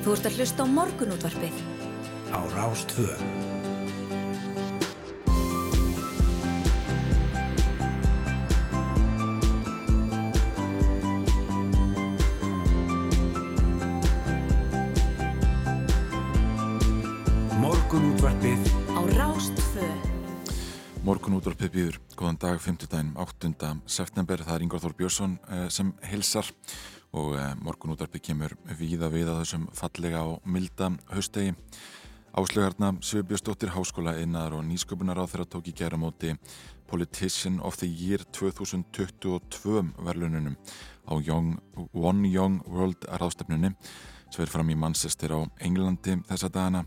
Þú 0.00 0.14
ert 0.16 0.26
að 0.30 0.36
hlusta 0.40 0.64
á 0.64 0.66
morgunútvarpið. 0.72 1.56
Á 2.32 2.40
Rástvö. 2.56 3.12
Morgunútvarpið 17.60 18.72
Á 18.96 19.00
Rástvö. 19.20 19.90
Morgun 21.04 21.36
útvarpið 21.36 21.74
býður, 21.74 22.00
góðan 22.16 22.40
dag, 22.40 22.56
5. 22.56 22.88
daginn, 22.88 23.12
8. 23.20 23.52
september, 23.84 24.40
það 24.46 24.56
er 24.56 24.64
Ingvar 24.64 24.80
Þór 24.80 24.96
Björnsson 24.96 25.36
eh, 25.48 25.68
sem 25.68 25.92
hilsar 26.08 26.48
og 27.16 27.34
eh, 27.38 27.54
morgun 27.62 27.94
útvarpið 27.94 28.26
kemur 28.30 28.54
víða 28.78 29.10
við 29.12 29.30
að 29.32 29.42
þessum 29.42 29.66
fallega 29.74 30.22
og 30.28 30.44
milda 30.46 30.92
haustegi. 31.10 31.56
Áslögarna 32.30 32.92
Svibjörnsdóttir 33.02 33.72
Háskóla 33.74 34.14
innar 34.22 34.54
og 34.54 34.62
nýsköpunar 34.62 35.18
á 35.18 35.26
þeirra 35.26 35.48
tók 35.50 35.66
í 35.66 35.74
gæra 35.74 35.98
móti 35.98 36.36
Politician 36.86 37.58
of 37.60 37.76
the 37.82 37.88
Year 37.90 38.22
2022 38.30 39.82
verðlununum 39.98 40.54
á 41.10 41.14
Young, 41.18 41.58
One 41.90 42.30
Young 42.30 42.62
World 42.70 43.02
ráðstefnunni 43.10 43.72
sem 44.30 44.44
er 44.44 44.50
fram 44.52 44.70
í 44.70 44.76
Manchester 44.78 45.34
á 45.34 45.40
Englandi 45.58 46.20
þessa 46.28 46.50
dagana 46.54 46.84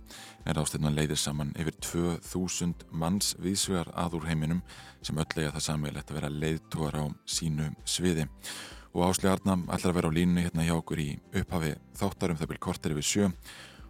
er 0.47 0.55
ráðstefnan 0.55 0.95
leiðir 0.95 1.19
saman 1.19 1.51
yfir 1.59 1.75
2000 1.83 2.87
manns 2.95 3.33
viðsvegar 3.43 3.91
að 3.99 4.15
úr 4.21 4.29
heiminum 4.31 4.61
sem 5.03 5.19
öll 5.19 5.27
eiga 5.35 5.51
það 5.57 5.65
samveilegt 5.67 6.11
að 6.11 6.19
vera 6.21 6.31
leiðtúar 6.31 6.99
á 7.03 7.05
sínu 7.27 7.67
sviði 7.83 8.29
og 8.93 9.09
áslegarna 9.09 9.57
ætlar 9.73 9.91
að 9.91 9.97
vera 9.97 10.09
á 10.13 10.17
línu 10.17 10.43
hérna 10.45 10.65
hjá 10.67 10.75
okkur 10.77 11.01
í 11.01 11.09
upphafi 11.33 11.73
þáttarum 11.97 12.37
það 12.37 12.51
byrj 12.51 12.61
kortir 12.61 12.93
yfir 12.93 13.07
sjö 13.09 13.29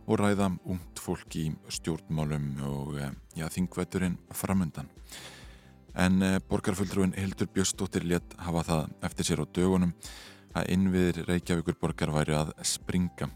og 0.08 0.20
ræða 0.20 0.50
ungt 0.68 1.00
fólk 1.00 1.36
í 1.40 1.46
stjórnmálum 1.72 2.48
og 2.68 2.96
eh, 3.00 3.12
já, 3.40 3.48
þingvetturinn 3.52 4.18
framundan. 4.36 4.90
En 5.96 6.22
eh, 6.24 6.40
borgarfulltrúin 6.50 7.16
Hildur 7.16 7.52
Björnsdóttir 7.54 8.08
létt 8.08 8.36
hafa 8.40 8.64
það 8.68 8.96
eftir 9.09 9.30
sér 9.30 9.44
á 9.44 9.46
dögunum 9.48 9.94
að 10.54 10.74
innviðir 10.76 11.24
Reykjavíkur 11.28 11.78
borgar 11.81 12.12
væri 12.14 12.36
að 12.38 12.52
springa 12.68 13.30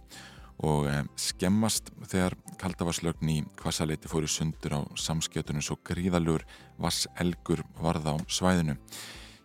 og 0.64 0.90
eh, 0.90 1.04
skemmast 1.20 1.92
þegar 2.08 2.36
kaldavarslögn 2.60 3.32
í 3.32 3.38
kvasaleiti 3.60 4.10
fór 4.12 4.26
í 4.26 4.32
sundur 4.32 4.80
á 4.80 4.82
samskjötunum 4.98 5.64
svo 5.64 5.78
gríðalur 5.88 6.48
vass 6.82 7.08
elgur 7.20 7.64
varð 7.80 8.12
á 8.12 8.16
svæðinu. 8.28 8.80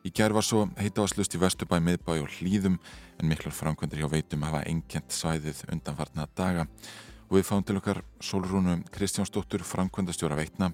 Í 0.02 0.10
gerð 0.10 0.34
var 0.34 0.42
svo 0.42 0.64
heitavarslust 0.82 1.36
í 1.36 1.38
Vesturbæ, 1.38 1.76
miðbæ 1.78 2.16
og 2.24 2.32
hlýðum 2.40 2.74
en 3.20 3.28
miklar 3.30 3.54
framkvæmdur 3.54 4.00
hjá 4.02 4.08
veitum 4.10 4.42
hafa 4.42 4.64
enkjent 4.66 5.14
svæðið 5.14 5.60
undanfarna 5.70 6.26
daga. 6.34 6.64
Og 7.30 7.36
við 7.38 7.46
fáum 7.46 7.62
til 7.62 7.76
okkar 7.78 8.00
Solrúnu 8.18 8.80
Kristjánsdóttur 8.90 9.62
framkvæmdastjóra 9.62 10.40
veitna 10.40 10.72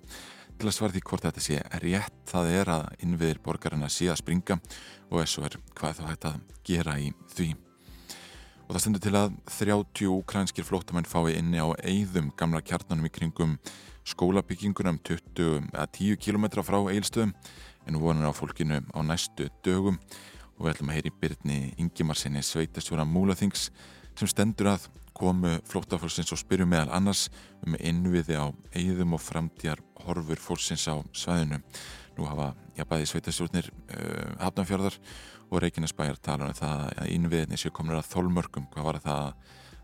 til 0.56 0.70
að 0.70 0.74
svara 0.78 0.96
því 0.96 1.02
hvort 1.10 1.26
þetta 1.28 1.44
sé 1.44 1.60
rétt. 1.84 2.16
Það 2.32 2.50
er 2.56 2.72
að 2.72 2.88
innviðir 3.04 3.42
borgarina 3.44 3.92
sé 3.92 4.08
að 4.08 4.22
springa 4.22 4.56
og 5.10 5.20
þessu 5.20 5.44
er 5.44 5.58
hvað 5.76 6.00
þá 6.00 6.02
hægt 6.08 6.26
að 6.32 6.40
gera 6.70 6.96
í 6.96 7.12
því. 7.36 7.50
Og 8.64 8.72
það 8.72 8.82
stendur 8.86 9.04
til 9.04 9.16
að 9.16 9.36
30 9.52 10.10
ukrænskir 10.14 10.64
flótamenn 10.64 11.08
fái 11.08 11.36
inni 11.36 11.60
á 11.60 11.68
eigðum 11.84 12.32
gamla 12.36 12.64
kjarnanum 12.64 13.08
í 13.08 13.12
kringum 13.12 13.58
skólabyggingunum 14.08 14.98
20 15.04 15.68
að 15.76 15.88
10 16.00 16.20
km 16.24 16.48
frá 16.64 16.80
eilstöðum 16.88 17.36
en 17.88 18.00
vonar 18.00 18.30
á 18.30 18.36
fólkinu 18.36 18.82
á 18.92 19.00
næstu 19.02 19.48
dögum 19.64 19.98
og 20.58 20.66
við 20.66 20.72
ætlum 20.74 20.90
að 20.92 20.98
heyri 20.98 21.12
Byrni 21.20 21.58
Ingimarsinni 21.80 22.42
sveitastjóra 22.44 23.06
Múlaþings 23.08 23.68
sem 24.18 24.30
stendur 24.30 24.72
að 24.74 24.88
komu 25.18 25.56
flóttafólksins 25.66 26.30
og 26.34 26.40
spyrju 26.40 26.66
meðal 26.68 26.92
annars 26.94 27.26
um 27.66 27.74
innviði 27.78 28.38
á 28.38 28.46
eigðum 28.76 29.16
og 29.16 29.22
framtíjar 29.22 29.80
horfur 30.04 30.38
fólksins 30.42 30.86
á 30.86 30.98
svæðinu. 31.16 31.58
Nú 32.18 32.26
hafa 32.26 32.52
jafnbæði 32.78 33.08
sveitastjórnir 33.10 33.70
uh, 33.70 34.34
hafnafjörðar 34.42 34.98
og 35.48 35.62
Reykjanesbæjar 35.62 36.20
tala 36.22 36.50
um 36.50 36.58
það 36.58 36.84
að 36.92 37.14
innviðinni 37.14 37.58
séu 37.58 37.74
komin 37.74 37.98
að 37.98 38.10
þólmörgum 38.12 38.68
hvað 38.74 38.88
var 38.90 39.00
það 39.06 39.32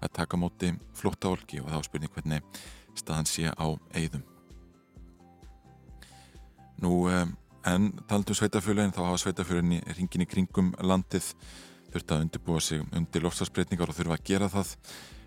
að 0.04 0.14
taka 0.18 0.38
móti 0.38 0.74
flóttafólki 0.98 1.62
og 1.62 1.70
þá 1.72 1.88
spurning 1.88 2.14
hvernig 2.14 2.62
staðan 2.98 3.30
sé 3.30 3.48
á 3.50 3.66
eigðum. 3.94 4.26
Nú 6.82 7.06
um, 7.08 7.34
en 7.68 7.90
talandum 8.08 8.36
sveitafjörðin 8.36 8.92
þá 8.92 9.02
hafa 9.06 9.20
sveitafjörðin 9.22 9.80
ringin 9.96 10.24
í 10.24 10.28
kringum 10.28 10.72
landið 10.84 11.30
þurft 11.94 12.12
að 12.12 12.24
undirbúa 12.26 12.60
sig 12.60 12.82
undir 12.92 13.24
lofstafsbreytingar 13.24 13.92
og 13.92 13.96
þurfa 13.96 14.18
að 14.18 14.26
gera 14.28 14.50
það 14.52 14.74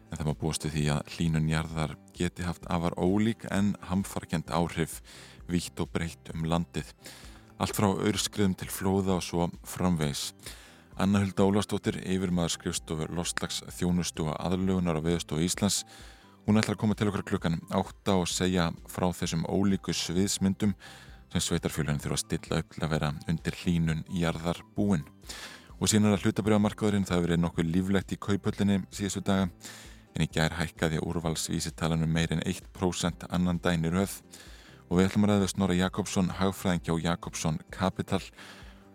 en 0.07 0.19
það 0.19 0.27
má 0.27 0.37
búast 0.39 0.67
við 0.67 0.75
því 0.75 0.83
að 0.93 1.13
hlínunjarðar 1.15 1.95
geti 2.15 2.45
haft 2.47 2.67
afar 2.71 2.95
ólík 2.99 3.47
en 3.51 3.73
hamfarkend 3.89 4.51
áhrif 4.53 5.01
vítt 5.47 5.79
og 5.83 5.89
breytt 5.91 6.31
um 6.33 6.45
landið. 6.47 6.91
Allt 7.57 7.75
frá 7.75 7.87
auðskriðum 7.89 8.55
til 8.59 8.69
flóða 8.71 9.17
og 9.17 9.25
svo 9.25 9.47
framvegs. 9.67 10.33
Anna 10.97 11.21
Hulda 11.21 11.45
Ólastóttir, 11.45 11.99
yfirmaður 12.05 12.55
skrifstofur 12.55 13.11
Lostlags 13.13 13.61
þjónustu 13.77 14.27
og 14.27 14.37
aðlugunar 14.37 14.97
á 14.97 15.05
viðstofu 15.05 15.45
Íslands. 15.45 15.83
Hún 16.47 16.59
ætlar 16.59 16.77
að 16.77 16.81
koma 16.81 16.95
til 16.97 17.09
okkar 17.11 17.25
klukkan 17.27 17.59
átta 17.75 18.15
og 18.21 18.29
segja 18.31 18.69
frá 18.89 19.09
þessum 19.13 19.45
ólíku 19.45 19.93
sviðsmyndum 19.93 20.73
sem 21.33 21.43
sveitarfjölunum 21.43 21.99
þurfa 22.03 22.17
að 22.17 22.23
stilla 22.23 22.61
til 22.63 22.83
að 22.85 22.93
vera 22.95 23.11
undir 23.27 23.59
hlínun 23.63 24.03
jarðar 24.13 24.61
búin. 24.75 25.05
Og 25.77 25.91
síðan 25.91 26.09
er 26.09 26.17
að 26.17 26.25
hlutabriðamarkaðurinn 26.25 27.05
það 27.05 27.23
verið 27.25 27.41
nokkuð 27.43 27.71
líflegt 27.73 28.13
í 28.15 28.19
kaupöllinni 28.21 28.79
síðustu 28.89 29.21
daga 29.27 29.49
en 30.15 30.25
í 30.25 30.29
gær 30.33 30.55
hækkaði 30.57 31.01
úrvalsvísitalanum 31.05 32.09
meirinn 32.09 32.41
1% 32.41 33.27
annan 33.29 33.59
dænir 33.61 33.97
höfð 33.99 34.39
og 34.87 34.97
við 34.97 35.09
ætlum 35.09 35.27
að 35.27 35.33
ræða 35.33 35.49
Snorra 35.51 35.75
Jakobsson, 35.77 36.31
hagfræðingi 36.39 36.95
á 36.95 37.03
Jakobsson 37.11 37.59
Capital 37.75 38.23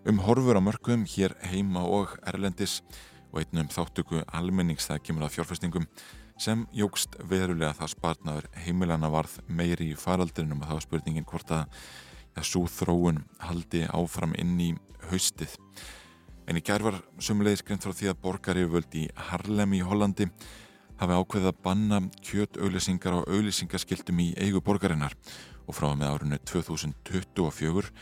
um 0.08 0.22
horfur 0.26 0.58
á 0.58 0.62
mörgum 0.64 1.04
hér 1.06 1.36
heima 1.46 1.84
og 1.86 2.16
erlendis 2.26 2.80
og 3.30 3.42
einn 3.42 3.62
um 3.62 3.70
þáttöku 3.70 4.24
almennings 4.26 4.88
það 4.88 5.04
kemur 5.06 5.26
að 5.28 5.36
fjárfæstingum 5.36 5.86
sem 6.40 6.64
jógst 6.74 7.14
verulega 7.28 7.76
það 7.76 7.92
spartnaður 7.92 8.48
heimilana 8.64 9.10
varð 9.12 9.38
meiri 9.46 9.92
í 9.92 9.98
faraldrinum 9.98 10.64
og 10.64 10.72
var 10.74 10.84
spurningin 10.84 11.28
hvort 11.28 11.52
að 11.54 11.84
ja, 12.36 12.44
svo 12.44 12.64
þróun 12.70 13.22
haldi 13.42 13.84
áfram 13.90 14.34
inn 14.38 14.58
í 14.60 14.70
haustið. 15.10 15.56
En 16.48 16.58
í 16.58 16.64
gær 16.64 16.82
var 16.84 16.98
sumleiðis 17.22 17.62
greint 17.66 17.84
frá 17.84 17.94
því 17.94 18.10
að 18.10 18.20
borgari 18.24 18.66
völdi 18.68 19.06
í 19.06 19.12
Harlem 19.28 19.76
í 19.78 19.82
Hollandi 19.86 20.26
hafi 21.00 21.18
ákveðið 21.18 21.50
að 21.50 21.60
banna 21.64 22.00
kjötauðlýsingar 22.22 23.18
á 23.18 23.20
auðlýsingaskiltum 23.26 24.20
í 24.22 24.28
eigu 24.38 24.62
borgarinnar 24.64 25.14
og 25.66 25.76
frá 25.76 25.88
með 25.94 26.10
árunni 26.10 26.38
2024 26.50 27.92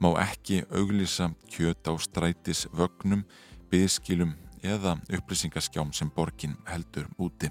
má 0.00 0.10
ekki 0.20 0.62
auðlýsa 0.70 1.30
kjöt 1.52 1.88
á 1.88 1.92
strætis 2.00 2.66
vögnum, 2.76 3.24
byðskilum 3.72 4.34
eða 4.66 4.96
upplýsingaskjám 5.12 5.92
sem 5.96 6.10
borgin 6.12 6.56
heldur 6.68 7.08
úti. 7.18 7.50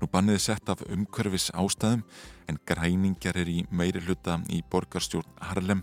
Nú 0.00 0.08
banniði 0.12 0.42
sett 0.48 0.68
af 0.68 0.84
umhverfis 0.88 1.50
ástæðum 1.56 2.04
en 2.48 2.58
græningjar 2.68 3.38
er 3.40 3.50
í 3.50 3.64
meiri 3.70 4.02
hluta 4.04 4.38
í 4.52 4.62
borgarstjórn 4.70 5.42
Harlem. 5.48 5.82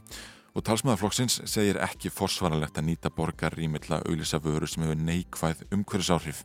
Og 0.53 0.65
talsmaðarflokksins 0.67 1.39
segir 1.49 1.79
ekki 1.81 2.11
forsvaralegt 2.13 2.77
að 2.77 2.91
nýta 2.91 3.09
borgar 3.13 3.55
í 3.57 3.69
milla 3.71 4.03
auðlýsa 4.05 4.39
vöru 4.43 4.69
sem 4.69 4.85
hefur 4.85 4.99
neikvæð 5.01 5.63
umhverfisáhrif. 5.73 6.43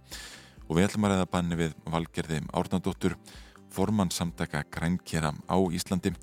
Og 0.69 0.79
við 0.79 0.89
ætlum 0.89 1.09
að 1.09 1.15
ræða 1.15 1.31
banni 1.33 1.59
við 1.61 1.75
valgerði 1.89 2.41
Árnandóttur, 2.57 3.17
formann 3.73 4.13
samtaka 4.13 4.65
grænkjera 4.73 5.35
á 5.45 5.57
Íslandi 5.77 6.15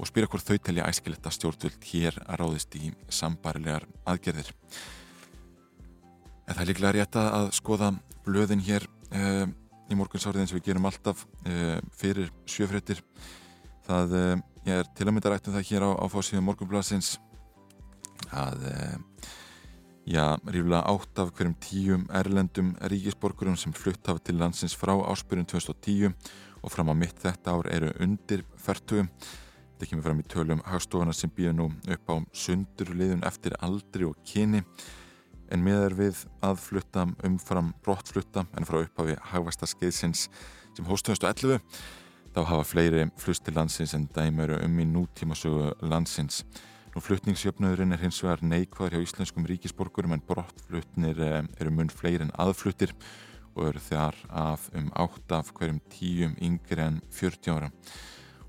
og 0.00 0.08
spyrja 0.08 0.30
hvort 0.32 0.48
þau 0.48 0.58
telja 0.58 0.88
æskilegt 0.88 1.26
að 1.28 1.36
stjórnvöld 1.36 1.86
hér 1.90 2.16
að 2.24 2.40
ráðist 2.40 2.76
í 2.78 2.90
sambarilegar 3.12 3.86
aðgerðir. 4.08 4.50
En 6.48 6.56
það 6.56 6.62
er 6.64 6.70
líklega 6.72 6.94
rétt 6.96 7.18
að 7.20 7.50
skoða 7.54 7.92
blöðin 8.26 8.64
hér. 8.64 8.86
Uh, 9.10 9.46
í 9.90 9.98
morgunsárið 9.98 10.44
eins 10.44 10.54
og 10.54 10.60
við 10.60 10.70
gerum 10.70 10.88
alltaf 10.90 11.26
uh, 11.26 11.78
fyrir 11.98 12.30
sjöfréttir. 12.48 13.02
Það 13.86 14.16
uh, 14.20 14.34
er 14.70 14.88
til 14.94 15.08
að 15.08 15.14
mynda 15.16 15.34
rættum 15.34 15.56
það 15.56 15.68
hér 15.72 15.86
á, 15.86 15.90
á 15.98 16.06
fórsíðum 16.12 16.50
morgunblasins 16.50 17.16
að 18.30 18.66
Já, 20.10 20.40
ríflega 20.48 20.80
átt 20.88 21.18
af 21.22 21.28
hverjum 21.36 21.52
tíum 21.62 22.06
erlendum 22.10 22.72
ríkisborgurum 22.90 23.54
sem 23.60 23.72
flutt 23.76 24.08
hafa 24.08 24.18
til 24.24 24.40
landsins 24.40 24.72
frá 24.74 24.90
áspyrjun 24.96 25.46
2010 25.46 26.14
og 26.64 26.72
fram 26.72 26.90
á 26.90 26.94
mitt 26.98 27.20
þetta 27.20 27.52
ár 27.54 27.68
eru 27.70 27.92
undir 28.02 28.42
færtu. 28.58 29.04
Þetta 29.76 29.90
kemur 29.90 30.06
fram 30.08 30.22
í 30.22 30.26
tölum 30.26 30.64
hagstofana 30.66 31.14
sem 31.14 31.30
býður 31.30 31.54
nú 31.60 31.68
upp 31.94 32.10
á 32.10 32.16
sundurliðun 32.32 33.22
eftir 33.28 33.54
aldri 33.60 34.08
og 34.08 34.16
kyni 34.26 34.64
en 35.50 35.64
meðar 35.64 35.96
við 35.98 36.24
að 36.46 36.60
flutta 36.62 37.06
umfram 37.26 37.72
brottflutta 37.84 38.46
en 38.56 38.66
frá 38.68 38.80
upphafi 38.82 39.16
hagvasta 39.32 39.68
skeiðsins 39.70 40.28
sem 40.76 40.86
hóst 40.88 41.08
2011 41.08 41.60
þá 42.34 42.42
hafa 42.46 42.66
fleiri 42.66 43.06
flust 43.18 43.44
til 43.46 43.56
landsins 43.58 43.94
en 43.96 44.08
dæmuru 44.14 44.60
um 44.64 44.78
í 44.78 44.86
nútímasögu 44.86 45.72
landsins. 45.82 46.44
Nú 46.94 47.02
fluttningsjöfnöðurinn 47.02 47.94
er 47.94 48.02
hins 48.02 48.20
vegar 48.22 48.42
neikvæður 48.42 48.96
hjá 48.96 49.06
íslenskum 49.06 49.46
ríkisborgurum 49.46 50.14
en 50.16 50.22
brottfluttnir 50.26 51.20
eh, 51.22 51.42
eru 51.62 51.74
mun 51.74 51.90
fleiri 51.90 52.26
en 52.26 52.32
aðfluttir 52.34 52.94
og 53.56 53.68
eru 53.68 53.82
þar 53.82 54.16
af 54.30 54.70
um 54.78 54.88
8 54.94 55.36
af 55.38 55.52
hverjum 55.54 55.78
10 55.90 56.34
yngri 56.46 56.86
en 56.86 56.98
40 57.14 57.54
ára 57.54 57.70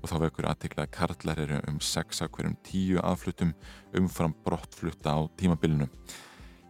og 0.02 0.10
þá 0.10 0.16
vekur 0.24 0.48
aðtikla 0.50 0.86
að 0.86 0.94
karlar 0.96 1.40
eru 1.44 1.60
um 1.70 1.78
6 1.82 2.24
af 2.24 2.32
hverjum 2.34 2.56
10 2.66 2.98
aðflutum 3.02 3.54
umfram 3.98 4.34
brottflutta 4.44 5.14
á 5.14 5.20
tímabilinu. 5.38 5.86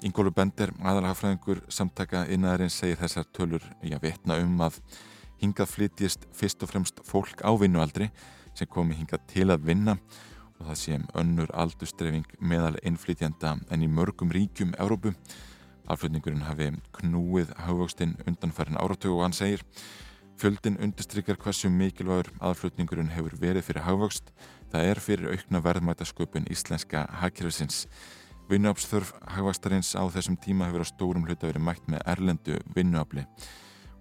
Ingólu 0.02 0.32
Bender, 0.34 0.72
aðalhagfræðingur 0.82 1.60
samtaka 1.70 2.25
innaðarinn 2.32 2.72
segir 2.72 2.99
þessar 2.99 3.26
tölur 3.37 3.64
í 3.87 3.93
að 3.94 4.08
vetna 4.08 4.38
um 4.43 4.60
að 4.66 4.81
hingað 5.43 5.70
flytjist 5.70 6.26
fyrst 6.34 6.62
og 6.64 6.72
fremst 6.72 7.02
fólk 7.06 7.43
á 7.46 7.50
vinnualdri 7.58 8.08
sem 8.58 8.70
komi 8.70 8.96
hingað 8.99 9.22
til 9.31 9.46
að 9.50 9.66
vinna 9.69 9.96
og 10.58 10.69
það 10.69 10.78
sé 10.81 10.96
um 10.99 11.06
önnur 11.22 11.52
aldustreifing 11.64 12.26
meðal 12.40 12.78
innflytjanda 12.82 13.56
en 13.70 13.84
í 13.84 13.90
mörgum 13.90 14.32
ríkjum 14.34 14.75
Európu. 14.82 15.14
Aflutningurinn 15.90 16.46
hafi 16.46 16.70
knúið 16.99 17.52
haugvöxtinn 17.66 18.16
undanfærin 18.26 18.78
áratögu 18.78 19.19
og 19.19 19.26
hann 19.26 19.37
segir 19.37 19.62
Fjöldin 20.40 20.81
undistrykjar 20.82 21.37
hversu 21.38 21.69
mikilvægur 21.70 22.32
aðflutningurinn 22.43 23.12
hefur 23.14 23.37
verið 23.38 23.69
fyrir 23.69 23.84
haugvöxt. 23.87 24.32
Það 24.72 24.88
er 24.88 25.00
fyrir 25.04 25.34
aukna 25.37 25.60
verðmætasköpun 25.62 26.49
íslenska 26.50 27.04
hagkerfisins. 27.20 27.84
Vinnuafsþörf 28.50 29.12
hagvastarins 29.36 29.92
á 29.94 30.02
þessum 30.12 30.38
tíma 30.40 30.66
hefur 30.68 30.82
á 30.82 30.88
stórum 30.88 31.26
hluta 31.26 31.46
verið 31.46 31.66
mætt 31.66 31.84
með 31.90 32.02
erlendu 32.14 32.58
vinnuafli. 32.74 33.26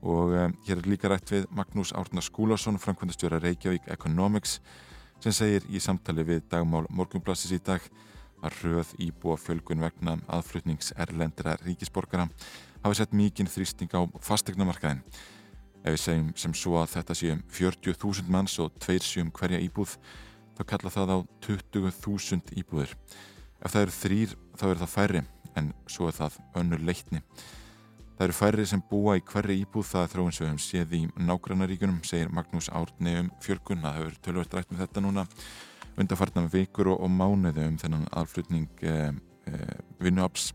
Og 0.01 0.33
um, 0.33 0.55
hér 0.65 0.79
er 0.81 0.89
líka 0.89 1.11
rætt 1.11 1.29
við 1.29 1.45
Magnús 1.53 1.93
Árnar 1.93 2.25
Skúlason, 2.25 2.79
framkvæmdastjóra 2.81 3.41
Reykjavík 3.43 3.85
Economics, 3.93 4.57
sem 5.21 5.35
segir 5.35 5.67
í 5.69 5.79
samtali 5.79 6.25
við 6.25 6.47
dagmál 6.49 6.88
Morgunblassis 6.89 7.53
í 7.53 7.61
dag 7.61 7.85
að 8.41 8.57
röð 8.65 8.95
íbúa 9.05 9.38
fjölgun 9.38 9.83
vegna 9.85 10.17
aðflutnings 10.25 10.95
erlendra 10.97 11.53
ríkisborgara 11.61 12.27
hafi 12.81 12.97
sett 12.97 13.13
mikinn 13.13 13.49
þrýsting 13.49 13.93
á 13.93 14.01
fastegnamarkaðin. 14.25 15.03
Ef 15.81 15.95
við 15.95 16.01
segjum 16.01 16.31
sem 16.38 16.53
svo 16.57 16.79
að 16.81 16.95
þetta 16.95 17.17
séum 17.17 17.43
40.000 17.53 18.33
manns 18.33 18.57
og 18.61 18.73
tveir 18.81 19.05
séum 19.05 19.31
hverja 19.33 19.61
íbúð, 19.61 19.95
þá 20.57 20.63
kalla 20.73 20.93
það 20.93 21.13
á 21.13 21.17
20.000 21.45 22.57
íbúðir. 22.61 22.97
Ef 23.62 23.74
það 23.74 23.86
eru 23.86 23.98
þrýr 23.98 24.38
þá 24.58 24.68
er 24.69 24.80
það 24.81 24.94
færri 24.96 25.24
en 25.60 25.74
svo 25.90 26.08
er 26.10 26.18
það 26.18 26.38
önnur 26.62 26.86
leitni. 26.88 27.22
Það 28.18 28.28
eru 28.28 28.38
færri 28.38 28.66
sem 28.69 28.81
búa 28.86 29.18
í 29.18 29.25
hverri 29.25 29.58
íbúð 29.63 29.88
það 29.90 30.12
þróin 30.13 30.36
sem 30.36 30.46
við 30.46 30.52
hefum 30.52 30.62
séð 30.62 30.92
í 30.94 31.02
nágrannaríkunum, 31.25 32.02
segir 32.06 32.30
Magnús 32.30 32.69
Árni 32.69 33.16
um 33.18 33.31
fjölgun. 33.42 33.81
Það 33.81 33.98
hefur 33.98 34.18
tölvöld 34.28 34.56
rætt 34.58 34.72
með 34.74 34.84
þetta 34.86 35.02
núna 35.02 35.25
undarfarnan 36.00 36.50
vikur 36.52 36.92
og, 36.94 37.02
og 37.04 37.12
mánuði 37.12 37.68
um 37.68 37.78
þennan 37.81 38.08
aðflutning 38.16 38.86
eh, 38.88 39.12
eh, 39.50 39.78
vinnuaps 40.02 40.52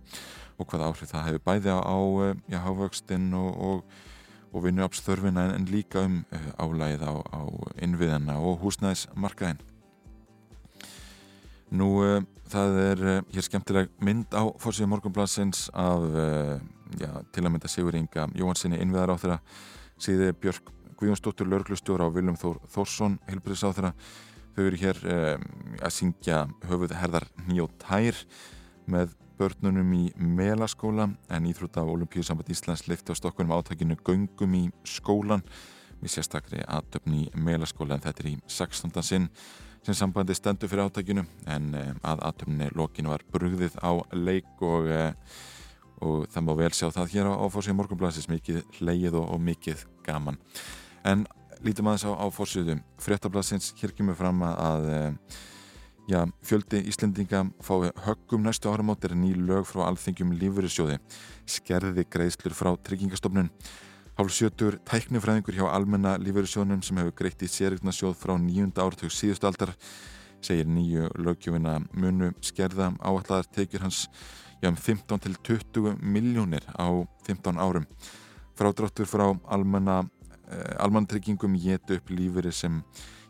og 0.57 0.71
hvaða 0.71 0.91
áhrif 0.91 1.13
það 1.13 1.27
hefur 1.29 1.45
bæði 1.51 1.75
á, 1.75 1.79
á 1.83 1.99
eh, 2.29 2.59
hávöxtinn 2.65 3.29
og, 3.37 3.61
og, 3.69 3.97
og 4.53 4.67
vinnuapsþörfina 4.67 5.49
en, 5.51 5.57
en 5.59 5.71
líka 5.71 6.07
um 6.07 6.21
álægið 6.57 7.05
á, 7.05 7.15
á 7.21 7.41
innviðana 7.83 8.39
og 8.41 8.63
húsnæðismarkaðin. 8.65 9.61
Nú, 11.75 11.89
uh, 12.05 12.21
það 12.47 12.77
er 12.85 13.01
uh, 13.03 13.17
hér 13.35 13.47
skemmtileg 13.47 13.91
mynd 14.07 14.31
á 14.31 14.47
fórsíða 14.63 14.91
morgunblassins 14.93 15.67
af 15.75 16.05
uh, 16.07 16.55
já, 16.95 17.11
til 17.35 17.43
að 17.43 17.51
mynda 17.51 17.71
Sigur 17.71 17.99
Inga 17.99 18.29
Jóhansinni 18.39 18.79
innviðar 18.79 19.17
á 19.17 19.17
þeirra 19.19 19.39
síði 19.99 20.31
Björk 20.39 20.71
Guðjónsdóttur 20.97 21.51
Lörglustjóra 21.51 22.07
og 22.07 22.15
Viljum 22.15 22.39
Þór 22.39 22.63
Þórsson 22.71 23.19
helbriðs 23.27 23.67
á 23.67 23.71
þeirra 23.75 23.93
þau 24.57 24.63
eru 24.65 24.79
hér 24.81 25.01
að 25.85 25.93
syngja 25.93 26.39
höfuð 26.71 26.95
herðar 26.97 27.27
nýjótt 27.45 27.75
tær 27.83 28.23
með 28.89 29.13
börnunum 29.37 29.91
í 29.93 30.05
melaskóla 30.17 31.11
en 31.29 31.51
Íþrótta 31.51 31.85
og 31.85 31.99
Olimpíusamband 31.99 32.49
Íslands 32.55 32.87
leifti 32.89 33.13
á 33.13 33.19
stokkunum 33.19 33.53
átækinu 33.59 33.99
göngum 34.07 34.57
í 34.57 34.65
skólan 34.89 35.45
við 36.01 36.15
sérstakri 36.15 36.63
aðtöfn 36.65 37.19
í 37.19 37.27
melaskóla 37.37 37.99
en 37.99 38.05
þetta 38.07 38.25
er 38.25 38.31
í 38.33 38.37
16. 38.49 38.97
sinn 39.05 39.29
sem 39.87 39.95
sambandi 39.95 40.35
stendur 40.35 40.71
fyrir 40.71 40.89
átækinu 40.89 41.23
en 41.47 41.67
eh, 41.79 41.93
að 42.03 42.23
aðtöfni 42.27 42.71
lokinu 42.75 43.13
var 43.13 43.23
brugðið 43.31 43.77
á 43.79 43.95
leik 44.19 44.49
og, 44.67 44.89
eh, 44.91 45.13
og 46.03 46.27
það 46.33 46.47
má 46.49 46.53
vel 46.59 46.73
sjá 46.75 46.89
það 46.91 47.13
hér 47.15 47.31
á, 47.31 47.35
á 47.39 47.47
fórsíðu 47.55 47.79
morgunblæsis 47.79 48.27
mikið 48.33 48.65
leið 48.83 49.21
og, 49.21 49.29
og 49.37 49.45
mikið 49.47 49.85
gaman. 50.07 50.41
En 51.07 51.23
lítum 51.63 51.87
aðeins 51.87 52.07
á, 52.11 52.13
á 52.19 52.27
fórsíðu 52.35 52.81
fréttablasins, 53.03 53.71
hér 53.79 53.95
kemur 53.95 54.19
fram 54.19 54.43
að 54.49 54.91
eh, 54.91 55.39
já, 56.11 56.21
fjöldi 56.43 56.83
Íslendinga 56.91 57.45
fái 57.63 57.93
höggum 58.09 58.43
næstu 58.43 58.73
áramót. 58.73 59.07
Er 59.07 59.15
ný 59.15 59.37
lög 59.39 59.69
frá 59.71 59.87
alþengjum 59.87 60.35
lífverðisjóði 60.35 60.99
skerði 61.47 62.09
greiðslur 62.11 62.59
frá 62.59 62.75
tryggingastofnun 62.83 63.53
Hálf 64.17 64.33
sjötur 64.33 64.79
tæknifræðingur 64.89 65.59
hjá 65.59 65.67
almenna 65.69 66.15
lífverðisjónum 66.17 66.81
sem 66.81 66.97
hefur 66.97 67.13
greitt 67.19 67.43
í 67.45 67.49
sérignarsjóð 67.53 68.15
frá 68.17 68.33
nýjunda 68.41 68.87
ártug 68.87 69.13
síðustu 69.13 69.45
aldar 69.45 69.75
segir 70.41 70.71
nýju 70.73 71.11
lögjöfina 71.21 71.75
munu 71.93 72.31
skerða 72.41 72.95
áalladar 72.97 73.45
tekjur 73.53 73.85
hans 73.85 74.07
já 74.63 74.71
um 74.71 74.79
15 74.81 75.21
til 75.21 75.37
20 75.51 76.01
miljónir 76.01 76.65
á 76.81 76.89
15 77.29 77.61
árum. 77.61 77.85
Frádráttur 78.57 79.05
frá 79.05 79.27
almenna 79.53 80.09
eh, 80.49 80.81
almannatryggingum 80.81 81.61
getu 81.61 82.01
upp 82.01 82.09
lífveri 82.09 82.53
sem 82.53 82.83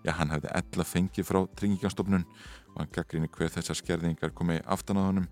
já 0.06 0.14
hann 0.14 0.30
hefði 0.30 0.54
ella 0.54 0.84
fengið 0.86 1.26
frá 1.26 1.42
tryggingarstofnun 1.58 2.22
og 2.22 2.78
hann 2.78 2.94
gaggrinni 2.94 3.26
hver 3.26 3.50
þessar 3.50 3.82
skerðingar 3.82 4.30
komið 4.30 4.62
aftan 4.62 5.02
á 5.02 5.10
honum 5.10 5.26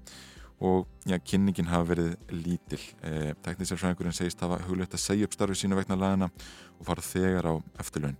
og 0.61 0.87
já, 1.07 1.19
kynningin 1.19 1.69
hafa 1.69 1.89
verið 1.95 2.15
lítil. 2.31 2.81
Eh, 3.03 3.33
teknísjálfsvæðingurinn 3.45 4.17
segist 4.17 4.41
hafa 4.45 4.61
hugleitt 4.69 4.95
að 4.95 5.03
segja 5.03 5.29
upp 5.29 5.37
starfi 5.37 5.59
sínu 5.59 5.79
vegna 5.79 5.99
lagana 5.99 6.31
og 6.79 6.87
fara 6.87 7.05
þegar 7.05 7.51
á 7.51 7.55
eftirlaun. 7.83 8.17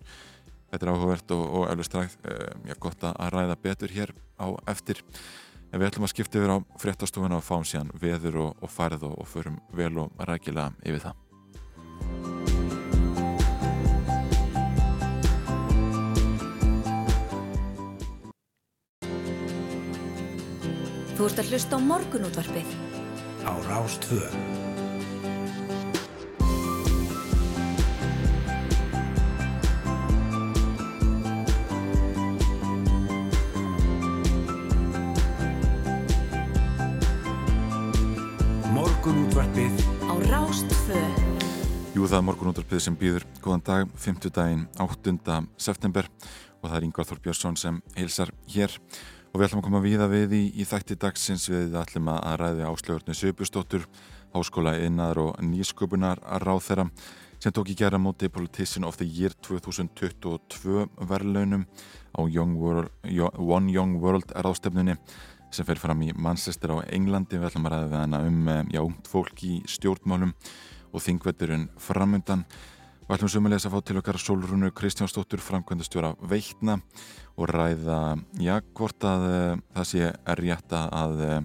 Þetta 0.73 0.87
er 0.87 0.93
áhugavert 0.93 1.35
og, 1.37 1.45
og 1.63 1.85
stræð 1.87 2.17
eh, 2.27 2.53
já, 2.71 2.75
gott 2.81 3.07
að 3.07 3.35
ræða 3.37 3.59
betur 3.63 3.95
hér 3.95 4.15
á 4.41 4.47
eftir. 4.71 5.03
En 5.73 5.81
við 5.81 5.91
ætlum 5.91 6.07
að 6.07 6.15
skipta 6.15 6.39
yfir 6.39 6.55
á 6.55 6.59
fréttastofuna 6.79 7.41
og 7.41 7.47
fáum 7.47 7.67
síðan 7.67 7.95
veður 7.99 8.43
og, 8.49 8.63
og 8.63 8.71
farð 8.71 9.09
og, 9.11 9.19
og 9.23 9.31
förum 9.31 9.59
vel 9.75 9.95
og 10.07 10.27
rækilega 10.29 10.75
yfir 10.87 11.09
það 11.09 12.54
Þú 21.15 21.29
ert 21.29 21.39
að 21.39 21.51
hlusta 21.53 21.79
á 21.79 21.81
morgunútvarpið 21.81 22.71
á 23.47 23.55
Rástvö. 23.71 24.27
Morgunútvarpið 38.75 39.71
á 40.11 40.15
Rástfö. 40.35 40.99
Jú, 41.95 42.09
það 42.11 42.19
er 42.19 42.27
morgunúttarpið 42.27 42.83
sem 42.83 42.99
býður 42.99 43.31
góðan 43.39 43.63
dag, 43.63 43.99
50 44.03 44.35
daginn 44.35 44.67
8. 44.83 45.45
september 45.63 46.11
og 46.59 46.73
það 46.73 46.79
er 46.81 46.87
Yngvar 46.89 47.07
Þór 47.07 47.23
Björnsson 47.23 47.61
sem 47.61 47.83
heilsar 47.95 48.35
hér 48.51 48.75
og 49.35 49.41
við 49.41 49.49
ætlum 49.49 49.61
að 49.65 49.67
koma 49.67 49.83
víða 49.83 50.07
við 50.07 50.33
í, 50.39 50.43
í 50.63 50.65
þætti 50.69 50.95
dagsins. 51.03 51.49
Við 51.51 51.75
ætlum 51.75 52.07
að 52.13 52.37
ræði 52.39 52.67
áslögurnu 52.69 53.17
Söpustóttur, 53.19 53.89
háskóla 54.31 54.77
innar 54.87 55.19
og 55.19 55.41
nýsköpunar 55.43 56.23
ráð 56.45 56.61
þeirra 56.69 56.85
sem 57.43 57.53
tók 57.53 57.73
í 57.73 57.75
gera 57.77 57.99
móti 57.99 58.31
Politician 58.31 58.87
of 58.87 58.97
the 59.01 59.05
Year 59.05 59.35
2022 59.43 60.87
verðlaunum 61.11 61.67
á 62.15 62.23
Young 62.31 62.55
World, 62.63 62.95
One 63.35 63.75
Young 63.75 63.99
World 63.99 64.31
ráðstefnunni 64.39 64.95
sem 65.51 65.67
fer 65.67 65.83
fram 65.83 66.07
í 66.07 66.13
Manchester 66.15 66.77
á 66.79 66.87
Englandi. 66.87 67.41
Við 67.41 67.51
ætlum 67.51 67.67
að 67.67 67.75
ræða 67.75 67.91
við 67.91 68.01
hana 68.05 68.23
um 68.31 68.53
já, 68.71 68.83
fólk 69.11 69.43
í 69.43 69.57
stjórnmálum 69.67 70.31
og 70.95 71.03
þingvetturinn 71.03 71.67
framundan 71.83 72.47
og 73.05 73.13
ætlum 73.13 73.29
sömulegis 73.29 73.67
að 73.69 73.75
fá 73.75 73.81
til 73.85 73.99
okkar 74.01 74.17
Solrunu 74.21 74.71
Kristjánsdóttur 74.73 75.43
framkvæmdastjóra 75.45 76.15
Veitna 76.25 76.79
og 77.37 77.51
ræða, 77.51 78.17
já, 78.41 78.55
hvort 78.73 79.05
að 79.05 79.27
uh, 79.29 79.59
það 79.75 79.89
sé 79.91 80.09
er 80.09 80.41
rétt 80.41 80.73
að 80.79 81.21
uh, 81.27 81.37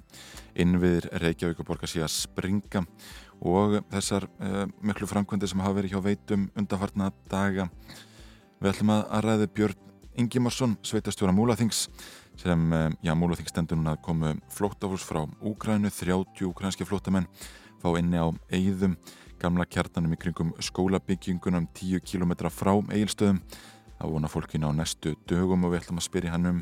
innviðir 0.56 1.10
Reykjavík 1.20 1.60
og 1.60 1.68
borgar 1.68 1.92
sé 1.92 2.04
að 2.06 2.14
springa. 2.16 2.86
Og 3.44 3.80
þessar 3.92 4.30
uh, 4.40 4.64
miklu 4.80 5.10
framkvæmdi 5.10 5.52
sem 5.52 5.64
hafa 5.66 5.82
verið 5.82 5.98
hjá 5.98 6.04
Veitum 6.08 6.48
undarfartna 6.56 7.12
daga. 7.32 7.68
Við 8.60 8.74
ætlum 8.74 8.96
að, 8.96 9.06
ræði 9.28 9.52
Björn 9.60 9.88
Ingimarsson, 10.20 10.80
sveitastjóra 10.84 11.36
Múlaþings 11.36 11.88
sem, 12.40 12.68
já, 13.04 13.16
Múlaþings 13.20 13.52
stendur 13.52 13.80
núna 13.80 13.98
að 13.98 14.06
komu 14.08 14.36
flóttafús 14.56 15.04
frá 15.04 15.26
Úgrænu 15.44 15.92
30 15.92 16.48
úgrænski 16.48 16.88
flóttamenn 16.88 17.28
fá 17.80 17.92
inni 18.00 18.20
á 18.20 18.28
Eyðum 18.52 18.96
gamla 19.40 19.66
kjartanum 19.66 20.14
í 20.14 20.20
kringum 20.20 20.54
skólabyggingunum 20.64 21.68
10 21.78 22.04
km 22.04 22.34
frá 22.52 22.74
Eilstöðum 22.92 23.40
það 24.00 24.14
vona 24.14 24.32
fólkinu 24.32 24.72
á 24.72 24.74
næstu 24.76 25.16
dögum 25.28 25.66
og 25.68 25.74
við 25.74 25.82
ætlum 25.84 26.02
að 26.02 26.08
spyrja 26.08 26.34
hann 26.34 26.50
um 26.50 26.60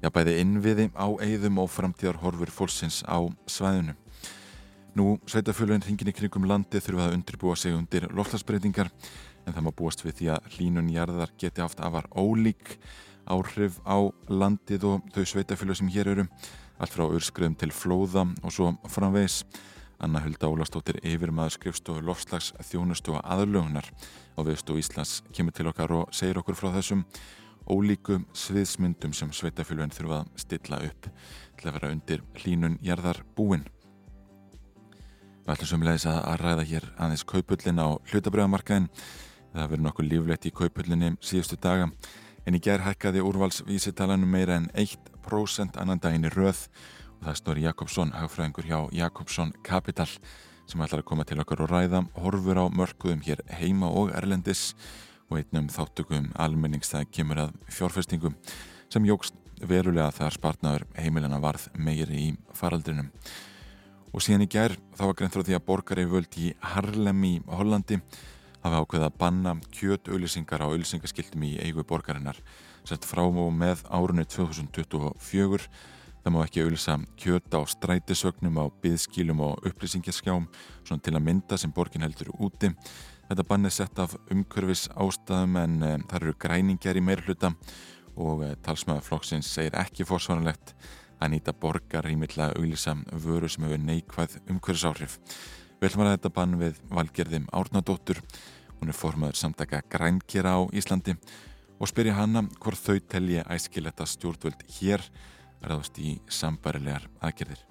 já 0.00 0.08
bæði 0.12 0.36
innviði 0.40 0.86
á 0.96 1.08
Eyðum 1.20 1.60
og 1.60 1.68
framtíðar 1.72 2.20
horfur 2.22 2.52
fólksins 2.52 3.02
á 3.04 3.20
svæðinu. 3.48 3.96
Nú, 4.96 5.20
sveitafjölun 5.28 5.84
hringin 5.84 6.10
í 6.10 6.14
krigum 6.16 6.48
landi 6.50 6.80
þurfa 6.82 7.10
að 7.10 7.18
undirbúa 7.18 7.56
sig 7.56 7.76
undir 7.76 8.08
lofslagsbreytingar 8.10 8.90
en 9.46 9.54
það 9.54 9.66
má 9.66 9.70
búast 9.76 10.02
við 10.04 10.16
því 10.18 10.30
að 10.34 10.48
hlínun 10.56 10.90
jarðar 10.92 11.32
geti 11.38 11.62
haft 11.62 11.80
afar 11.84 12.08
ólík 12.16 12.78
áhrif 13.30 13.78
á 13.86 14.10
landið 14.26 14.88
og 14.88 15.12
þau 15.14 15.24
sveitafjölu 15.28 15.76
sem 15.78 15.92
hér 15.92 16.10
eru 16.14 16.26
allt 16.80 16.96
frá 16.96 17.04
örskröðum 17.06 17.58
til 17.60 17.70
flóða 17.76 18.24
og 18.42 18.54
svo 18.54 18.72
framvegs 18.88 19.44
Anna 20.00 20.22
Hulda 20.24 20.48
Ólastóttir 20.48 20.96
yfirmaður 21.04 21.52
skrifstofu 21.58 22.00
lofslags 22.04 22.54
þjónustu 22.70 23.18
og 23.18 23.24
aðlögunar 23.24 23.84
á 24.36 24.40
viðstofu 24.46 24.80
Íslands 24.80 25.18
kemur 25.36 25.52
til 25.52 25.68
okkar 25.68 25.92
og 25.92 26.14
segir 26.16 26.40
okkur 26.40 26.56
frá 26.56 26.70
þessum 26.72 27.02
ólíku 27.68 28.16
sviðsmyndum 28.32 29.12
sem 29.16 29.32
sveitafélugin 29.36 29.92
þurfa 29.92 30.22
að 30.22 30.30
stilla 30.40 30.78
upp 30.88 31.10
til 31.60 31.68
að 31.68 31.76
vera 31.76 31.90
undir 31.92 32.24
hlínun 32.40 32.78
jarðar 32.84 33.20
búin. 33.36 33.66
Við 35.44 35.52
ætlum 35.54 35.70
sömulegis 35.74 36.08
að 36.08 36.40
ræða 36.40 36.64
hér 36.70 36.88
aðeins 36.96 37.26
kaupullin 37.28 37.82
á 37.84 37.88
hlutabröðamarkaðin. 38.10 38.88
Það 39.50 39.70
verður 39.74 39.84
nokkuð 39.84 40.10
líflegt 40.10 40.46
í 40.46 40.54
kaupullinni 40.54 41.12
síðustu 41.20 41.58
daga 41.60 41.90
en 42.46 42.56
í 42.56 42.62
gerð 42.62 42.86
hækkaði 42.86 43.24
úrvalsvísitalanum 43.26 44.30
meira 44.32 44.56
en 44.56 44.70
1% 44.78 45.76
annan 45.80 46.00
daginn 46.00 46.28
í 46.28 46.32
röð 46.32 46.64
og 46.64 46.99
það 47.20 47.32
er 47.32 47.38
Snorri 47.38 47.64
Jakobsson, 47.66 48.14
hagfræðingur 48.16 48.66
hjá 48.68 48.78
Jakobsson 48.96 49.52
Capital 49.66 50.08
sem 50.70 50.82
ætlar 50.84 51.02
að 51.02 51.08
koma 51.10 51.26
til 51.26 51.40
okkar 51.42 51.64
og 51.64 51.70
ræða 51.72 52.04
horfur 52.16 52.60
á 52.62 52.64
mörkuðum 52.72 53.22
hér 53.26 53.42
heima 53.58 53.90
og 53.90 54.12
erlendis 54.16 54.72
og 55.28 55.40
einnum 55.40 55.68
þáttökum 55.70 56.30
almenningstæð 56.40 57.10
kemur 57.14 57.44
að 57.44 57.54
fjárfestingum 57.70 58.36
sem 58.90 59.06
jógst 59.06 59.36
verulega 59.60 60.10
þegar 60.16 60.36
spartnaður 60.36 60.86
heimilina 60.96 61.40
varð 61.42 61.68
meiri 61.76 62.24
í 62.24 62.28
faraldrinum. 62.56 63.10
Og 64.10 64.24
síðan 64.24 64.46
í 64.46 64.50
gær 64.50 64.74
þá 64.96 65.04
var 65.04 65.16
greint 65.18 65.36
frá 65.36 65.44
því 65.46 65.58
að 65.58 65.66
borgari 65.68 66.06
völd 66.10 66.40
í 66.40 66.50
Harlem 66.72 67.22
í 67.28 67.34
Hollandi 67.46 68.00
hafa 68.64 68.82
ákveða 68.82 69.10
að 69.10 69.18
banna 69.20 69.54
kjötauðlýsingar 69.76 70.64
á 70.64 70.70
auðlýsingaskiltum 70.70 71.46
í 71.46 71.54
eigu 71.62 71.84
borgarinnar 71.86 72.40
sett 72.88 73.06
frá 73.06 73.22
og 73.28 73.52
með 73.54 73.84
árunni 73.92 74.26
2024 74.26 75.68
Það 76.20 76.34
má 76.34 76.40
ekki 76.44 76.64
auðvisa 76.64 76.94
kjöta 77.16 77.60
á 77.60 77.64
strætisögnum 77.72 78.58
á 78.60 78.64
byðskílum 78.82 79.38
og 79.40 79.64
upplýsingaskjám 79.70 80.48
svona 80.84 81.00
til 81.00 81.14
að 81.16 81.24
mynda 81.24 81.56
sem 81.56 81.72
borgin 81.72 82.04
heldur 82.04 82.28
úti. 82.36 82.68
Þetta 83.30 83.46
bannið 83.48 83.72
sett 83.72 84.02
af 84.02 84.16
umkörfis 84.28 84.88
ástæðum 84.90 85.56
en 85.62 85.78
e, 85.80 85.92
þar 86.10 86.26
eru 86.26 86.34
græningjar 86.44 87.00
í 87.00 87.04
meirhluta 87.06 87.54
og 88.20 88.44
e, 88.44 88.50
talsmaðurflokksins 88.66 89.48
segir 89.48 89.78
ekki 89.80 90.04
fórsvanalegt 90.04 90.74
að 91.20 91.36
nýta 91.36 91.56
borgar 91.56 92.08
í 92.10 92.16
milla 92.20 92.50
auðvisa 92.52 92.98
vöru 93.24 93.48
sem 93.48 93.64
hefur 93.64 93.80
neikvæð 93.86 94.36
umkörfisáhrif. 94.50 95.16
Ætlum 95.80 96.04
að 96.04 96.16
þetta 96.18 96.34
bann 96.36 96.58
við 96.60 96.80
valgerðim 96.92 97.48
Árnadóttur. 97.56 98.20
Hún 98.80 98.92
er 98.92 98.96
formadur 98.96 99.40
samtaka 99.40 99.80
grænkjera 99.88 100.58
á 100.58 100.68
Íslandi 100.76 101.16
og 101.80 101.88
spyrja 101.88 102.18
hana 102.18 102.44
hvort 102.60 102.80
þau 102.80 102.98
telji 103.08 103.40
æskiletta 103.46 104.04
stjórnvöld 104.04 104.66
hér 104.76 105.06
ráðast 105.64 105.98
í 106.00 106.18
sambarilegar 106.30 107.08
aðgerðir. 107.20 107.64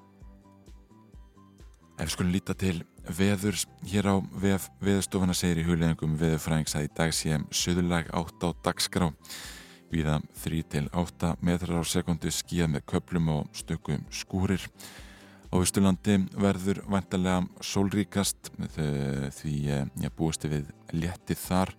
Ef 1.99 2.05
við 2.07 2.13
skulum 2.13 2.31
líta 2.31 2.55
til 2.55 2.77
veðurs 3.11 3.65
hér 3.89 4.07
á 4.07 4.15
VF 4.39 4.69
veðstofana 4.83 5.35
segir 5.35 5.63
í 5.63 5.67
hulengum 5.67 6.13
veðurfræðings 6.19 6.77
að 6.77 6.85
í 6.85 6.91
dag 6.95 7.15
séum 7.15 7.47
söðulag 7.51 8.11
8 8.15 8.47
á 8.47 8.49
dagskrá 8.63 9.09
viða 9.89 10.19
3-8 10.43 11.33
metrar 11.43 11.81
á 11.81 11.83
sekundu 11.83 12.31
skíða 12.31 12.69
með 12.71 12.85
köplum 12.93 13.29
og 13.33 13.49
stökum 13.57 14.05
skúrir. 14.13 14.63
Á 15.49 15.57
Ístulandi 15.57 16.19
verður 16.37 16.83
vantarlega 16.85 17.47
sólríkast 17.65 18.51
því 18.69 19.55
ég 19.65 19.89
eh, 19.97 20.11
búist 20.13 20.45
við 20.45 20.69
léttið 20.93 21.41
þar 21.41 21.73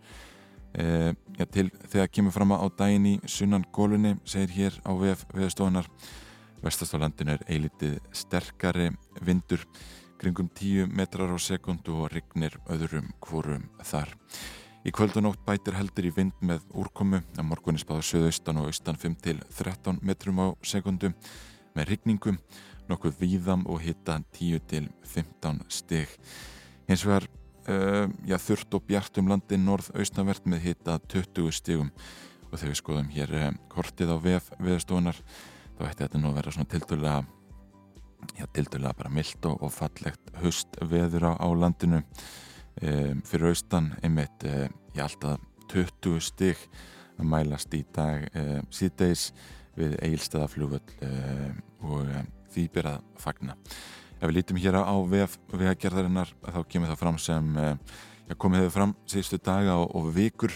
Uh, 0.71 1.11
ja, 1.35 1.47
til 1.51 1.67
þegar 1.91 2.11
kemur 2.15 2.35
fram 2.35 2.53
á 2.55 2.63
daginn 2.79 3.09
í 3.11 3.15
sunnan 3.27 3.65
gólunni 3.75 4.15
segir 4.23 4.53
hér 4.55 4.77
á 4.87 4.95
veðstofunar 4.95 5.89
vestast 6.63 6.95
á 6.95 7.03
landinu 7.03 7.35
er 7.35 7.43
eilitið 7.51 7.97
sterkari 8.15 8.91
vindur 9.25 9.65
kringum 10.21 10.51
10 10.53 10.93
metrar 10.93 11.33
á 11.33 11.39
sekundu 11.41 11.97
og 12.05 12.13
rignir 12.13 12.55
öðrum 12.69 13.09
hvorum 13.25 13.65
þar. 13.83 14.13
Í 14.85 14.93
kvöldunótt 14.97 15.43
bætir 15.45 15.77
heldur 15.77 16.07
í 16.09 16.13
vind 16.17 16.37
með 16.45 16.63
úrkomu 16.77 17.23
að 17.37 17.49
morgunni 17.49 17.81
spáður 17.81 18.07
söðaustan 18.09 18.61
og 18.61 18.71
austan 18.71 19.01
5 19.01 19.17
til 19.25 19.41
13 19.57 19.99
metrum 20.05 20.41
á 20.41 20.47
sekundu 20.65 21.11
með 21.77 21.91
rigningum 21.95 22.39
nokkuð 22.89 23.19
víðam 23.21 23.67
og 23.69 23.83
hitta 23.85 24.19
10 24.37 24.63
til 24.71 24.89
15 25.03 25.65
stig. 25.69 26.09
Hins 26.89 27.05
vegar 27.07 27.29
já, 27.67 28.37
þurft 28.41 28.75
og 28.75 28.85
bjart 28.89 29.19
um 29.21 29.29
landi 29.31 29.59
norð-austanvert 29.61 30.47
með 30.49 30.63
hitta 30.65 30.99
20 31.13 31.53
stígum 31.55 31.91
og 32.51 32.59
þegar 32.59 32.73
við 32.73 32.81
skoðum 32.81 33.11
hér 33.15 33.35
uh, 33.39 33.51
kortið 33.71 34.15
á 34.15 34.17
VF 34.25 34.49
viðstofunar 34.59 35.19
þá 35.79 35.85
ætti 35.87 36.03
þetta 36.05 36.21
nú 36.21 36.31
að 36.31 36.39
vera 36.41 36.55
svona 36.55 36.71
tildulega 36.73 37.19
já, 38.39 38.47
tildulega 38.57 38.97
bara 38.99 39.13
mildt 39.15 39.51
og, 39.51 39.61
og 39.63 39.75
fallegt 39.75 40.33
höstveður 40.43 41.29
á, 41.31 41.33
á 41.39 41.49
landinu. 41.55 42.03
Um, 42.81 43.21
fyrir 43.27 43.51
austan 43.51 43.93
einmitt, 44.01 44.45
uh, 44.47 44.67
já, 44.97 45.05
alltaf 45.07 45.43
20 45.71 46.21
stíg 46.25 46.61
að 47.21 47.29
mælast 47.31 47.75
í 47.77 47.85
dag 47.95 48.25
síðdeis 48.75 49.29
við 49.77 49.93
eilstæðaflugvöld 50.03 50.95
og 51.85 52.09
því 52.51 52.65
byrjað 52.75 53.05
fagna 53.21 53.55
Ef 54.21 54.29
við 54.29 54.37
lítum 54.37 54.59
hér 54.61 54.77
á 54.77 54.93
vegagerðarinnar 55.01 56.29
þá 56.45 56.59
kemur 56.69 56.91
það 56.91 56.99
fram 57.01 57.19
sem 57.19 57.47
eh, 57.57 57.77
já, 58.29 58.35
komið 58.37 58.67
hefur 58.67 58.75
fram 58.75 58.91
síðustu 59.09 59.39
daga 59.41 59.79
og, 59.81 59.95
og 59.97 60.11
vikur 60.13 60.53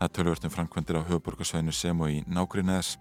að 0.00 0.14
tölvörtum 0.16 0.52
framkvæmdir 0.54 0.96
á 1.04 1.06
höfuborgarsvæðinu 1.10 1.74
sem 1.76 2.00
og 2.00 2.14
í 2.14 2.22
nákvæmleðis. 2.24 2.94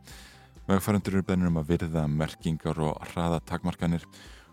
Vegfærandur 0.68 1.16
eru 1.16 1.28
bennur 1.30 1.52
um 1.54 1.60
að 1.62 1.72
virða 1.72 2.04
merkingar 2.12 2.82
og 2.84 3.00
hraða 3.14 3.40
takmarkanir 3.48 4.04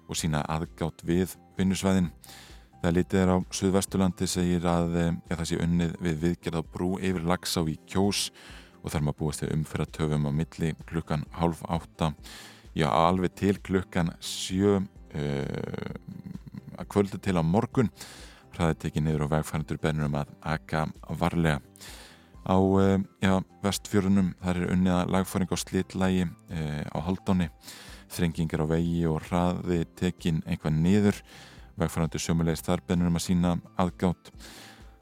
og 0.07 0.21
sína 0.21 0.45
aðgátt 0.47 1.03
við 1.07 1.35
vinnusvæðin. 1.59 2.13
Það 2.81 2.97
lítið 3.01 3.25
er 3.25 3.35
á 3.35 3.37
Suðvestulandi 3.59 4.31
segir 4.31 4.71
að 4.71 4.97
eh, 5.03 5.19
það 5.35 5.45
sé 5.51 5.61
unnið 5.67 5.99
við 6.07 6.23
viðgerð 6.29 6.63
á 6.63 6.71
brú 6.77 6.93
yfir 7.03 7.27
Lagsá 7.27 7.65
í 7.67 7.75
Kjós 7.91 8.29
og 8.85 8.95
þar 8.95 9.09
maður 9.09 9.19
búist 9.25 9.43
við 9.43 9.53
umferðartöfum 9.59 10.31
á 10.31 10.33
milli 10.33 10.73
klukkan 10.87 11.27
halv 11.43 11.59
átta 11.67 12.15
já 12.79 12.87
alveg 12.87 13.35
til 13.35 13.59
klukkan 13.59 14.15
sjö 14.23 14.79
að 15.15 16.89
kvöldu 16.91 17.21
til 17.23 17.37
á 17.39 17.43
morgun. 17.45 17.91
Hraðið 18.55 18.79
tekið 18.85 19.05
niður 19.07 19.27
og 19.27 19.33
vegfærandur 19.35 19.81
bennur 19.81 20.09
um 20.09 20.19
að 20.21 20.33
aka 20.43 20.87
varlega. 21.21 21.61
Á 22.41 22.57
uh, 22.57 22.97
já, 23.21 23.35
vestfjörunum 23.63 24.33
þar 24.41 24.59
er 24.63 24.73
unniða 24.75 25.05
lagfæring 25.13 25.53
á 25.53 25.57
slitlægi 25.61 26.25
uh, 26.27 26.83
á 26.89 26.99
haldóni. 27.05 27.51
Þrengingar 28.11 28.65
á 28.65 28.73
vegi 28.73 29.05
og 29.07 29.21
hraði 29.29 29.85
tekin 29.99 30.41
einhvað 30.49 30.81
niður. 30.81 31.21
Vegfærandur 31.79 32.23
sömulegist 32.23 32.67
þar 32.67 32.83
bennur 32.89 33.13
um 33.13 33.21
að 33.21 33.27
sína 33.29 33.55
aðgátt. 33.79 34.33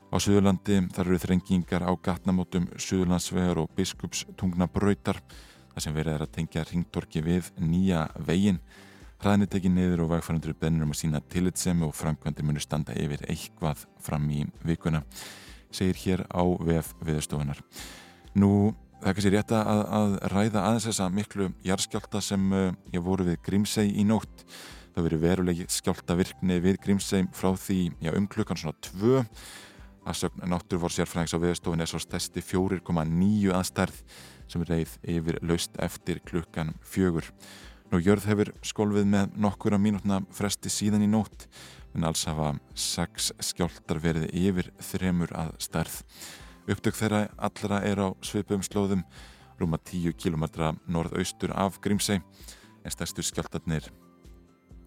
Á 0.08 0.16
Suðurlandi 0.24 0.80
þar 0.96 1.10
eru 1.10 1.20
þrengingar 1.20 1.84
á 1.84 1.92
gatnamótum 2.00 2.68
Suðurlandsvegar 2.80 3.60
og 3.60 3.72
Biskupstungna 3.76 4.68
bröytar 4.72 5.20
þar 5.72 5.84
sem 5.84 5.96
verið 5.96 6.16
er 6.16 6.24
að 6.24 6.34
tengja 6.36 6.64
ringtorki 6.68 7.22
við 7.24 7.50
nýja 7.60 8.06
veginn 8.26 8.60
Hraðinni 9.18 9.48
tekið 9.50 9.72
niður 9.75 10.04
og 10.04 10.12
vegfærandur 10.12 10.54
bennur 10.60 10.87
um 10.87 10.92
að 10.94 11.00
sína 11.00 11.20
tilitsemi 11.32 11.82
og 11.88 11.96
framkvæmdi 11.98 12.44
munir 12.46 12.62
standa 12.62 12.94
yfir 12.94 13.25
eitthvað 13.26 13.80
fram 13.98 14.28
í 14.30 14.44
vikuna, 14.62 15.00
segir 15.75 15.98
hér 16.04 16.22
á 16.30 16.46
VF 16.46 16.92
viðstofunar. 17.02 17.58
Nú, 18.38 18.76
það 19.00 19.10
er 19.10 19.18
kannski 19.18 19.34
rétt 19.34 19.56
að, 19.58 19.82
að 19.98 20.16
ræða 20.34 20.62
aðeins 20.62 20.87
þessa 20.87 21.10
miklu 21.10 21.50
jarðskjálta 21.66 22.22
sem 22.22 22.46
uh, 22.54 22.70
ég 22.94 23.02
voru 23.02 23.26
við 23.26 23.40
Grímsei 23.48 23.88
í 23.90 24.06
nótt. 24.06 24.46
Það 24.94 25.08
verið 25.08 25.25
verulegi 25.26 25.66
skjáltavirkni 25.75 26.62
við 26.62 26.78
Grímsei 26.87 27.26
frá 27.34 27.50
því 27.58 27.82
já, 27.98 28.14
um 28.14 28.30
klukkan 28.30 28.60
svona 28.62 28.78
tvö. 28.87 29.26
Það 30.06 30.20
sögna 30.22 30.54
náttúruvor 30.54 30.94
sérfræðings 30.94 31.34
á 31.34 31.42
viðstofun 31.42 31.82
er 31.82 31.90
svo 31.90 31.98
stæsti 32.06 32.40
4,9 32.54 33.50
aðstærð 33.58 33.98
sem 34.48 34.62
er 34.62 34.76
reyð 34.76 34.94
yfir 35.18 35.42
laust 35.42 35.75
eftir 35.82 36.22
klukkan 36.22 36.70
fjögur. 36.87 37.26
Nú 37.88 38.02
jörð 38.04 38.26
hefur 38.28 38.50
skólfið 38.61 39.07
með 39.09 39.37
nokkura 39.40 39.78
mínútna 39.80 40.18
fresti 40.37 40.68
síðan 40.68 41.07
í 41.07 41.09
nótt 41.09 41.47
en 41.97 42.04
alls 42.04 42.26
hafa 42.28 42.50
sex 42.76 43.30
skjáltar 43.40 44.00
verið 44.04 44.26
yfir 44.37 44.68
þremur 44.90 45.33
að 45.33 45.54
stærð. 45.64 45.95
Upptök 46.68 46.99
þeirra 46.99 47.23
allra 47.40 47.78
er 47.88 48.02
á 48.04 48.09
svipum 48.21 48.61
slóðum 48.66 49.07
rúma 49.59 49.80
10 49.80 50.12
km 50.21 50.45
norðaustur 50.85 51.54
af 51.57 51.80
Grímsei 51.80 52.18
en 52.18 52.92
stærstu 52.92 53.25
skjáltarnir 53.25 53.88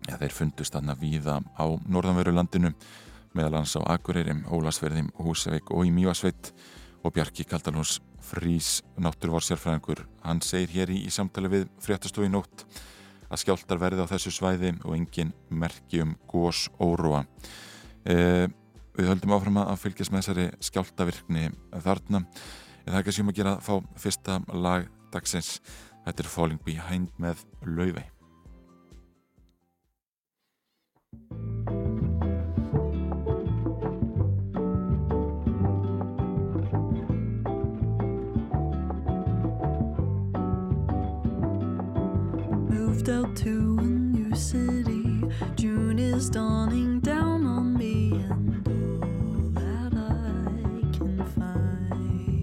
ja, 0.08 0.20
þeir 0.22 0.38
fundust 0.38 0.78
aðna 0.78 0.94
víða 1.00 1.40
á 1.58 1.66
norðanveru 1.90 2.36
landinu 2.38 2.72
meðal 3.34 3.62
hans 3.62 3.74
á 3.78 3.82
Akureyrim, 3.96 4.46
Ólasverðim, 4.46 5.10
Húsavík 5.18 5.74
og 5.74 5.90
í 5.90 5.96
Mjóasveit 5.96 6.54
og 7.02 7.16
Bjarki 7.16 7.48
Kaldalús 7.50 7.98
Frís 8.22 8.84
náttúruvarsjárfræðingur 9.02 10.06
hann 10.22 10.42
segir 10.46 10.76
hér 10.76 10.94
í, 10.94 11.02
í 11.08 11.12
samtali 11.12 11.50
við 11.50 11.70
fréttastofi 11.82 12.30
nótt 12.30 12.68
að 13.32 13.44
skjáltar 13.44 13.80
verði 13.82 14.04
á 14.04 14.12
þessu 14.12 14.34
svæði 14.36 14.74
og 14.84 14.96
engin 14.98 15.34
merki 15.50 16.04
um 16.04 16.16
gós 16.32 16.66
óróa. 16.84 17.24
E, 18.04 18.48
við 18.98 19.12
höldum 19.12 19.36
áfram 19.38 19.62
að 19.64 19.80
fylgjast 19.86 20.12
með 20.12 20.26
þessari 20.26 20.48
skjáltavirkni 20.68 21.52
þarna. 21.86 22.26
Það 22.86 22.96
er 22.96 23.04
ekki 23.04 23.18
sem 23.18 23.32
að 23.32 23.40
gera 23.40 23.58
að 23.58 23.68
fá 23.68 24.00
fyrsta 24.06 24.40
lag 24.54 24.90
dagsins. 25.14 25.60
Þetta 26.06 26.26
er 26.26 26.34
Falling 26.34 26.66
Behind 26.66 27.14
með 27.22 27.46
Lauvei. 27.68 28.10
Moved 43.02 43.10
out 43.10 43.36
to 43.36 43.78
a 43.80 43.84
new 43.84 44.36
city. 44.36 45.24
June 45.56 45.98
is 45.98 46.30
dawning 46.30 47.00
down 47.00 47.48
on 47.48 47.76
me, 47.76 48.12
and 48.12 48.68
all 48.68 49.50
that 49.56 49.94
I 49.96 50.82
can 50.96 51.26
find 51.36 52.38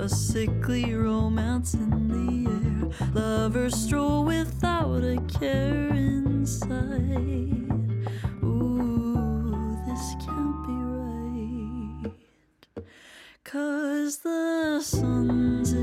a 0.00 0.08
sickly 0.08 0.94
romance 0.94 1.74
in 1.74 2.08
the 2.08 2.50
air. 2.50 2.88
Lovers 3.12 3.74
stroll 3.74 4.24
without 4.24 5.04
a 5.04 5.18
care 5.38 5.90
inside. 5.90 6.80
Ooh, 8.42 9.76
this 9.86 10.14
can't 10.24 10.66
be 10.66 10.72
right. 12.72 12.84
Cause 13.44 14.18
the 14.18 14.80
sun's 14.80 15.74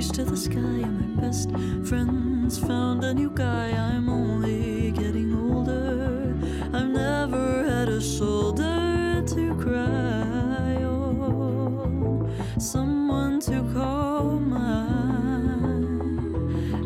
engaged 0.00 0.14
to 0.14 0.24
the 0.24 0.36
sky, 0.36 0.56
and 0.56 1.16
my 1.16 1.22
best 1.22 1.50
friend's 1.86 2.58
found 2.58 3.04
a 3.04 3.12
new 3.12 3.28
guy. 3.28 3.70
I'm 3.70 4.08
only 4.08 4.92
getting 4.92 5.34
older. 5.34 6.34
I've 6.72 6.88
never 6.88 7.64
had 7.68 7.90
a 7.90 8.00
shoulder 8.00 9.22
to 9.26 9.54
cry 9.56 10.82
on, 10.84 12.32
someone 12.58 13.40
to 13.40 13.62
call 13.74 14.38
mine. 14.40 15.68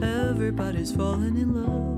Everybody's 0.03 0.91
falling 0.91 1.37
in 1.37 1.55
love, 1.55 1.94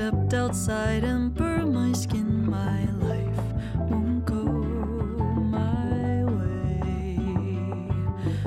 Stepped 0.00 0.32
outside 0.32 1.04
and 1.04 1.34
burned 1.34 1.74
my 1.74 1.92
skin. 1.92 2.48
My 2.50 2.86
life 3.06 3.38
won't 3.76 4.24
go 4.24 4.44
my 4.44 6.24
way. 6.24 7.18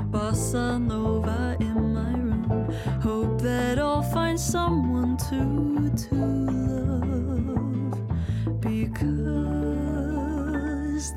Bossa 0.10 0.81
Nova 0.81 1.55
in 1.60 1.93
my 1.93 2.13
room. 2.17 2.74
Hope 3.03 3.39
that 3.41 3.77
I'll 3.77 4.01
find 4.01 4.39
someone 4.39 5.15
to 5.29 5.91
to 6.10 6.15
love. 7.05 8.01
Because 8.60 9.13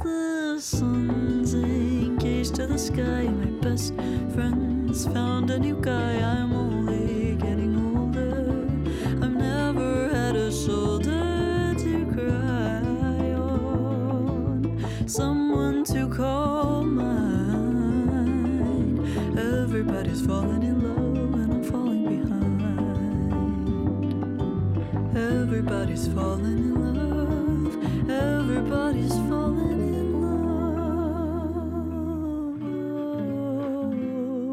the 0.04 0.58
sun's 0.60 1.54
engaged 1.54 2.56
to 2.56 2.66
the 2.66 2.78
sky. 2.78 3.22
My 3.24 3.52
best 3.62 3.94
friend's 4.34 5.06
found 5.06 5.50
a 5.50 5.58
new 5.58 5.80
guy. 5.80 6.20
I'm 6.20 6.65
Everybody's 26.06 26.14
falling 26.14 26.58
in 26.58 26.94
love. 26.94 28.10
Everybody's 28.10 29.16
falling 29.28 29.80
in 29.94 30.08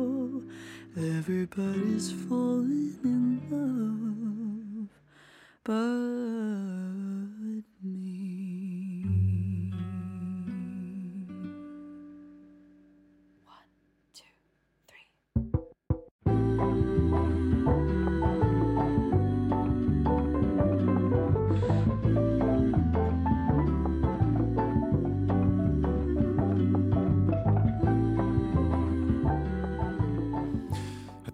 love. 0.10 1.08
Everybody's 1.20 2.12
falling 2.12 2.98
in 3.04 3.42
love 3.52 4.90
but 5.64 6.13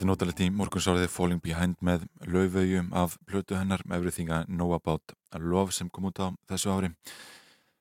notalegt 0.10 0.40
í 0.42 0.48
morgunsáriði 0.50 1.10
Falling 1.12 1.42
Behind 1.44 1.78
með 1.86 2.06
laufauðjum 2.26 2.88
af 2.98 3.18
plötu 3.30 3.58
hennar 3.58 3.84
Everything 3.94 4.32
I 4.34 4.40
Know 4.48 4.72
About 4.74 5.14
Love 5.38 5.76
sem 5.76 5.90
kom 5.94 6.08
út 6.10 6.18
á 6.18 6.34
þessu 6.50 6.72
ári. 6.74 6.90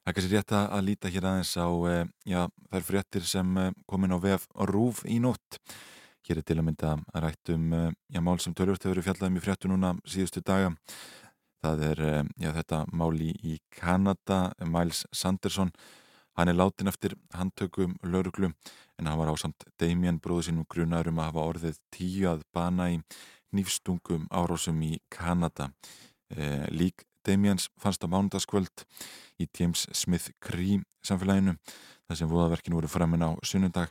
Það 0.03 0.11
er 0.11 0.17
kannski 0.17 0.35
rétt 0.35 0.55
að 0.59 0.85
líta 0.85 1.13
hér 1.13 1.29
aðeins 1.31 1.53
á 1.57 1.69
eh, 1.89 2.03
já, 2.29 2.41
þær 2.73 2.85
fréttir 2.85 3.25
sem 3.29 3.57
eh, 3.63 3.71
komin 3.89 4.13
á 4.13 4.19
vef 4.21 4.45
Rúf 4.69 5.01
í 5.09 5.17
nótt. 5.25 5.61
Hér 6.29 6.43
er 6.43 6.47
til 6.49 6.59
að 6.59 6.67
mynda 6.69 6.93
að 7.15 7.25
rætt 7.25 7.53
um 7.55 7.67
eh, 7.77 7.89
já, 8.13 8.21
mál 8.25 8.37
sem 8.45 8.57
tölvört 8.57 8.85
hefur 8.85 8.99
verið 8.99 9.09
fjallað 9.09 9.31
um 9.31 9.41
í 9.41 9.45
fréttu 9.47 9.73
núna 9.73 9.95
síðustu 10.05 10.45
daga. 10.45 10.75
Það 11.65 11.85
er 11.91 12.03
já, 12.39 12.51
þetta 12.61 12.83
mál 12.93 13.15
í, 13.25 13.33
í 13.41 13.57
Kanada, 13.75 14.53
Miles 14.65 15.07
Sanderson. 15.13 15.73
Hann 16.39 16.53
er 16.53 16.55
látin 16.55 16.87
eftir 16.87 17.17
handtökum 17.35 17.97
lauruglu 18.07 18.53
en 18.99 19.07
hann 19.11 19.19
var 19.19 19.33
ásamt 19.33 19.65
Damien 19.83 20.21
bróðu 20.23 20.45
sínum 20.47 20.67
grunar 20.71 21.09
um 21.11 21.17
að 21.19 21.33
hafa 21.33 21.47
orðið 21.51 21.79
tíu 21.91 22.29
að 22.31 22.45
bana 22.55 22.85
í 22.93 23.01
nýfstungum 23.59 24.29
árásum 24.31 24.79
í 24.87 25.01
Kanada. 25.11 25.73
Eh, 26.31 26.69
lík 26.71 27.03
Damiens 27.27 27.67
fannst 27.83 28.07
á 28.07 28.09
mánudagskvöld 28.13 28.85
í 29.43 29.49
James 29.51 29.89
Smith 29.91 30.31
Cree 30.39 30.79
samfélaginu 31.03 31.57
þar 32.07 32.21
sem 32.21 32.31
voðaverkin 32.31 32.77
voru 32.79 32.91
framin 32.93 33.27
á 33.27 33.35
sunnundag 33.43 33.91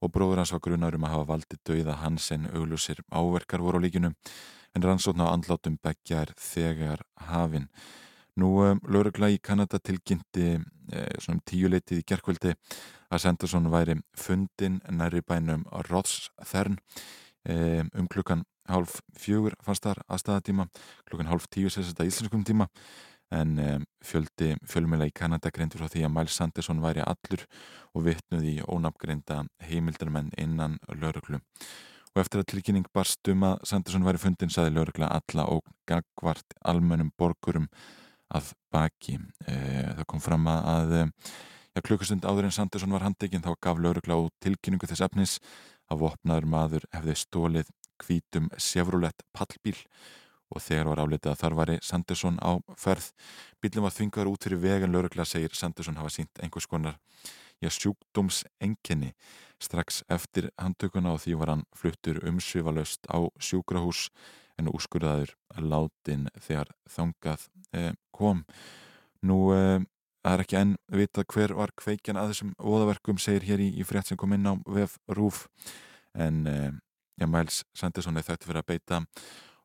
og 0.00 0.12
bróður 0.14 0.40
hans 0.40 0.54
var 0.56 0.64
grunar 0.64 0.96
um 0.96 1.04
að 1.04 1.18
hafa 1.18 1.28
valdið 1.34 1.60
dauða 1.68 1.98
hans 2.00 2.30
en 2.32 2.48
auglusir 2.48 3.04
áverkar 3.12 3.60
voru 3.60 3.76
á 3.76 3.84
líkinu 3.84 4.14
en 4.72 4.88
rannsókn 4.88 5.20
á 5.20 5.36
andlátum 5.36 5.76
beggja 5.84 6.24
er 6.24 6.32
þegar 6.40 7.04
hafin. 7.28 7.68
Nú 8.40 8.48
um, 8.64 8.80
laurugla 8.90 9.28
í 9.30 9.38
Kanada 9.38 9.78
tilkynnti 9.78 10.48
eh, 10.56 11.12
svona 11.22 11.38
um 11.38 11.44
tíu 11.46 11.68
leitið 11.70 12.00
í 12.00 12.06
gerkvöldi 12.10 12.54
að 13.14 13.22
Sanderson 13.22 13.70
væri 13.70 13.94
fundin 14.18 14.80
næri 14.90 15.22
bænum 15.22 15.62
Rothsthern 15.86 16.80
eh, 17.46 17.86
um 17.94 18.08
klukkan 18.10 18.42
hálf 18.66 18.98
fjögur 19.20 19.54
fannst 19.62 19.86
þar 19.86 20.02
að 20.08 20.22
staðatíma 20.24 20.68
klukkan 21.06 21.30
hálf 21.30 21.46
tíu 21.46 21.70
sérst 21.70 21.92
þetta 21.92 22.08
íslenskum 22.10 22.42
tíma. 22.48 22.68
En 23.30 23.58
eh, 23.62 23.78
fjöldi 24.02 24.54
fjölmjöla 24.66 25.06
í 25.08 25.14
Kanada 25.14 25.54
greindur 25.54 25.84
frá 25.84 25.94
því 25.94 26.06
að 26.08 26.14
Miles 26.18 26.34
Sanderson 26.34 26.82
væri 26.82 27.06
allur 27.06 27.46
og 27.94 28.06
vittnuð 28.08 28.50
í 28.50 28.58
ónafngreinda 28.66 29.44
heimildarmenn 29.70 30.34
innan 30.38 30.80
lauruglu 30.90 31.38
og 32.14 32.22
eftir 32.22 32.40
að 32.40 32.50
tilkynning 32.52 32.86
barst 32.94 33.26
um 33.30 33.42
að 33.46 33.62
Sanderson 33.66 34.06
væri 34.06 34.20
fundin 34.22 34.52
saði 34.52 34.74
laurugla 34.74 35.08
alla 35.16 35.48
og 35.50 35.66
gagvart 35.90 36.54
almennum 36.62 37.10
borgurum 37.18 37.66
að 38.34 38.52
baki. 38.72 39.18
Eh, 39.46 39.92
það 39.98 40.06
kom 40.10 40.22
fram 40.24 40.48
að 40.50 40.96
ja, 40.98 41.82
klukkustund 41.84 42.24
áður 42.24 42.48
en 42.48 42.56
Sanderson 42.56 42.94
var 42.94 43.06
handekinn 43.06 43.44
þá 43.44 43.54
gaf 43.60 43.80
laurugla 43.80 44.18
út 44.26 44.34
tilkynningu 44.44 44.88
þess 44.90 45.04
efnis 45.06 45.38
að 45.92 46.06
vopnaður 46.06 46.48
maður 46.48 46.86
hefði 46.94 47.16
stólið 47.20 47.72
hvítum 48.02 48.50
Chevrolet 48.58 49.24
pallbíl 49.36 49.76
og 50.54 50.62
þegar 50.62 50.90
var 50.90 51.02
álitið 51.04 51.32
að 51.32 51.40
þar 51.40 51.56
var 51.58 51.72
Sanderson 51.82 52.38
á 52.38 52.52
ferð. 52.78 53.10
Bílum 53.62 53.86
var 53.86 53.94
þvingaður 53.94 54.30
út 54.34 54.46
fyrir 54.46 54.62
vegan 54.62 54.94
laurugla 54.94 55.26
segir 55.26 55.54
Sanderson 55.56 55.98
hafa 55.98 56.12
sínt 56.12 56.42
einhvers 56.42 56.68
konar 56.70 56.98
ja, 57.62 57.70
sjúkdómsenginni 57.70 59.14
strax 59.62 60.02
eftir 60.12 60.50
handtökuna 60.60 61.14
og 61.14 61.22
því 61.24 61.36
var 61.40 61.54
hann 61.54 61.66
fluttur 61.76 62.20
umsvifalöst 62.28 63.08
á 63.08 63.24
sjúkrahús 63.40 64.08
en 64.60 64.70
úrskurðaður 64.70 65.34
látin 65.58 66.28
þegar 66.40 66.70
þangað 66.90 67.48
eh, 67.74 67.92
kom. 68.14 68.44
Nú 69.24 69.38
eh, 69.54 69.80
það 70.24 70.36
er 70.36 70.44
ekki 70.44 70.58
enn 70.60 70.74
vita 70.96 71.24
hver 71.28 71.54
var 71.58 71.72
kveikjan 71.76 72.18
að 72.20 72.32
þessum 72.32 72.54
óðaverkum 72.58 73.20
segir 73.20 73.44
hér 73.48 73.64
í, 73.64 73.70
í 73.76 73.84
frétt 73.86 74.08
sem 74.08 74.20
kom 74.20 74.32
inn 74.36 74.48
á 74.48 74.54
VF 74.64 74.96
Rúf 75.12 75.44
en 76.16 76.46
eh, 76.48 76.70
já, 77.20 77.26
Miles 77.28 77.62
Sanderson 77.76 78.16
er 78.16 78.26
þættu 78.26 78.48
fyrir 78.48 78.62
að 78.62 78.70
beita 78.72 79.02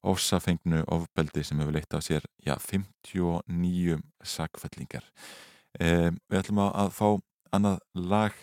ofsafengnu 0.10 0.84
ofbeldi 0.92 1.44
sem 1.44 1.60
hefur 1.60 1.76
leitt 1.76 1.96
á 1.96 2.00
sér 2.04 2.28
já, 2.44 2.56
59 2.60 4.00
sagfellingar 4.24 5.08
eh, 5.80 6.12
Við 6.28 6.42
ætlum 6.42 6.64
að 6.68 6.94
fá 6.96 7.10
annað 7.56 7.80
lag. 7.96 8.36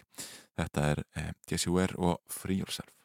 Þetta 0.57 0.91
er 0.93 1.07
eh, 1.21 1.33
Jesse 1.51 1.73
Ware 1.73 2.01
og 2.01 2.21
Free 2.33 2.63
Yourself 2.63 2.96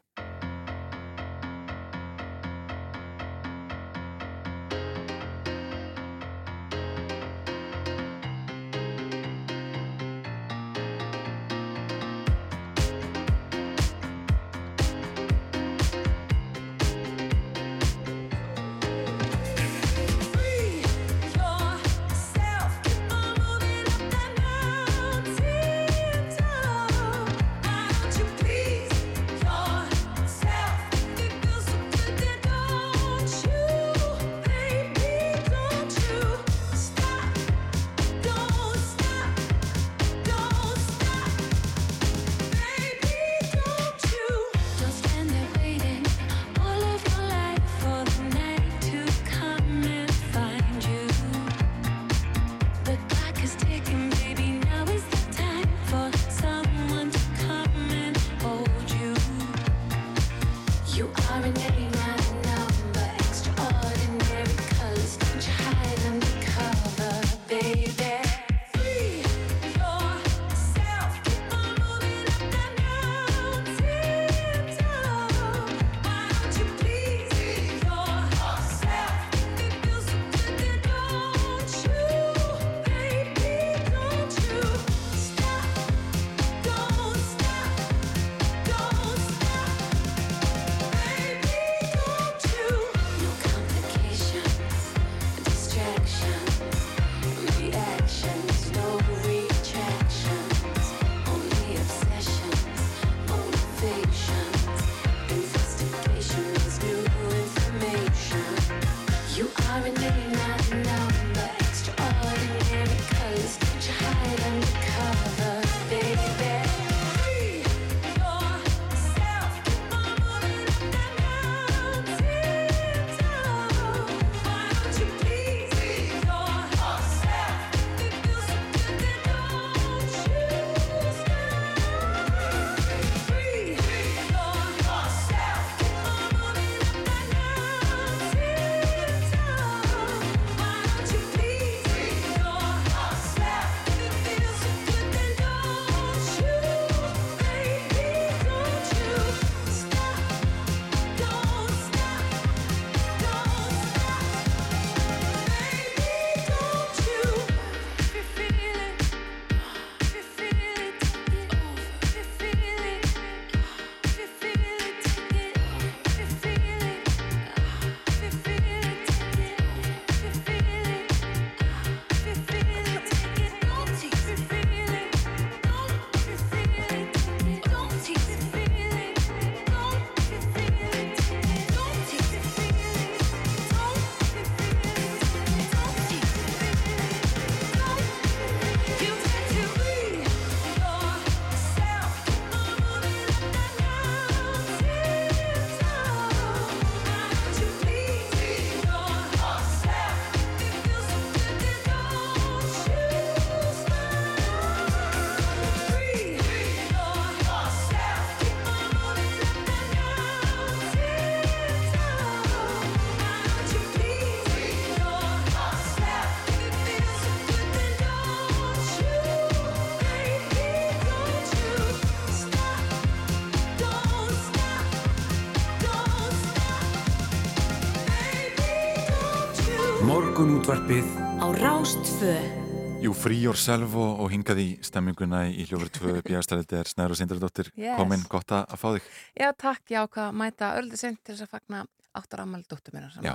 Rástfö 232.22 233.02
Jú, 233.02 233.14
Yourself 233.34 233.96
og, 233.98 234.20
og 234.22 234.28
hingað 234.30 234.60
í 234.62 234.66
stemminguna 234.86 235.40
í 235.50 235.64
hljófur 235.66 235.90
2 235.90 236.12
björnstæðið 236.28 236.74
er 236.78 236.90
Snæður 236.92 237.16
og 237.16 237.18
Sindradóttir. 237.18 237.72
Yes. 237.74 237.96
komin 237.98 238.22
gott 238.30 238.54
að 238.54 238.76
fá 238.78 238.86
þig. 238.94 239.08
Já, 239.34 239.48
takk, 239.58 239.82
ég 239.90 240.06
ákvað 240.06 240.28
að 240.28 240.36
mæta 240.38 240.70
öllu 240.78 241.00
sent 241.02 241.18
til 241.26 241.34
þess 241.34 241.48
að 241.48 241.56
fagna 241.56 241.80
áttar 242.20 242.44
ammali 242.44 242.70
dóttur 242.70 242.94
minna 242.94 243.26
Já, 243.26 243.34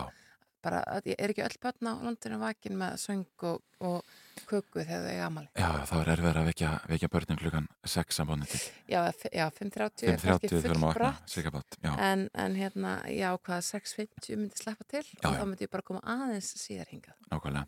bara, 0.63 0.85
ég 1.03 1.19
er 1.19 1.35
ekki 1.35 1.43
öll 1.49 1.59
börn 1.67 1.91
á 1.91 1.93
landinu 2.07 2.39
vakin 2.45 2.79
með 2.79 2.95
söng 3.03 3.47
og, 3.51 3.59
og 3.83 4.15
köku 4.47 4.83
þegar 4.85 5.03
þau 5.07 5.11
eiga 5.13 5.27
ammali. 5.27 5.49
já, 5.57 5.69
það 5.91 6.01
er 6.03 6.11
erfið 6.15 6.39
að 6.41 6.47
vekja, 6.51 6.71
vekja 6.93 7.09
börnin 7.13 7.41
klukkan 7.41 7.69
6 7.95 8.21
að 8.23 8.29
bónið 8.31 8.51
til 8.53 8.61
Já, 8.93 9.01
já 9.33 9.47
5.30 9.57 10.07
er 10.07 10.19
5.30 10.19 10.27
kannski 10.27 10.51
við 10.53 10.67
þurfum 10.67 10.67
full 10.67 10.77
að 10.77 10.87
vakna, 10.87 10.95
bratt 11.01 11.31
cirka 11.37 11.53
bát 11.57 11.79
Já, 11.83 11.93
en, 12.11 12.25
en 12.47 12.57
hérna, 12.61 12.93
ég 13.11 13.27
ákvað 13.37 13.57
að 13.57 13.69
6.50 13.71 14.41
myndi 14.43 14.61
sleppa 14.63 14.85
til 14.91 15.05
Já, 15.05 15.15
og 15.23 15.33
já. 15.33 15.39
þá 15.41 15.45
myndi 15.51 15.67
ég 15.69 15.73
bara 15.77 15.87
koma 15.87 16.03
aðeins 16.17 16.51
síðar 16.61 16.91
hingað. 16.93 17.17
nákvæmlega 17.31 17.67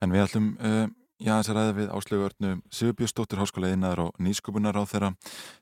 En 0.00 0.14
við 0.16 0.24
ætlum, 0.26 0.48
uh, 0.60 0.86
já, 1.20 1.34
þess 1.40 1.52
að 1.52 1.58
ræða 1.60 1.76
við 1.80 1.92
Áslegu 1.98 2.26
Örnu 2.30 2.52
Sigurbjörnsdóttir 2.72 3.40
Háskóla 3.42 3.70
Einnaðar 3.74 4.04
og 4.06 4.20
Nýsköpunar 4.24 4.76
á 4.80 4.84
þeirra 4.88 5.12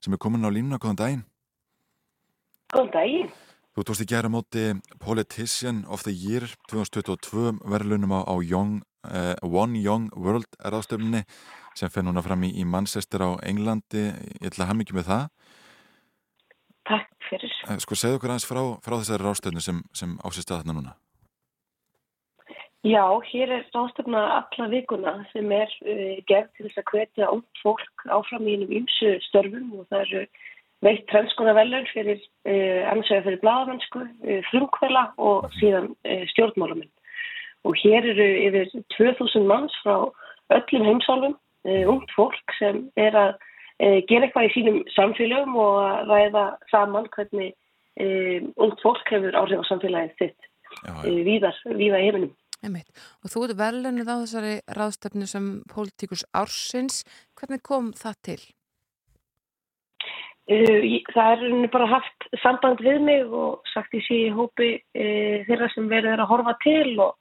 sem 0.00 0.14
er 0.14 0.22
komin 0.22 0.46
á 0.46 0.50
línuna, 0.54 0.78
góðan 0.78 1.00
daginn 1.02 1.24
Góðan 2.72 2.90
daginn. 2.92 3.30
Þú 3.78 3.84
tókst 3.86 4.02
í 4.02 4.08
gera 4.10 4.26
móti 4.26 4.62
Politician 4.98 5.84
of 5.86 6.02
the 6.02 6.10
Year 6.10 6.42
2022 6.66 7.60
verðlunum 7.62 8.10
á, 8.10 8.26
á 8.26 8.34
Young, 8.42 8.80
uh, 9.06 9.38
One 9.46 9.78
Young 9.78 10.08
World 10.18 10.50
ráðstöfninni 10.58 11.20
sem 11.78 11.86
fer 11.86 12.02
núna 12.02 12.24
fram 12.26 12.42
í, 12.42 12.50
í 12.58 12.66
Manchester 12.66 13.22
á 13.22 13.30
Englandi 13.46 14.08
ég 14.10 14.50
ætla 14.50 14.66
að 14.66 14.70
hafa 14.72 14.78
mikið 14.80 14.98
með 14.98 15.06
það 15.12 15.22
takk 16.90 17.28
fyrir. 17.28 17.54
Eh, 17.68 17.78
Sko, 17.84 17.94
segðu 17.94 18.18
okkur 18.18 18.34
aðeins 18.34 18.48
frá, 18.50 18.62
frá 18.82 18.96
þessari 18.96 19.28
rástöðnu 19.28 19.62
sem, 19.62 19.78
sem 19.94 20.18
ásist 20.26 20.50
að 20.50 20.64
þarna 20.64 20.76
núna. 20.80 20.98
Já, 22.82 23.06
hér 23.30 23.54
er 23.60 23.64
ráðstöfna 23.70 24.26
alla 24.40 24.68
vikuna 24.74 25.16
sem 25.30 25.54
er 25.54 25.70
uh, 25.86 26.18
gerð 26.26 26.50
til 26.56 26.66
þess 26.66 26.82
að 26.82 26.90
hvetja 26.90 27.30
út 27.30 27.62
fólk 27.62 28.06
áfram 28.10 28.50
í 28.50 28.58
einum 28.58 28.74
ymsu 28.82 29.20
störfum 29.30 29.70
og 29.78 29.86
það 29.90 30.06
eru 30.08 30.26
veitt 30.84 31.06
trendskona 31.10 31.54
velur 31.56 31.86
fyrir 31.92 32.20
uh, 32.20 32.84
annars 32.90 33.10
vegar 33.10 33.26
fyrir 33.26 33.42
bladamennsku, 33.42 34.04
uh, 34.04 34.40
frumkvela 34.50 35.08
og 35.18 35.48
síðan 35.58 35.92
uh, 36.06 36.24
stjórnmálamenn. 36.32 36.90
Og 37.66 37.74
hér 37.82 38.06
eru 38.12 38.26
yfir 38.46 38.70
2000 38.96 39.46
manns 39.48 39.74
frá 39.82 40.08
öllum 40.54 40.86
heimsálfum, 40.86 41.36
uh, 41.68 41.84
ungt 41.92 42.12
fólk 42.16 42.58
sem 42.58 42.84
er 42.96 43.16
að 43.18 43.32
uh, 43.34 44.00
gera 44.10 44.28
eitthvað 44.28 44.50
í 44.50 44.52
sínum 44.56 44.82
samfélögum 44.94 45.56
og 45.58 45.80
að 45.84 46.12
ræða 46.12 46.44
saman 46.72 47.08
hvernig 47.16 47.54
uh, 47.54 48.38
ungt 48.56 48.84
fólk 48.84 49.14
hefur 49.14 49.38
áhrif 49.40 49.64
á 49.66 49.70
samfélagið 49.70 50.14
sitt 50.22 50.52
Já, 50.84 50.92
uh, 51.00 51.08
víðar, 51.26 51.58
víða 51.74 52.02
í 52.02 52.10
heiminum. 52.10 52.36
Einmitt. 52.58 52.88
Og 53.22 53.30
þú 53.30 53.44
ert 53.46 53.58
velunnið 53.58 54.08
á 54.10 54.16
þessari 54.18 54.54
ráðstefnu 54.74 55.28
sem 55.30 55.50
pólitíkus 55.70 56.24
ársins. 56.34 57.04
Hvernig 57.38 57.62
kom 57.66 57.92
það 57.94 58.16
til? 58.26 58.40
Ég- 60.48 61.08
það 61.12 61.42
er 61.44 61.68
bara 61.72 61.86
haft 61.90 62.28
samband 62.42 62.80
við 62.80 63.02
mig 63.04 63.24
og 63.36 63.60
sagt 63.74 63.92
ég 63.92 64.04
sé 64.06 64.14
í 64.28 64.30
hópi 64.32 64.68
uh, 64.80 65.44
þeirra 65.48 65.68
sem 65.74 65.88
verið 65.90 66.14
er 66.14 66.22
að 66.24 66.30
horfa 66.30 66.54
til 66.62 66.94
og, 67.04 67.12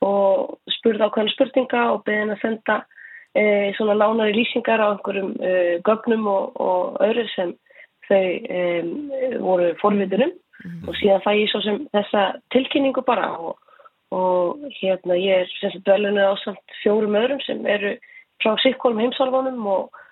og 0.00 0.56
spurði 0.78 1.04
ákveðna 1.04 1.34
spurninga 1.34 1.82
og 1.92 2.04
beðin 2.06 2.32
að 2.32 2.40
senda 2.40 2.78
uh, 3.36 3.68
svona 3.76 3.98
nánari 4.00 4.32
lýsingar 4.38 4.80
á 4.80 4.88
einhverjum 4.94 5.34
uh, 5.36 5.74
gögnum 5.84 6.24
og, 6.32 6.56
og 6.56 6.96
öðru 7.04 7.26
sem 7.34 7.52
þau 8.08 8.24
voru 9.44 9.68
forvitunum 9.80 10.32
og 10.88 10.96
síðan 10.98 11.22
fæ 11.24 11.30
ég 11.36 11.50
svo 11.52 11.60
sem 11.64 11.78
þessa 11.92 12.24
tilkynningu 12.54 13.02
bara 13.06 13.28
og, 13.36 13.56
og 14.14 14.64
hérna 14.80 15.16
ég 15.20 15.44
er 15.44 15.52
sem 15.60 15.70
sagt 15.76 15.88
velunnið 15.92 16.24
á 16.28 16.34
samt 16.42 16.76
fjórum 16.82 17.16
öðrum 17.20 17.40
sem 17.46 17.62
eru 17.66 17.94
frá 18.42 18.56
sikkólum 18.64 19.00
heimsálfunum 19.04 19.66
og, 19.66 20.02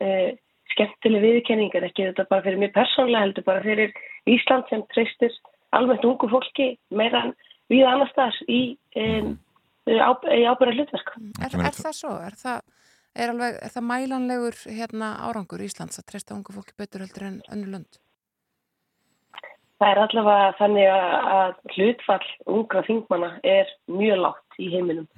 uh, 0.00 0.32
skemmtileg 0.74 1.24
viðkenning 1.24 1.74
en 1.76 1.88
ekki 1.88 2.08
þetta 2.10 2.26
bara 2.30 2.44
fyrir 2.46 2.60
mér 2.60 2.72
persónlega 2.74 3.26
heldur 3.26 3.46
bara 3.46 3.64
fyrir 3.64 3.92
Ísland 4.30 4.66
sem 4.70 4.84
treystir 4.94 5.34
almennt 5.76 6.06
ungu 6.06 6.28
fólki 6.30 6.72
meira 6.90 7.26
en 7.26 7.34
við 7.72 7.84
annar 7.88 8.10
staðar 8.12 8.38
í, 8.50 8.62
um, 9.00 9.36
í 9.88 9.98
ábyrða 9.98 10.74
hlutverk. 10.76 11.12
Er, 11.42 11.54
er 11.58 11.76
það 11.76 11.98
svo? 11.98 12.14
Er 12.22 12.38
það, 12.40 12.64
er, 13.14 13.34
alveg, 13.34 13.60
er 13.66 13.76
það 13.76 13.86
mælanlegur 13.90 14.58
hérna, 14.78 15.12
árangur 15.26 15.64
Íslands 15.66 16.00
að 16.00 16.10
treysta 16.10 16.36
ungu 16.36 16.56
fólki 16.56 16.76
betur 16.78 17.06
heldur 17.06 17.30
en 17.30 17.40
önnu 17.52 17.70
lönd? 17.74 18.00
Það 19.76 19.90
er 19.92 19.98
allavega 20.00 20.52
þannig 20.56 20.86
að, 20.88 21.56
hlutfall 21.74 22.28
ungra 22.48 22.82
þingmanna 22.86 23.34
er 23.44 23.72
mjög 23.92 24.22
lágt 24.22 24.60
í 24.62 24.70
heiminum. 24.72 25.08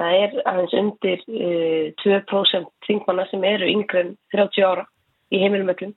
Það 0.00 0.20
er 0.22 0.36
aðeins 0.48 0.76
undir 0.80 1.24
uh, 1.28 1.90
2% 2.00 2.70
þingmanna 2.88 3.26
sem 3.28 3.44
eru 3.44 3.68
yngre 3.68 4.06
en 4.06 4.14
30 4.32 4.64
ára 4.64 4.86
í 5.34 5.42
heiminum 5.42 5.72
öllum 5.74 5.94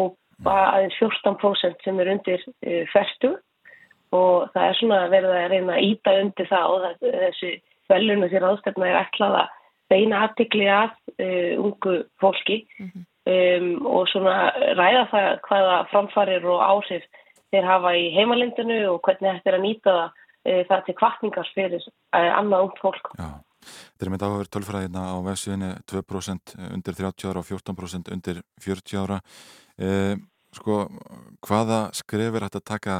og 0.00 0.14
bara 0.42 0.76
aðeins 0.76 0.98
14% 1.00 1.84
sem 1.84 2.00
eru 2.02 2.16
undir 2.16 2.44
uh, 2.48 2.84
40 2.94 3.36
og 4.12 4.50
það 4.52 4.68
er 4.68 4.78
svona 4.78 5.00
verið 5.12 5.34
að 5.36 5.50
reyna 5.52 5.76
að 5.76 5.86
íta 5.88 6.16
undir 6.20 6.48
það 6.50 6.74
og 6.74 6.84
það, 6.84 7.14
þessi 7.24 7.52
velunum 7.92 8.28
því 8.28 8.42
ráðstefna 8.42 8.88
er 8.88 9.00
ætlað 9.02 9.38
að 9.40 9.56
beina 9.92 10.20
aðtikli 10.26 10.68
að 10.72 10.92
uh, 11.16 11.54
ungu 11.62 11.96
fólki. 12.22 12.62
Um, 13.22 13.84
og 13.86 14.08
svona 14.10 14.50
ræða 14.74 15.04
það 15.12 15.26
hvaða 15.46 15.74
framfarir 15.92 16.46
og 16.50 16.62
áhrif 16.66 17.04
þeir 17.54 17.68
hafa 17.68 17.92
í 17.94 18.08
heimalindinu 18.16 18.80
og 18.90 18.98
hvernig 19.06 19.36
þetta 19.36 19.52
er 19.52 19.56
að 19.58 19.62
nýta 19.62 19.94
það, 19.94 20.16
uh, 20.48 20.62
það 20.70 20.84
til 20.88 20.94
kvartningar 20.98 21.52
fyrir 21.54 21.84
uh, 21.86 22.30
annað 22.40 22.66
ungt 22.66 22.82
fólk. 22.82 23.12
Já, 23.20 23.28
þetta 23.62 24.06
er 24.06 24.12
mynd 24.12 24.24
áhugur 24.26 24.50
tölfræðina 24.52 25.04
á 25.12 25.16
vefsviðinni 25.26 25.70
2% 25.90 26.54
undir 26.68 26.98
30 26.98 27.30
ára 27.30 27.42
og 27.42 27.48
14% 27.48 28.12
undir 28.14 28.42
40 28.60 29.00
ára. 29.02 29.20
Eh, 29.78 30.16
sko, 30.52 30.84
hvaða 31.46 31.82
skrefir 31.96 32.44
hægt 32.44 32.60
að 32.60 32.68
taka 32.68 32.98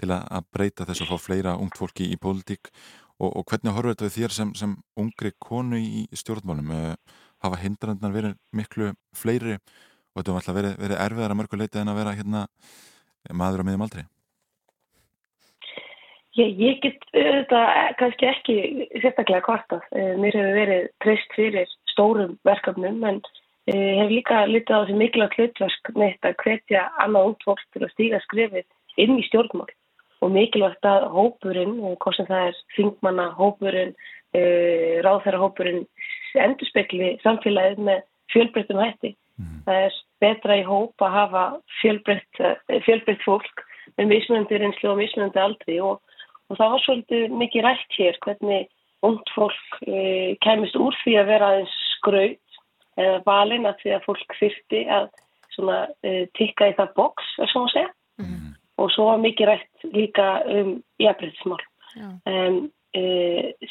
til 0.00 0.10
að, 0.14 0.46
breyta 0.54 0.86
þess 0.88 1.04
að 1.04 1.12
fá 1.12 1.26
fleira 1.26 1.56
ungt 1.60 1.78
fólki 1.78 2.08
í 2.10 2.18
pólitík 2.18 2.70
og, 3.18 3.28
og 3.30 3.44
hvernig 3.46 3.74
horfur 3.74 3.94
þetta 3.94 4.08
við 4.08 4.16
þér 4.16 4.36
sem, 4.38 4.54
sem 4.58 4.76
ungri 4.98 5.32
konu 5.38 5.78
í 5.78 6.06
stjórnmálum? 6.16 6.72
Eh, 6.74 7.20
hafa 7.42 7.58
hindrandnar 7.58 8.14
verið 8.14 8.38
miklu 8.54 8.92
fleiri 9.18 9.56
og 9.58 10.20
þetta 10.20 10.34
var 10.34 10.42
alltaf 10.42 10.58
verið, 10.58 10.74
verið 10.78 11.04
erfiðar 11.04 11.34
að 11.34 11.40
mörgu 11.40 11.58
leiti 11.58 11.80
en 11.80 11.90
að 11.90 12.00
vera 12.02 12.16
hérna 12.18 12.42
maður 13.32 13.64
á 13.64 13.66
miðum 13.66 13.86
aldrei? 13.86 14.04
Ég, 16.32 16.54
ég 16.56 16.78
get 16.80 17.02
auðvitað 17.12 17.96
kannski 18.00 18.28
ekki 18.30 18.54
sérstaklega 19.02 19.42
kvartað. 19.44 19.82
Eh, 19.92 20.14
Mér 20.16 20.36
hefur 20.38 20.54
verið 20.56 20.84
treyst 21.04 21.34
fyrir 21.36 21.72
stórum 21.92 22.38
verkefnum 22.48 23.02
en 23.04 23.18
eh, 23.68 23.98
hef 23.98 24.08
líka 24.08 24.38
litið 24.48 24.72
á 24.72 24.80
þessi 24.80 24.96
mikilvægt 24.96 25.36
hlutverk 25.36 25.90
neitt 26.00 26.24
að 26.24 26.38
hvetja 26.40 26.86
annað 27.04 27.28
út 27.32 27.44
fólk 27.44 27.60
til 27.74 27.82
að 27.84 27.92
stíga 27.92 28.20
skrifið 28.24 29.04
inn 29.04 29.18
í 29.20 29.26
stjórnmál 29.26 29.68
og 30.24 30.32
mikilvægt 30.32 30.88
að 30.88 31.04
hópurinn, 31.12 31.74
eh, 31.82 31.96
hvort 32.00 32.16
sem 32.16 32.28
það 32.30 32.48
er 32.48 32.62
þingmanna 32.78 33.28
hópurinn, 33.36 33.94
ráðferra 35.04 35.42
hópurinn 35.42 35.82
endurspekli 36.40 37.10
samfélagið 37.20 37.82
með 37.84 37.98
fjölbreyttum 38.32 38.80
hætti. 38.80 39.10
Það 39.66 39.80
er 39.82 39.98
betra 40.24 40.56
í 40.56 40.62
hóp 40.64 41.04
að 41.04 41.12
hafa 41.18 41.42
fjölbreytt, 41.82 42.40
fjölbreytt 42.86 43.26
fólk 43.26 43.60
með 43.98 44.08
mismunandi 44.14 44.62
reynslu 44.62 44.94
og 44.94 45.02
mismunandi 45.02 45.42
aldri 45.42 45.76
og 45.84 46.00
Og 46.52 46.58
það 46.60 46.72
var 46.74 46.84
svolítið 46.84 47.34
mikið 47.40 47.66
rætt 47.66 47.98
hér 47.98 48.18
hvernig 48.24 48.68
ungt 49.02 49.32
fólk 49.34 49.78
e, 49.88 50.36
kemist 50.44 50.76
úr 50.78 50.94
því 51.02 51.16
að 51.18 51.30
vera 51.32 51.50
aðeins 51.52 51.76
skraut 51.96 52.58
eða 53.00 53.22
valin 53.26 53.66
að 53.66 53.80
því 53.80 53.94
að 53.96 54.06
fólk 54.06 54.36
þyrti 54.38 54.82
að 54.98 55.08
svona, 55.56 55.78
e, 56.04 56.26
tikka 56.36 56.68
í 56.70 56.76
það 56.76 56.94
boks, 57.00 57.34
segja. 57.40 57.88
Mhm. 58.20 58.52
Og 58.80 58.90
svo 58.92 59.08
var 59.10 59.20
mikið 59.22 59.48
rætt 59.48 59.84
líka 59.94 60.28
um 60.48 60.82
jafnbreytismál. 61.00 61.60
Já. 61.96 62.08
En 62.26 62.70
e, 62.94 63.02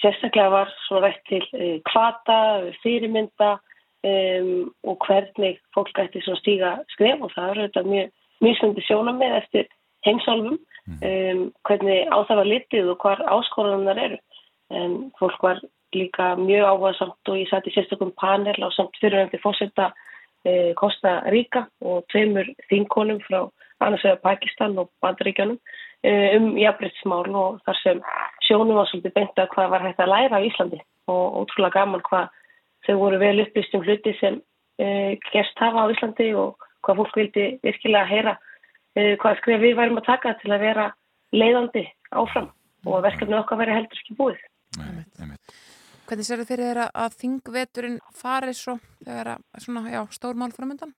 sérstaklega 0.01 0.49
var 0.49 0.73
svona 0.87 1.07
rætt 1.07 1.23
til 1.29 1.45
e, 1.53 1.79
kvata, 1.85 2.71
fyrirmynda 2.83 3.59
um, 4.03 4.73
og 4.83 4.97
hvernig 5.05 5.59
fólk 5.75 5.99
ætti 6.01 6.21
stíga 6.25 6.79
skref 6.93 7.21
og 7.21 7.31
það 7.35 7.49
er 7.51 7.61
þetta 7.65 7.83
mjög 7.85 8.11
mismundi 8.41 8.85
sjónamið 8.87 9.37
eftir 9.41 9.69
heimsálfum 10.05 10.57
um, 10.57 11.43
hvernig 11.67 12.09
á 12.09 12.17
það 12.27 12.39
var 12.41 12.49
litið 12.49 12.89
og 12.93 13.05
hvar 13.05 13.23
áskoranar 13.35 14.01
eru. 14.01 14.17
En 14.71 15.11
fólk 15.19 15.41
var 15.43 15.61
líka 15.93 16.35
mjög 16.35 16.65
áhuga 16.65 16.93
samt 16.97 17.29
og 17.29 17.37
ég 17.37 17.49
satt 17.49 17.67
í 17.67 17.73
sérstökum 17.75 18.13
panel 18.15 18.55
á 18.63 18.69
samt 18.71 18.95
fyrirvændi 19.01 19.39
fósetta 19.43 19.91
eh, 20.45 20.73
Kosta 20.75 21.21
Ríka 21.33 21.65
og 21.83 22.05
tveimur 22.11 22.47
þinkonum 22.69 23.19
frá 23.27 23.49
annars 23.81 24.03
vegar 24.05 24.21
Pakistan 24.23 24.77
og 24.79 24.91
Bandaríkjanum 25.03 25.57
eh, 26.03 26.37
um 26.37 26.55
jafnbryttsmál 26.57 27.35
og 27.35 27.59
þar 27.65 27.81
sem 27.83 28.03
sjónum 28.47 28.79
var 28.79 28.87
svolítið 28.91 29.17
beint 29.17 29.41
að 29.41 29.51
hvað 29.55 29.73
var 29.73 29.87
hægt 29.87 29.99
að 29.99 30.13
læra 30.13 30.39
á 30.39 30.47
Íslandi 30.47 30.79
og 31.11 31.41
ótrúlega 31.41 31.81
gaman 31.81 32.05
hvað 32.07 32.29
þau 32.87 32.95
voru 33.03 33.19
vel 33.19 33.43
upplýst 33.43 33.75
um 33.75 33.83
hluti 33.83 34.15
sem 34.19 34.39
eh, 34.79 35.17
gerst 35.33 35.59
hafa 35.59 35.87
á 35.87 35.91
Íslandi 35.91 36.31
og 36.39 36.55
hvað 36.85 37.03
fólk 37.03 37.19
vildi 37.19 37.47
virkilega 37.67 38.07
heyra 38.07 38.37
uh, 38.37 38.50
hvað 38.95 39.37
skrif 39.39 39.61
við 39.61 39.77
værum 39.79 39.99
að 40.01 40.07
taka 40.09 40.33
til 40.41 40.51
að 40.51 40.63
vera 40.65 40.87
leiðandi 41.31 41.85
áfram 42.11 42.49
og 42.85 42.95
að 42.97 43.05
verkefni 43.07 43.37
okkar 43.37 43.61
veri 43.61 43.75
heldur 43.77 44.01
ekki 44.01 44.17
búið. 44.17 44.41
Nei, 44.79 45.03
einmitt. 45.19 45.59
Hvernig 46.09 46.27
sér 46.27 46.41
þið 46.41 46.49
fyrir 46.49 46.67
þeirra 46.67 46.87
að 47.03 47.13
þingveturinn 47.21 47.99
farið 48.19 48.57
svo 48.57 48.73
þegar 49.05 49.29
að 49.35 49.63
svona, 49.63 49.83
já, 49.93 50.01
stór 50.11 50.39
mál 50.39 50.51
framöndan? 50.51 50.91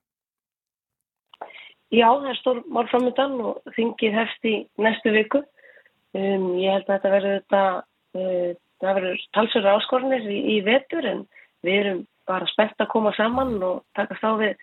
Já, 1.93 2.07
það 2.09 2.29
er 2.31 2.39
stór 2.39 2.61
mál 2.73 2.87
framöndan 2.89 3.35
og 3.45 3.75
þingið 3.75 4.17
hefst 4.17 4.47
í 4.49 4.55
næstu 4.81 5.13
viku. 5.13 5.43
Um, 6.17 6.55
ég 6.61 6.73
held 6.73 6.87
að 6.87 6.95
þetta 6.95 7.11
verður 7.13 7.35
þetta, 7.37 7.61
uh, 8.17 8.49
það 8.81 8.97
verður 8.99 9.21
talsverður 9.37 9.77
áskornir 9.77 10.25
í, 10.29 10.39
í 10.55 10.57
vetur 10.65 11.09
en 11.09 11.23
við 11.65 11.79
erum 11.83 12.01
bara 12.29 12.49
spennt 12.49 12.81
að 12.81 12.91
koma 12.93 13.13
saman 13.17 13.55
og 13.65 13.83
takast 13.97 14.25
á 14.25 14.33
við 14.39 14.57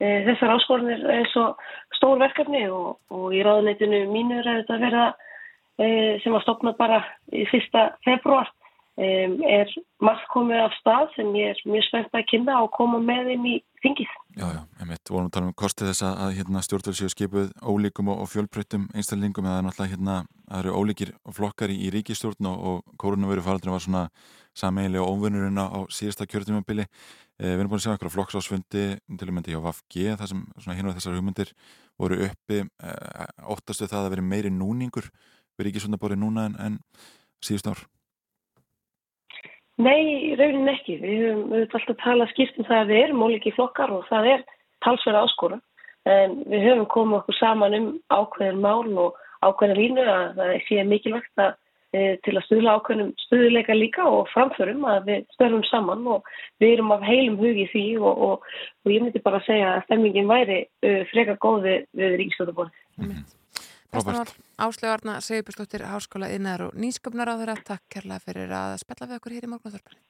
þessar 0.00 0.56
áskornir 0.56 1.04
eins 1.14 1.36
og 1.38 1.60
stór 1.94 2.18
verkefni 2.22 2.64
og, 2.70 2.98
og 3.14 3.34
í 3.34 3.44
ráðuneytinu 3.46 4.04
mínur 4.10 4.42
er 4.42 4.62
þetta 4.62 4.80
verða 4.82 5.06
uh, 5.14 6.12
sem 6.22 6.34
var 6.34 6.44
stopnað 6.44 6.78
bara 6.80 7.00
í 7.32 7.46
fyrsta 7.50 7.88
februar 8.06 8.50
um, 8.98 9.38
er 9.46 9.70
margt 10.04 10.26
komið 10.32 10.64
af 10.64 10.76
stað 10.80 11.14
sem 11.16 11.30
ég 11.38 11.54
er 11.54 11.62
mjög 11.68 11.86
spennt 11.88 12.18
að 12.18 12.28
kynna 12.30 12.60
og 12.64 12.70
koma 12.76 13.00
með 13.02 13.32
inn 13.34 13.48
í 13.54 13.56
þingið. 13.84 14.12
Já, 14.38 14.46
já, 14.48 14.60
einmitt, 14.80 15.10
vorum 15.10 15.28
að 15.28 15.34
tala 15.36 15.50
um 15.50 15.58
kostið 15.58 15.90
þess 15.90 16.06
að 16.08 16.30
hérna, 16.38 16.62
stjórnvöld 16.64 16.98
séu 16.98 17.10
skipuð 17.12 17.50
ólíkum 17.62 18.10
og, 18.12 18.22
og 18.24 18.30
fjölbreyttum 18.32 18.86
einstælingum 18.94 19.48
eða 19.50 19.66
náttúrulega 19.66 19.94
hérna, 19.94 20.16
það 20.48 20.62
eru 20.62 20.78
ólíkir 20.80 21.12
flokkar 21.36 21.74
í, 21.74 21.80
í 21.86 21.92
ríkistjórn 21.94 22.50
og, 22.50 22.64
og 22.70 22.96
kórunveru 23.00 23.44
faraldurinn 23.44 23.76
var 23.76 23.84
svona 23.84 24.06
sameiginlega 24.54 25.06
óvinnurinn 25.10 25.58
á 25.58 25.82
síðasta 25.90 26.28
kjörtumabili. 26.30 26.86
Eh, 27.42 27.50
við 27.50 27.64
erum 27.64 27.72
búin 27.72 27.80
að 27.80 27.86
segja 27.88 27.96
okkur 27.98 28.12
flokksásfundi 28.14 28.84
til 29.18 29.26
og 29.26 29.34
mendi 29.34 29.50
hjá 29.50 29.58
VFG, 29.64 30.04
það 30.20 30.28
sem 30.30 30.76
hérna 30.78 30.92
þessar 30.94 31.16
hugmyndir 31.18 31.50
voru 31.98 32.20
uppi 32.28 32.60
eh, 32.62 33.32
óttastu 33.50 33.88
það 33.90 34.06
að 34.06 34.14
veri 34.14 34.26
meiri 34.28 34.52
núningur 34.54 35.08
við 35.58 35.68
ríkistjórnabóri 35.68 36.18
núna 36.18 36.46
en, 36.46 36.54
en 36.62 36.78
síðust 37.42 37.72
ár. 37.72 37.82
Nei, 39.82 40.34
raunin 40.38 40.70
ekki. 40.70 41.00
Við 41.02 41.24
höfum 41.24 41.54
alltaf 41.58 41.98
talað 42.04 42.30
skipt 42.30 42.60
um 42.60 42.68
það 42.68 42.84
að 42.84 42.92
við 42.92 43.02
erum 43.02 43.24
ólíki 43.26 43.52
flokkar 43.56 43.90
og 43.90 44.06
það 44.06 44.30
er 44.36 44.44
talsverða 44.86 45.24
áskora. 45.26 45.58
En 46.06 46.36
við 46.46 46.68
höfum 46.68 46.86
komið 46.92 47.18
okkur 47.18 47.38
saman 47.40 47.74
um 47.80 47.88
ákveðin 48.14 48.62
mál 48.62 48.86
og 48.94 49.18
ákveðin 49.42 49.80
línu 49.80 50.06
að 50.06 50.38
það 50.38 50.54
sé 50.68 50.86
mikilvægt 50.86 51.42
að, 51.42 51.56
til 52.26 52.34
að 52.34 52.44
stuðla 52.46 52.74
ákveðinum 52.78 53.12
stuðuleika 53.26 53.76
líka 53.76 54.06
og 54.08 54.30
framförum 54.32 54.84
að 54.90 55.08
við 55.10 55.28
stöðum 55.36 55.64
saman 55.68 56.06
og 56.16 56.26
við 56.62 56.76
erum 56.76 56.92
af 56.96 57.04
heilum 57.06 57.38
hugi 57.38 57.68
því 57.72 57.84
og, 58.00 58.22
og, 58.28 58.48
og 58.84 58.92
ég 58.92 59.04
myndi 59.04 59.22
bara 59.24 59.40
að 59.42 59.48
segja 59.48 59.70
að 59.74 59.84
stemmingin 59.86 60.30
væri 60.30 60.60
uh, 60.64 61.02
freka 61.12 61.38
góði 61.42 61.76
við 61.94 62.18
Ríkistöðuborð. 62.22 62.74
Mm 62.98 63.10
-hmm. 63.10 63.40
Áslögarna, 64.58 65.20
Sigurbjörnsdóttir, 65.20 65.86
Háskóla 65.86 66.26
innar 66.34 66.62
og 66.66 66.74
nýsköpnar 66.74 67.30
á 67.30 67.38
þeirra. 67.38 67.54
Takk 67.62 67.84
kærlega 67.94 68.24
fyrir 68.26 68.50
að 68.50 68.78
spella 68.82 69.06
við 69.06 69.18
okkur 69.20 69.34
hér 69.36 69.46
í 69.46 69.50
morgunþorparni. 69.52 70.02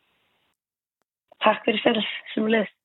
Takk 1.44 1.64
fyrir 1.66 1.82
fyrir 1.84 2.08
sem 2.32 2.48
leðist. 2.48 2.76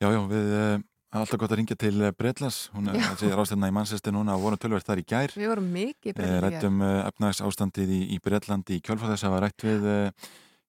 Já, 0.00 0.08
já, 0.14 0.20
við 0.30 0.54
uh, 0.54 0.78
alltaf 1.18 1.40
gott 1.42 1.54
að 1.54 1.60
ringja 1.60 1.76
til 1.80 1.96
eh, 2.00 2.12
Breitlands. 2.14 2.60
Hún 2.74 2.92
er 2.92 3.00
ráðstæðna 3.34 3.70
í 3.70 3.74
mannsestin 3.74 4.14
núna 4.14 4.36
og 4.36 4.44
voru 4.44 4.60
tölverð 4.60 4.86
þar 4.86 5.02
í 5.02 5.06
gær. 5.10 5.34
Við 5.34 5.50
vorum 5.50 5.72
mikið 5.74 6.14
Breitlands. 6.14 6.36
Eh, 6.36 6.44
rættum 6.46 6.84
uh, 6.84 6.92
efnags 7.08 7.42
ástandið 7.46 7.96
í, 7.96 8.00
í 8.14 8.20
Breitlandi 8.22 8.78
í 8.78 8.84
kjölfæðis 8.86 9.26
að 9.26 9.34
var 9.34 9.44
rætt 9.48 9.66
við 9.66 9.90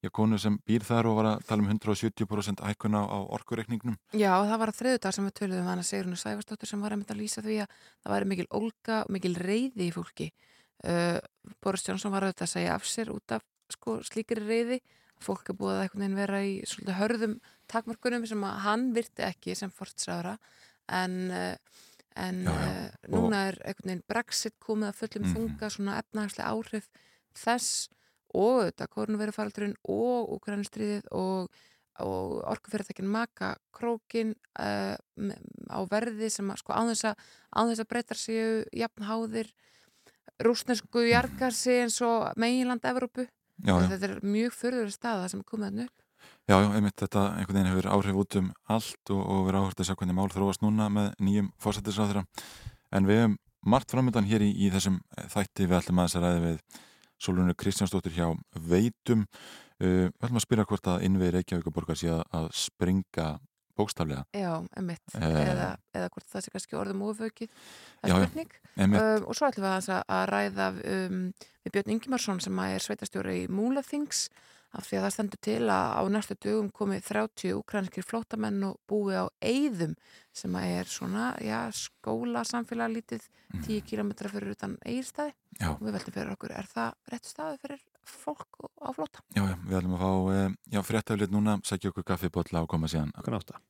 Já, 0.02 0.10
konu 0.10 0.38
sem 0.42 0.56
býr 0.66 0.82
þar 0.82 1.12
og 1.12 1.18
var 1.20 1.28
að 1.30 1.44
tala 1.46 1.62
um 1.62 1.68
170% 1.70 2.64
hækkuna 2.66 3.04
á 3.06 3.18
orkureikningnum. 3.38 4.00
Já, 4.18 4.32
það 4.50 4.62
var 4.64 4.72
að 4.72 4.80
þriðutar 4.80 5.14
sem 5.14 5.28
við 5.28 5.36
töluðum 5.38 5.68
hana 5.70 5.84
Sigrunu 5.86 6.18
Sæfarsdóttir 6.18 6.72
sem 6.72 6.82
var 6.82 6.96
að 6.96 7.02
mynda 7.04 7.14
að 7.14 7.20
lýsa 7.20 7.44
því 7.46 7.58
að 7.62 7.76
það 7.76 8.14
væri 8.16 8.30
mikil 8.32 8.48
olga, 8.58 8.98
mikil 9.14 9.34
reyði 9.38 9.86
í 9.86 9.92
fólki. 9.94 10.32
Uh, 10.82 11.20
Boris 11.62 11.86
Jónsson 11.86 12.16
var 12.16 12.26
að 12.32 12.42
segja 12.50 12.74
af 12.74 12.90
sér 12.90 13.14
út 13.14 13.38
af 13.38 13.46
sko, 13.70 14.00
slíkiri 14.08 14.48
reyði. 14.48 14.80
Fólk 15.22 15.52
er 15.52 15.58
búið 15.58 15.76
að 15.76 15.84
eitthvað 15.86 16.18
vera 16.18 16.42
í 16.44 16.58
svolítið 16.66 16.98
hörðum 17.00 17.38
takmörkunum 17.72 18.28
sem 18.30 18.44
að 18.48 18.60
hann 18.66 18.86
virti 18.96 19.26
ekki 19.28 19.56
sem 19.58 19.72
fortsára 19.74 20.36
en, 20.92 21.18
uh, 21.32 21.56
en 22.20 22.44
já, 22.46 22.52
já. 22.52 22.70
Uh, 22.82 23.10
núna 23.16 23.48
er 23.52 23.60
eitthvað 23.66 24.06
Brexit 24.10 24.58
komið 24.60 24.92
að 24.92 25.02
fullum 25.02 25.28
mm 25.28 25.36
þunga 25.38 25.72
svona 25.74 25.98
efnahagslega 26.02 26.52
áhrif 26.52 26.90
þess 27.38 27.90
og 28.36 28.64
þetta 28.68 28.88
korunverufaraldurinn 28.92 29.76
og 29.92 30.32
Ukraínustriðið 30.38 31.10
og, 31.16 31.50
og 32.04 32.38
orkufyrirtækinn 32.54 33.12
maka 33.12 33.56
krókin 33.76 34.36
uh, 34.60 34.96
á 35.68 35.80
verði 35.92 36.32
sem 36.32 36.50
að 36.52 36.64
sko 36.64 36.76
á 36.76 36.82
þess 36.92 37.12
að, 37.12 37.28
að 37.56 37.90
breytar 37.92 38.20
séu 38.20 38.64
jafnháðir 38.76 39.52
rúsnesku 40.42 41.06
jargarsi 41.10 41.82
eins 41.84 42.00
og 42.06 42.32
meginland 42.40 42.86
Evrópu. 42.88 43.28
Já, 43.62 43.74
já. 43.76 43.88
Þetta 43.94 44.08
er 44.10 44.16
mjög 44.26 44.56
förður 44.58 44.94
staða 44.94 45.28
sem 45.32 45.42
er 45.42 45.50
komið 45.50 45.68
að 45.70 45.80
nöpp. 45.82 45.98
Já, 46.50 46.56
já, 46.58 46.68
einmitt 46.76 47.02
þetta 47.02 47.24
einhvern 47.38 47.58
veginn 47.58 47.72
hefur 47.72 47.88
áhrif 47.96 48.20
út 48.22 48.38
um 48.38 48.52
allt 48.70 49.14
og, 49.14 49.22
og 49.22 49.48
verið 49.48 49.64
áhört 49.64 49.82
að 49.82 49.88
sjá 49.90 49.96
hvernig 49.98 50.18
mál 50.18 50.30
þróast 50.34 50.62
núna 50.62 50.88
með 50.94 51.08
nýjum 51.22 51.50
fórsættisráðra 51.62 52.24
en 52.92 53.10
við 53.10 53.22
hefum 53.22 53.36
margt 53.72 53.94
framöndan 53.94 54.30
hér 54.30 54.46
í, 54.46 54.52
í 54.54 54.70
þessum 54.74 55.00
þætti 55.34 55.68
við 55.70 55.78
ætlum 55.80 56.02
að 56.02 56.10
þess 56.10 56.20
að 56.20 56.26
ræði 56.26 56.44
við 56.46 56.80
Solunur 57.22 57.58
Kristjánsdóttir 57.62 58.16
hjá 58.18 58.28
Veitum. 58.58 59.28
Uh, 59.82 60.10
við 60.10 60.26
ætlum 60.26 60.42
að 60.42 60.46
spyrja 60.48 60.68
hvort 60.70 60.90
að 60.90 61.06
innvið 61.08 61.34
Reykjavíkuborgar 61.38 62.00
sé 62.02 62.18
að 62.18 62.50
springa 62.58 63.28
bókstaflega. 63.78 64.26
Já, 64.36 64.52
emitt. 64.80 65.04
Uh, 65.16 65.26
eða, 65.42 65.68
eða 65.96 66.12
hvort 66.14 66.30
það 66.32 66.46
sé 66.46 66.54
kannski 66.54 66.80
orðum 66.80 67.04
ofökið. 67.10 67.52
Það 68.02 68.14
er 68.16 68.26
spurning. 68.28 68.56
Um, 68.78 68.96
og 69.00 69.36
svo 69.38 69.50
ætlum 69.50 69.68
við 69.68 69.74
að, 69.74 69.92
að 70.18 70.24
ræða 70.32 70.70
um, 70.94 71.20
við 71.66 71.76
Björn 71.76 71.94
Ingimarsson 71.96 72.42
sem 72.44 72.64
er 72.66 72.86
sveitastjóri 72.86 73.38
í 73.44 73.52
Múlaþings 73.52 74.26
af 74.72 74.88
því 74.88 74.98
að 74.98 75.06
það 75.06 75.14
stendur 75.16 75.42
til 75.44 75.62
að 75.68 75.94
á 76.00 76.04
næstu 76.14 76.38
dögum 76.40 76.70
komið 76.72 77.08
30 77.10 77.56
ukrænskir 77.58 78.08
flótamenn 78.08 78.62
og 78.70 78.78
búið 78.88 79.18
á 79.20 79.26
Eyðum 79.44 79.96
sem 80.36 80.56
er 80.62 80.88
svona, 80.88 81.34
já, 81.44 81.68
skóla 81.76 82.46
samfélag 82.48 82.94
lítið 82.96 83.28
10 83.66 83.84
km 83.90 84.14
fyrir 84.22 84.54
utan 84.56 84.78
Eyðstæði 84.88 85.36
og 85.74 85.84
við 85.84 85.98
veldum 85.98 86.16
fyrir 86.16 86.36
okkur, 86.38 86.56
er 86.56 86.72
það 86.72 86.96
rétt 87.12 87.28
staði 87.28 87.60
fyrir 87.66 87.84
fólk 88.06 88.48
á 88.82 88.90
flóta? 88.96 89.24
Já, 89.36 89.44
já, 89.46 89.56
við 89.66 89.78
ætlum 89.80 89.98
að 89.98 90.04
fá, 90.04 90.12
eh, 90.36 90.50
já, 90.76 90.82
fréttaflið 90.86 91.36
núna 91.36 91.60
sækja 91.64 91.92
okkur 91.92 92.08
kaffibotla 92.08 92.64
og 92.64 92.72
koma 92.72 92.88
síðan 92.92 93.14
okkur 93.18 93.40
átta 93.40 93.62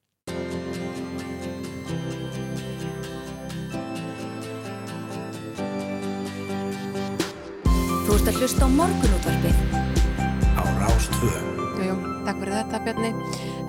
Þú 8.01 8.17
ert 8.17 8.27
að 8.27 8.39
hlusta 8.41 8.67
á 8.67 8.69
morgunútvarpið 8.75 9.57
á 10.59 10.63
Rástvö. 10.83 11.61
Jú, 11.81 11.95
takk 12.27 12.37
fyrir 12.37 12.53
þetta 12.53 12.79
Bjarni. 12.85 13.09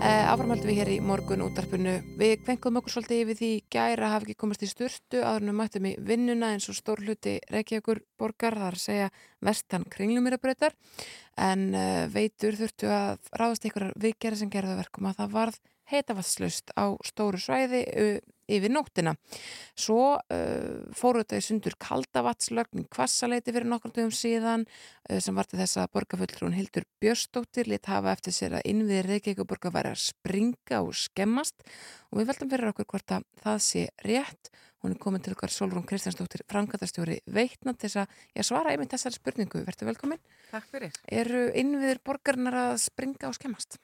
Eh, 0.05 0.27
Áframhaldum 0.29 0.68
við 0.68 0.79
hér 0.83 0.90
í 0.92 0.96
morgun 1.01 1.44
útarpunu. 1.46 1.94
Við 2.20 2.35
kvenkum 2.42 2.77
okkur 2.77 2.92
svolítið 2.92 3.22
yfir 3.22 3.38
því 3.38 3.51
gæra 3.72 4.11
hafi 4.12 4.27
ekki 4.27 4.40
komast 4.42 4.64
í 4.66 4.68
en 4.68 5.48
við 5.48 5.57
mættum 5.57 5.87
í 5.88 5.92
vinnuna 5.96 6.51
eins 6.53 6.68
og 6.68 6.77
stór 6.77 7.01
hluti 7.01 7.38
Reykjavíkur 7.48 8.03
borgar, 8.20 8.59
þar 8.59 8.77
segja 8.77 9.09
vestan 9.40 9.87
kringlumirabröytar 9.88 10.77
en 11.38 11.75
eh, 11.75 12.05
veitur 12.12 12.59
þurftu 12.61 12.92
að 12.92 13.33
ráðast 13.33 13.64
einhverjar 13.64 13.96
viðgerða 13.96 14.42
sem 14.42 14.53
gerða 14.53 14.77
verkum 14.83 15.09
að 15.09 15.22
það 15.22 15.33
varð 15.38 15.61
heitavastslust 15.92 16.77
á 16.77 16.85
stóru 17.09 17.40
svæði 17.40 17.87
yfir 18.57 18.73
nóttina. 18.73 19.15
Svo 19.79 20.17
uh, 20.17 20.81
fóru 20.97 21.23
þetta 21.23 21.41
í 21.41 21.45
sundur 21.47 21.77
kaldavatslögn 21.81 22.87
kvassaleiti 22.93 23.55
fyrir 23.55 23.69
nokkur 23.71 23.95
dögum 23.95 24.15
síðan 24.15 24.67
uh, 24.67 25.21
sem 25.23 25.37
var 25.37 25.49
til 25.51 25.61
þess 25.61 25.81
að 25.83 25.93
borgarfulltrún 25.97 26.57
Hildur 26.57 26.87
Björstóttir 27.03 27.71
lit 27.71 27.88
hafa 27.91 28.15
eftir 28.17 28.37
sér 28.37 28.59
að 28.59 28.69
innviðir 28.73 29.11
Reykjavík 29.12 29.45
og 29.45 29.51
borgar 29.53 29.77
væri 29.77 29.95
að 29.95 30.03
springa 30.07 30.83
og 30.83 30.93
skemmast 30.99 31.65
og 32.11 32.21
við 32.21 32.33
veldum 32.33 32.53
fyrir 32.53 32.73
okkur 32.73 32.91
hvort 32.93 33.17
að 33.17 33.27
það 33.43 33.65
sé 33.69 33.87
rétt. 34.07 34.53
Hún 34.83 34.97
er 34.97 34.99
komin 34.99 35.23
til 35.23 35.37
okkar 35.37 35.53
Solrún 35.55 35.85
Kristjánsdóttir, 35.87 36.43
framkvæmtastjóri 36.51 37.21
veitna 37.31 37.71
til 37.79 37.87
þess 37.87 38.01
að 38.03 38.49
svara 38.49 38.73
einmitt 38.73 38.91
þessari 38.91 39.15
spurningu. 39.15 39.62
Verður 39.62 39.93
velkomin. 39.93 40.23
Takk 40.51 40.67
fyrir. 40.73 40.99
Eru 41.07 41.45
innviðir 41.55 42.03
borgarnar 42.03 42.59
að 42.65 42.75
springa 42.88 43.31
og 43.31 43.38
skemmast? 43.38 43.79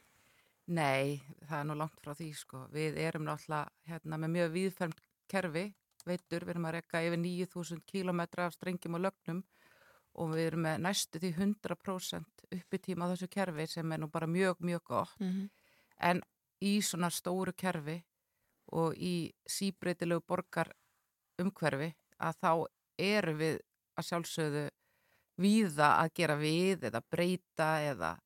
Nei, 0.69 1.21
það 1.49 1.59
er 1.59 1.69
nú 1.69 1.75
langt 1.81 2.01
frá 2.05 2.13
því 2.13 2.29
sko. 2.37 2.67
Við 2.73 2.99
erum 3.01 3.25
náttúrulega 3.25 3.71
hérna, 3.89 4.19
með 4.21 4.33
mjög 4.35 4.51
viðfermt 4.57 4.99
kerfi, 5.29 5.65
veitur, 6.05 6.45
við 6.45 6.55
erum 6.55 6.67
að 6.69 6.75
rekka 6.77 7.01
yfir 7.05 7.23
9000 7.23 7.85
km 7.89 8.21
af 8.45 8.57
strengjum 8.57 8.99
og 8.99 9.05
lögnum 9.07 9.41
og 10.19 10.35
við 10.35 10.47
erum 10.51 10.67
með 10.67 10.83
næstu 10.85 11.21
því 11.23 11.31
100% 11.37 12.45
uppitíma 12.59 13.09
á 13.09 13.11
þessu 13.13 13.29
kerfi 13.33 13.67
sem 13.71 13.93
er 13.93 14.03
nú 14.03 14.11
bara 14.13 14.29
mjög, 14.29 14.61
mjög 14.61 14.85
gott. 14.85 15.21
Mm 15.21 15.31
-hmm. 15.33 15.49
En 15.99 16.23
í 16.61 16.81
svona 16.83 17.11
stóru 17.11 17.53
kerfi 17.53 18.03
og 18.73 18.95
í 18.97 19.33
síbreytilegu 19.47 20.21
borgar 20.27 20.73
umhverfi 21.39 21.95
að 22.19 22.35
þá 22.43 22.67
eru 22.99 23.35
við 23.35 23.61
að 23.97 24.05
sjálfsögðu 24.05 24.69
víða 25.39 25.89
að 26.03 26.15
gera 26.15 26.37
við 26.37 26.85
eða 26.91 27.03
breyta 27.11 27.81
eða 27.81 28.19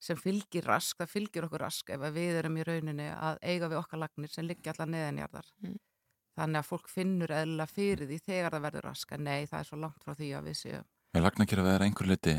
sem 0.00 0.16
fylgir 0.16 0.64
rask, 0.64 0.96
það 0.96 1.12
fylgir 1.12 1.46
okkur 1.46 1.64
rask 1.66 1.92
ef 1.92 2.06
við 2.14 2.40
erum 2.40 2.56
í 2.56 2.64
rauninni 2.66 3.08
að 3.12 3.40
eiga 3.42 3.68
við 3.68 3.80
okkar 3.82 4.00
lagnir 4.04 4.32
sem 4.32 4.46
liggja 4.48 4.72
allar 4.74 4.90
neðanjarðar 4.94 5.50
mm. 5.60 5.76
þannig 6.40 6.62
að 6.62 6.70
fólk 6.70 6.88
finnur 6.88 7.34
eðla 7.36 7.66
fyrir 7.68 8.08
því 8.08 8.20
þegar 8.24 8.56
það 8.56 8.66
verður 8.68 8.88
rask 8.88 9.12
en 9.12 9.26
nei, 9.28 9.46
það 9.50 9.58
er 9.60 9.68
svo 9.68 9.80
langt 9.82 10.06
frá 10.06 10.16
því 10.16 10.32
að 10.38 10.50
við 10.50 10.58
séum 10.62 10.88
Er 11.10 11.24
lagnakjör 11.24 11.60
að 11.64 11.66
vera 11.66 11.86
einhver 11.88 12.06
liti 12.06 12.36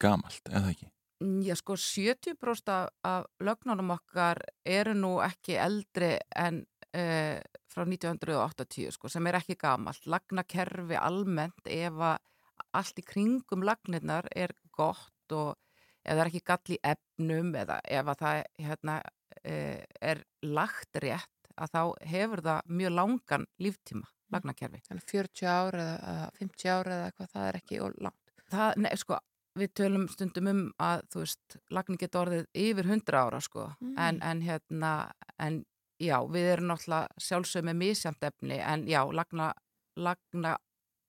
gamalt, 0.00 0.48
eða 0.48 0.72
ekki? 0.72 0.88
Mm, 1.20 1.40
já, 1.44 1.54
sko, 1.58 1.74
70% 1.76 2.72
af, 2.72 2.90
af 3.04 3.26
lögnunum 3.44 3.92
okkar 3.96 4.40
eru 4.64 4.94
nú 4.96 5.18
ekki 5.24 5.58
eldri 5.60 6.14
en 6.38 6.62
uh, 6.94 7.36
frá 7.68 7.84
1980, 7.84 8.94
sko, 8.94 9.10
sem 9.12 9.28
er 9.28 9.40
ekki 9.40 9.58
gamalt 9.60 10.06
lagnakerfi 10.08 10.98
almennt 10.98 11.68
ef 11.68 12.00
að 12.00 12.16
allt 12.78 13.00
í 13.00 13.04
kringum 13.06 13.64
lagnirnar 13.66 14.28
er 14.36 14.54
gott 14.74 15.34
og 15.36 15.56
ef 16.08 16.16
það 16.16 16.24
er 16.24 16.30
ekki 16.32 16.44
gall 16.50 16.74
í 16.74 16.78
efnum 16.92 17.54
eða 17.62 17.78
ef 17.84 18.12
að 18.12 18.22
það 18.22 18.42
hérna, 18.66 18.96
eh, 19.42 19.84
er 20.00 20.22
lagt 20.42 21.00
rétt 21.04 21.50
að 21.58 21.72
þá 21.74 21.82
hefur 22.12 22.44
það 22.46 22.74
mjög 22.80 22.94
langan 22.94 23.46
líftíma, 23.62 24.06
mm. 24.06 24.34
lagnakerfi. 24.36 24.82
Þannig 24.88 25.08
40 25.12 25.50
ára 25.52 25.88
eða 26.12 26.28
50 26.38 26.74
ára 26.74 26.98
eða 26.98 27.08
eitthvað, 27.08 27.32
það 27.34 27.48
er 27.48 27.58
ekki 27.60 27.80
langt. 28.06 28.34
Það, 28.48 28.70
nei, 28.84 28.92
sko, 28.96 29.18
við 29.58 29.72
tölum 29.80 30.06
stundum 30.12 30.52
um 30.52 30.62
að, 30.82 31.02
þú 31.12 31.24
veist, 31.24 31.58
lagning 31.74 32.00
getur 32.00 32.22
orðið 32.24 32.46
yfir 32.66 32.92
100 32.94 33.18
ára, 33.18 33.42
sko, 33.44 33.66
mm. 33.82 33.96
en, 34.06 34.22
en 34.30 34.44
hérna, 34.46 34.92
en 35.42 35.60
já, 35.98 36.16
við 36.30 36.52
erum 36.54 36.70
náttúrulega 36.70 37.26
sjálfsög 37.28 37.66
með 37.68 37.80
misjamt 37.82 38.24
efni 38.30 38.60
en 38.62 38.86
já, 38.88 39.02
lagna, 39.12 39.52
lagna 39.98 40.56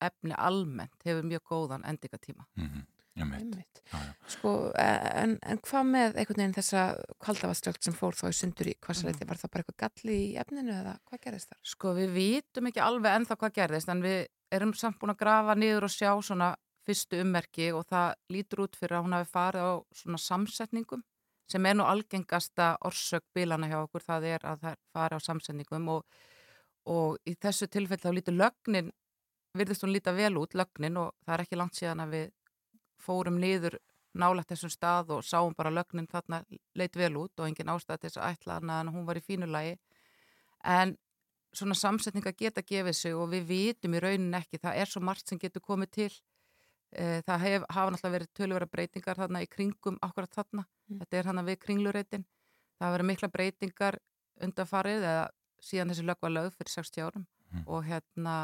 efni 0.01 0.33
almennt 0.37 1.05
hefur 1.05 1.27
mjög 1.27 1.43
góðan 1.51 1.85
endingatíma. 1.85 2.47
Mm 2.57 2.65
-hmm. 2.65 2.87
Einmitt. 3.17 3.81
Sko, 4.29 4.51
en, 4.79 5.35
en 5.41 5.59
hvað 5.65 5.87
með 5.89 6.19
einhvern 6.21 6.41
veginn 6.43 6.55
þessa 6.55 6.83
kvaldavaströld 7.23 7.81
sem 7.83 7.95
fór 7.97 8.15
þá 8.15 8.25
í 8.29 8.37
sundur 8.37 8.69
í 8.71 8.75
kvassaleiti, 8.79 9.27
var 9.27 9.39
það 9.41 9.53
bara 9.53 9.65
eitthvað 9.65 9.79
galli 9.83 10.17
í 10.27 10.29
efninu 10.39 10.73
eða 10.75 10.95
hvað 11.09 11.23
gerðist 11.25 11.51
þar? 11.51 11.59
Sko 11.73 11.93
við 11.97 12.13
vitum 12.15 12.69
ekki 12.69 12.83
alveg 12.85 13.17
ennþá 13.17 13.39
hvað 13.41 13.55
gerðist 13.57 13.91
en 13.91 14.03
við 14.05 14.19
erum 14.55 14.73
samt 14.77 14.99
búin 15.01 15.13
að 15.13 15.21
grafa 15.23 15.55
niður 15.57 15.89
og 15.89 15.93
sjá 15.93 16.11
svona 16.21 16.53
fyrstu 16.87 17.19
ummerki 17.23 17.71
og 17.75 17.85
það 17.89 18.13
lítur 18.33 18.63
út 18.65 18.79
fyrir 18.79 18.97
að 18.97 19.05
hún 19.05 19.17
hafi 19.17 19.31
farið 19.33 19.67
á 19.67 19.73
svona 19.99 20.21
samsetningum 20.23 21.03
sem 21.49 21.65
er 21.65 21.77
nú 21.77 21.85
algengasta 21.89 22.75
orsök 22.85 23.25
bílana 23.33 23.69
hjá 23.69 23.79
okkur, 23.81 24.05
það 24.05 24.27
er 24.35 24.45
að 24.45 24.65
það 24.65 24.81
fari 24.93 25.17
á 25.17 25.19
samsetningum 25.25 25.91
og, 25.95 26.03
og 26.85 27.17
í 27.25 27.35
þessu 27.41 27.67
tilfell 27.73 27.99
þá 28.01 28.11
lítur 28.13 28.37
lögnin 28.37 28.91
virðist 29.57 29.83
hún 29.83 29.93
líta 29.95 30.13
vel 30.13 30.35
út, 30.37 30.53
lögnin 30.53 30.99
og 31.01 31.15
það 31.25 31.35
er 31.35 31.43
ekki 31.45 31.57
langt 31.57 31.77
síðan 31.77 32.03
að 32.05 32.13
við 32.15 32.27
fórum 33.03 33.39
niður 33.41 33.77
nálægt 34.19 34.53
þessum 34.53 34.71
stað 34.73 35.13
og 35.15 35.25
sáum 35.25 35.53
bara 35.57 35.71
lögnin 35.73 36.09
þarna 36.09 36.41
leit 36.77 36.95
vel 36.97 37.13
út 37.21 37.39
og 37.39 37.47
engin 37.47 37.69
ástæð 37.69 37.99
til 37.99 38.09
þess 38.09 38.21
að 38.21 38.33
ætla 38.33 38.57
hana 38.57 38.79
en 38.81 38.91
hún 38.93 39.05
var 39.07 39.19
í 39.19 39.25
fínulagi 39.25 39.77
en 40.65 40.95
svona 41.53 41.77
samsetninga 41.77 42.33
geta 42.37 42.63
gefið 42.65 42.97
sig 42.97 43.15
og 43.15 43.29
við 43.33 43.47
vitum 43.49 43.95
í 43.95 44.01
raunin 44.03 44.37
ekki, 44.37 44.59
það 44.61 44.81
er 44.81 44.91
svo 44.91 45.01
margt 45.05 45.29
sem 45.29 45.39
getur 45.41 45.63
komið 45.65 45.91
til 45.95 46.11
e, 46.91 47.21
það 47.25 47.45
hef, 47.45 47.65
hafa 47.69 47.93
náttúrulega 47.93 48.15
verið 48.17 48.33
tölvera 48.37 48.69
breytingar 48.69 49.21
þarna 49.21 49.43
í 49.45 49.49
kringum 49.49 49.97
akkurat 50.05 50.35
þarna, 50.35 50.65
mm. 50.89 51.01
þetta 51.01 51.19
er 51.19 51.29
hann 51.29 51.41
að 51.41 51.51
við 51.51 51.59
kringlureitin, 51.65 52.25
það 52.77 52.85
hafa 52.85 52.97
verið 52.97 53.09
mikla 53.11 53.31
breytingar 53.33 53.99
undanfarið 54.45 55.07
eða 55.11 55.25
síðan 55.59 55.93
þessi 55.93 56.07
lög 56.07 56.21
var 56.21 56.35
lögð 56.35 56.57
fyrir 56.59 56.75
60 56.75 57.05
árum 57.07 57.25
mm. 57.25 57.65
og 57.65 57.85
hérna 57.87 58.35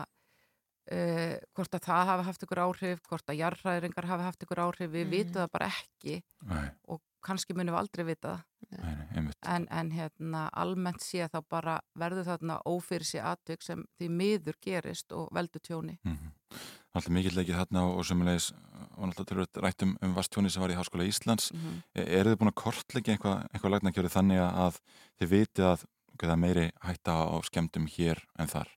Uh, 0.85 1.39
hvort 1.57 1.73
að 1.73 1.81
það 1.87 2.07
hafi 2.11 2.23
haft 2.27 2.43
ykkur 2.45 2.59
áhrif 2.61 2.99
hvort 3.09 3.31
að 3.31 3.39
jarðræðringar 3.39 4.05
hafi 4.05 4.25
haft 4.27 4.43
ykkur 4.45 4.59
áhrif 4.67 4.91
við 4.93 5.07
mm. 5.07 5.13
vitum 5.15 5.39
það 5.39 5.47
bara 5.55 5.69
ekki 5.71 6.17
Nei. 6.45 6.67
og 6.93 7.01
kannski 7.25 7.55
munum 7.57 7.73
við 7.73 7.79
aldrei 7.79 8.03
vita 8.05 8.33
Nei, 8.69 9.23
en, 9.49 9.65
en 9.65 9.89
hérna 9.95 10.43
almennt 10.53 11.01
sé 11.01 11.25
þá 11.31 11.39
bara 11.49 11.79
verður 11.97 12.29
þarna 12.29 12.59
ófyrir 12.69 13.07
sér 13.09 13.25
atvik 13.31 13.65
sem 13.65 13.81
því 13.97 14.11
miður 14.19 14.61
gerist 14.61 15.17
og 15.17 15.33
veldur 15.33 15.65
tjóni 15.65 15.97
mm 16.03 16.13
-hmm. 16.13 16.61
Alltaf 16.93 17.11
mikill 17.17 17.41
ekki 17.41 17.57
þarna 17.57 17.87
og 17.89 18.05
semulegis 18.05 18.53
og 18.95 19.09
náttúrulega 19.09 19.65
rættum 19.65 19.97
um 20.05 20.13
vastjóni 20.13 20.53
sem 20.53 20.61
var 20.61 20.69
í 20.69 20.77
Háskóla 20.77 21.09
Íslands 21.09 21.51
mm 21.51 21.59
-hmm. 21.59 21.81
er 22.19 22.25
þið 22.25 22.37
búin 22.37 22.53
að 22.53 22.61
kortleggja 22.61 23.13
eitthvað 23.13 23.47
eitthva 23.53 23.73
lagnakjöru 23.73 24.09
þannig 24.09 24.39
að 24.39 24.79
þið 25.17 25.29
vitið 25.33 25.65
að 25.65 26.37
meiri 26.37 26.71
hætta 26.81 27.11
á 27.25 27.37
skemmtum 27.41 27.87
hér 27.87 28.21
en 28.37 28.47
þar 28.47 28.69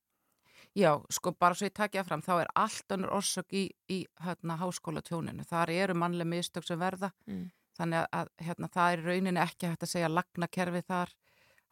Já, 0.78 0.92
sko 1.10 1.32
bara 1.34 1.56
svo 1.58 1.66
ég 1.66 1.74
takja 1.74 2.04
fram, 2.06 2.20
þá 2.22 2.34
er 2.36 2.50
allt 2.58 2.94
önnur 2.94 3.14
orsök 3.18 3.54
í, 3.56 3.64
í 3.90 4.02
hérna, 4.22 4.58
háskóla 4.60 5.02
tjóninu. 5.02 5.42
Þar 5.48 5.72
eru 5.74 5.96
mannlega 5.98 6.30
mistök 6.30 6.66
sem 6.68 6.78
verða, 6.78 7.10
mm. 7.26 7.48
þannig 7.78 8.04
að 8.20 8.30
hérna, 8.46 8.68
það 8.76 8.92
er 8.92 9.02
rauninni 9.08 9.42
ekki 9.42 9.70
hægt 9.72 9.86
að 9.86 9.92
segja 9.94 10.12
lagnakerfi 10.12 10.84
þar 10.86 11.14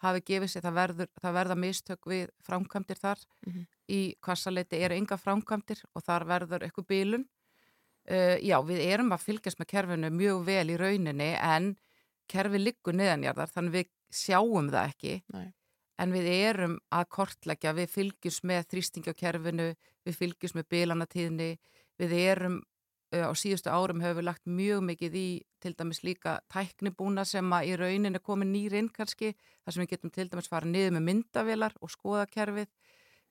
hafi 0.03 0.23
gefið 0.29 0.53
sér, 0.53 0.65
það, 0.67 0.77
verður, 0.81 1.11
það 1.23 1.37
verða 1.39 1.57
mistök 1.63 2.09
við 2.11 2.33
framkvæmdir 2.45 2.99
þar. 3.01 3.23
Mm 3.47 3.53
-hmm. 3.53 3.69
Í 3.97 4.01
kvassaleti 4.21 4.81
eru 4.83 4.99
ynga 4.99 5.17
framkvæmdir 5.17 5.85
og 5.95 6.05
þar 6.05 6.27
verður 6.27 6.67
eitthvað 6.67 6.89
bílun. 6.91 7.29
Uh, 8.07 8.37
já, 8.43 8.59
við 8.63 8.83
erum 8.87 9.15
að 9.15 9.25
fylgjast 9.25 9.59
með 9.59 9.71
kerfinu 9.71 10.11
mjög 10.11 10.45
vel 10.47 10.71
í 10.71 10.77
rauninni 10.79 11.33
en 11.35 11.77
kerfi 12.27 12.59
liggur 12.59 12.95
neðanjarðar, 12.95 13.51
þannig 13.55 13.73
við 13.73 13.89
sjáum 14.11 14.71
það 14.71 14.91
ekki. 14.91 15.15
Nei 15.35 15.56
en 15.99 16.13
við 16.13 16.31
erum 16.33 16.79
að 16.93 17.11
kortleggja, 17.17 17.75
við 17.77 17.93
fylgjum 17.93 18.51
með 18.51 18.71
þrýstingjakerfinu, 18.73 19.69
við 20.07 20.19
fylgjum 20.21 20.59
með 20.59 20.69
bilanatíðni, 20.75 21.51
við 22.01 22.17
erum 22.21 22.63
á 23.15 23.33
síðustu 23.39 23.71
árum 23.71 24.03
hefur 24.03 24.19
við 24.19 24.27
lagt 24.27 24.49
mjög 24.51 24.83
mikið 24.83 25.15
í 25.15 25.29
til 25.63 25.73
dæmis 25.79 26.03
líka 26.03 26.41
tæknibúna 26.53 27.25
sem 27.25 27.53
að 27.55 27.69
í 27.71 27.77
raunin 27.79 28.19
er 28.19 28.23
komin 28.23 28.51
nýr 28.53 28.75
inn 28.81 28.91
kannski, 28.91 29.33
þar 29.65 29.75
sem 29.75 29.85
við 29.85 29.93
getum 29.95 30.13
til 30.15 30.27
dæmis 30.33 30.51
fara 30.51 30.67
niður 30.67 30.97
með 30.97 31.07
myndavilar 31.11 31.77
og 31.81 31.93
skoða 31.93 32.27
kerfið. 32.33 32.69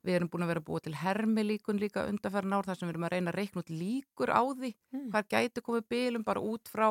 Við 0.05 0.15
erum 0.19 0.29
búin 0.29 0.45
að 0.45 0.51
vera 0.53 0.63
búið 0.65 0.85
til 0.85 0.95
hermilíkun 1.01 1.81
líka 1.81 2.05
undarfæra 2.05 2.47
nár 2.47 2.67
þar 2.67 2.77
sem 2.77 2.87
við 2.87 2.93
erum 2.93 3.07
að 3.07 3.13
reyna 3.15 3.31
að 3.31 3.39
reikna 3.39 3.63
út 3.63 3.71
líkur 3.73 4.31
á 4.31 4.43
því, 4.45 4.71
mm. 4.93 5.05
hvað 5.11 5.29
gæti 5.33 5.63
komið 5.65 5.87
bilum 5.89 6.25
bara 6.27 6.43
út 6.45 6.69
frá 6.69 6.87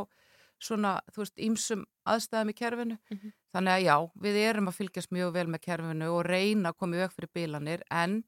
svona, 0.64 0.94
þú 1.12 1.22
veist, 1.22 1.36
ímsum 1.40 1.84
aðstæðum 2.08 2.52
í 2.52 2.56
kerfinu. 2.58 2.96
Mm 3.10 3.18
-hmm. 3.18 3.32
Þannig 3.54 3.72
að 3.72 3.84
já, 3.84 3.96
við 4.24 4.36
erum 4.48 4.68
að 4.68 4.78
fylgjast 4.78 5.12
mjög 5.12 5.32
vel 5.32 5.46
með 5.46 5.60
kerfinu 5.60 6.08
og 6.10 6.26
reyna 6.26 6.68
að 6.70 6.78
koma 6.78 6.96
í 6.96 6.98
veg 6.98 7.12
fyrir 7.12 7.30
bílanir 7.34 7.82
en 7.90 8.24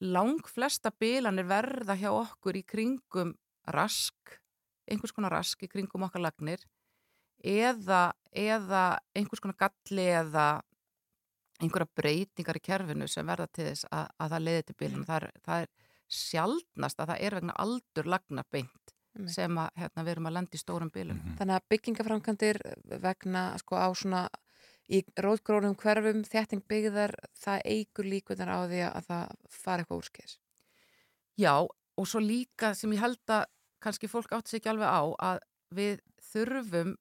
lang 0.00 0.40
flesta 0.46 0.90
bílanir 0.90 1.44
verða 1.44 1.94
hjá 1.96 2.10
okkur 2.10 2.56
í 2.56 2.62
kringum 2.62 3.34
rask, 3.66 4.40
einhvers 4.90 5.12
konar 5.12 5.32
rask 5.32 5.62
í 5.62 5.68
kringum 5.68 6.02
okkar 6.02 6.22
lagnir 6.22 6.62
eða, 7.44 8.12
eða 8.32 8.98
einhvers 9.14 9.40
konar 9.40 9.58
galli 9.58 10.06
eða 10.06 10.62
einhverja 11.60 11.90
breytingar 11.94 12.56
í 12.56 12.62
kerfinu 12.62 13.08
sem 13.08 13.26
verða 13.26 13.48
til 13.50 13.66
þess 13.66 13.88
að, 13.90 14.06
að 14.18 14.30
það 14.30 14.44
leiði 14.46 14.62
til 14.62 14.76
bílanu. 14.78 15.04
Það 15.08 15.16
er, 15.16 15.32
það 15.42 15.62
er 15.62 15.68
sjálfnast 16.08 17.00
að 17.00 17.10
það 17.12 17.24
er 17.26 17.34
vegna 17.38 17.56
aldur 17.64 18.08
lagna 18.08 18.44
beint 18.50 18.87
sem 19.26 19.58
að, 19.58 19.70
hérna, 19.80 20.04
við 20.04 20.12
erum 20.14 20.28
að 20.30 20.36
landa 20.36 20.54
í 20.54 20.60
stórum 20.60 20.90
bílum. 20.94 21.16
Mm 21.16 21.22
-hmm. 21.22 21.38
Þannig 21.38 21.56
að 21.56 21.68
byggingaframkantir 21.72 22.60
vegna 23.02 23.42
sko 23.58 23.76
á 23.76 23.88
svona 23.94 24.28
í 24.88 25.02
rótgrónum 25.20 25.76
hverfum, 25.76 26.24
þetting 26.24 26.64
byggðar 26.68 27.14
það 27.36 27.64
eigur 27.64 28.04
líkunar 28.04 28.48
á 28.48 28.58
því 28.68 28.80
að 28.88 29.04
það 29.10 29.24
fara 29.50 29.82
eitthvað 29.82 29.98
úrskis. 29.98 30.38
Já, 31.36 31.54
og 31.98 32.06
svo 32.06 32.20
líka 32.20 32.74
sem 32.74 32.92
ég 32.92 33.00
held 33.00 33.34
að 33.34 33.44
kannski 33.84 34.08
fólk 34.08 34.32
átti 34.32 34.50
sig 34.50 34.60
ekki 34.60 34.72
alveg 34.72 34.88
á 34.88 35.02
að 35.18 35.38
við 35.74 36.00
þurfum 36.32 36.96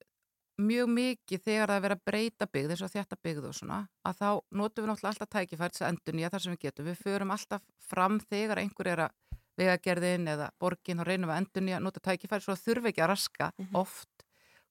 mjög 0.57 0.89
mikið 0.89 1.43
þegar 1.45 1.71
það 1.71 1.85
er 1.85 1.93
að 1.93 2.03
breyta 2.09 2.47
byggð 2.49 2.73
eins 2.73 2.83
og 2.85 2.91
þetta 2.91 3.17
byggð 3.23 3.47
og 3.49 3.55
svona 3.55 3.79
að 4.07 4.19
þá 4.21 4.29
notum 4.57 4.83
við 4.83 4.89
náttúrulega 4.89 5.11
alltaf 5.13 5.29
tækifært 5.35 5.81
endun 5.85 6.19
í 6.19 6.25
að 6.25 6.33
þar 6.33 6.43
sem 6.43 6.55
við 6.55 6.63
getum. 6.65 6.87
Við 6.87 7.01
förum 7.03 7.33
alltaf 7.35 7.67
fram 7.87 8.17
þegar 8.23 8.61
einhver 8.63 8.91
er 8.93 9.03
að 9.05 9.15
vegagerðin 9.57 10.27
eða 10.33 10.51
borgin 10.61 11.01
og 11.01 11.07
reynum 11.09 11.31
að 11.33 11.41
endunni 11.41 11.75
að 11.75 11.83
nota 11.85 12.03
tækifæri 12.03 12.45
svo 12.45 12.55
þurfi 12.59 12.91
ekki 12.91 13.03
að 13.03 13.11
raska 13.13 13.51
mm 13.51 13.65
-hmm. 13.65 13.79
oft. 13.81 14.25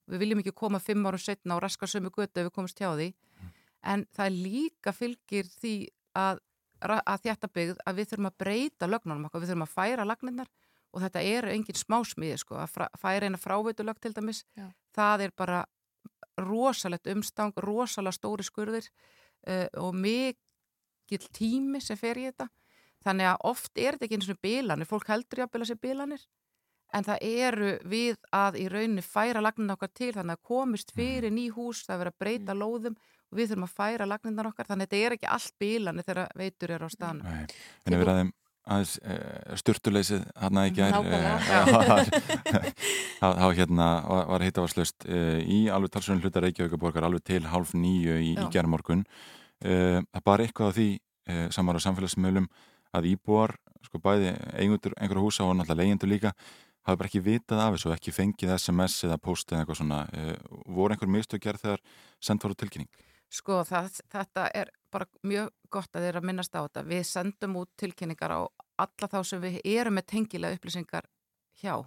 Við 0.07 0.23
viljum 0.23 0.43
ekki 0.43 0.55
koma 0.55 0.79
fimm 0.79 1.07
árum 1.07 1.19
setna 1.19 1.57
og 1.57 1.63
raska 1.63 1.87
sömu 1.87 2.11
götu 2.11 2.41
ef 2.41 2.47
við 2.47 2.55
komumst 2.55 2.79
hjá 2.79 2.95
því 2.95 3.09
mm. 3.15 3.49
en 3.83 4.07
það 4.15 4.27
er 4.27 4.31
líka 4.31 4.93
fylgir 4.93 5.45
því 5.45 5.89
að, 6.15 6.39
að 6.81 7.23
þetta 7.23 7.49
byggð 7.49 7.79
að 7.87 7.97
við 7.97 8.09
þurfum 8.11 8.31
að 8.31 8.39
breyta 8.39 8.87
lögnunum 8.87 9.25
okkar, 9.27 9.41
við 9.41 9.49
þurfum 9.49 9.67
að 9.67 9.75
færa 9.75 10.05
lagninnar 10.05 10.49
og 10.93 11.03
þetta 11.03 11.23
eru 11.23 11.53
engin 11.53 11.77
smásmiði 11.77 12.39
sko, 12.41 12.57
að 12.57 12.71
færa 12.97 13.27
eina 13.27 13.39
fráveitulög 13.39 13.99
til 14.01 14.15
dæmis, 14.17 14.45
Já. 14.57 14.71
það 14.97 15.27
er 15.27 15.33
bara 15.37 15.65
rosalegt 16.41 17.09
umstang, 17.13 17.53
rosalega 17.57 18.17
stóri 18.17 18.45
skurðir 18.47 18.89
uh, 19.49 19.67
og 19.83 19.97
mikil 19.97 21.29
tími 21.33 21.81
sem 21.85 21.99
fer 22.01 22.21
í 22.21 22.29
þetta 22.31 22.49
Þannig 23.07 23.31
að 23.31 23.45
oft 23.53 23.73
er 23.79 23.95
þetta 23.95 24.09
ekki 24.09 24.19
eins 24.19 24.33
og 24.33 24.43
bílanir, 24.43 24.91
fólk 24.91 25.13
heldur 25.13 25.45
jáfnvel 25.45 25.63
að 25.63 25.71
sé 25.71 25.79
bílanir 25.81 26.27
en 26.95 27.05
það 27.07 27.27
eru 27.27 27.73
við 27.91 28.17
að 28.35 28.57
í 28.61 28.65
rauninni 28.71 29.03
færa 29.03 29.43
lagninu 29.43 29.75
okkar 29.75 29.91
til 29.95 30.13
þannig 30.15 30.39
að 30.39 30.49
komist 30.49 30.93
mhm. 30.93 31.01
fyrir 31.01 31.35
ný 31.35 31.47
hús, 31.55 31.85
það 31.87 32.03
verður 32.03 32.15
að 32.15 32.25
breyta 32.25 32.55
mm. 32.55 32.63
lóðum 32.63 32.97
og 33.27 33.39
við 33.39 33.53
þurfum 33.53 33.67
að 33.67 33.77
færa 33.77 34.09
lagninar 34.09 34.51
okkar. 34.51 34.69
Þannig 34.71 34.87
að 34.87 34.91
þetta 34.91 35.07
er 35.07 35.15
ekki 35.17 35.31
allt 35.37 35.55
bílanir 35.63 36.07
þegar 36.07 36.35
veitur 36.39 36.75
er 36.77 36.85
á 36.87 36.89
stanu. 36.93 37.25
Nei, 37.27 37.63
en 37.87 37.97
ef 37.97 38.03
við 38.03 38.09
ræðum 38.11 38.35
aðeins 38.67 38.93
eh, 39.07 39.57
styrtuleysið 39.61 40.23
hann 40.43 40.59
að 40.59 40.69
ekki 40.73 40.83
er 40.83 40.95
þá 43.21 43.47
hérna 43.55 43.87
var 44.11 44.43
hitt 44.43 44.59
áherslust 44.59 45.07
e, 45.07 45.21
í 45.47 45.59
alveg 45.71 45.93
talsunum 45.95 46.25
hlutar 46.25 46.43
Reykjavíkaborgar 46.43 47.07
alveg 47.07 47.23
til 47.31 47.45
half 47.47 47.77
nýju 47.79 48.17
í, 48.19 48.33
í 48.35 48.49
gerðmorgun 48.51 49.05
e, 49.63 50.03
það 50.03 50.25
bar 50.27 50.43
eitthvað 50.43 50.75
á 50.75 50.77
því 50.81 50.89
samar 51.55 51.79
á 51.79 51.85
samfélagsmiðlum 51.87 52.51
að 52.95 53.11
íbúar, 53.15 53.57
sko 53.87 54.01
bæði 54.03 54.35
eigundur 54.59 54.95
einhverju 54.99 55.27
húsa 55.27 55.47
og 55.47 55.57
náttúrulega 55.57 55.83
leyendur 55.83 56.11
líka 56.11 56.33
hafi 56.87 57.01
bara 57.01 57.11
ekki 57.11 57.23
vitað 57.25 57.63
af 57.63 57.75
þessu 57.75 57.91
og 57.91 57.97
ekki 57.97 58.15
fengið 58.15 58.55
SMS 58.55 59.01
eða 59.09 59.19
post 59.23 59.51
eða 59.51 59.65
eitthvað 59.65 59.81
svona. 59.81 60.01
E, 60.15 60.37
voru 60.77 60.95
einhver 60.95 61.11
mistu 61.11 61.41
gerð 61.43 61.65
þegar 61.65 61.83
sendt 62.23 62.47
voru 62.47 62.59
tilkynning? 62.59 62.91
Sko 63.33 63.59
það, 63.67 63.99
þetta 64.13 64.47
er 64.55 64.71
bara 64.95 65.09
mjög 65.27 65.51
gott 65.75 65.99
að 65.99 66.09
að 66.13 66.29
minnast 66.29 66.55
á 66.55 66.63
þetta. 66.63 66.87
Við 66.87 67.03
sendum 67.09 67.59
út 67.63 67.73
tilkynningar 67.81 68.37
á 68.39 68.41
alla 68.87 69.11
þá 69.11 69.19
sem 69.27 69.43
við 69.43 69.59
erum 69.67 69.99
með 69.99 70.09
tengilega 70.15 70.59
upplýsingar 70.59 71.11
hjá. 71.59 71.83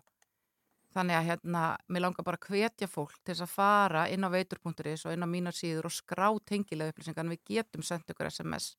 Þannig 0.89 1.15
að 1.15 1.27
hérna, 1.29 1.63
mér 1.87 2.03
langar 2.07 2.25
bara 2.25 2.39
að 2.41 2.49
hvetja 2.49 2.89
fólk 2.89 3.13
til 3.21 3.35
þess 3.35 3.45
að 3.45 3.53
fara 3.53 4.07
inn 4.09 4.25
á 4.25 4.29
veitur.is 4.33 5.05
og 5.05 5.13
inn 5.13 5.23
á 5.23 5.29
mínar 5.29 5.55
síður 5.55 5.87
og 5.87 5.95
skrá 5.95 6.27
tengilega 6.49 6.91
upplýsingar. 6.91 7.23
En 7.23 7.35
við 7.37 7.43
getum 7.53 7.85
sendt 7.85 8.09
ykkur 8.09 8.31
SMS 8.33 8.73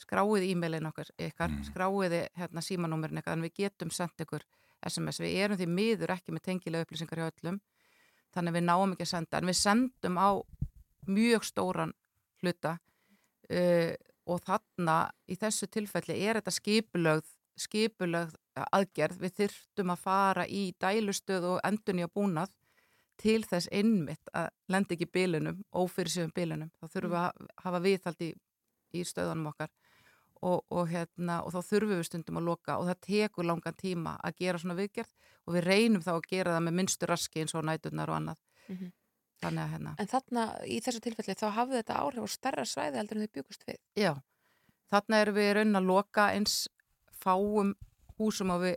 skráið 0.00 0.46
e-mailin 0.50 0.88
okkar 0.90 1.10
ykkar, 1.16 1.52
mm. 1.52 1.66
skráið 1.70 2.16
hérna, 2.36 2.64
símanúmerin 2.64 3.22
ykkar, 3.22 3.36
en 3.36 3.46
við 3.46 3.54
getum 3.62 3.92
sendt 3.94 4.20
ykkur 4.24 4.44
SMS, 4.86 5.20
við 5.22 5.38
erum 5.44 5.60
því 5.60 5.68
miður 5.72 6.12
ekki 6.16 6.34
með 6.34 6.46
tengilega 6.50 6.86
upplýsingar 6.86 7.22
hjá 7.22 7.30
öllum 7.30 7.60
þannig 8.36 8.56
við 8.58 8.66
náum 8.66 8.92
ekki 8.92 9.06
að 9.06 9.12
senda, 9.14 9.40
en 9.40 9.48
við 9.48 9.58
sendum 9.60 10.18
á 10.20 10.28
mjög 11.06 11.46
stóran 11.46 11.94
hluta 12.42 12.76
uh, 12.76 13.94
og 14.26 14.42
þarna 14.44 14.98
í 15.30 15.38
þessu 15.38 15.70
tilfelli 15.72 16.18
er 16.26 16.40
þetta 16.40 16.54
skipulögð 16.54 17.32
skipulögð 17.56 18.36
aðgerð. 18.76 19.20
Við 19.22 19.34
þyrftum 19.40 19.92
að 19.94 20.02
fara 20.02 20.46
í 20.48 20.68
dælustöð 20.80 21.50
og 21.54 21.60
endunni 21.66 22.04
á 22.04 22.10
búnað 22.12 22.52
til 23.20 23.40
þess 23.48 23.70
innmitt 23.72 24.28
að 24.36 24.50
lenda 24.72 24.92
ekki 24.92 25.08
bílunum, 25.08 25.62
ófyrirsjöfum 25.72 26.34
bílunum 26.36 26.72
þá 26.76 26.84
þurfum 26.92 27.14
við 27.14 27.20
að 27.22 27.46
hafa 27.64 27.80
viðhald 27.86 28.24
í, 28.26 28.30
í 28.92 29.04
stöðanum 29.08 29.50
okkar 29.54 29.72
og, 30.42 30.64
og, 30.70 30.88
hérna, 30.90 31.42
og 31.44 31.52
þá 31.54 31.60
þurfum 31.70 31.96
við 31.96 32.06
stundum 32.08 32.40
að 32.40 32.48
loka 32.50 32.78
og 32.78 32.86
það 32.90 33.00
tekur 33.06 33.48
langan 33.48 33.78
tíma 33.78 34.16
að 34.22 34.36
gera 34.42 34.58
svona 34.58 34.76
viðgerð 34.78 35.12
og 35.46 35.56
við 35.56 35.66
reynum 35.66 36.02
þá 36.02 36.12
að 36.16 36.28
gera 36.30 36.54
það 36.56 36.64
með 36.66 36.76
minnstur 36.80 37.12
raski 37.12 37.40
eins 37.42 37.54
og 37.54 37.64
næturnar 37.64 38.10
og 38.12 38.20
annað 38.20 38.42
Mm 38.66 38.76
-hmm. 38.76 38.92
þannig 39.42 39.62
að 39.62 39.70
hérna 39.70 39.94
En 39.98 40.06
þarna 40.06 40.44
í 40.66 40.80
þessu 40.82 41.00
tilfelli 41.00 41.34
þá 41.34 41.50
hafði 41.54 41.76
þetta 41.76 41.98
áhrif 42.02 42.24
á 42.26 42.28
stærra 42.28 42.64
svæði 42.64 42.96
heldur 42.96 43.16
en 43.16 43.22
þau 43.22 43.32
byggust 43.32 43.62
við. 43.66 43.76
Já, 43.94 44.12
þarna 44.90 45.20
erum 45.20 45.34
við 45.34 45.50
í 45.50 45.54
raunin 45.54 45.76
að 45.76 45.86
loka 45.86 46.24
eins 46.34 46.68
fáum 47.12 47.74
húsum 48.18 48.50
og 48.50 48.60
við 48.62 48.76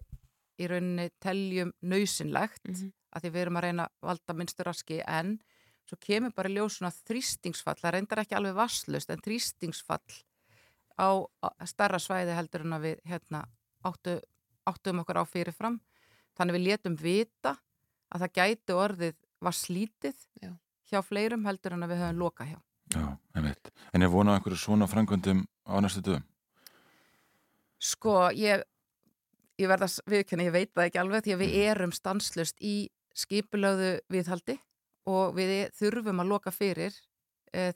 í 0.60 0.68
rauninni 0.68 1.10
teljum 1.20 1.74
nöysinlegt 1.82 2.68
Mm 2.68 2.76
-hmm. 2.76 2.92
að 3.16 3.22
því 3.22 3.30
við 3.30 3.42
erum 3.42 3.58
að 3.58 3.64
reyna 3.64 3.84
að 3.84 3.92
valda 4.02 4.34
minnstur 4.34 4.66
raski 4.66 5.02
en 5.08 5.40
svo 5.90 5.98
kemur 5.98 6.32
bara 6.36 6.50
ljósuna 6.50 6.92
þrýstingsfall, 6.92 7.80
það 7.82 7.94
reyndar 7.94 8.20
ekki 8.20 8.36
alveg 8.36 8.56
vasslust 8.56 9.10
en 9.10 9.22
þrýstingsfall 9.26 10.14
á 11.00 11.10
starra 11.68 12.00
svæði 12.02 12.36
heldur 12.36 12.66
en 12.66 12.76
að 12.78 12.88
við 12.88 13.04
hérna, 13.08 13.44
áttu, 13.88 14.20
áttum 14.68 15.02
okkur 15.04 15.22
á 15.22 15.26
fyrirfram 15.26 15.80
þannig 16.38 16.58
við 16.58 16.66
letum 16.68 16.98
vita 17.00 17.56
að 18.10 18.26
það 18.26 18.36
gæti 18.40 18.76
orðið 18.76 19.20
var 19.40 19.56
slítið 19.56 20.18
Já. 20.44 20.52
hjá 20.92 21.00
fleirum 21.06 21.46
heldur 21.48 21.76
en 21.76 21.86
að 21.86 21.94
við 21.94 22.04
höfum 22.04 22.20
loka 22.24 22.48
hjá 22.50 22.60
Já, 22.90 23.06
einmitt. 23.38 23.70
En 23.94 24.02
er 24.02 24.10
vonað 24.10 24.40
einhverju 24.40 24.58
svona 24.58 24.88
frangöndum 24.90 25.44
á 25.70 25.78
næstu 25.78 26.02
dögum? 26.02 26.24
Sko, 27.80 28.16
ég, 28.34 28.64
ég 29.62 29.70
verða 29.70 29.88
viðkynna, 30.10 30.48
ég 30.48 30.56
veit 30.56 30.72
það 30.74 30.88
ekki 30.88 31.02
alveg 31.04 31.28
því 31.28 31.36
að 31.36 31.44
við 31.44 31.54
erum 31.70 31.94
stanslust 31.94 32.58
í 32.66 32.90
skipulögðu 33.14 33.92
viðhaldi 34.10 34.58
og 35.10 35.38
við 35.38 35.54
þurfum 35.78 36.24
að 36.24 36.32
loka 36.34 36.54
fyrir 36.54 36.98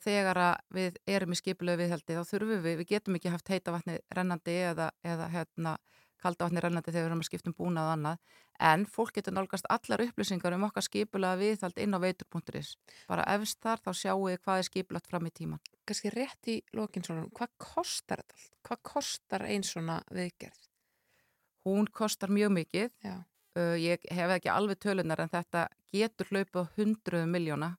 þegar 0.04 0.40
að 0.40 0.56
við 0.78 1.02
erum 1.10 1.34
í 1.34 1.40
skipulögðu 1.40 1.84
viðhaldi 1.84 2.18
þá 2.18 2.24
þurfum 2.30 2.64
við, 2.64 2.78
við 2.82 2.88
getum 2.94 3.18
ekki 3.20 3.34
haft 3.34 3.52
heita 3.54 3.74
vatni 3.76 4.00
rennandi 4.14 4.56
eða, 4.70 4.92
eða 5.04 5.30
hérna 5.34 5.78
kalda 6.24 6.48
vatni 6.48 6.64
rennandi 6.64 6.92
þegar 6.92 7.04
við 7.04 7.10
erum 7.12 7.24
að 7.24 7.30
skiptum 7.30 7.56
búnað 7.58 7.90
og 7.90 7.94
annað 7.98 8.40
en 8.70 8.86
fólk 8.88 9.16
getur 9.18 9.36
nálgast 9.36 9.68
allar 9.74 10.04
upplýsingar 10.06 10.56
um 10.56 10.68
okkar 10.68 10.86
skipulega 10.86 11.40
viðhald 11.42 11.80
inn 11.84 11.98
á 11.98 12.00
veitur.is 12.04 12.76
bara 13.10 13.26
efst 13.36 13.60
þar 13.64 13.82
þá 13.84 13.92
sjáu 13.98 14.20
þið 14.28 14.40
hvað 14.46 14.62
er 14.62 14.68
skipulagt 14.70 15.10
fram 15.12 15.28
í 15.28 15.34
tíman 15.34 15.64
Kanski 15.84 16.14
rétt 16.14 16.48
í 16.48 16.60
lokin 16.78 17.04
svona, 17.04 17.26
hvað 17.36 17.50
kostar 17.60 18.22
þetta 18.24 18.38
allt? 18.38 18.54
Hvað 18.64 18.82
kostar 18.88 19.44
einn 19.50 19.66
svona 19.68 19.98
viðgerð? 20.16 20.62
Hún 21.68 21.90
kostar 21.92 22.32
mjög 22.32 22.54
mikið 22.60 22.92
uh, 23.10 23.76
ég 23.80 24.06
hef 24.12 24.38
ekki 24.38 24.52
alveg 24.54 24.80
tölunar 24.84 25.26
en 25.26 25.34
þetta 25.34 25.68
getur 25.94 26.32
hlaupið 26.32 26.62
á 26.64 26.72
hundruðu 26.78 27.28
miljóna 27.34 27.74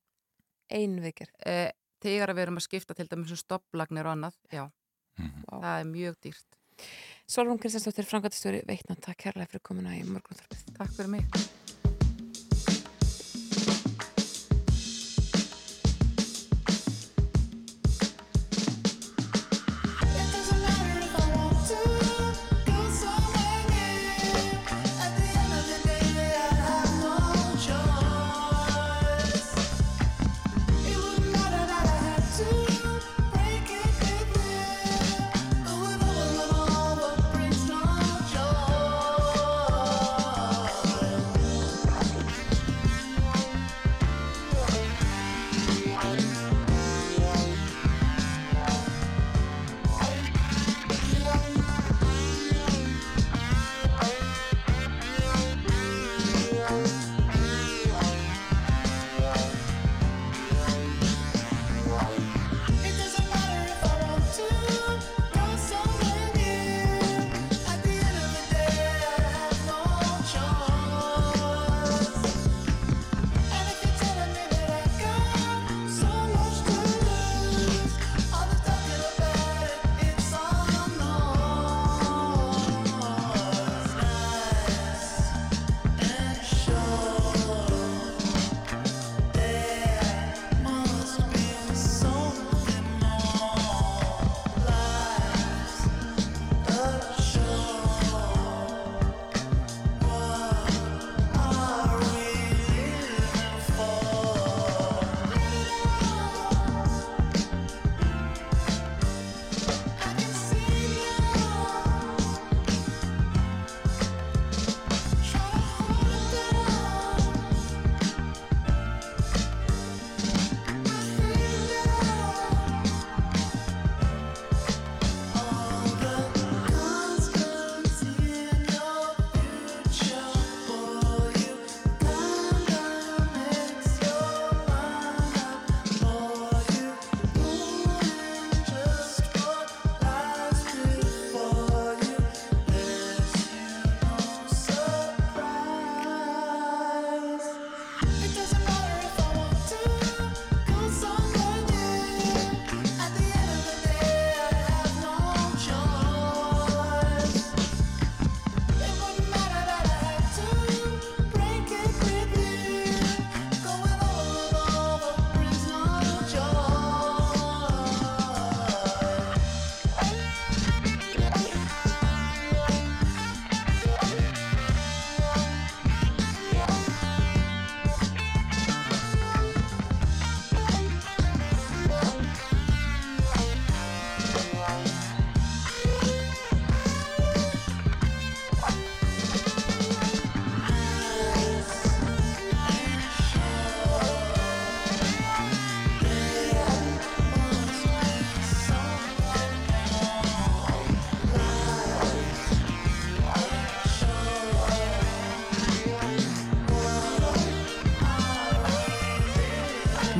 Ein 0.72 0.98
viðgerð? 1.00 1.32
uh, 1.48 1.70
þegar 2.04 2.34
við 2.36 2.46
erum 2.46 2.60
að 2.60 2.66
skipta 2.68 2.96
til 2.98 3.08
dæmis 3.10 3.34
um 3.34 3.40
stopplagnir 3.40 4.08
og 4.08 4.18
annað, 4.18 4.40
já, 4.52 4.66
Mm 5.14 5.44
Vá. 5.46 5.60
það 5.62 5.80
er 5.80 5.84
mjög 5.86 6.14
dýrt 6.26 6.54
Solrún 7.30 7.60
Kristjánsdóttir, 7.62 8.08
frangatistjóri 8.08 8.64
Veitna, 8.68 8.96
takk 9.00 9.24
kærlega 9.24 9.52
fyrir 9.52 9.62
komuna 9.64 9.94
í 9.96 10.02
morgunþorfið. 10.04 10.74
Takk 10.76 10.96
fyrir 10.98 11.14
mig 11.14 11.63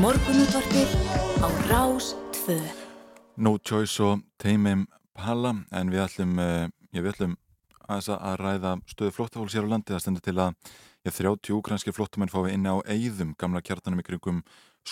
Morgunútvarpið 0.05 0.91
á 1.41 1.49
Rás 1.71 2.11
2 2.45 2.59
No 3.41 3.55
Choice 3.57 4.03
og 4.05 4.21
Teimim 4.37 4.83
Palla 5.17 5.55
en 5.73 5.93
við 5.95 6.03
ætlum, 6.03 6.35
uh, 6.37 6.67
við 6.93 7.09
ætlum 7.09 7.37
að, 7.89 8.11
að 8.13 8.35
ræða 8.43 8.73
stöðu 8.91 9.15
flóttafólks 9.17 9.57
hér 9.57 9.65
á 9.65 9.73
landi 9.73 9.95
það 9.95 10.03
stendur 10.05 10.25
til 10.27 10.35
að 10.45 10.51
ég, 11.09 11.15
30 11.17 11.57
ukrainski 11.57 11.95
flóttamenn 11.97 12.29
fái 12.29 12.53
inni 12.53 12.69
á 12.69 12.85
Eyðum 12.85 13.33
gamla 13.41 13.63
kjartanum 13.65 14.03
í 14.03 14.05
kringum 14.05 14.43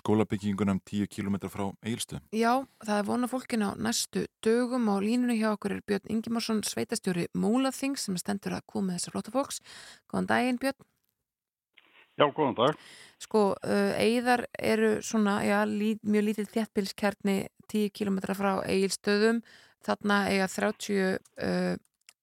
skólabyggingunum 0.01 0.81
10 0.89 1.11
km 1.13 1.37
frá 1.53 1.67
Eilstu. 1.85 2.23
Já, 2.33 2.65
það 2.81 3.03
er 3.03 3.09
vona 3.11 3.29
fólkin 3.29 3.67
á 3.69 3.77
næstu 3.77 4.25
dögum 4.41 4.89
og 4.95 5.05
línunni 5.05 5.37
hjá 5.43 5.51
okkur 5.51 5.77
er 5.77 5.85
Björn 5.85 6.09
Ingimarsson, 6.09 6.65
sveitastjóri 6.65 7.29
Múlaþing 7.37 8.01
sem 8.01 8.17
stendur 8.17 8.57
að 8.57 8.65
koma 8.73 8.97
þessar 8.97 9.19
flóttafólks. 9.19 9.61
Góðan 10.09 10.33
daginn 10.33 10.63
Björn. 10.63 10.81
Já, 12.21 12.27
góðan 12.29 12.59
dag. 12.59 12.81
Sko, 13.23 13.53
uh, 13.55 13.93
Eyðar 13.97 14.45
eru 14.61 14.99
svona, 15.05 15.39
já, 15.47 15.63
lí, 15.69 15.95
mjög 16.05 16.27
lítið 16.29 16.51
þjættbilskerni 16.53 17.37
10 17.73 17.95
km 17.97 18.19
frá 18.37 18.53
Eilstöðum. 18.69 19.41
Þarna 19.83 20.19
eiga 20.31 20.49
30 20.53 20.99
uh, 21.17 21.75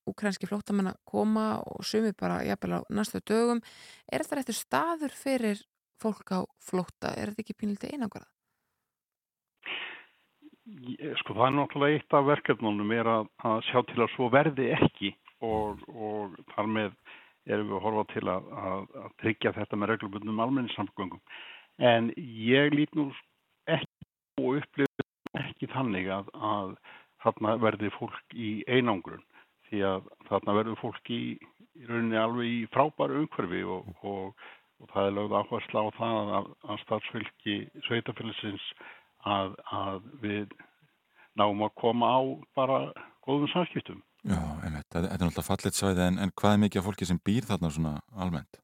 ukrænski 0.09 0.49
flóttamenn 0.49 0.91
að 0.91 0.99
koma 1.09 1.47
og 1.65 1.85
sumi 1.85 2.13
bara 2.17 2.41
jafnvel 2.47 2.79
á 2.79 2.81
næstu 2.93 3.21
dögum. 3.25 3.61
Er 4.11 4.25
þetta 4.25 4.43
eftir 4.43 4.57
staður 4.57 5.15
fyrir 5.15 5.63
fólk 5.99 6.33
á 6.33 6.39
flótta? 6.63 7.15
Er 7.15 7.31
þetta 7.33 7.45
ekki 7.45 7.57
pínlítið 7.59 7.95
einangrað? 7.95 8.29
Sko 11.23 11.33
það 11.33 11.47
er 11.47 11.55
náttúrulega 11.57 11.97
eitt 11.97 12.13
af 12.13 12.27
verkefnunum 12.27 12.91
er 12.93 13.09
að, 13.09 13.29
að 13.41 13.63
sjá 13.71 13.79
til 13.89 14.03
að 14.03 14.11
svo 14.13 14.29
verði 14.33 14.67
ekki 14.75 15.15
og, 15.41 15.81
og 15.89 16.35
þar 16.53 16.69
með 16.75 16.97
erum 17.55 17.71
við 17.71 17.77
að 17.79 17.85
horfa 17.87 18.05
til 18.13 18.25
að, 18.33 18.51
að, 18.63 18.83
að 19.03 19.15
tryggja 19.23 19.55
þetta 19.57 19.79
með 19.79 19.91
reglubundum 19.93 20.43
almenningssamgöngum. 20.45 21.21
En 21.79 22.11
ég 22.17 22.73
lít 22.75 22.95
nú 22.97 23.09
ekki 23.69 24.43
og 24.43 24.61
upplifir 24.61 25.39
ekki 25.39 25.69
þannig 25.73 26.09
að 26.11 26.75
þarna 27.23 27.57
verði 27.61 27.91
fólk 27.97 28.35
í 28.35 28.51
einangrun 28.67 29.25
því 29.69 29.83
að 29.85 30.07
þarna 30.29 30.55
verður 30.57 30.79
fólk 30.81 31.11
í, 31.13 31.21
í 31.77 31.89
rauninni 31.89 32.17
alveg 32.17 32.47
í 32.49 32.61
frábæru 32.73 33.19
umhverfi 33.23 33.61
og, 33.69 33.91
og 34.01 34.47
og 34.79 34.91
það 34.93 35.07
er 35.07 35.15
lögð 35.15 35.37
áherslu 35.39 35.81
á 35.83 35.87
það 35.97 36.33
að, 36.37 36.49
að 36.71 36.81
starfsfylgi 36.85 37.55
sveitafélagsins 37.87 38.67
að, 39.27 39.55
að 39.75 40.05
við 40.23 40.53
náum 41.39 41.65
að 41.67 41.75
koma 41.81 42.11
á 42.15 42.19
bara 42.57 42.77
góðum 43.27 43.51
samskiptum. 43.53 43.99
Já, 44.27 44.39
einmitt, 44.65 44.87
þetta 44.91 45.05
er 45.07 45.21
náttúrulega 45.21 45.47
fallit 45.47 45.77
svæði 45.77 46.03
en, 46.03 46.17
en 46.19 46.33
hvað 46.35 46.55
er 46.55 46.59
mikið 46.65 46.81
af 46.81 46.89
fólki 46.89 47.07
sem 47.07 47.21
býr 47.23 47.47
þarna 47.47 47.71
svona 47.71 47.93
almennt? 48.19 48.59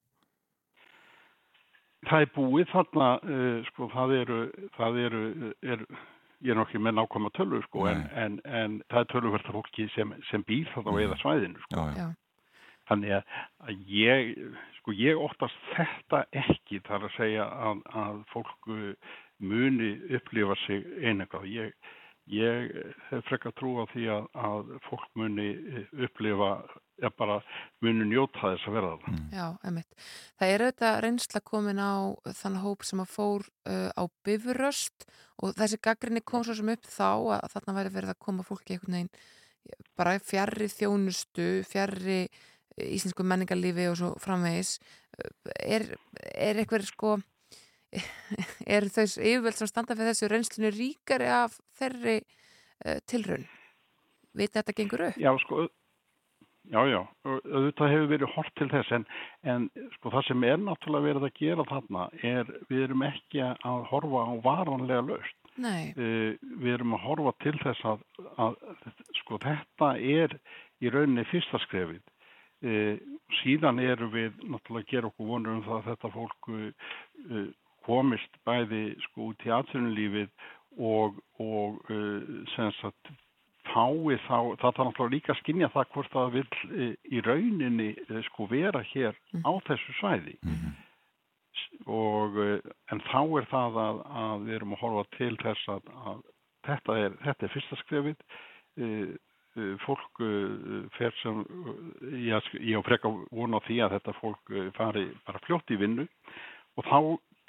Það 2.09 2.25
er 2.25 2.33
búið 2.35 2.67
þarna, 2.73 3.07
uh, 3.23 3.61
sko, 3.71 3.87
það 3.93 4.13
eru, 4.19 4.41
það 4.75 4.99
eru, 5.05 5.23
er, 5.63 5.85
ég 6.45 6.53
er 6.53 6.59
nokkið 6.59 6.83
með 6.85 6.97
nákvæma 6.99 7.31
tölur, 7.37 7.63
sko, 7.69 7.87
en, 7.89 8.03
en, 8.13 8.37
en 8.45 8.77
það 8.91 9.01
er 9.01 9.09
tölurverða 9.13 9.55
fólki 9.55 9.87
sem, 9.95 10.13
sem 10.29 10.43
býr 10.45 10.69
þarna 10.75 10.93
á 10.93 10.95
eða 11.07 11.19
svæðinu, 11.23 11.63
sko. 11.65 11.87
Já, 11.95 12.03
já. 12.03 12.07
Þannig 12.85 13.15
að 13.17 13.85
ég, 13.89 14.33
sko 14.77 14.93
ég 14.93 15.17
óttast 15.17 15.69
þetta 15.73 16.25
ekki 16.37 16.83
þar 16.85 17.07
að 17.07 17.15
segja 17.15 17.47
að, 17.49 17.79
að 17.97 18.19
fólk 18.29 18.67
muni 19.41 19.95
upplifa 20.13 20.57
sig 20.67 20.85
einhverjað. 21.01 21.47
Ég, 21.55 21.95
ég 22.31 22.71
hef 23.09 23.27
frekka 23.29 23.51
trú 23.57 23.75
á 23.81 23.85
því 23.91 24.07
að, 24.15 24.25
að 24.47 24.71
fólk 24.87 25.05
muni 25.19 25.49
upplifa, 26.07 26.49
eða 27.01 27.11
bara 27.19 27.37
muni 27.85 28.07
njóta 28.09 28.41
þess 28.55 28.69
að 28.69 28.77
verða 28.77 28.93
það. 29.03 29.13
Mm. 29.13 29.27
Já, 29.35 29.45
emitt. 29.69 30.07
Það 30.39 30.53
er 30.53 30.65
auðvitað 30.65 30.99
reynsla 31.05 31.43
komin 31.51 31.83
á 31.83 31.95
þann 32.39 32.59
hóp 32.63 32.87
sem 32.87 33.03
að 33.03 33.13
fór 33.13 33.47
uh, 33.69 33.89
á 33.93 34.03
bifuröst 34.25 35.07
og 35.43 35.55
þessi 35.59 35.81
gaggrinni 35.83 36.23
kom 36.25 36.45
svo 36.47 36.57
sem 36.57 36.73
upp 36.73 36.89
þá 36.89 37.09
að 37.37 37.47
þarna 37.53 37.77
væri 37.79 37.95
verið 37.99 38.15
að 38.15 38.23
koma 38.27 38.47
fólki 38.47 38.75
einhvern 38.75 38.99
veginn 38.99 39.15
bara 39.97 40.17
fjarrri 40.21 40.67
þjónustu, 40.69 41.47
fjarrri 41.67 42.25
íslensku 42.75 43.23
menningarlífi 43.25 43.87
og 43.89 43.97
svo 43.99 44.11
framvegis 44.21 44.77
er, 45.63 45.87
er 46.35 46.59
eitthvað 46.59 46.87
sko 46.89 47.15
er 48.75 48.89
þau 48.91 49.05
yfirveld 49.05 49.59
sem 49.59 49.71
standa 49.71 49.95
fyrir 49.95 50.11
þessu 50.11 50.29
reynslunni 50.31 50.73
ríkari 50.75 51.31
af 51.31 51.57
þeirri 51.79 52.19
uh, 52.21 52.99
tilraun? 53.09 53.47
Veit 54.35 54.55
þetta 54.55 54.75
gengur 54.75 55.07
upp? 55.09 55.19
Já 55.21 55.31
sko 55.45 55.67
já 56.65 56.81
já, 56.89 56.99
auðvitað 57.29 57.91
hefur 57.93 58.07
verið 58.09 58.31
hort 58.33 58.53
til 58.57 58.67
þess 58.71 58.93
en, 58.97 59.03
en 59.45 59.67
sko 59.99 60.11
það 60.15 60.27
sem 60.31 60.45
er 60.47 60.61
náttúrulega 60.63 61.07
verið 61.11 61.27
að 61.27 61.35
gera 61.37 61.65
þarna 61.69 62.05
er 62.25 62.49
við 62.71 62.85
erum 62.87 63.03
ekki 63.05 63.43
að 63.45 63.83
horfa 63.91 64.23
á 64.25 64.33
varanlega 64.47 65.03
löst 65.11 65.51
uh, 65.61 66.31
við 66.63 66.71
erum 66.73 66.97
að 66.97 67.05
horfa 67.05 67.35
til 67.45 67.55
þess 67.61 67.85
að, 67.91 68.05
að 68.41 68.57
sko 69.21 69.39
þetta 69.45 69.91
er 70.01 70.39
í 70.83 70.91
rauninni 70.91 71.25
fyrsta 71.29 71.59
skrefið. 71.65 72.01
E, 72.65 72.97
síðan 73.41 73.81
erum 73.83 74.11
við 74.13 74.33
náttúrulega 74.47 74.85
að 74.85 74.91
gera 74.91 75.09
okkur 75.11 75.29
vonur 75.29 75.57
um 75.57 75.63
það 75.65 75.77
að 75.77 75.87
þetta 75.91 76.11
fólk 76.15 76.49
e, 76.49 77.41
komist 77.85 78.41
bæði 78.47 78.95
sko 79.07 79.31
út 79.31 79.45
í 79.45 79.53
atvinnulífið 79.53 80.31
og, 80.77 81.21
og 81.39 81.93
e, 81.93 81.99
sem 82.55 82.73
sagt 82.81 83.13
fái 83.65 84.17
þá, 84.27 84.55
það 84.61 84.69
er 84.69 84.87
náttúrulega 84.87 85.13
líka 85.13 85.33
að 85.33 85.41
skinja 85.41 85.69
það 85.73 85.91
hvort 85.93 86.13
það 86.13 86.33
vil 86.35 86.89
í 87.11 87.21
rauninni 87.25 87.89
sko 88.29 88.47
vera 88.51 88.81
hér 88.91 89.17
á 89.41 89.51
þessu 89.67 89.95
svæði. 89.99 90.35
Mm 90.45 90.55
-hmm. 90.55 90.73
og 91.85 92.37
en 92.93 93.01
þá 93.09 93.21
er 93.39 93.47
það 93.51 93.79
að, 93.85 94.01
að 94.23 94.45
við 94.45 94.55
erum 94.55 94.75
að 94.75 94.81
horfa 94.83 95.05
til 95.17 95.35
þess 95.43 95.69
að, 95.75 95.93
að 96.11 96.19
þetta, 96.67 96.97
er, 97.03 97.17
þetta 97.25 97.45
er 97.45 97.53
fyrsta 97.55 97.79
skrefið. 97.83 98.19
Fólk 99.85 100.19
fer 100.97 101.13
sem 101.21 101.37
ég, 102.11 102.49
ég 102.59 102.75
á 102.75 102.83
frekka 102.83 103.11
vona 103.31 103.61
á 103.63 103.65
því 103.65 103.77
að 103.81 103.93
þetta 103.95 104.19
fólk 104.19 104.51
fari 104.75 105.05
bara 105.25 105.43
fljótt 105.47 105.71
í 105.71 105.79
vinnu. 105.79 106.07
Og 106.75 106.83
þá 106.83 106.99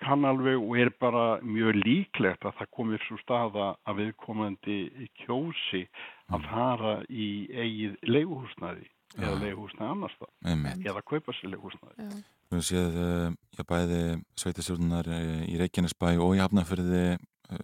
kann 0.02 0.26
alveg 0.28 0.58
og 0.60 0.76
er 0.80 0.90
bara 1.00 1.24
mjög 1.44 1.78
líklegt 1.80 2.44
að 2.44 2.58
það 2.58 2.72
komir 2.78 3.04
svo 3.06 3.18
staða 3.22 3.68
að 3.88 4.02
viðkomandi 4.02 4.78
kjósi 5.22 5.86
að 6.32 6.48
fara 6.50 6.94
í 7.08 7.28
eigið 7.52 7.96
leiguhúsnaði 8.04 8.84
ja. 8.84 9.22
eða 9.22 9.38
leiguhúsnaði 9.44 9.92
annars 9.94 10.18
það 10.20 10.90
eða 10.90 11.04
kaupa 11.12 11.36
sér 11.36 11.54
leiguhúsnaði 11.54 12.10
Við 12.54 12.62
séum 12.62 13.38
að 13.58 13.66
bæði 13.66 14.02
sveitasjórnar 14.38 15.08
í 15.50 15.56
Reykjanesbæ 15.58 16.12
og 16.22 16.36
í 16.36 16.42
Hafnarfyrði 16.44 17.16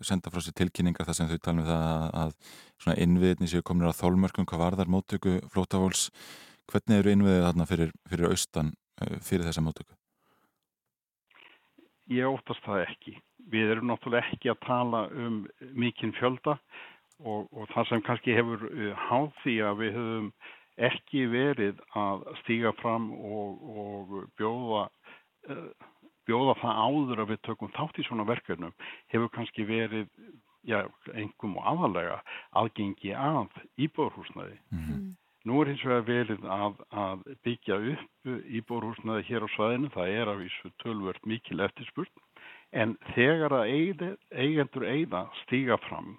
senda 0.03 0.31
frá 0.33 0.43
sér 0.43 0.57
tilkynningar 0.59 1.07
þar 1.07 1.19
sem 1.19 1.31
þau 1.31 1.39
tala 1.43 1.63
um 1.63 1.69
það 1.69 2.07
að 2.23 2.35
svona 2.83 2.99
innviðni 3.05 3.51
séu 3.51 3.63
komin 3.67 3.87
á 3.87 3.95
þólmörkum 3.95 4.47
hvað 4.49 4.65
varðar 4.65 4.91
móttöku 4.91 5.39
flótafólks 5.55 6.09
hvernig 6.71 7.03
eru 7.03 7.15
innviðið 7.15 7.47
þarna 7.47 7.69
fyrir, 7.71 7.97
fyrir 8.11 8.31
austan 8.31 8.73
fyrir 9.23 9.47
þessa 9.47 9.65
móttöku? 9.65 9.95
Ég 12.11 12.27
óttast 12.27 12.65
það 12.67 12.87
ekki. 12.87 13.15
Við 13.53 13.75
erum 13.75 13.91
náttúrulega 13.91 14.33
ekki 14.33 14.51
að 14.51 14.65
tala 14.67 15.05
um 15.13 15.43
mikinn 15.79 16.15
fjölda 16.19 16.57
og, 17.23 17.47
og 17.53 17.69
það 17.75 17.89
sem 17.89 18.03
kannski 18.07 18.35
hefur 18.37 18.67
háð 19.09 19.31
því 19.43 19.57
að 19.69 19.79
við 19.83 19.97
höfum 19.99 20.29
ekki 20.83 21.27
verið 21.31 21.81
að 21.99 22.25
stíga 22.43 22.73
fram 22.81 23.11
og, 23.13 23.63
og 23.63 24.15
bjóða 24.41 24.87
uh, 25.53 25.89
bjóða 26.27 26.55
það 26.63 26.81
áður 26.87 27.23
að 27.23 27.33
við 27.33 27.43
tökum 27.49 27.75
þátt 27.77 27.99
í 27.99 28.07
svona 28.07 28.27
verkefnum 28.29 28.75
hefur 29.13 29.31
kannski 29.35 29.67
verið 29.69 30.09
já, 30.67 30.85
engum 31.19 31.57
og 31.59 31.67
aðalega 31.73 32.21
aðgengi 32.59 33.15
að 33.19 33.51
íbúrhúsnaði. 33.77 34.59
Mm 34.71 34.85
-hmm. 34.87 35.09
Nú 35.49 35.59
er 35.59 35.73
hins 35.73 35.83
vegar 35.83 36.05
verið 36.07 36.45
að, 36.47 36.83
að 36.95 37.23
byggja 37.47 37.79
upp 37.93 38.29
íbúrhúsnaði 38.59 39.25
hér 39.27 39.47
á 39.47 39.49
svæðinu, 39.57 39.89
það 39.95 40.13
er 40.19 40.31
af 40.31 40.43
þessu 40.43 40.71
tölvört 40.83 41.25
mikil 41.27 41.63
eftirspurt, 41.67 42.13
en 42.71 42.95
þegar 43.17 43.57
að 43.59 43.73
eigði, 43.77 44.11
eigendur 44.31 44.87
eigða 44.87 45.25
stíga 45.43 45.81
fram 45.89 46.15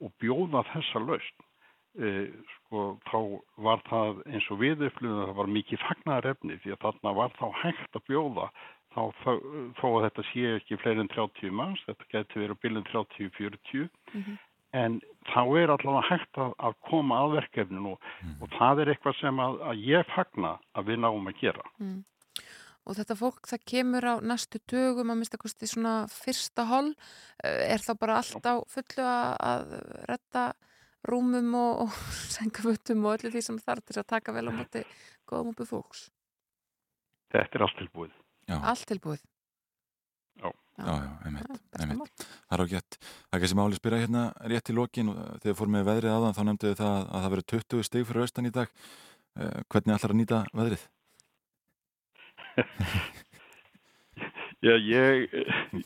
og 0.00 0.14
bjóða 0.22 0.64
þessa 0.72 1.02
laust, 1.04 1.44
e, 2.00 2.14
sko, 2.54 2.86
þá 3.10 3.18
var 3.66 3.84
það 3.90 4.24
eins 4.32 4.48
og 4.50 4.62
við 4.64 4.86
upplifum 4.88 5.20
að 5.20 5.28
það 5.28 5.38
var 5.42 5.52
mikið 5.58 5.84
fagnarefni 5.84 6.58
því 6.64 6.74
að 6.74 6.82
þarna 6.86 7.14
var 7.20 7.36
þá 7.36 7.46
hægt 7.60 8.00
að 8.00 8.08
bjóða. 8.08 8.48
Þá 8.94 9.02
þó 9.74 9.86
að 9.90 10.02
þetta 10.04 10.24
sé 10.30 10.42
ekki 10.54 10.76
fleiri 10.78 11.02
en 11.02 11.08
30 11.10 11.54
manns, 11.58 11.80
þetta 11.88 12.10
getur 12.12 12.44
verið 12.44 12.60
bílinn 12.62 12.90
30-40 12.92 13.88
mm 13.88 14.20
-hmm. 14.22 14.36
En 14.74 14.98
þá 15.30 15.42
er 15.60 15.72
allavega 15.72 16.08
hægt 16.08 16.40
að, 16.40 16.56
að 16.66 16.74
koma 16.88 17.20
að 17.24 17.36
verkefninu 17.38 17.94
og, 17.94 18.08
mm. 18.24 18.34
og 18.42 18.56
það 18.58 18.82
er 18.82 18.90
eitthvað 18.94 19.20
sem 19.20 19.40
að, 19.44 19.60
að 19.70 19.86
ég 19.88 20.10
fagna 20.14 20.56
að 20.74 20.90
við 20.90 21.00
náum 21.04 21.30
að 21.30 21.40
gera. 21.40 21.70
Mm. 21.82 22.02
Og 22.84 22.98
þetta 22.98 23.16
fólk 23.16 23.48
það 23.48 23.62
kemur 23.70 24.04
á 24.04 24.14
næstu 24.20 24.60
dögum 24.68 25.12
að 25.14 25.20
mista 25.22 25.40
kosti 25.40 25.68
svona 25.70 25.94
fyrsta 26.12 26.66
hol, 26.68 26.90
er 27.40 27.80
þá 27.80 27.92
bara 28.00 28.18
allt 28.20 28.44
á 28.44 28.60
fullu 28.68 29.06
að, 29.08 29.30
að 29.40 29.76
retta 30.10 30.44
rúmum 31.08 31.54
og, 31.56 31.86
og 31.86 31.96
sengafötum 32.36 33.06
og 33.06 33.18
öllu 33.18 33.32
því 33.32 33.44
sem 33.46 33.62
þarf 33.62 33.88
til 33.88 34.00
að 34.02 34.10
taka 34.16 34.36
vel 34.36 34.48
á 34.48 34.52
móti 34.52 34.84
góðum 35.28 35.54
uppi 35.54 35.68
fólks? 35.68 36.08
Þetta 37.32 37.58
er 37.58 37.66
allt 37.66 37.80
tilbúið. 37.80 38.12
Já. 38.50 38.58
Allt 38.60 38.86
tilbúið? 38.90 39.24
Já, 40.44 40.50
Já, 40.84 40.90
já, 40.98 41.10
einmitt, 41.28 41.58
einmitt. 41.80 42.24
Það 42.50 42.54
er 42.56 42.62
ágætt. 42.64 42.96
Það 43.00 43.36
er 43.36 43.42
kannski 43.44 43.58
máli 43.60 43.76
spyrja 43.78 44.00
hérna 44.04 44.22
rétt 44.50 44.70
í 44.72 44.74
lokin 44.74 45.12
og 45.12 45.20
þegar 45.44 45.58
fórum 45.60 45.76
við 45.78 45.86
veðrið 45.88 46.14
aðan 46.16 46.34
þá 46.36 46.42
nefndu 46.48 46.70
við 46.72 46.80
það 46.82 46.96
að 46.98 47.22
það 47.24 47.34
verið 47.34 47.46
20 47.54 47.86
stig 47.88 48.08
fyrir 48.08 48.24
austan 48.26 48.48
í 48.50 48.54
dag. 48.58 48.72
Eh, 49.38 49.60
Hvernig 49.70 49.94
ætlar 49.96 50.14
að 50.14 50.18
nýta 50.20 50.40
veðrið? 50.54 50.82
Já, 54.64 54.72
ég, 54.80 55.26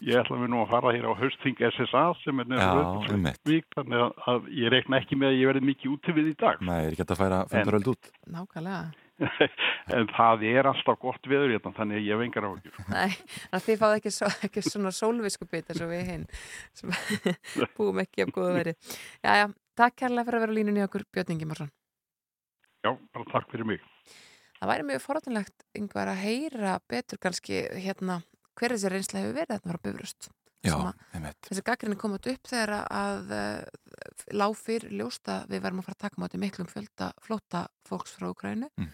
ég 0.07 0.15
ætla 0.21 0.37
mér 0.39 0.51
nú 0.53 0.61
að 0.63 0.69
fara 0.71 0.93
hér 0.95 1.09
á 1.11 1.13
hausting 1.19 1.59
SSA 1.67 2.03
sem 2.23 2.43
er 2.45 2.53
einmitt. 2.55 3.41
vík, 3.49 3.67
þannig 3.75 4.05
að, 4.31 4.45
ég 4.55 4.71
reikna 4.71 5.01
ekki 5.03 5.19
með 5.19 5.33
að 5.33 5.39
ég 5.41 5.51
verði 5.51 5.63
mikið 5.67 5.95
úti 5.97 6.15
við 6.15 6.29
í 6.31 6.35
dag. 6.39 6.61
Nei, 6.63 6.77
er 6.85 6.93
ekki 6.93 7.03
hægt 7.03 7.15
að 7.17 7.23
færa 7.25 7.41
fundaröld 7.51 7.91
út? 7.91 8.11
Nákvæmlega. 8.31 8.85
en 9.97 10.09
það 10.15 10.45
er 10.47 10.69
alltaf 10.71 10.99
gott 11.03 11.29
viður 11.29 11.55
hérna, 11.55 11.73
þannig 11.77 11.99
að 11.99 12.07
ég 12.07 12.15
hef 12.15 12.25
engar 12.27 12.47
áhugjur. 12.49 12.79
Nei, 12.93 13.17
að 13.51 13.65
þið 13.67 13.81
fáðu 13.83 13.99
ekki, 13.99 14.13
svo, 14.15 14.31
ekki 14.47 14.65
svona 14.67 14.93
sólviskubit 14.95 15.73
eins 15.73 15.83
og 15.85 15.93
við 15.93 16.05
hinn 16.13 16.27
sem 16.79 16.95
búum 17.79 18.01
ekki 18.05 18.27
af 18.27 18.33
góða 18.37 18.55
verið. 18.61 18.95
Já, 19.25 19.33
já, 19.43 19.47
takk 19.81 19.99
kærlega 20.05 20.29
fyrir 20.29 20.39
að 20.39 20.47
vera 20.47 20.55
á 20.55 20.59
línunni 20.61 20.87
okkur 20.87 21.07
Björn 21.11 21.35
Ingimarsson. 21.35 21.75
Já, 22.87 22.93
bara 22.95 23.31
takk 23.35 23.51
fyrir 23.53 23.69
mig. 23.69 23.85
Það 24.59 24.73
væri 24.73 24.89
mjög 24.89 25.05
forðanlegt 25.05 25.69
yngvar 25.79 26.11
að 26.13 26.25
heyra 26.25 26.79
betur 26.91 27.21
kannski 27.23 27.63
hérna 27.79 28.23
hver 28.59 28.75
þessi 28.75 28.91
reynsla 28.91 29.23
hefur 29.23 29.37
verið 29.37 29.55
þetta 29.55 29.71
var 29.71 29.79
að 29.79 29.87
bifröst. 29.87 30.31
Já. 30.67 30.75
Þessi 31.47 31.63
gaggrinni 31.67 31.99
komað 32.01 32.31
upp 32.33 32.51
þegar 32.51 32.73
að 32.91 33.31
uh, 33.37 34.33
lág 34.35 34.57
fyrir 34.59 34.97
ljósta 34.99 35.41
við 35.51 35.63
varum 35.65 35.83
að 35.83 35.89
fara 35.89 35.97
að 35.99 36.05
taka 36.07 36.23
mátu 36.23 36.41
miklum 36.43 36.69
fjölda 36.71 37.13
flóta 37.23 37.67
fólks 37.89 38.17
frá 38.19 38.29
Ukrænu. 38.33 38.71
Mhm. 38.77 38.93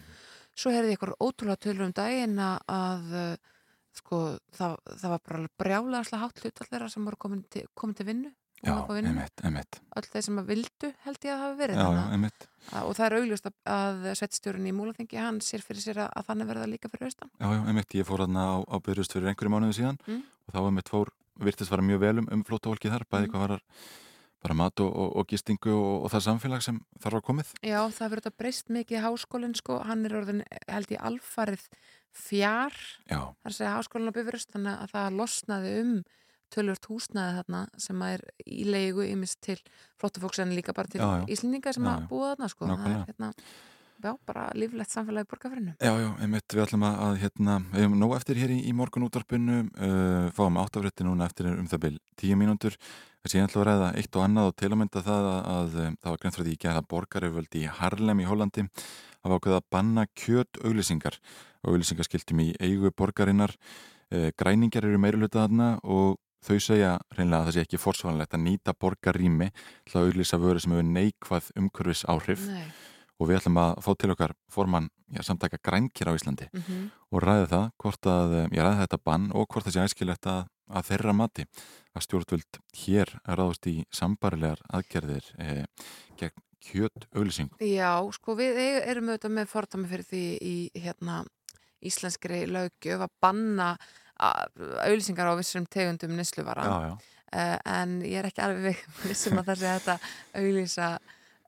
Svo 0.55 0.71
heyrði 0.71 0.93
eitthvað 0.93 1.17
ótrúlega 1.19 1.59
tölur 1.65 1.89
um 1.89 1.91
daginn 1.95 2.37
að, 2.39 3.09
uh, 3.11 3.35
sko, 3.97 4.19
það, 4.55 4.77
það 5.01 5.11
var 5.11 5.23
bara 5.25 5.49
brjálega 5.59 6.21
hátt 6.21 6.39
hlut 6.43 6.61
þeirra 6.69 6.87
sem 6.93 7.03
voru 7.03 7.19
komin 7.19 7.43
til, 7.51 7.65
komin 7.75 7.97
til 7.97 8.07
vinnu. 8.07 8.31
Já, 8.65 8.73
einmitt, 8.89 9.41
einmitt. 9.45 9.77
Öll 9.99 10.07
þeir 10.09 10.23
sem 10.25 10.39
að 10.39 10.47
vildu 10.49 10.89
held 11.03 11.25
ég 11.27 11.33
að 11.33 11.41
hafa 11.43 11.57
verið. 11.59 11.79
Þannig 11.81 12.45
Og 12.81 12.95
það 12.97 13.05
er 13.05 13.15
augljóst 13.19 13.49
að, 13.49 13.55
að 13.75 14.05
svettstjórun 14.21 14.69
í 14.69 14.73
Múlaþingi 14.73 15.19
hann 15.21 15.41
sér 15.43 15.61
fyrir 15.65 15.83
sér 15.83 15.99
að, 16.05 16.09
að 16.17 16.29
þannig 16.29 16.49
verða 16.49 16.69
líka 16.71 16.89
fyrir 16.89 17.09
austan. 17.09 17.29
Já, 17.37 17.45
já, 17.51 17.59
einmitt. 17.69 17.97
Ég 17.99 18.07
fór 18.07 18.23
þarna 18.23 18.45
á, 18.47 18.55
á 18.65 18.75
byrjust 18.87 19.13
fyrir 19.13 19.29
einhverju 19.31 19.53
mánuðu 19.53 19.77
síðan 19.77 19.99
Mm. 20.07 20.23
og 20.47 20.55
þá 20.55 20.59
einmitt 20.63 20.89
fór, 20.89 21.11
virtist 21.39 21.69
fara 21.71 21.81
mjög 21.85 21.99
vel 21.99 22.17
um, 22.23 22.27
um 22.31 22.43
flótafólki 22.47 22.91
þar, 22.91 23.05
bæði 23.11 23.27
Mm. 23.27 23.31
hvað 23.33 23.45
varar 23.45 23.63
bara 24.45 24.53
mat 24.53 24.79
og, 24.79 24.91
og, 24.93 25.15
og 25.17 25.27
gistingu 25.27 25.71
og, 25.73 26.03
og 26.05 26.11
það 26.13 26.25
samfélag 26.27 26.61
sem 26.61 26.79
þar 27.01 27.15
var 27.17 27.23
komið. 27.25 27.53
Já, 27.65 27.79
það 27.89 28.09
verður 28.11 28.23
þetta 28.27 28.37
breyst 28.43 28.69
mikið 28.69 29.01
háskólinn 29.05 29.55
sko, 29.57 29.79
hann 29.87 30.05
er 30.05 30.13
orðin 30.19 30.43
held 30.69 30.91
ég 30.93 31.01
alfarið 31.01 31.63
fjár, 32.15 32.75
Já, 33.09 33.21
þar 33.43 33.55
segja 33.57 33.73
háskólinn 33.79 34.11
á 34.13 34.15
Bifurust, 34.15 34.51
þannig 34.53 34.77
að 34.85 34.93
það 34.93 35.17
losnaði 35.19 35.73
um 35.81 35.95
tölvört 36.53 36.85
húsnaði 36.87 37.39
þarna 37.39 37.61
sem 37.81 38.03
að 38.05 38.13
er 38.15 38.21
í 38.45 38.63
leigu 38.69 39.03
ymist 39.09 39.39
til 39.43 39.57
flottafólks 39.99 40.39
en 40.43 40.53
líka 40.55 40.75
bara 40.77 40.87
til. 40.93 41.01
Íslendinga 41.27 41.73
sem 41.73 41.83
Já, 41.83 41.95
að 41.95 42.05
búa 42.11 42.35
þarna 42.35 42.49
sko. 42.53 42.69
Nákvæmlega. 42.69 43.33
Já, 44.05 44.11
bara 44.27 44.45
líflegt 44.53 44.93
samfélagi 44.93 45.29
borgarferinu. 45.31 45.73
Já, 45.79 45.93
já, 46.01 46.09
einmitt, 46.21 46.45
við 46.53 46.63
ætlum 46.65 46.85
að, 46.85 46.97
að 47.05 47.17
hérna, 47.23 47.57
við 47.71 47.85
hefum 47.85 47.97
nóg 48.01 48.15
eftir 48.19 48.39
hér 48.41 48.53
í, 48.53 48.59
í 48.69 48.73
morgun 48.77 49.07
útvarpinu, 49.07 49.57
uh, 49.73 50.27
fáum 50.35 50.59
áttafrétti 50.61 51.07
núna 51.07 51.27
eftir 51.29 51.49
um 51.53 51.69
það 51.71 51.83
byrj 51.85 51.99
tíu 52.21 52.37
mínútur, 52.39 52.77
þessi 53.25 53.39
ég 53.39 53.49
ætla 53.49 53.63
að 53.63 53.67
ræða 53.69 53.89
eitt 54.01 54.19
og 54.19 54.27
annað 54.27 54.51
og 54.51 54.57
til 54.61 54.69
að 54.71 54.79
mynda 54.83 55.03
það 55.05 55.31
að, 55.31 55.39
að 55.55 55.79
um, 55.85 55.97
það 56.03 56.13
var 56.13 56.21
greint 56.21 56.37
frá 56.37 56.43
því 56.45 56.55
ekki 56.57 56.69
að 56.69 56.77
það 56.77 56.89
borgaröföldi 56.93 57.63
í 57.63 57.73
Harlem 57.79 58.21
í 58.21 58.29
Hollandi 58.29 58.67
hafa 59.25 59.39
ákveða 59.39 59.61
að 59.61 59.69
banna 59.73 60.05
kjöt 60.13 60.61
auglýsingar 60.61 61.17
og 61.65 61.73
auglýsingaskiltum 61.73 62.43
í 62.45 62.51
eigu 62.61 62.93
borgarinnar, 62.93 63.55
uh, 64.13 64.29
græningar 64.37 64.85
eru 64.85 65.01
meiruluta 65.01 65.45
þarna 65.45 65.73
og 65.83 66.19
þau 66.45 66.59
segja 66.61 66.91
reynilega 67.15 67.41
að 67.41 67.47
það 67.47 67.55
sé 67.55 67.63
ekki 67.65 67.81
forsvanlegt 67.81 68.35
að 68.37 68.43
nýta 68.45 68.75
borgarrými 68.77 69.47
til 69.55 69.97
að 69.97 70.09
auglýsa 70.09 70.39
vöru 70.41 70.61
sem 70.61 70.75
hefur 70.75 70.89
neikvað 70.91 71.47
umhverfis 71.57 72.03
áhrif 72.11 72.43
Nei. 72.51 72.67
Og 73.19 73.29
við 73.29 73.39
ætlum 73.39 73.59
að 73.61 73.71
fá 73.85 73.91
til 73.95 74.11
okkar 74.11 74.33
formann 74.51 74.89
já, 75.13 75.21
samtaka 75.23 75.59
grænkir 75.63 76.11
á 76.11 76.17
Íslandi 76.17 76.49
Mm 76.53 76.91
og 77.15 77.21
ræði 77.23 77.47
það 77.47 77.65
hvort 77.79 78.07
að, 78.11 78.33
eh, 78.35 78.47
ég 78.51 78.63
ræði 78.63 78.81
þetta 78.81 79.03
bann 79.05 79.31
og 79.31 79.47
hvort 79.47 79.65
það 79.65 79.73
sé 79.73 79.83
æskilegt 79.87 80.27
að, 80.27 80.47
að 80.67 80.87
þeirra 80.89 81.13
mati 81.13 81.45
að 81.95 82.03
stjórnvöld 82.03 82.59
hér 82.75 83.07
ráðast 83.23 83.67
í 83.67 83.85
sambarilegar 83.93 84.59
aðgerðir 84.67 85.25
eh, 85.39 85.65
gegn 86.17 86.41
kjöt 86.65 87.07
auglýsingum. 87.15 87.57
Já, 87.61 88.03
sko 88.11 88.35
við 88.35 88.57
e- 88.57 88.83
erum 88.89 89.09
auðvitað 89.09 89.35
með 89.37 89.47
fordæmi 89.47 89.87
fyrir 89.87 90.05
því 90.09 90.23
í 90.41 90.55
hérna 90.75 91.23
íslenskri 91.85 92.45
löggjöf 92.49 93.05
að 93.05 93.13
banna 93.21 93.75
auðlýsingar 94.17 95.27
á 95.27 95.39
vissum 95.39 95.65
tegundum 95.67 96.15
já. 96.15 96.97
uh, 97.35 97.57
en 97.65 98.01
ég 98.01 98.19
er 98.19 98.29
ekki 98.29 98.41
alveg 98.41 98.79
vissum 99.03 99.39
að 99.41 99.51
það 99.51 99.59
sé 99.59 99.73
að 99.75 100.09
auðlýsa 100.39 100.89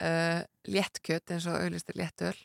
uh, 0.04 0.44
léttkjöt 0.68 1.36
eins 1.36 1.50
og 1.50 1.60
auðlýstir 1.62 2.00
léttöl 2.00 2.36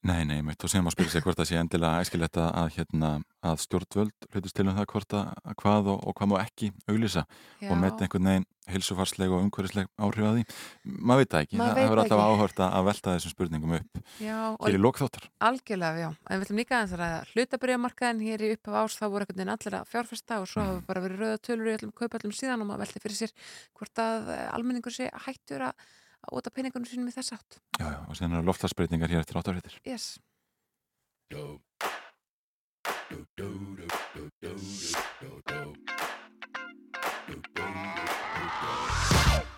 Nei, 0.00 0.22
nei, 0.24 0.38
mitt 0.40 0.62
og 0.64 0.70
sem 0.72 0.86
að 0.88 0.94
spyrja 0.94 1.12
sig 1.12 1.24
hvort 1.26 1.36
það 1.36 1.48
sé 1.50 1.56
endilega 1.60 2.00
æskilegt 2.00 2.38
að, 2.40 2.46
að, 2.56 2.68
hérna, 2.78 3.08
að 3.44 3.58
stjórnvöld 3.66 4.28
hlutist 4.32 4.56
til 4.56 4.64
um 4.64 4.78
það 4.78 4.86
hvort 4.94 5.16
að 5.18 5.26
að 5.44 5.58
hvað 5.60 5.90
og, 5.92 5.98
og 6.08 6.16
hvað 6.16 6.30
má 6.30 6.36
ekki 6.40 6.70
auglýsa 6.88 7.24
og 7.66 7.74
með 7.76 8.06
einhvern 8.06 8.30
veginn 8.30 8.46
hilsufarsleg 8.70 9.34
og 9.34 9.44
umhverfisleg 9.44 9.90
áhrif 10.00 10.24
að 10.30 10.38
því. 10.38 10.56
Maður 10.88 11.20
veit 11.20 11.34
það 11.34 11.44
ekki, 11.44 11.58
Maður 11.60 11.76
það 11.76 11.84
hefur 11.84 12.02
alltaf 12.04 12.24
áhört 12.24 12.64
að 12.64 12.88
velta 12.88 13.14
þessum 13.18 13.34
spurningum 13.34 13.76
upp 13.76 14.02
Já, 14.22 14.38
hér 14.64 14.78
í 14.78 14.82
lókþáttar. 14.86 15.30
Algjörlega, 15.50 16.00
já. 16.00 16.10
En 16.30 16.40
við 16.40 16.46
ætlum 16.46 16.60
líka 16.62 16.80
að 16.80 16.96
ræða 17.00 17.22
hlutabriðamarkaðin 17.34 18.24
hér 18.24 18.44
í 18.46 18.52
upphaf 18.56 18.80
árs, 18.80 18.96
þá 18.96 19.06
voru 19.08 19.26
einhvern 19.26 19.42
veginn 19.42 19.54
allir 19.56 19.80
að 19.80 19.90
fjárfesta 19.90 20.40
og 20.40 20.48
svo 20.48 20.64
hafa 20.64 20.84
bara 20.86 21.04
verið 21.04 21.24
rauða 21.24 21.42
tölur 21.44 21.72
í 21.72 21.74
öllum 21.76 21.96
kaupallum 21.98 22.36
síðan 22.36 22.62
og 22.62 22.70
maður 22.70 22.86
velti 22.86 23.02
fyrir 23.02 23.20
sér 23.24 23.34
hvort 23.74 24.04
að 24.06 24.30
eh, 24.36 24.46
almenningur 24.54 24.94
sé 24.94 25.10
hættur 25.26 25.66
að 25.66 25.90
að 26.26 26.40
óta 26.40 26.52
peningunum 26.54 26.88
sínum 26.88 27.08
í 27.10 27.14
þess 27.14 27.34
átt. 27.36 27.60
Já, 27.78 27.86
já, 27.86 28.00
og 28.06 28.16
síðan 28.18 28.36
eru 28.38 28.48
loftlagsbreytingar 28.50 29.12
hér 29.12 29.22
eftir 29.22 29.40
áttarhættir. 29.40 29.78
Yes. 29.84 30.18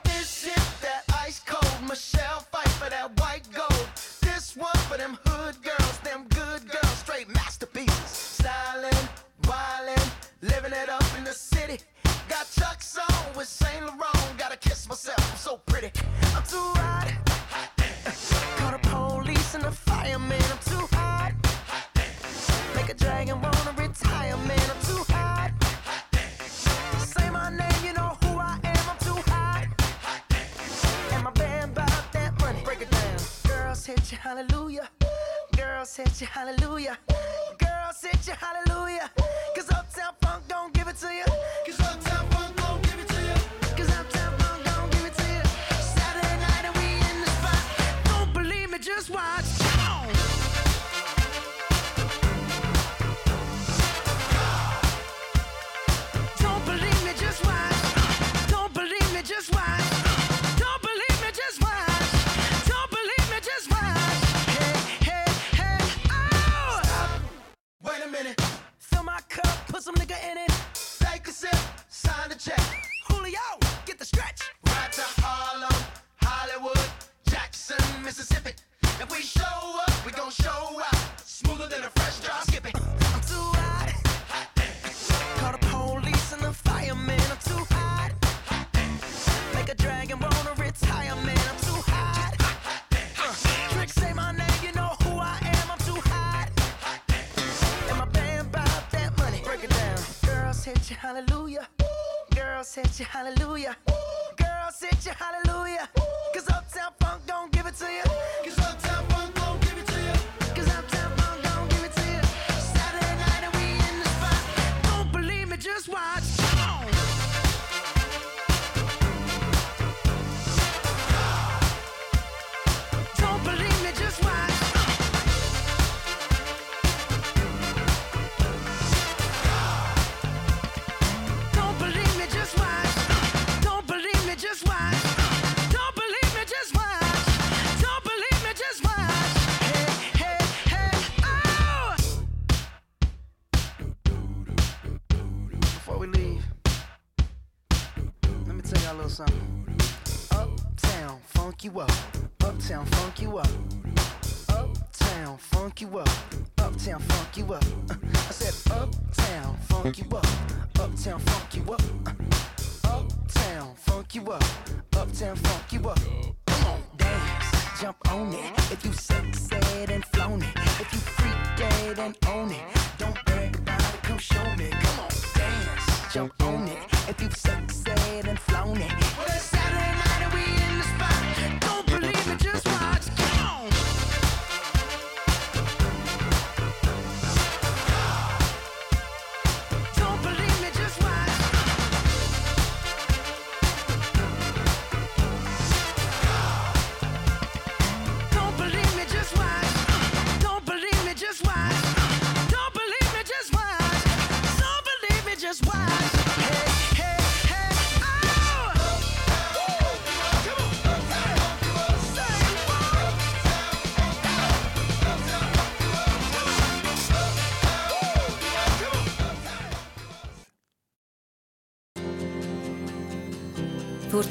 This 0.04 0.46
is 0.46 0.66
that 0.80 1.04
ice 1.26 1.40
cold 1.46 1.88
Michelle 1.88 2.40
fight 2.52 2.68
for 2.78 2.90
that 2.90 3.10
white 3.20 3.48
gold. 3.52 3.88
This 4.20 4.56
one 4.56 4.76
for 4.88 4.98
them 4.98 5.18
hood 5.26 5.56
girls, 5.62 5.98
them 6.04 6.26
good 6.28 6.68
girls, 6.68 6.98
straight 6.98 7.28
masterpieces. 7.34 8.38
Stylin', 8.38 9.08
wildin', 9.48 10.10
living 10.42 10.72
it 10.72 10.88
up 10.88 11.04
in 11.18 11.24
the 11.24 11.32
city. 11.32 11.78
Got 12.32 12.50
Chuck's 12.50 12.96
on 12.96 13.36
with 13.36 13.46
Saint 13.46 13.84
Laurent. 13.84 14.38
Gotta 14.38 14.56
kiss 14.56 14.88
myself, 14.88 15.18
I'm 15.30 15.36
so 15.36 15.58
pretty. 15.66 15.90
I'm 16.34 16.42
too 16.44 16.72
hot. 16.80 17.12
hot 17.52 18.56
Call 18.56 18.72
the 18.72 18.78
police 18.88 19.54
and 19.54 19.64
the 19.64 19.70
fireman. 19.70 20.40
I'm 20.50 20.58
too 20.64 20.86
hot. 20.96 21.32
hot 21.68 21.94
Make 22.74 22.88
a 22.88 22.94
dragon 22.94 23.38
wanna 23.38 23.74
retire, 23.76 24.38
man. 24.48 24.66
I'm 24.72 24.80
too 24.80 25.04
hot. 25.12 25.50
hot 25.60 27.02
Say 27.04 27.28
my 27.28 27.50
name, 27.50 27.84
you 27.84 27.92
know 27.92 28.16
who 28.22 28.38
I 28.38 28.58
am. 28.64 28.84
I'm 28.88 28.98
too 29.08 29.20
hot. 29.30 29.66
And 31.12 31.24
my 31.24 31.32
band 31.32 31.74
bought 31.74 32.12
that 32.12 32.40
money. 32.40 32.62
Break 32.64 32.80
it 32.80 32.90
down. 32.90 33.18
Girls 33.46 33.84
hit 33.84 34.10
you, 34.10 34.16
hallelujah. 34.16 34.88
Girls 35.54 35.94
hit 35.94 36.18
you, 36.18 36.26
hallelujah. 36.28 36.96
Girls 37.58 38.00
hit 38.00 38.26
you, 38.26 38.32
hallelujah. 38.40 39.10
Cause 39.54 39.70
Uptown 39.70 40.14
Funk 40.22 40.44
don't 40.48 40.72
give 40.72 40.88
it 40.88 40.96
to 40.96 41.12
you. 41.12 41.26
Cause 41.66 41.78
Uptown 41.80 42.11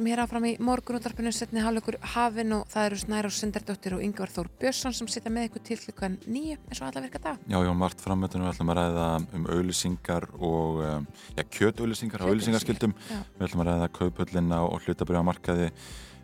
Höldum 0.00 0.14
hér 0.14 0.22
áfram 0.22 0.44
í 0.48 0.50
morgunúttarpinu 0.64 1.28
setni 1.28 1.60
hálfleikur 1.60 1.98
hafin 2.14 2.54
og 2.56 2.62
það 2.72 2.86
eru 2.88 2.98
Snæra 3.02 3.28
og 3.28 3.34
Sindardóttir 3.36 3.92
og 3.98 4.00
Yngvar 4.00 4.30
Þór 4.32 4.48
Björnsson 4.62 4.94
sem 4.96 5.10
sitja 5.12 5.28
með 5.28 5.50
ykkur 5.50 5.62
til 5.68 5.76
klukkan 5.82 6.14
nýju 6.24 6.54
eins 6.56 6.80
og 6.80 6.86
alla 6.86 7.02
virka 7.04 7.20
dag. 7.20 7.42
Já, 7.44 7.58
já, 7.60 7.72
margt 7.76 8.00
framöndunum 8.00 8.48
við 8.48 8.54
ætlum 8.54 8.72
að 8.72 8.80
ræða 8.80 9.08
um 9.36 9.44
auðlýsingar 9.52 10.26
og 10.40 10.80
um, 10.86 11.08
já, 11.36 11.44
kjötauðlýsingar 11.58 12.24
á 12.24 12.28
auðlýsingarskildum. 12.30 12.94
Já. 13.10 13.18
Við 13.34 13.44
ætlum 13.50 13.64
að 13.66 13.68
ræða 13.74 13.90
kauphöllina 13.98 14.62
og 14.70 14.88
hlutabriðamarkaði. 14.88 15.68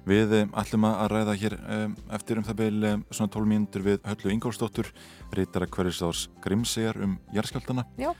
Við 0.06 0.32
um, 0.38 0.50
ætlum 0.54 0.84
að 0.86 1.08
ræða 1.10 1.32
hér 1.40 1.54
um, 1.58 1.94
eftir 2.14 2.38
um 2.38 2.44
það 2.46 2.58
beil 2.60 2.84
um, 2.92 3.00
svona 3.10 3.32
12 3.34 3.48
mínútur 3.50 3.82
við 3.82 4.04
Höllu 4.06 4.30
Ingólfsdóttur, 4.30 4.90
reytara 5.34 5.66
hverjustáðs 5.66 6.28
Grímseyjar 6.44 7.00
um 7.02 7.16
jarðskjaldana. 7.34 7.82
Já, 7.98 8.12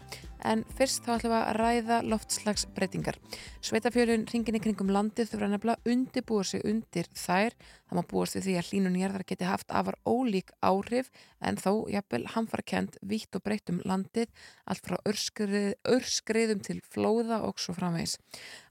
en 0.51 0.65
fyrst 0.75 1.07
þá 1.07 1.13
ætlum 1.15 1.35
við 1.37 1.39
að 1.39 1.61
ræða 1.61 2.01
loftslagsbreytingar. 2.11 3.21
Sveitafjölun 3.63 4.27
ringin 4.33 4.59
í 4.59 4.63
kringum 4.65 4.91
landið 4.97 5.31
þurfa 5.31 5.53
nefnilega 5.53 5.95
undirbúa 5.95 6.49
sig 6.51 6.67
undir 6.67 7.07
þær. 7.15 7.55
Það 7.87 7.99
má 7.99 8.07
búast 8.11 8.35
við 8.35 8.47
því 8.47 8.55
að 8.59 8.69
hlínun 8.71 8.99
jarðar 8.99 9.25
geti 9.29 9.47
haft 9.47 9.71
afar 9.71 9.97
ólík 10.03 10.51
áhrif 10.59 11.11
en 11.39 11.59
þó 11.61 11.87
jafnvel 11.93 12.25
hamfara 12.35 12.65
kent 12.67 12.97
vítt 13.07 13.39
og 13.39 13.45
breytt 13.47 13.71
um 13.71 13.79
landið 13.87 14.33
allt 14.67 14.89
frá 14.89 14.97
örskrið, 15.07 15.77
örskriðum 15.87 16.65
til 16.67 16.81
flóða 16.83 17.39
og 17.47 17.63
svo 17.63 17.77
framvegis. 17.77 18.17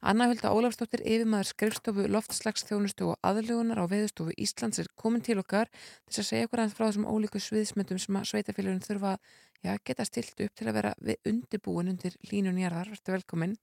Anna 0.03 0.27
Hulda 0.27 0.51
Ólafsdóttir 0.51 1.05
yfirmaður 1.05 1.51
skrifstofu 1.53 2.09
loftslagsþjónustu 2.11 3.13
og 3.13 3.19
aðlugunar 3.23 3.79
á 3.79 3.85
veðustofu 3.87 4.35
Íslands 4.35 4.83
er 4.83 4.91
komin 4.99 5.23
til 5.23 5.39
okkar 5.39 5.71
til 6.11 6.19
að 6.19 6.29
segja 6.31 6.49
okkur 6.49 6.65
aðeins 6.65 6.75
frá 6.75 6.89
þessum 6.89 7.07
ólíku 7.07 7.39
sviðsmyndum 7.39 8.01
sem 8.03 8.19
að 8.19 8.29
sveitafjölun 8.33 8.83
þurfa 8.83 9.15
já, 9.63 9.77
geta 9.79 10.05
stilt 10.05 10.43
upp 10.43 10.59
til 10.59 10.67
að 10.67 10.77
vera 10.81 10.91
við 10.99 11.31
undirbúin 11.31 11.93
undir 11.93 12.19
línun 12.31 12.59
jarðar. 12.59 12.91
Verður 12.91 13.19
velkomin. 13.19 13.55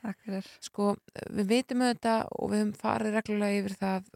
Takk 0.00 0.22
fyrir. 0.24 0.48
Sko, 0.62 0.94
við 1.34 1.50
veitum 1.50 1.82
auðvitað 1.84 2.30
og 2.36 2.50
við 2.52 2.62
höfum 2.62 2.74
farið 2.80 3.16
reglulega 3.16 3.60
yfir 3.60 3.76
það 3.80 4.10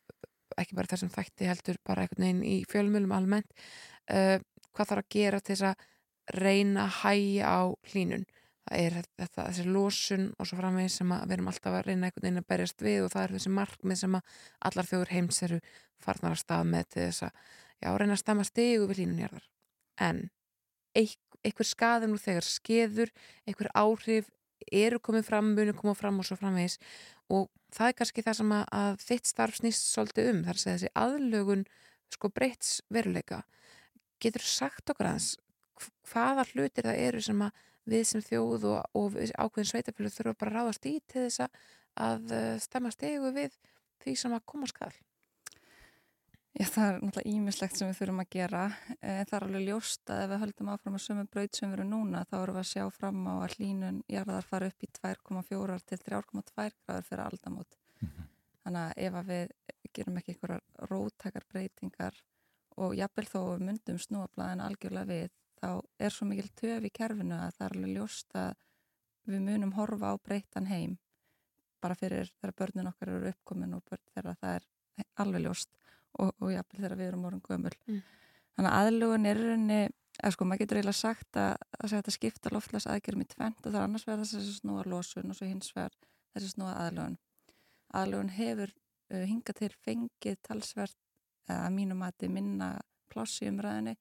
ekki 0.65 0.77
bara 0.79 0.91
þessum 0.93 1.13
þætti 1.15 1.49
heldur 1.49 1.81
bara 1.87 2.05
einhvern 2.05 2.27
veginn 2.27 2.45
í 2.47 2.57
fjölmjölum 2.71 3.15
almennt 3.17 3.51
uh, 4.13 4.37
hvað 4.75 4.93
þarf 4.93 5.05
að 5.05 5.11
gera 5.17 5.41
til 5.41 5.57
þess 5.57 5.71
að 5.71 5.89
reyna 6.41 6.87
að 6.87 6.97
hægja 7.01 7.51
á 7.51 7.61
hlínun 7.91 8.27
það 8.71 8.83
er 8.85 8.97
þetta, 9.19 9.47
þessi 9.49 9.65
losun 9.67 10.27
og 10.39 10.47
svo 10.47 10.59
framvegis 10.61 10.99
sem 11.01 11.15
við 11.15 11.33
erum 11.37 11.49
alltaf 11.51 11.77
að 11.79 11.87
reyna 11.89 12.07
einhvern 12.11 12.27
veginn 12.27 12.43
að 12.43 12.51
berjast 12.53 12.85
við 12.85 13.07
og 13.07 13.15
það 13.15 13.25
er 13.25 13.35
þessi 13.37 13.55
markmið 13.57 14.01
sem 14.03 14.19
að 14.19 14.37
allar 14.69 14.91
þjóður 14.91 15.15
heims 15.17 15.41
eru 15.47 15.59
farnar 16.05 16.37
að 16.37 16.43
stað 16.45 16.69
með 16.75 16.91
til 16.93 17.03
þess 17.07 17.25
að 17.27 17.33
já, 17.81 17.89
reyna 17.97 18.15
að 18.15 18.23
stama 18.23 18.47
stigu 18.47 18.87
við 18.91 19.01
hlínunjarðar 19.01 19.49
en 20.07 20.23
eik- 21.01 21.39
einhver 21.45 21.69
skaði 21.69 22.11
nú 22.11 22.21
þegar 22.21 22.47
skeður 22.47 23.13
einhver 23.49 23.71
áhrif 23.75 24.31
eru 24.73 25.01
komið 25.03 25.27
fram, 25.27 25.53
munu 25.57 25.75
koma 25.77 25.95
fram 25.99 26.21
og 26.21 26.27
svo 26.29 26.37
framvegis. 26.41 26.79
Og 27.31 27.49
það 27.75 27.93
er 27.93 27.97
kannski 28.01 28.25
það 28.27 28.39
sem 28.41 28.55
að, 28.57 28.99
þitt 29.05 29.31
starf 29.31 29.61
snýst 29.61 29.91
svolítið 29.93 30.31
um 30.33 30.43
þar 30.47 30.61
að 30.61 30.67
þessi 30.69 30.93
aðlögun 31.05 31.65
sko 32.11 32.31
breyts 32.35 32.73
veruleika. 32.91 33.43
Getur 34.21 34.45
sagt 34.45 34.91
okkur 34.91 35.11
aðeins 35.13 35.35
hv- 35.81 35.93
hvaða 36.13 36.47
hlutir 36.53 36.89
það 36.89 37.03
eru 37.09 37.23
sem 37.25 37.45
að 37.47 37.67
við 37.91 38.07
sem 38.07 38.25
þjóð 38.25 38.67
og, 38.71 38.81
og 38.99 39.17
ákveðin 39.17 39.71
sveitafjölu 39.71 40.11
þurfa 40.15 40.39
bara 40.39 40.51
að 40.51 40.59
ráðast 40.59 40.89
í 40.91 40.97
til 41.09 41.27
þess 41.27 41.45
að, 41.47 42.35
stemma 42.63 42.93
stegu 42.95 43.33
við 43.35 43.55
því 44.05 44.17
sem 44.19 44.35
að 44.37 44.45
koma 44.53 44.69
skal 44.71 44.93
Já, 46.51 46.65
það 46.67 46.89
er 46.89 46.97
náttúrulega 46.99 47.31
ímislegt 47.31 47.79
sem 47.79 47.89
við 47.89 47.99
þurfum 48.01 48.21
að 48.25 48.33
gera. 48.35 48.63
Eh, 48.99 49.21
Það 49.23 49.35
er 49.37 49.45
alveg 49.47 49.67
ljóst 49.69 50.11
að 50.11 50.23
ef 50.25 50.31
við 50.33 50.41
höldum 50.43 50.71
áfram 50.73 50.97
að 50.99 51.05
sömu 51.05 51.25
braut 51.31 51.57
sem 51.57 51.71
við 51.71 51.77
erum 51.79 51.91
núna, 51.93 52.25
þá 52.27 52.35
erum 52.41 52.57
við 52.57 52.63
að 52.65 52.71
sjá 52.71 52.85
fram 52.97 53.21
á 53.31 53.35
að 53.37 53.55
hlínun 53.55 54.01
jarðar 54.11 54.49
fara 54.49 54.71
upp 54.73 54.83
í 54.83 54.89
2,4 54.99 55.77
til 55.87 55.99
3,2 56.09 56.73
gráður 56.83 57.07
fyrir 57.07 57.23
aldamót. 57.25 57.79
Þannig 58.65 58.81
að 58.83 59.05
ef 59.07 59.19
að 59.21 59.31
við 59.31 59.55
gerum 59.95 60.19
ekki 60.19 60.35
einhverjar 60.35 60.91
róttakar 60.91 61.47
breytingar 61.53 62.19
og 62.83 62.97
jafnvel 62.99 63.27
þó 63.31 63.39
við 63.45 63.65
myndum 63.69 64.03
snúablaðin 64.03 64.65
algjörlega 64.65 65.11
við, 65.11 65.31
þá 65.61 65.71
er 66.03 66.15
svo 66.15 66.27
mikil 66.27 66.51
töf 66.59 66.85
í 66.85 66.91
kerfinu 66.91 67.39
að 67.39 67.55
það 67.57 67.67
er 67.67 67.77
alveg 67.77 67.95
ljóst 67.95 68.37
að 68.43 68.53
við 69.31 69.47
munum 69.47 69.77
horfa 69.79 70.13
á 70.13 70.15
breytan 70.19 70.67
heim 70.67 70.99
bara 71.81 71.97
fyrir 71.97 72.31
þegar 72.41 72.57
börnin 72.59 72.91
okkar 72.91 73.15
eru 73.15 73.33
uppkomin 73.33 73.77
og 73.77 73.85
börn 73.89 74.07
þegar 74.15 74.39
það 74.41 74.57
er 74.59 74.69
alveg 75.23 75.47
ljóst 75.47 75.71
og, 76.19 76.35
og 76.39 76.53
jafnvel 76.53 76.83
þegar 76.83 76.99
við 76.99 77.11
erum 77.11 77.27
orðin 77.29 77.47
gömul. 77.47 77.73
Mm. 77.87 78.03
Þannig 78.57 78.71
að 78.71 78.87
aðlugun 78.87 79.31
er 79.31 79.41
í 79.41 79.49
rauninni, 79.49 79.81
eða 80.21 80.33
sko 80.35 80.47
maður 80.47 80.63
getur 80.65 80.81
eiginlega 80.81 80.99
sagt 81.01 81.41
að, 81.41 81.67
að 81.79 81.95
þetta 81.95 82.15
skipta 82.17 82.55
loftlags 82.55 82.89
aðgerðum 82.91 83.25
í 83.25 83.29
tvent 83.31 83.61
og 83.65 83.71
það 83.71 83.81
er 83.81 83.87
annars 83.87 84.07
vegar 84.09 84.25
þessi 84.25 84.57
snúa 84.59 84.85
losun 84.91 85.33
og 85.33 85.39
svo 85.39 85.49
hins 85.49 85.73
vegar 85.77 85.95
þessi 86.35 86.53
snúa 86.55 86.75
aðlugun. 86.85 87.19
Aðlugun 88.01 88.35
hefur 88.35 88.75
uh, 88.75 89.25
hingað 89.25 89.63
til 89.63 89.71
fengið 89.87 90.41
talsvert 90.47 90.99
eða 91.49 91.63
að 91.67 91.77
mínu 91.79 91.97
mati 91.99 92.31
minna 92.31 92.75
pláss 93.11 93.41
í 93.43 93.49
umræðinni 93.51 93.97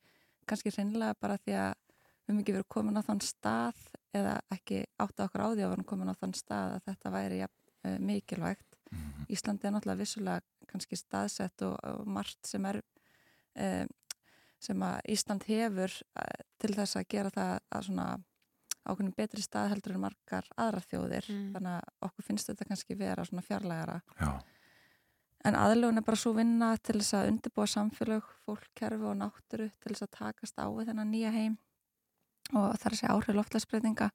kannski 0.49 0.73
reynilega 0.73 1.17
bara 1.21 1.37
því 1.39 1.55
að 1.61 1.71
við 1.77 2.33
höfum 2.33 2.41
ekki 2.41 2.55
verið 2.55 2.69
komin 2.73 2.99
á 2.99 3.03
þann 3.05 3.21
stað 3.25 3.85
eða 4.15 4.35
ekki 4.53 4.83
átta 5.01 5.25
okkur 5.27 5.45
á 5.45 5.47
því 5.47 5.53
að 5.53 5.63
við 5.63 5.75
erum 5.75 5.87
komin 5.91 6.11
á 6.11 6.19
þann 6.19 6.35
stað 6.37 6.75
að 6.75 6.85
þetta 6.89 7.13
væri 7.13 7.39
ja, 7.43 7.49
uh, 7.85 7.97
mikilvægt. 8.09 8.68
Mhm. 8.91 9.25
Íslandi 9.29 9.67
er 9.67 9.73
náttúrulega 9.75 10.01
vissulega 10.01 10.41
kannski 10.69 10.97
staðsett 10.97 11.61
og, 11.65 11.75
og 11.83 12.07
margt 12.07 12.45
sem 12.47 12.65
er 12.65 12.81
um, 13.55 13.87
sem 14.59 14.81
að 14.83 14.97
Ísland 15.13 15.45
hefur 15.47 15.93
uh, 16.19 16.41
til 16.59 16.73
þess 16.75 16.97
að 16.99 17.07
gera 17.09 17.29
það 17.33 17.53
að 17.71 17.85
svona 17.87 18.07
ákveðin 18.89 19.13
betri 19.15 19.41
stað 19.43 19.69
heldur 19.73 19.93
en 19.95 20.01
margar 20.07 20.47
aðrar 20.57 20.85
þjóðir 20.89 21.25
Mm. 21.29 21.51
þannig 21.53 21.75
að 21.75 22.07
okkur 22.07 22.25
finnst 22.25 22.49
þetta 22.49 22.65
kannski 22.65 22.97
vera 22.97 23.25
svona 23.27 23.43
fjarlægara 23.45 23.99
Já, 24.19 24.31
en 25.45 25.55
aðlögun 25.55 25.97
er 26.01 26.05
bara 26.07 26.17
svo 26.17 26.33
vinna 26.33 26.69
til 26.77 26.97
þess 26.99 27.13
að 27.13 27.29
undirbúa 27.31 27.67
samfélög, 27.69 28.23
fólk, 28.45 28.65
kerfi 28.75 29.05
og 29.05 29.17
náttúru 29.19 29.69
til 29.79 29.93
þess 29.93 30.07
að 30.07 30.15
takast 30.17 30.57
á 30.57 30.65
við 30.73 30.89
þennan 30.89 31.11
nýja 31.13 31.31
heim 31.35 31.57
og 32.53 32.73
það 32.79 32.85
er 32.85 32.95
að 32.95 32.99
segja 32.99 33.13
áhrif 33.13 33.35
loftlagsbreytinga 33.37 34.09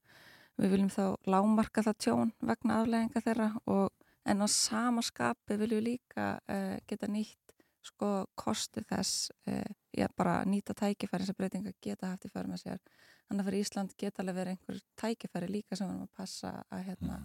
við 0.58 0.70
viljum 0.74 0.90
þá 0.90 1.04
lámarka 1.30 1.82
það 1.86 2.00
tjón 2.04 2.32
vegna 2.40 2.80
aflegginga 2.82 3.22
þeirra 3.24 3.48
og 3.66 3.90
en 4.24 4.44
á 4.44 4.48
sama 4.50 5.02
skapi 5.04 5.58
viljum 5.60 5.80
við 5.80 5.88
líka 5.92 6.26
uh, 6.48 6.76
geta 6.88 7.08
nýtt 7.10 7.40
sko 7.84 8.10
kosti 8.38 8.80
þess 8.88 9.30
uh, 9.50 9.68
já, 9.92 10.08
bara 10.16 10.40
nýta 10.48 10.74
tækifæri 10.76 11.26
sem 11.28 11.36
breytinga 11.38 11.74
geta 11.84 12.12
haft 12.12 12.24
í 12.24 12.32
för 12.32 12.48
með 12.48 12.64
sér. 12.64 12.82
Þannig 13.28 13.42
að 13.42 13.48
fyrir 13.48 13.64
Ísland 13.64 13.96
geta 14.00 14.22
alveg 14.22 14.38
verið 14.38 14.54
einhver 14.54 14.80
tækifæri 15.00 15.50
líka 15.50 15.76
sem 15.76 15.88
við 15.88 15.94
erum 15.94 16.06
að 16.08 16.16
passa 16.20 16.52
að, 16.68 16.84
hérna, 16.88 17.18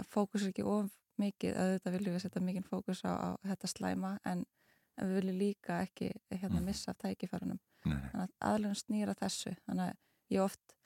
að 0.00 0.10
fókus 0.12 0.46
ekki 0.48 0.64
of 0.64 0.90
mikið, 1.20 1.56
auðvitað 1.56 1.96
viljum 1.96 2.16
við 2.16 2.24
setja 2.24 2.44
mikið 2.44 2.68
fókus 2.68 3.02
á, 3.04 3.12
á 3.12 3.28
þetta 3.52 3.72
slæma 3.74 4.12
en, 4.28 4.44
en 4.96 5.10
við 5.10 5.20
viljum 5.20 5.40
líka 5.40 5.80
ekki 5.84 6.12
hérna, 6.32 6.62
missa 6.64 6.94
af 6.94 7.00
tækifærunum. 7.04 7.60
Þannig 7.84 8.20
að 8.22 8.36
aðlun 8.50 8.76
snýra 8.76 9.16
þessu. 9.16 9.54
Þannig 9.66 9.90
að 9.90 10.36
ég 10.36 10.44
oft 10.44 10.76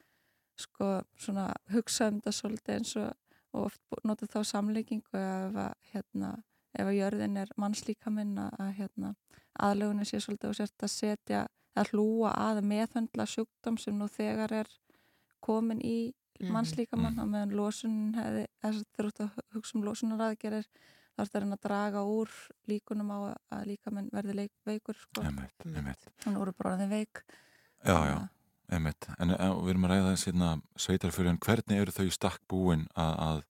sko 0.60 0.88
svona 1.18 1.48
hugsa 1.74 2.08
um 2.10 2.20
þetta 2.20 2.34
svolítið 2.34 2.76
eins 2.78 2.94
og, 3.00 3.10
og 3.54 3.68
oft 3.70 3.80
nota 4.04 4.26
þá 4.26 4.40
samlíkingu 4.50 5.14
ef 5.20 5.58
að 5.64 5.74
hérna 5.92 6.32
ef 6.74 6.88
að 6.90 6.96
jörðin 6.98 7.36
er 7.38 7.52
mannslíkaminn 7.56 8.34
að 8.42 8.56
að, 8.58 8.72
hérna 8.80 9.14
aðlugunin 9.62 10.08
sé 10.08 10.18
svolítið 10.20 10.50
og 10.50 10.56
sért 10.58 10.82
að 10.82 10.90
setja 10.90 11.44
að 11.78 11.92
hlúa 11.94 12.32
að 12.34 12.60
meðhöndla 12.66 13.26
sjúkdóm 13.30 13.78
sem 13.78 13.94
nú 13.98 14.08
þegar 14.10 14.52
er 14.62 14.70
komin 15.44 15.80
í 15.82 16.12
Mhm. 16.40 16.50
mannslíkamann 16.50 17.18
og 17.22 17.28
meðan 17.30 17.52
losunin 17.54 18.14
hefði, 18.18 18.46
þess 18.60 18.80
að 18.80 18.86
þeir 18.96 19.06
út 19.06 19.20
að 19.22 19.36
hugsa 19.54 19.76
um 19.78 19.84
losunaraðgerir 19.86 20.64
þá 21.14 21.20
er 21.22 21.28
það 21.30 21.52
að 21.54 21.60
draga 21.62 22.00
úr 22.10 22.30
líkunum 22.66 23.10
á 23.14 23.18
að 23.54 23.66
líkamenn 23.70 24.08
verði 24.10 24.34
leik, 24.34 24.50
veikur 24.66 24.98
sko. 24.98 25.22
Þannig 25.22 26.40
voru 26.42 26.52
bara 26.58 26.76
þeim 26.80 26.90
veik 26.90 27.22
Já, 27.84 27.94
já, 28.10 28.28
einmitt. 28.76 29.08
En, 29.18 29.34
en 29.34 29.58
við 29.60 29.74
erum 29.74 29.86
að 29.88 29.94
ræða 29.94 30.12
þess 30.12 30.28
hérna 30.28 30.52
sveitarfjörðin, 30.86 31.42
hvernig 31.44 31.82
eru 31.82 31.94
þau 31.94 32.08
stakk 32.14 32.40
búin 32.50 32.86
að, 32.94 33.14
að, 33.26 33.42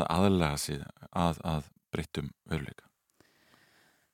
að 0.00 0.08
aðlega 0.16 0.62
sig 0.62 0.86
að, 1.10 1.42
að 1.52 1.68
breyttum 1.90 2.30
veruleika? 2.50 2.86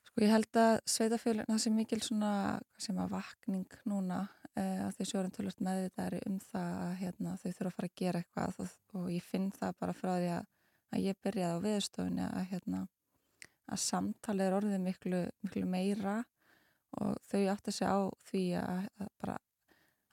Sko 0.07 0.25
ég 0.25 0.33
held 0.33 0.57
að 0.57 0.75
sveitafjölinn, 0.89 1.45
það 1.45 1.63
sé 1.63 1.71
mikil 1.75 2.01
svona, 2.01 2.33
hvað 2.57 2.85
sem 2.87 2.99
að 3.03 3.11
vakning 3.13 3.79
núna 3.85 4.23
uh, 4.25 4.85
að 4.87 4.95
þau 4.97 5.09
sjórum 5.11 5.33
tölvöld 5.35 5.59
meðvitaðri 5.67 6.21
um 6.29 6.37
það 6.41 6.77
að 6.83 6.93
hérna, 7.03 7.35
þau 7.37 7.49
þurfa 7.49 7.69
að 7.69 7.75
fara 7.75 7.89
að 7.91 7.97
gera 8.01 8.21
eitthvað 8.23 8.61
og, 8.63 8.77
og 8.97 9.09
ég 9.13 9.27
finn 9.27 9.49
það 9.53 9.75
bara 9.83 9.97
frá 9.97 10.13
því 10.15 10.31
að, 10.37 10.47
að 10.89 11.03
ég 11.05 11.19
byrjaði 11.27 11.59
á 11.61 11.65
viðstofunni 11.67 12.25
að, 12.27 12.47
hérna, 12.53 12.81
samtalið 13.83 14.47
er 14.47 14.57
orðið 14.57 14.83
miklu, 14.87 15.21
miklu 15.43 15.65
meira 15.69 16.17
og 16.97 17.17
þau 17.27 17.41
átt 17.51 17.69
að 17.69 17.75
segja 17.75 17.93
á 17.93 17.99
því 18.29 18.43
að 18.61 19.07
bara 19.21 19.37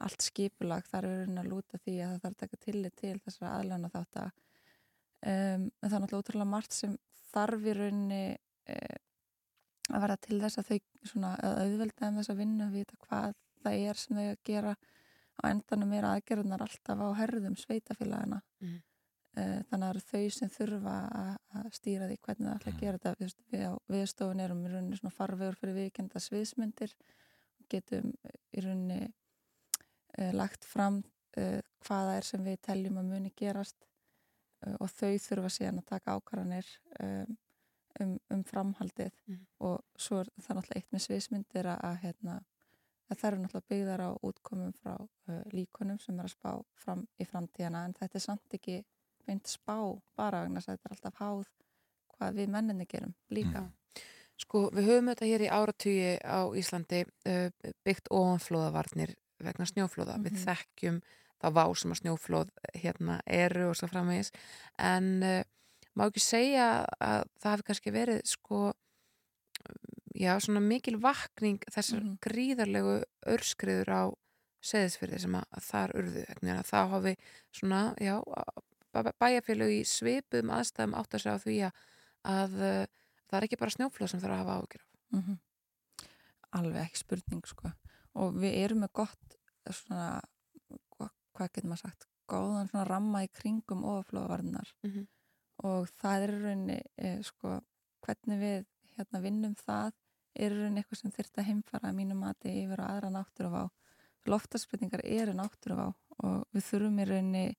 allt 0.03 0.22
skipulag 0.22 0.86
þar 0.90 1.05
er 1.09 1.28
að 1.38 1.49
lúta 1.49 1.78
því 1.78 1.95
að 2.03 2.11
það 2.14 2.20
þarf 2.24 2.34
að 2.34 2.40
taka 2.42 2.57
tillit 2.64 2.97
til 2.97 3.20
þessara 3.24 3.53
aðlöna 3.59 3.90
þátt 3.92 4.16
að 4.24 4.30
um, 4.30 5.66
en 5.68 5.88
það 5.88 5.95
er 5.97 6.03
náttúrulega 6.05 6.22
ótrúlega 6.24 6.51
margt 6.51 6.72
sem 6.76 6.97
þarf 7.32 7.64
í 7.68 7.74
rauninni 7.78 8.22
uh, 8.74 8.97
að 9.95 10.01
vera 10.07 10.16
til 10.16 10.40
þess 10.40 10.59
að 10.59 10.70
þau 10.72 11.09
svona 11.11 11.30
að 11.45 11.61
auðvelda 11.64 12.09
um 12.09 12.18
þess 12.20 12.32
að 12.34 12.40
vinna 12.42 12.66
að 12.68 12.76
vita 12.80 12.99
hvað 13.05 13.34
það 13.64 13.78
er 13.88 14.01
sem 14.01 14.16
þau 14.18 14.26
að 14.30 14.42
gera. 14.49 14.74
Á 15.34 15.42
endanum 15.51 15.92
er 15.97 16.07
aðgerðunar 16.09 16.62
alltaf 16.62 17.01
á 17.03 17.09
herðum 17.18 17.57
sveitafélagina 17.59 18.42
Mhm. 18.62 18.76
uh, 19.36 19.61
þannig 19.68 19.72
að 19.74 19.80
það 19.82 19.90
eru 19.90 20.03
þau 20.11 20.30
sem 20.38 20.51
þurfa 20.55 20.95
að, 21.22 21.72
stýra 21.74 22.07
því 22.09 22.18
hvernig 22.22 22.49
það 22.49 22.57
ætla 22.59 22.72
að 22.72 22.80
gera 22.80 22.99
þetta. 22.99 23.14
Veist, 23.20 23.40
við 23.51 23.64
á 23.66 23.72
viðstofun 23.90 24.40
erum 24.45 24.64
í 24.64 24.70
rauninni 24.72 24.97
svona 25.01 25.14
farvegur 25.16 25.59
fyrir 25.59 25.74
viðkenda 25.80 26.22
sviðsmyndir. 26.22 26.95
Getum 27.68 28.12
í 28.55 28.61
rauninni 28.62 29.01
lagt 30.37 30.65
fram 30.65 31.03
uh, 31.39 31.61
hvaða 31.87 32.17
er 32.19 32.29
sem 32.29 32.45
við 32.45 32.61
teljum 32.62 32.99
að 33.01 33.11
muni 33.15 33.33
gerast 33.37 33.87
uh, 34.67 34.77
og 34.81 34.91
þau 34.91 35.15
þurfa 35.19 35.51
síðan 35.51 35.81
að 35.83 35.89
taka 35.91 36.17
ákvarðanir 36.19 36.69
um, 37.03 37.37
um, 38.01 38.17
um 38.31 38.45
framhaldið 38.45 39.12
Mhm. 39.27 39.47
og 39.61 39.81
svo 39.97 40.21
er 40.23 40.31
það 40.41 40.57
náttúrulega 40.57 40.81
eitt 40.81 40.93
með 40.93 41.05
sviðsmyndir 41.07 41.67
að, 41.67 41.79
að, 41.91 41.97
hérna, 42.03 42.35
að 43.11 43.19
það 43.21 43.29
eru 43.31 43.43
náttúrulega 43.43 43.71
byggðar 43.75 44.05
á 44.05 44.11
útkomum 44.23 44.73
frá 44.73 44.95
uh, 45.01 45.43
líkonum 45.53 45.99
sem 45.99 46.19
er 46.19 46.25
að 46.29 46.35
spá 46.37 46.51
fram 46.85 47.07
í 47.19 47.25
framtíðana 47.29 47.85
en 47.85 47.95
þetta 47.99 48.19
er 48.21 48.27
samt 48.29 48.59
ekki 48.59 48.85
beint 49.27 49.47
spá 49.49 49.79
bara 50.17 50.43
vegna 50.45 50.61
þess 50.61 50.69
að 50.69 50.77
þetta 50.77 50.89
er 50.89 50.97
alltaf 50.97 51.21
háð 51.21 51.49
hvað 52.15 52.35
við 52.39 52.51
menninni 52.55 52.87
gerum 52.87 53.15
líka. 53.31 53.65
Sko, 54.37 54.69
við 54.75 54.89
höfum 54.91 55.09
þetta 55.12 55.27
hér 55.31 55.43
í 55.47 55.49
áratugi 55.51 56.12
á 56.27 56.41
Íslandi 56.59 57.05
uh, 57.07 57.51
byggt 57.87 58.11
ofanflóðavarnir 58.11 59.15
vegna 59.49 59.66
snjóflóða. 59.70 60.16
Við 60.24 60.32
Mhm. 60.32 60.45
þekkjum 60.47 61.01
þá 61.42 61.49
vá 61.53 61.64
sem 61.76 61.90
að 61.92 62.01
snjóflóð 62.03 62.49
hérna 62.74 63.20
eru 63.26 63.68
og 63.70 63.76
svo 63.76 63.88
framvegis. 63.88 64.30
En 64.78 65.22
uh, 65.22 65.42
má 65.97 66.07
ekki 66.09 66.20
segja 66.24 66.86
að 67.01 67.24
það 67.40 67.51
hafi 67.51 67.62
kannski 67.68 67.92
verið 67.95 68.20
sko, 68.24 68.72
já, 70.14 70.34
svona 70.40 70.61
mikil 70.61 70.97
vakning 71.03 71.59
þessar 71.70 72.01
Mhm. 72.03 72.18
gríðarlegu 72.20 73.03
örskriður 73.26 73.88
á 73.92 74.03
seðisfyrði 74.64 75.20
sem 75.20 75.34
að, 75.34 75.45
þar 75.61 75.90
urðu. 75.95 76.24
Þannig 76.40 76.59
að 76.59 76.68
það 76.70 76.90
hafi 76.90 77.16
svona, 77.53 77.80
já, 78.01 78.20
bæjarfélög 78.95 79.72
í 79.74 79.82
svipum 79.84 80.51
aðstæðum 80.55 80.95
átt 80.97 81.14
að 81.14 81.20
segja 81.20 81.34
á 81.36 81.45
því 81.45 81.57
að, 81.66 81.72
að 82.24 82.53
uh, 82.55 82.86
það 83.28 83.38
er 83.40 83.47
ekki 83.49 83.59
bara 83.61 83.70
snjóflóð 83.74 84.09
sem 84.11 84.20
þarf 84.20 84.32
að 84.32 84.42
hafa 84.45 84.61
ágjur 84.62 84.80
af. 84.84 84.88
Mm 85.12 85.38
Alveg 86.55 86.84
ekki 86.86 87.01
spurning 87.03 87.42
sko 87.51 87.72
og 88.15 88.35
við 88.41 88.55
erum 88.65 88.85
með 88.85 88.93
gott 89.01 89.37
svona, 89.71 90.21
hva, 90.97 91.09
hvað 91.35 91.51
getur 91.55 91.69
maður 91.71 91.83
sagt 91.89 92.07
góðan 92.31 92.69
svona 92.71 92.87
ramma 92.89 93.25
í 93.25 93.29
kringum 93.33 93.85
ofaflóðvarnar 93.85 94.71
Mhm. 94.85 95.07
og 95.65 95.89
það 96.01 96.23
er 96.23 96.31
í 96.35 96.41
rauninni 96.43 96.79
e, 96.99 97.23
sko, 97.23 97.61
hvernig 98.05 98.39
við 98.41 98.67
hérna 98.97 99.21
vinnum 99.23 99.55
það 99.57 99.93
er 100.37 100.51
í 100.51 100.55
rauninni 100.59 100.83
eitthvað 100.83 101.01
sem 101.03 101.11
þyrfti 101.15 101.41
að 101.43 101.49
heimfara 101.51 101.89
að 101.91 101.97
mínu 101.99 102.15
mati 102.19 102.49
yfir 102.65 102.81
á 102.83 102.87
aðra 102.91 103.11
náttúruvá. 103.15 103.71
Loftasbreytingar 104.27 105.03
eru 105.05 105.33
náttúruvá 105.37 105.95
og 106.25 106.47
við 106.55 106.65
þurfum 106.71 106.99
í 107.01 107.07
rauninni 107.11 107.57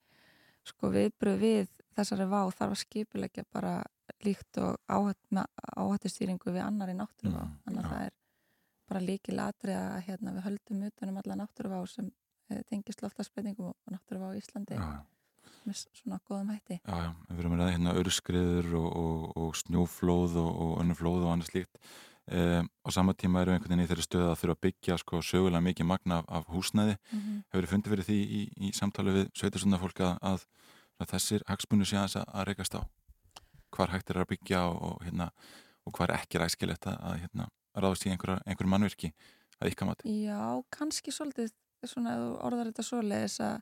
sko 0.66 0.90
viðbröð 0.90 1.40
við 1.40 1.68
þessari 1.96 2.26
vá 2.28 2.42
þarf 2.52 2.74
að 2.74 2.82
skipulegja 2.84 3.44
bara 3.54 3.84
líkt 4.26 4.58
og 4.58 4.78
áhættustýringu 4.90 6.52
við 6.52 6.64
annari 6.66 6.96
náttúruvá. 6.98 7.44
Mm, 7.46 7.58
þannig 7.66 7.84
að 7.86 7.90
það 7.92 8.06
er 8.06 8.14
bara 8.90 9.04
líkil 9.04 9.40
atrið 9.42 9.80
að 9.80 10.00
hérna, 10.10 10.36
við 10.38 10.48
höldum 10.50 10.86
utanum 10.90 11.20
alla 11.22 11.38
náttúruvá 11.42 11.82
sem 11.90 12.10
e, 12.50 12.62
tengist 12.70 13.04
loftasbreytingum 13.04 13.74
og 13.74 13.94
náttúruvá 13.94 14.34
í 14.36 14.42
Íslandi 14.42 14.78
Já, 14.78 15.06
með 15.66 15.84
svona 15.98 16.20
góðum 16.28 16.52
hætti 16.54 16.80
já, 16.80 16.98
já, 17.06 17.12
við 17.30 17.44
erum 17.44 17.56
að 17.56 17.64
ræða 17.64 17.76
hérna 17.76 17.96
örskriður 18.02 18.74
og, 18.82 18.90
og, 19.02 19.24
og 19.44 19.56
snjóflóð 19.62 20.38
og, 20.42 20.52
og 20.66 20.76
önnur 20.84 21.00
flóð 21.00 21.26
og 21.26 21.34
annað 21.34 21.52
slíkt. 21.54 21.82
Um, 22.26 22.66
á 22.82 22.90
sama 22.90 23.14
tíma 23.14 23.44
við 23.44 23.54
einhvern 23.54 23.70
veginn 23.70 23.84
í 23.84 23.90
þeirri 23.90 24.04
stöðu 24.06 24.30
að 24.32 24.40
þurfa 24.42 24.54
að 24.56 24.62
byggja 24.66 24.96
sko 24.98 25.20
sögulega 25.22 25.62
mikið 25.62 25.86
magna 25.86 26.16
af, 26.24 26.30
af 26.40 26.48
húsnæði. 26.50 26.96
mm 26.98 27.20
-hmm. 27.20 27.44
Hefur 27.52 27.66
þið 27.66 27.74
fundið 27.74 27.94
fyrir 27.94 28.08
því 28.08 28.18
í, 28.38 28.42
í 28.66 28.72
samtali 28.74 29.12
við 29.14 29.28
sveitarstundar 29.38 29.84
fólk 29.84 30.00
að, 30.02 30.16
að, 30.22 30.48
að 30.98 31.12
þessir 31.14 31.46
hagsmunni 31.46 31.86
sé 31.86 31.98
að, 32.02 32.26
að 32.26 32.48
reykast 32.50 32.78
á? 32.80 32.82
Hvar 33.70 33.94
hægt 33.94 34.10
er 34.10 34.18
að 34.18 34.30
byggja 34.34 34.64
og, 34.72 34.82
og, 34.82 35.04
hérna, 35.06 35.30
ekki 35.86 36.40
er 36.40 36.46
æskilegt 36.48 36.88
að, 36.88 36.98
að 36.98 37.20
hérna, 37.22 37.48
ráðast 37.76 38.06
í 38.08 38.12
einhverja, 38.14 38.42
einhverjum 38.46 38.74
mannvirki 38.76 39.12
að 39.60 39.72
ykkar 39.72 39.90
mati? 39.90 40.16
Já, 40.26 40.42
kannski 40.74 41.14
svolítið 41.14 41.54
svona 41.86 42.16
orðar 42.46 42.72
þetta 42.72 42.86
svoleiðis 42.86 43.40
að 43.44 43.60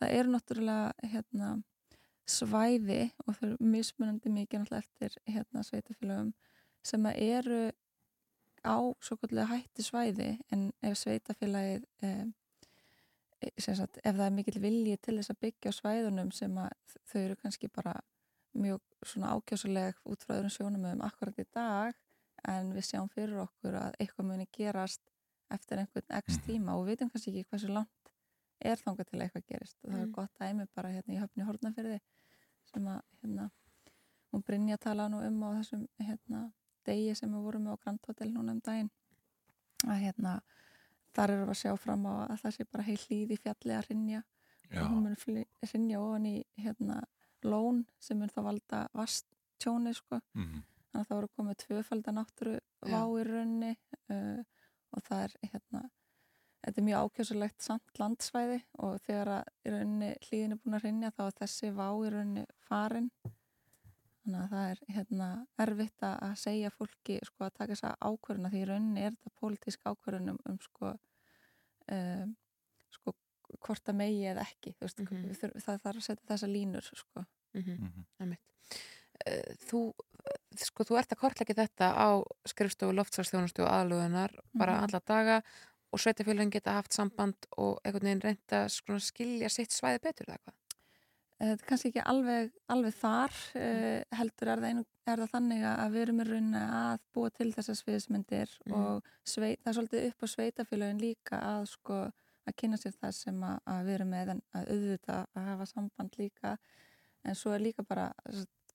það 0.00 0.16
eru 0.18 0.34
náttúrulega 0.34 1.10
hérna, 1.12 1.50
svæði 2.28 3.00
og 3.26 3.36
þau 3.36 3.46
eru 3.50 3.70
mismunandi 3.74 4.32
mikið 4.32 4.70
eftir 4.78 5.16
hérna, 5.28 5.64
sveitafélögum 5.66 6.32
sem 6.84 7.06
eru 7.12 7.66
á 8.64 8.76
svo 9.04 9.18
kvöldlega 9.20 9.50
hætti 9.52 9.84
svæði 9.84 10.30
en 10.52 10.70
ef 10.84 10.96
sveitafélagið 11.02 11.84
eh, 12.04 12.24
sem 13.60 13.76
sagt, 13.76 14.00
ef 14.00 14.16
það 14.16 14.26
er 14.26 14.36
mikill 14.38 14.60
vilji 14.62 14.96
til 15.04 15.18
þess 15.18 15.34
að 15.34 15.40
byggja 15.44 15.72
á 15.72 15.78
svæðunum 15.78 16.30
sem 16.32 16.56
að 16.62 16.96
þau 17.10 17.18
eru 17.20 17.36
kannski 17.42 17.68
bara 17.68 17.94
mjög 18.56 18.80
svona 19.04 19.34
ákjásuleg 19.36 20.00
út 20.08 20.24
frá 20.24 20.38
öðrum 20.38 20.54
sjónum 20.54 20.86
um 20.88 21.04
akkurat 21.04 21.40
í 21.42 21.46
dag 21.52 21.98
en 22.48 22.72
við 22.74 22.84
sjáum 22.90 23.08
fyrir 23.10 23.38
okkur 23.44 23.74
að 23.80 23.94
eitthvað 24.00 24.26
muni 24.30 24.46
gerast 24.52 25.00
eftir 25.50 25.78
einhvern 25.78 26.08
x 26.22 26.38
Mhm. 26.38 26.44
tíma 26.46 26.74
og 26.76 26.86
við 26.86 26.90
vitum 26.96 27.10
kannski 27.10 27.30
ekki 27.32 27.48
hversu 27.50 27.68
langt 27.72 28.12
er 28.60 28.76
þangað 28.76 29.06
til 29.10 29.18
að 29.20 29.24
eitthvað 29.28 29.46
gerist. 29.46 29.76
Og 29.84 29.90
það 29.90 30.00
er 30.00 30.06
Mm. 30.06 30.12
gott 30.12 30.34
dæmi 30.40 30.66
bara 30.74 30.88
hérna 30.88 31.14
í 31.14 31.20
höfni 31.20 31.44
Hortnafyrði 31.44 32.00
sem 32.64 32.84
að 32.84 33.00
hérna 33.22 33.50
hún 34.32 34.42
Brynja 34.44 34.76
tala 34.78 35.08
nú 35.08 35.20
um 35.26 35.42
á 35.42 35.48
þessum 35.60 35.86
hérna 36.00 36.52
degi 36.84 37.14
sem 37.16 37.30
við 37.30 37.42
vorum 37.44 37.62
með 37.64 37.72
á 37.72 37.80
Grand 37.82 38.00
Hotel 38.06 38.28
núna 38.32 38.50
um 38.52 38.60
daginn. 38.60 38.90
Að 39.84 40.00
hérna 40.00 40.40
þar 41.14 41.30
erum 41.30 41.46
við 41.48 41.50
að 41.50 41.62
sjá 41.62 41.76
fram 41.78 42.04
á 42.06 42.28
að 42.28 42.40
það 42.42 42.52
sé 42.56 42.64
bara 42.70 42.82
heil 42.84 42.96
í 42.96 43.36
fjalli 43.38 43.72
að 43.78 43.88
rinja 43.90 44.22
Já, 44.70 44.80
og 44.82 44.88
hún 44.90 45.02
mun 45.02 45.16
rinja 45.62 46.00
ofan 46.00 46.26
í 46.26 46.44
hérna 46.58 47.04
lón 47.42 47.84
sem 48.00 48.18
mun 48.18 48.28
þá 48.28 48.42
valda 48.42 48.88
vasttjóni 48.94 49.94
sko. 49.94 50.20
Mhm, 50.34 50.62
þannig 50.94 51.02
að 51.02 51.10
það 51.10 51.18
voru 51.18 51.28
komið 51.36 51.56
tvöfalda 51.64 52.12
náttúru 52.14 52.54
vá 52.86 53.02
í 53.18 53.24
raunni 53.28 53.70
uh, 54.14 54.42
og 54.94 55.02
það 55.08 55.22
er 55.26 55.32
hérna 55.50 55.80
þetta 56.64 56.80
er 56.80 56.86
mjög 56.86 57.08
ákjösulegt 57.08 57.64
samt 57.66 57.98
landsvæði 58.00 58.60
og 58.78 59.00
þegar 59.04 59.30
að 59.34 59.48
í 59.66 59.72
rauninni 59.74 60.12
hlýðin 60.28 60.54
er 60.54 60.60
búin 60.62 60.78
að 60.78 60.84
rinja 60.86 61.10
þá 61.16 61.22
er 61.26 61.34
þessi 61.42 61.72
vá 61.74 61.88
í 61.90 62.12
rauninni 62.14 62.46
farin 62.68 63.10
þannig 64.24 64.38
að 64.40 64.54
það 64.54 64.70
er 64.70 64.80
hérna 64.94 65.28
erfitt 65.66 66.06
að 66.08 66.14
að 66.28 66.38
segja 66.40 66.70
fólki 66.78 67.18
sko 67.28 67.44
að 67.44 67.56
taka 67.58 67.72
þessa 67.74 67.90
ákvörðuna 68.00 68.52
því 68.54 68.62
í 68.62 68.68
rauninni 68.70 69.04
er 69.04 69.12
þetta 69.18 69.34
pólitísk 69.42 69.84
ákvörðunum 69.90 70.38
um 70.48 70.58
sko 70.64 70.94
um, 71.92 72.36
sko 72.94 73.12
hvort 73.60 73.88
að 73.92 73.98
megi 74.00 74.24
eða 74.30 74.46
ekki 74.46 74.72
veist, 74.80 75.02
við 75.04 75.36
þurfum, 75.42 75.60
það 75.66 75.82
þarf 75.84 76.00
að 76.00 76.06
setja 76.08 76.30
þessa 76.32 76.48
línur 76.54 76.88
sko 76.94 77.26
Mhm. 77.54 77.70
mhm. 77.70 78.04
Einmitt. 78.18 78.40
Eh, 78.70 78.78
Þú, 79.68 79.80
sko, 80.60 80.84
þú 80.84 80.98
ert 81.00 81.12
að 81.14 81.20
kortleggja 81.20 81.54
þetta 81.62 81.86
á 81.96 82.08
skrifstofu 82.48 82.92
loftslagsþjónustu 82.96 83.64
og 83.64 83.70
aðlugunar 83.72 84.34
bara 84.56 84.76
Mhm. 84.80 84.84
alla 84.84 85.00
daga 85.06 85.42
og 85.92 85.98
sveitafélagin 86.00 86.50
geta 86.50 86.72
haft 86.74 86.92
samband 86.92 87.34
og 87.56 87.78
einhvern 87.84 88.02
veginn 88.02 88.20
reynda 88.22 88.66
að 88.66 89.00
skilja 89.00 89.48
sitt 89.50 89.70
svæði 89.70 90.00
betur 90.02 90.26
eða 90.26 90.38
hvað? 90.44 90.54
Eh, 91.40 91.46
Þetta 91.56 91.62
er 91.62 91.68
kannski 91.68 91.88
ekki 91.90 92.02
alveg, 92.06 92.52
alveg 92.70 92.94
þar, 92.94 93.32
uh, 93.56 94.02
heldur 94.16 94.48
er 94.48 94.58
það, 94.60 94.68
einu, 94.70 94.84
er 95.06 95.16
það 95.16 95.30
þannig 95.34 95.62
að 95.64 95.92
við 95.92 96.02
erum 96.02 96.20
í 96.20 96.24
rauninni 96.28 96.60
að 96.70 96.98
búa 97.14 97.30
til 97.34 97.52
þessar 97.52 97.76
sviðismyndir 97.82 98.48
Mhm. 98.66 98.74
og 98.74 99.02
sveit, 99.26 99.58
það 99.62 99.66
er 99.66 99.74
svolítið 99.80 100.06
upp 100.08 100.20
á 100.22 100.26
sveitafélagin 100.34 101.00
líka 101.00 101.40
að 101.42 101.66
sko 101.68 102.12
að 102.46 102.56
kynna 102.56 102.76
sér 102.76 102.92
það 103.02 103.14
sem 103.14 103.40
að, 103.40 103.58
að 103.66 103.84
við 103.86 103.94
erum 103.94 104.10
með 104.10 104.28
en 104.30 104.42
að 104.54 104.68
auðvita 104.68 105.26
að 105.36 105.44
hafa 105.46 105.66
samband 105.66 106.10
líka 106.18 106.58
en 107.24 107.34
svo 107.34 107.52
er 107.54 107.58
líka 107.60 107.82
bara 107.88 108.12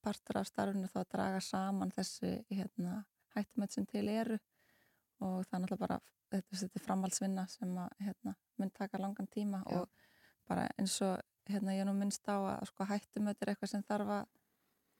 partur 0.01 0.37
af 0.41 0.47
starfinu 0.47 0.87
þá 0.87 0.99
að 1.03 1.09
draga 1.13 1.39
saman 1.41 1.91
þessi 1.95 2.31
hérna, 2.49 3.03
hættumöld 3.35 3.71
sem 3.73 3.85
til 3.85 4.07
eru 4.09 4.37
og 5.19 5.45
það 5.45 5.53
er 5.57 5.63
náttúrulega 5.63 5.79
bara 5.83 5.99
þetta, 6.31 6.55
þetta 6.61 6.79
er 6.79 6.85
framhaldsvinna 6.85 7.47
sem 7.51 7.75
að 7.77 7.89
hérna, 8.05 8.35
mun 8.57 8.71
taka 8.71 8.97
langan 9.01 9.27
tíma 9.27 9.63
Já. 9.67 9.79
og 9.81 9.89
bara 10.47 10.67
eins 10.79 11.01
og 11.05 11.19
hérna, 11.49 11.73
ég 11.77 11.85
nú 11.87 11.93
minnst 11.97 12.27
á 12.29 12.37
að 12.37 12.65
sko, 12.71 12.85
hættumöld 12.85 13.41
er 13.41 13.51
eitthvað 13.53 13.69
sem 13.73 13.83
þarf 13.83 14.13
að 14.19 14.25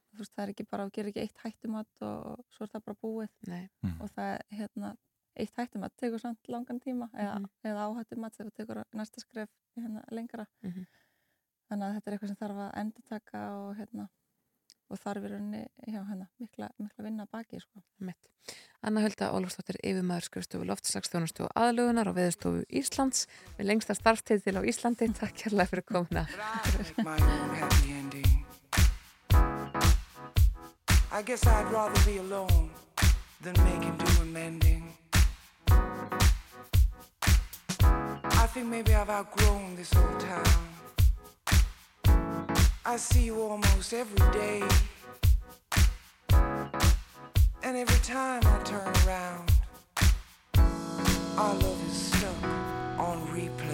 þú 0.09 0.17
veist, 0.23 0.33
það 0.33 0.43
er 0.43 0.51
ekki 0.55 0.65
bara, 0.71 0.85
þú 0.87 0.93
gerir 0.97 1.09
ekki 1.13 1.21
eitt 1.25 1.43
hættumöld 1.43 2.01
og, 2.01 2.25
og 2.39 2.45
svo 2.55 2.65
er 2.65 2.71
það 2.73 2.85
bara 2.87 3.01
búið 3.03 3.29
Nei. 3.47 3.63
og 4.01 4.09
það 4.15 4.31
er 4.35 4.43
hérna 4.59 4.93
eitt 5.39 5.55
hættumöld 5.61 5.93
tekur 6.01 6.19
samt 6.23 6.47
langan 6.49 6.79
tíma 6.83 7.09
eða, 7.13 7.35
Mhm. 7.39 7.49
eða 7.63 7.83
áhættumöld 7.87 8.33
þegar 8.35 8.49
þú 8.49 8.55
tekur 8.57 8.83
næsta 8.93 9.21
skref 9.21 9.49
hérna, 9.77 10.03
lengra 10.11 10.45
Mhm. 10.63 10.85
þannig 11.69 11.85
að 11.85 11.93
þetta 11.95 12.07
er 12.07 12.13
eitthvað 12.17 12.27
sem 12.27 12.41
þarf 12.41 12.57
að 12.65 12.77
endurtaka 12.81 13.41
og 13.59 13.75
hérna 13.77 14.09
og 14.89 14.99
þarf 14.99 15.25
í 15.25 15.31
rauninni, 15.31 15.63
já, 15.85 16.01
hérna, 16.01 16.27
mikla, 16.41 16.69
mikla 16.81 17.05
vinna 17.05 17.27
baki, 17.29 17.61
sko. 17.61 17.83
Anna 18.81 19.03
Hulda 19.03 19.29
Ólafsdóttir 19.35 19.77
yfirmaður 19.83 20.25
skrifstofu 20.29 20.65
loftslagsþjónustu 20.69 21.45
og 21.45 21.51
aðlugunar 21.59 22.09
og 22.09 22.15
veðustofu 22.17 22.63
Íslands 22.81 23.25
með 23.57 23.67
lengsta 23.73 23.95
starftíð 23.97 24.45
til 24.45 24.55
á 24.55 24.61
Íslandi. 24.63 25.09
Takk 25.19 25.35
kærlega 25.43 25.69
fyrir 25.73 25.85
make 27.03 27.89
ending. 27.91 28.29
I 31.11 31.21
guess 31.23 31.45
I'd 31.45 31.71
rather 31.71 31.99
be 32.05 32.17
alone 32.19 32.69
than 33.41 33.55
making 33.65 33.97
do 33.97 34.21
amending. 34.21 34.93
I 38.41 38.47
think 38.53 38.67
maybe 38.67 38.95
I've 38.95 39.09
outgrown 39.09 39.75
this 39.75 39.93
old 39.95 40.19
town. 40.19 40.68
I 42.85 42.95
see 42.97 43.25
you 43.25 43.41
almost 43.41 43.93
every 43.93 44.31
day. 44.31 44.63
And 47.61 47.77
every 47.77 47.99
time 48.03 48.41
I 48.45 48.59
turn 48.63 48.93
around, 49.05 49.51
our 51.37 51.53
love 51.55 51.87
is 51.87 51.93
stuck 51.93 52.43
on 52.97 53.27
replay. 53.27 53.68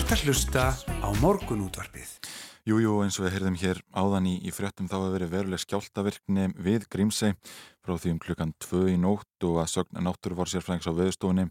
Ert 0.00 0.10
að 0.10 0.22
hlusta 0.26 0.62
á 0.74 1.08
morgunútvarpið. 1.22 2.08
Jú, 2.66 2.80
jú, 2.82 2.94
eins 3.04 3.14
og 3.20 3.28
við 3.28 3.34
heyrðum 3.36 3.58
hér 3.60 3.80
áðan 3.94 4.24
í, 4.26 4.32
í 4.42 4.50
fréttum 4.50 4.88
þá 4.90 4.94
hefur 4.96 5.12
verið 5.14 5.30
veruleg 5.34 5.62
skjáltavirkni 5.62 6.46
við 6.66 6.88
Grímsey 6.90 7.36
frá 7.84 7.94
því 7.94 8.14
um 8.14 8.18
klukkan 8.24 8.54
2 8.64 8.80
í 8.90 8.96
nótt 8.98 9.46
og 9.46 9.60
að 9.62 9.70
sögna 9.74 10.02
náttúruvarsjárfrængs 10.08 10.88
á 10.90 10.92
veðustofunni 10.98 11.46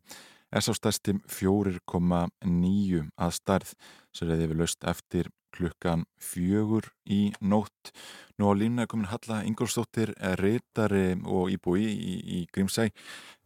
er 0.51 0.65
sá 0.65 0.73
stærsti 0.75 1.15
4,9 1.31 3.05
að 3.15 3.33
stærð 3.39 3.73
sem 4.11 4.27
reyði 4.33 4.49
við 4.51 4.61
löst 4.65 4.83
eftir 4.91 5.31
klukkan 5.55 6.03
4 6.19 6.83
í 7.15 7.23
nótt. 7.39 7.95
Nú 8.35 8.51
á 8.51 8.53
línu 8.59 8.83
er 8.83 8.91
komin 8.91 9.07
Halla 9.13 9.43
Ingolstóttir, 9.47 10.11
reytari 10.41 11.13
og 11.23 11.53
íbúi 11.53 11.87
í, 11.87 11.95
í, 11.95 12.21
í 12.41 12.45
Grímsey. 12.51 12.91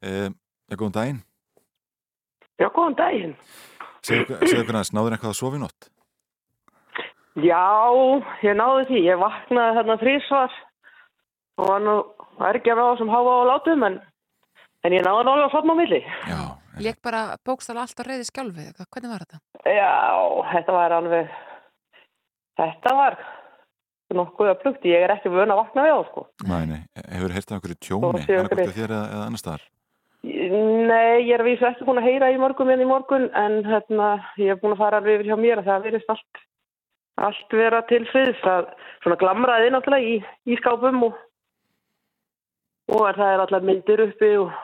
Eh, 0.02 0.32
ja, 0.32 0.76
góðan 0.76 0.98
daginn. 0.98 1.26
Já, 2.58 2.72
góðan 2.74 2.98
daginn. 2.98 3.42
Segðu 4.06 4.64
hvernig 4.66 4.82
að 4.82 4.94
náður 4.96 5.16
eitthvað 5.16 5.34
að 5.34 5.40
sofa 5.40 5.58
í 5.58 5.62
nótt? 5.64 5.90
Já, 7.38 7.66
ég 8.42 8.58
náði 8.58 8.86
því. 8.90 9.02
Ég 9.06 9.20
vaknaði 9.22 9.78
þarna 9.78 9.98
þrísvar 10.02 10.56
og 11.58 11.72
var 11.72 11.84
nú 11.86 11.96
ekki 12.52 12.74
að 12.74 12.80
ráða 12.82 12.96
sem 13.02 13.12
háa 13.14 13.34
á 13.38 13.50
látum 13.52 13.86
en, 13.88 14.00
en 14.86 14.96
ég 14.98 15.06
náði 15.06 15.28
nálega 15.28 15.50
að 15.50 15.54
sopna 15.56 15.78
á 15.78 15.80
milli. 15.82 16.02
Já. 16.30 16.42
Lék 16.82 17.00
bara 17.02 17.22
bókstala 17.46 17.86
allt 17.86 17.98
á 17.98 18.04
reyði 18.06 18.28
skjálfið. 18.30 18.84
Hvernig 18.86 19.14
var 19.14 19.26
þetta? 19.26 19.40
Já, 19.66 19.94
þetta 20.52 20.76
var 20.76 20.94
alveg, 21.00 21.32
þetta 22.62 22.94
var 23.00 23.18
nokkuð 24.18 24.52
að 24.52 24.60
plukti. 24.62 24.94
Ég 24.94 25.06
er 25.08 25.16
ekki 25.16 25.34
vöna 25.34 25.58
að 25.58 25.64
vakna 25.64 25.88
við 25.88 25.98
á, 25.98 26.02
sko. 26.12 26.28
Nei, 26.46 26.62
nei. 26.70 26.82
Hefur 27.10 27.34
heyrtað 27.34 27.58
okkur 27.58 27.74
í 27.74 27.80
tjóni? 27.82 28.12
Annarkvæmt 28.12 28.38
einhverjir. 28.38 28.78
þér 28.78 28.94
eða, 28.94 29.08
eða 29.16 29.26
annar 29.26 29.42
staðar? 29.42 29.66
Nei, 30.28 31.24
ég 31.28 31.34
er 31.36 31.44
að 31.44 31.48
vísa 31.48 31.70
ekki 31.72 31.86
búin 31.88 32.02
að 32.02 32.08
heyra 32.10 32.30
í 32.34 32.40
morgun 32.42 32.72
en 32.74 32.82
í 32.84 32.88
morgun 32.88 33.28
en 33.38 33.62
hérna, 33.68 34.10
ég 34.42 34.52
er 34.52 34.60
búin 34.60 34.74
að 34.76 34.82
fara 34.82 35.00
alveg 35.00 35.20
yfir 35.22 35.30
hjá 35.30 35.38
mér 35.40 35.62
að 35.62 35.70
það 35.70 35.86
verðist 35.86 36.12
allt, 36.12 36.42
allt 37.28 37.56
vera 37.60 37.82
til 37.88 38.02
friðs 38.12 38.48
að 38.52 38.68
svona 39.04 39.20
glamraði 39.22 39.72
náttúrulega 39.72 40.10
í, 40.12 40.18
í 40.52 40.58
skápum 40.60 41.06
og, 41.08 41.22
og 42.92 43.06
að 43.08 43.22
það 43.22 43.34
er 43.36 43.46
allar 43.46 43.68
myndir 43.70 44.04
uppi 44.08 44.34
og, 44.42 44.58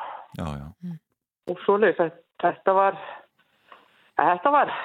og 1.47 1.63
svoleiðis. 1.63 2.19
Þetta 2.43 2.75
var, 2.75 2.99
þetta 4.19 4.53
var 4.57 4.75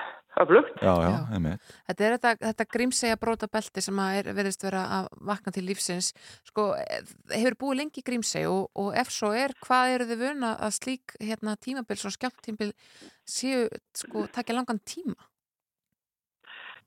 öflugt. 0.44 0.82
Já, 0.82 0.92
já, 1.04 1.14
einmitt. 1.36 1.72
Þetta 1.88 2.06
er 2.06 2.16
þetta, 2.16 2.32
þetta 2.44 2.66
grímsegja 2.74 3.20
bróta 3.20 3.48
belti 3.52 3.84
sem 3.84 4.02
að 4.02 4.18
er, 4.18 4.30
verðist 4.38 4.66
vera 4.66 4.82
að 4.98 5.08
vakna 5.30 5.54
til 5.54 5.64
lífsins. 5.68 6.12
Sko, 6.48 6.68
eh, 6.80 7.14
hefur 7.34 7.58
búið 7.62 7.80
lengi 7.82 8.02
í 8.02 8.06
grímseg 8.06 8.50
og, 8.50 8.68
og 8.78 8.92
ef 8.98 9.10
svo 9.14 9.32
er, 9.36 9.56
hvað 9.64 9.96
eru 9.96 10.10
þið 10.12 10.22
vuna 10.26 10.52
að 10.56 10.76
slík 10.78 11.16
hérna, 11.22 11.56
tímabil, 11.56 11.98
svo 12.00 12.12
skjálftímabil 12.14 12.72
séu, 13.28 13.66
sko, 13.96 14.28
takja 14.34 14.56
langan 14.56 14.80
tíma? 14.86 15.18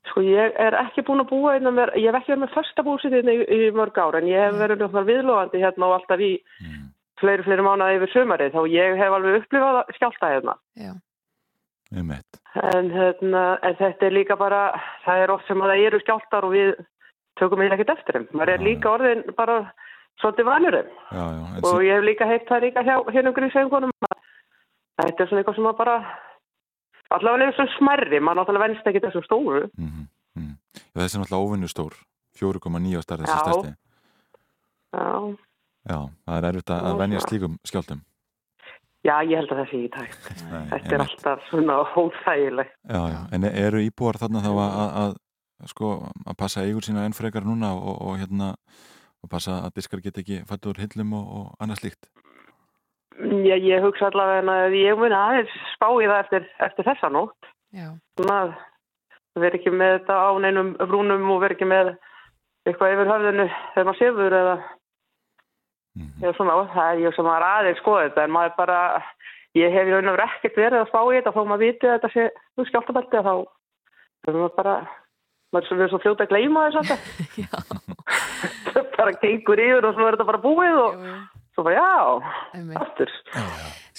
Sko 0.09 0.23
ég 0.25 0.55
er 0.57 0.73
ekki 0.79 1.03
búin 1.05 1.21
að 1.21 1.29
búa 1.29 1.53
einna 1.55 1.69
mér, 1.73 1.91
ég 1.99 2.09
hef 2.09 2.23
ekki 2.23 2.33
verið 2.33 2.43
með 2.47 2.55
första 2.55 2.85
búsitt 2.85 3.13
í, 3.13 3.35
í 3.53 3.69
mörg 3.77 3.99
ár 4.01 4.17
en 4.17 4.29
ég 4.29 4.47
hef 4.47 4.57
verið 4.57 4.81
náttúrulega 4.81 5.09
viðlóðandi 5.11 5.61
hérna 5.61 5.89
og 5.89 5.93
alltaf 5.99 6.23
í 6.25 6.31
fleiri, 7.21 7.45
fleiri 7.45 7.65
mánuði 7.65 7.99
yfir 7.99 8.13
sömarið 8.15 8.55
þá 8.55 8.61
ég 8.73 8.97
hef 8.97 9.15
alveg 9.17 9.39
upplifað 9.43 9.93
skjálta 9.97 10.31
hérna. 10.33 10.57
Já. 10.79 10.93
En, 12.75 12.89
hérna, 12.91 13.43
en 13.67 13.75
þetta 13.79 14.07
er 14.07 14.13
líka 14.15 14.37
bara, 14.39 14.61
það 15.05 15.23
er 15.23 15.33
oft 15.33 15.47
sem 15.47 15.61
að 15.61 15.73
það 15.73 15.85
eru 15.87 15.99
skjáltar 16.03 16.47
og 16.47 16.53
við 16.55 16.73
tökum 17.39 17.63
eða 17.63 17.77
ekkert 17.77 17.93
eftir 17.97 18.17
þeim. 18.17 18.27
Maður 18.35 18.53
er 18.53 18.65
líka 18.65 18.91
orðin 18.91 19.23
bara 19.37 19.57
svolítið 20.21 20.47
vanur 20.47 20.77
þeim. 20.77 20.91
Já, 21.11 21.23
já. 21.35 21.43
En 21.51 21.67
Og 21.71 21.83
ég 21.85 21.95
hef 21.97 22.07
líka 22.07 22.27
heitt 22.29 22.47
það 22.49 22.65
líka 22.67 22.83
hjá 22.87 22.95
hérna 23.11 23.31
um 23.31 23.37
grísaugunum. 23.37 23.93
Þetta 25.01 25.23
er 25.23 25.29
svona 25.31 25.41
eitthvað 25.41 25.57
sem 25.59 25.69
að 25.71 25.77
bara, 25.79 25.95
allavega 27.17 27.47
er 27.47 27.55
þessum 27.55 27.71
smerri, 27.77 28.19
maður 28.19 28.41
náttúrulega 28.41 28.67
venst 28.67 28.89
ekki 28.91 29.03
þessum 29.07 29.25
stóru. 29.27 29.63
Já, 30.91 30.99
þessi 31.01 31.17
er 31.17 31.23
náttúrulega 31.23 31.45
óvinnu 31.47 31.71
stór. 31.71 31.95
4,9 32.39 32.99
á 32.99 33.01
starf 33.03 33.25
þessi 33.25 33.39
stærsti. 33.41 33.73
Já. 34.95 35.07
Já, 35.81 35.97
það 36.27 36.37
er 36.37 36.47
erfitt 36.51 36.71
að, 36.71 36.85
að 36.91 36.99
venja 37.01 37.19
slíkum 37.25 37.57
skjáltum. 37.65 38.01
Já, 39.01 39.15
ég 39.25 39.39
held 39.39 39.49
að 39.49 39.59
það 39.63 39.69
sé 39.71 39.77
ekki 39.79 39.91
tækt. 39.95 40.41
Nei, 40.51 40.63
Þetta 40.69 40.93
er 40.93 41.03
alltaf 41.07 41.45
svona 41.49 41.77
hóþægilegt. 41.95 42.73
Já, 42.85 43.01
já. 43.09 43.19
En 43.33 43.47
eru 43.49 43.81
íbúar 43.81 44.19
þarna 44.21 44.43
þá 44.45 44.49
að, 44.51 44.73
að, 45.01 45.15
að 45.63 45.71
sko, 45.73 45.93
að 46.21 46.35
passa 46.37 46.65
eigur 46.67 46.85
sína 46.85 47.05
enn 47.07 47.17
frekar 47.17 47.47
núna 47.47 47.71
og, 47.73 47.95
og 47.97 48.19
hérna 48.21 48.51
og 49.21 49.29
passa 49.31 49.57
að 49.65 49.79
diskar 49.79 50.03
get 50.05 50.19
ekki 50.21 50.43
fættu 50.49 50.69
úr 50.69 50.81
hillum 50.83 51.15
og, 51.17 51.31
og 51.39 51.63
annað 51.63 51.81
slíkt? 51.81 52.11
Já, 53.21 53.55
ég 53.57 53.83
hugsa 53.83 54.09
allavega 54.09 54.59
að 54.65 54.77
ég 54.79 54.97
mun 54.97 55.13
aðeins 55.13 55.57
spá 55.73 55.87
í 55.97 56.05
það 56.05 56.19
eftir, 56.19 56.45
eftir 56.67 56.87
þessa 56.87 57.09
nótt. 57.13 57.49
Já. 57.73 57.89
Svona 58.17 58.37
að 58.45 58.53
vera 59.41 59.57
ekki 59.57 59.73
með 59.73 59.97
þetta 59.97 60.17
á 60.17 60.29
neinum 60.45 60.71
brúnum 60.77 61.33
og 61.33 61.41
vera 61.43 61.57
ekki 61.57 61.67
með 61.69 61.91
eitthvað 62.69 62.95
yfir 62.95 63.11
höfðinu 63.11 63.49
þegar 63.73 63.89
maður 63.89 63.99
sefur 64.01 64.37
eða 64.41 64.55
eða 65.99 66.33
svona, 66.37 66.57
það 66.71 66.91
er 66.91 67.01
ég 67.03 67.15
sem 67.15 67.27
maður 67.27 67.47
aðeins 67.47 67.81
skoða 67.81 68.05
þetta 68.07 68.23
en 68.23 68.33
maður 68.35 68.53
bara, 68.57 68.79
ég 69.59 69.75
hef 69.75 69.89
í 69.89 69.91
raun 69.91 70.11
og 70.11 70.15
veru 70.15 70.27
ekkert 70.27 70.59
verið 70.61 70.79
að 70.79 70.89
spá 70.91 71.01
í 71.01 71.17
þetta 71.17 71.35
þó 71.35 71.41
maður 71.43 71.63
viti 71.65 71.89
að 71.89 71.95
þetta 71.97 72.11
sé 72.13 72.27
þú 72.55 72.67
skjáltabelti 72.69 73.19
að 73.19 73.27
þá 73.27 73.35
þá 74.21 74.31
maður 74.37 74.55
bara, 74.61 74.75
maður 75.51 75.61
er 75.61 75.67
svo, 75.67 75.77
verið 75.81 75.93
svo 75.93 76.01
fljóta 76.05 76.27
að 76.27 76.31
gleyma 76.31 76.65
þess 76.69 76.79
að 76.81 76.87
þetta 78.71 78.87
bara 78.97 79.19
gengur 79.25 79.63
yfir 79.67 79.89
og 79.89 79.95
svo 79.97 80.07
er 80.07 80.17
þetta 80.17 80.31
bara 80.31 80.43
búið 80.47 80.81
og 80.85 80.91
svo 81.55 81.67
bara 81.67 81.77
já, 81.77 81.93
aftur 82.85 83.15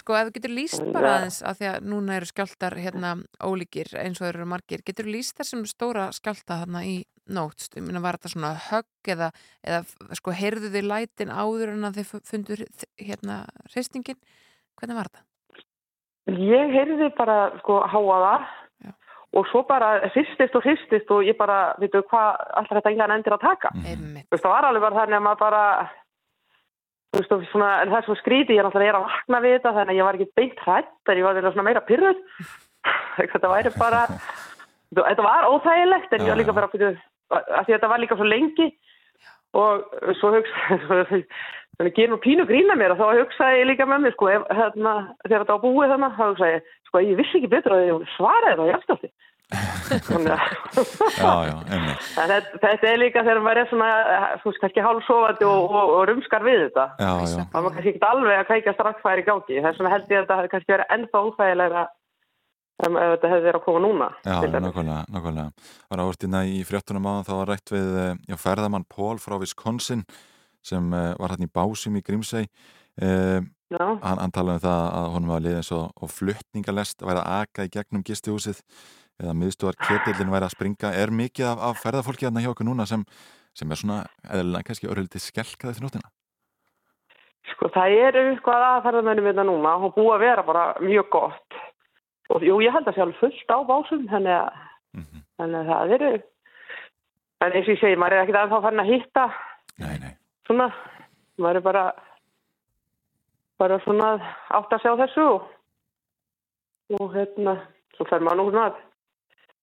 Sko, 0.02 0.16
ef 0.18 0.28
þú 0.28 0.34
getur 0.34 0.50
líst 0.56 0.82
bara 0.90 1.10
aðeins 1.16 1.36
að 1.46 1.58
því 1.60 1.66
að 1.70 1.84
núna 1.92 2.14
eru 2.18 2.26
skjáltar 2.26 2.74
hérna 2.82 3.12
ólíkir 3.38 3.92
eins 4.02 4.18
og 4.18 4.32
eru 4.32 4.46
margir, 4.50 4.82
getur 4.82 5.06
líst 5.06 5.36
þessum 5.38 5.62
stóra 5.70 6.08
skjálta 6.16 6.58
þarna 6.64 6.82
í 6.88 6.96
nótt? 7.30 7.68
Ég 7.76 7.84
meina, 7.86 8.02
var 8.02 8.18
þetta 8.18 8.32
svona 8.32 8.50
högg 8.66 9.12
eða, 9.14 9.28
eða 9.62 10.16
sko, 10.18 10.34
heyrðu 10.34 10.72
þið 10.74 10.88
lætin 10.90 11.30
áður 11.30 11.76
en 11.76 11.86
að 11.86 12.00
þið 12.00 12.10
fundur 12.32 12.64
hérna 12.98 13.36
hreistingin? 13.70 14.18
Hvernig 14.80 14.98
var 14.98 15.12
þetta? 15.12 15.24
Ég 16.50 16.74
heyrði 16.74 17.12
bara 17.14 17.38
sko 17.62 17.78
háaða 17.86 18.34
og 19.32 19.46
svo 19.48 19.62
bara 19.70 19.94
hristist 20.10 20.58
og 20.58 20.66
hristist 20.66 21.10
og 21.14 21.22
ég 21.24 21.38
bara, 21.38 21.76
veitu 21.80 22.02
hvað 22.10 22.42
alltaf 22.58 22.80
þetta 22.80 22.90
engan 22.92 23.14
endir 23.14 23.38
að 23.38 23.46
taka. 23.46 23.70
Veist, 23.78 24.42
það 24.42 24.52
var 24.52 24.66
alveg 24.68 24.84
bara 24.84 24.98
þannig 24.98 25.18
að 25.18 25.24
maður 25.28 25.40
bara, 25.46 25.62
veist, 27.16 27.32
svona, 27.52 27.70
það 27.88 27.98
er 27.98 28.06
svo 28.06 28.16
skrítið, 28.20 28.54
ég 28.56 28.62
er 28.62 28.68
náttúrulega 28.68 29.00
að 29.00 29.06
vakna 29.08 29.40
við 29.44 29.56
þetta, 29.56 29.72
þannig 29.78 29.92
að 29.92 29.98
ég 29.98 30.08
var 30.08 30.18
ekki 30.18 30.38
beint 30.40 30.62
hrætt, 30.64 30.92
en 31.08 31.18
ég 31.18 31.26
var 31.26 31.36
eiginlega 31.36 31.54
svona 31.56 31.66
meira 31.68 31.82
pyrruð. 31.88 32.22
þetta 33.32 33.50
væri 33.52 33.72
bara, 33.78 34.04
þetta 34.98 35.26
var 35.26 35.48
óþægilegt, 35.50 36.14
en 36.14 36.24
ég 36.24 36.32
var 36.32 36.40
líka 36.40 36.56
bara, 36.56 36.70
að 36.72 36.78
því 36.78 37.58
að 37.58 37.74
þetta 37.74 37.92
var 37.92 38.02
líka 38.02 38.18
svo 38.18 38.28
lengi 38.28 38.70
og 39.52 39.98
svo 40.20 40.30
hugsa, 40.32 40.78
þannig 40.80 41.26
að 41.82 41.96
gera 41.96 42.12
nú 42.12 42.20
pínu 42.22 42.46
grína 42.48 42.76
mér 42.78 42.94
og 42.94 43.02
þá 43.02 43.20
hugsaði 43.20 43.60
ég 43.60 43.68
líka 43.68 43.88
með 43.88 44.06
mér, 44.06 44.14
sko, 44.16 44.30
ef, 44.32 44.46
hérna, 44.48 44.94
þegar 45.26 45.44
þetta 45.44 45.56
var 45.56 45.62
búið 45.66 45.92
þannig, 45.92 46.16
þá 46.16 46.24
hugsaði 46.24 46.56
ég, 46.56 46.72
sko, 46.88 47.02
ég 47.04 47.20
vissi 47.20 47.40
ekki 47.40 47.52
betur 47.52 47.76
að 47.76 47.84
ég 47.88 48.14
svaraði 48.16 48.52
þetta 48.52 48.64
á 48.64 48.72
jafnstöldi. 48.72 49.12
Já, 51.18 51.32
já, 51.48 51.56
þetta, 52.16 52.36
þetta 52.62 52.90
er 52.90 53.00
líka 53.00 53.24
þegar 53.24 53.40
maður 53.44 53.62
er 53.62 53.70
svona, 53.70 53.88
eh, 54.12 54.28
þú 54.42 54.50
veist, 54.50 54.60
kannski 54.62 54.84
hálfsofandi 54.86 55.48
og, 55.48 55.64
og, 55.70 55.94
og 55.96 56.04
rumskar 56.10 56.46
við 56.46 56.60
þetta. 56.66 56.86
Já. 56.98 57.10
Það 57.52 57.66
var 57.66 57.74
kannski 57.76 57.92
ekki 57.92 58.06
alveg 58.08 58.54
að 58.54 59.00
hvað 59.02 59.10
er 59.12 59.22
í 59.22 59.26
gangi. 59.28 59.58
Þess 59.58 59.82
vegna 59.82 59.94
held 59.96 60.06
ég 60.06 60.18
að 60.18 60.24
þetta 60.24 60.38
hefði 60.40 60.52
kannski 60.54 60.74
verið 60.76 60.96
ennþá 60.96 61.24
óþægilega 61.26 61.84
ef 62.82 62.96
þetta 62.98 63.30
hefði 63.30 63.46
verið 63.46 63.58
að 63.58 63.64
koma 63.66 63.80
núna. 63.84 64.10
Já, 64.26 64.36
nákvæmlega, 64.42 65.00
nákvæmlega. 65.14 65.70
Var 65.92 66.02
ávertina 66.02 66.44
í 66.48 66.60
fréttunum 66.66 67.08
áðan 67.08 67.26
þá 67.28 67.32
var 67.36 67.50
rætt 67.52 67.72
við 67.74 67.98
eh, 68.02 68.14
já, 68.32 68.36
ferðamann 68.40 68.86
Pól 68.90 69.18
frá 69.22 69.36
Wisconsin 69.38 70.06
sem 70.62 70.92
uh, 70.94 71.10
var 71.18 71.34
hann 71.34 71.42
í 71.42 71.50
Básum 71.50 71.98
í 71.98 72.02
Grímsey. 72.06 72.46
Uh, 73.00 73.42
hann, 73.74 74.18
hann 74.20 74.34
talaði 74.34 74.60
um 74.60 74.64
það 74.66 74.82
að 74.98 75.06
honum 75.16 75.32
var 75.32 75.44
liðið 75.46 75.64
svo 75.66 75.80
og 75.90 76.12
fluttningalest 76.12 77.02
væri 77.02 77.22
að 77.22 77.38
aka 77.40 77.66
í 77.66 77.72
gegnum 77.72 78.04
gistihúsið 78.06 78.60
eða 79.22 79.36
miðstúar 79.38 79.78
ketillin 79.80 80.32
væri 80.32 80.48
að 80.48 80.56
springa. 80.56 80.92
Er 80.98 81.14
mikið 81.14 81.48
af, 81.52 81.62
af 81.68 81.84
ferðafólki 81.84 82.26
hérna 82.26 82.42
hjá 82.44 82.50
okkur 82.52 82.68
núna 82.68 82.86
sem, 82.88 83.04
sem 83.56 83.70
er 83.70 83.80
svona, 83.80 84.02
eða 84.28 84.64
kannski 84.66 84.90
örlítið 84.90 85.24
skelkað 85.26 85.72
eftir 85.72 85.86
nóttina? 85.86 86.12
Sko 87.52 87.68
það 87.74 87.96
er 87.98 88.18
eitthvað 88.20 88.64
að 88.68 88.82
ferðamennum 88.86 89.28
þetta 89.30 89.46
núna 89.46 89.74
og 89.78 89.94
búið 89.96 90.12
að 90.16 90.24
vera 90.26 90.44
bara 90.46 90.66
mjög 90.82 91.08
gott. 91.14 91.58
Og 92.32 92.44
jú, 92.46 92.60
ég 92.62 92.72
held 92.74 92.86
að 92.88 92.96
sé 92.96 93.02
alveg 93.02 93.18
fullt 93.20 93.50
á 93.50 93.58
básum, 93.68 94.04
þannig 94.08 94.36
að, 94.36 94.60
þannig 95.40 95.58
að 95.58 95.70
það 95.72 95.94
eru, 95.96 96.12
en 97.42 97.50
eins 97.50 97.66
og 97.66 97.74
ég 97.74 97.80
segi, 97.82 97.98
maður 97.98 98.16
er 98.16 98.22
ekkert 98.22 98.40
að 98.40 98.54
þá 98.54 98.64
farin 98.66 98.84
að 98.84 98.92
hitta. 98.92 99.24
Nei, 99.82 99.94
nei. 100.00 100.12
Svona, 100.48 100.68
maður 101.42 101.58
er 101.60 101.66
bara, 101.66 101.82
bara 103.60 103.80
svona 103.84 104.12
átt 104.54 104.76
að 104.78 104.86
sjá 104.86 104.94
þessu 105.02 105.26
og, 105.34 105.50
og 107.00 107.12
hérna, 107.16 107.58
svo 107.96 108.08
fer 108.08 108.24
maður 108.24 108.40
nú 108.40 108.48
svona 108.50 108.70
að 108.70 108.80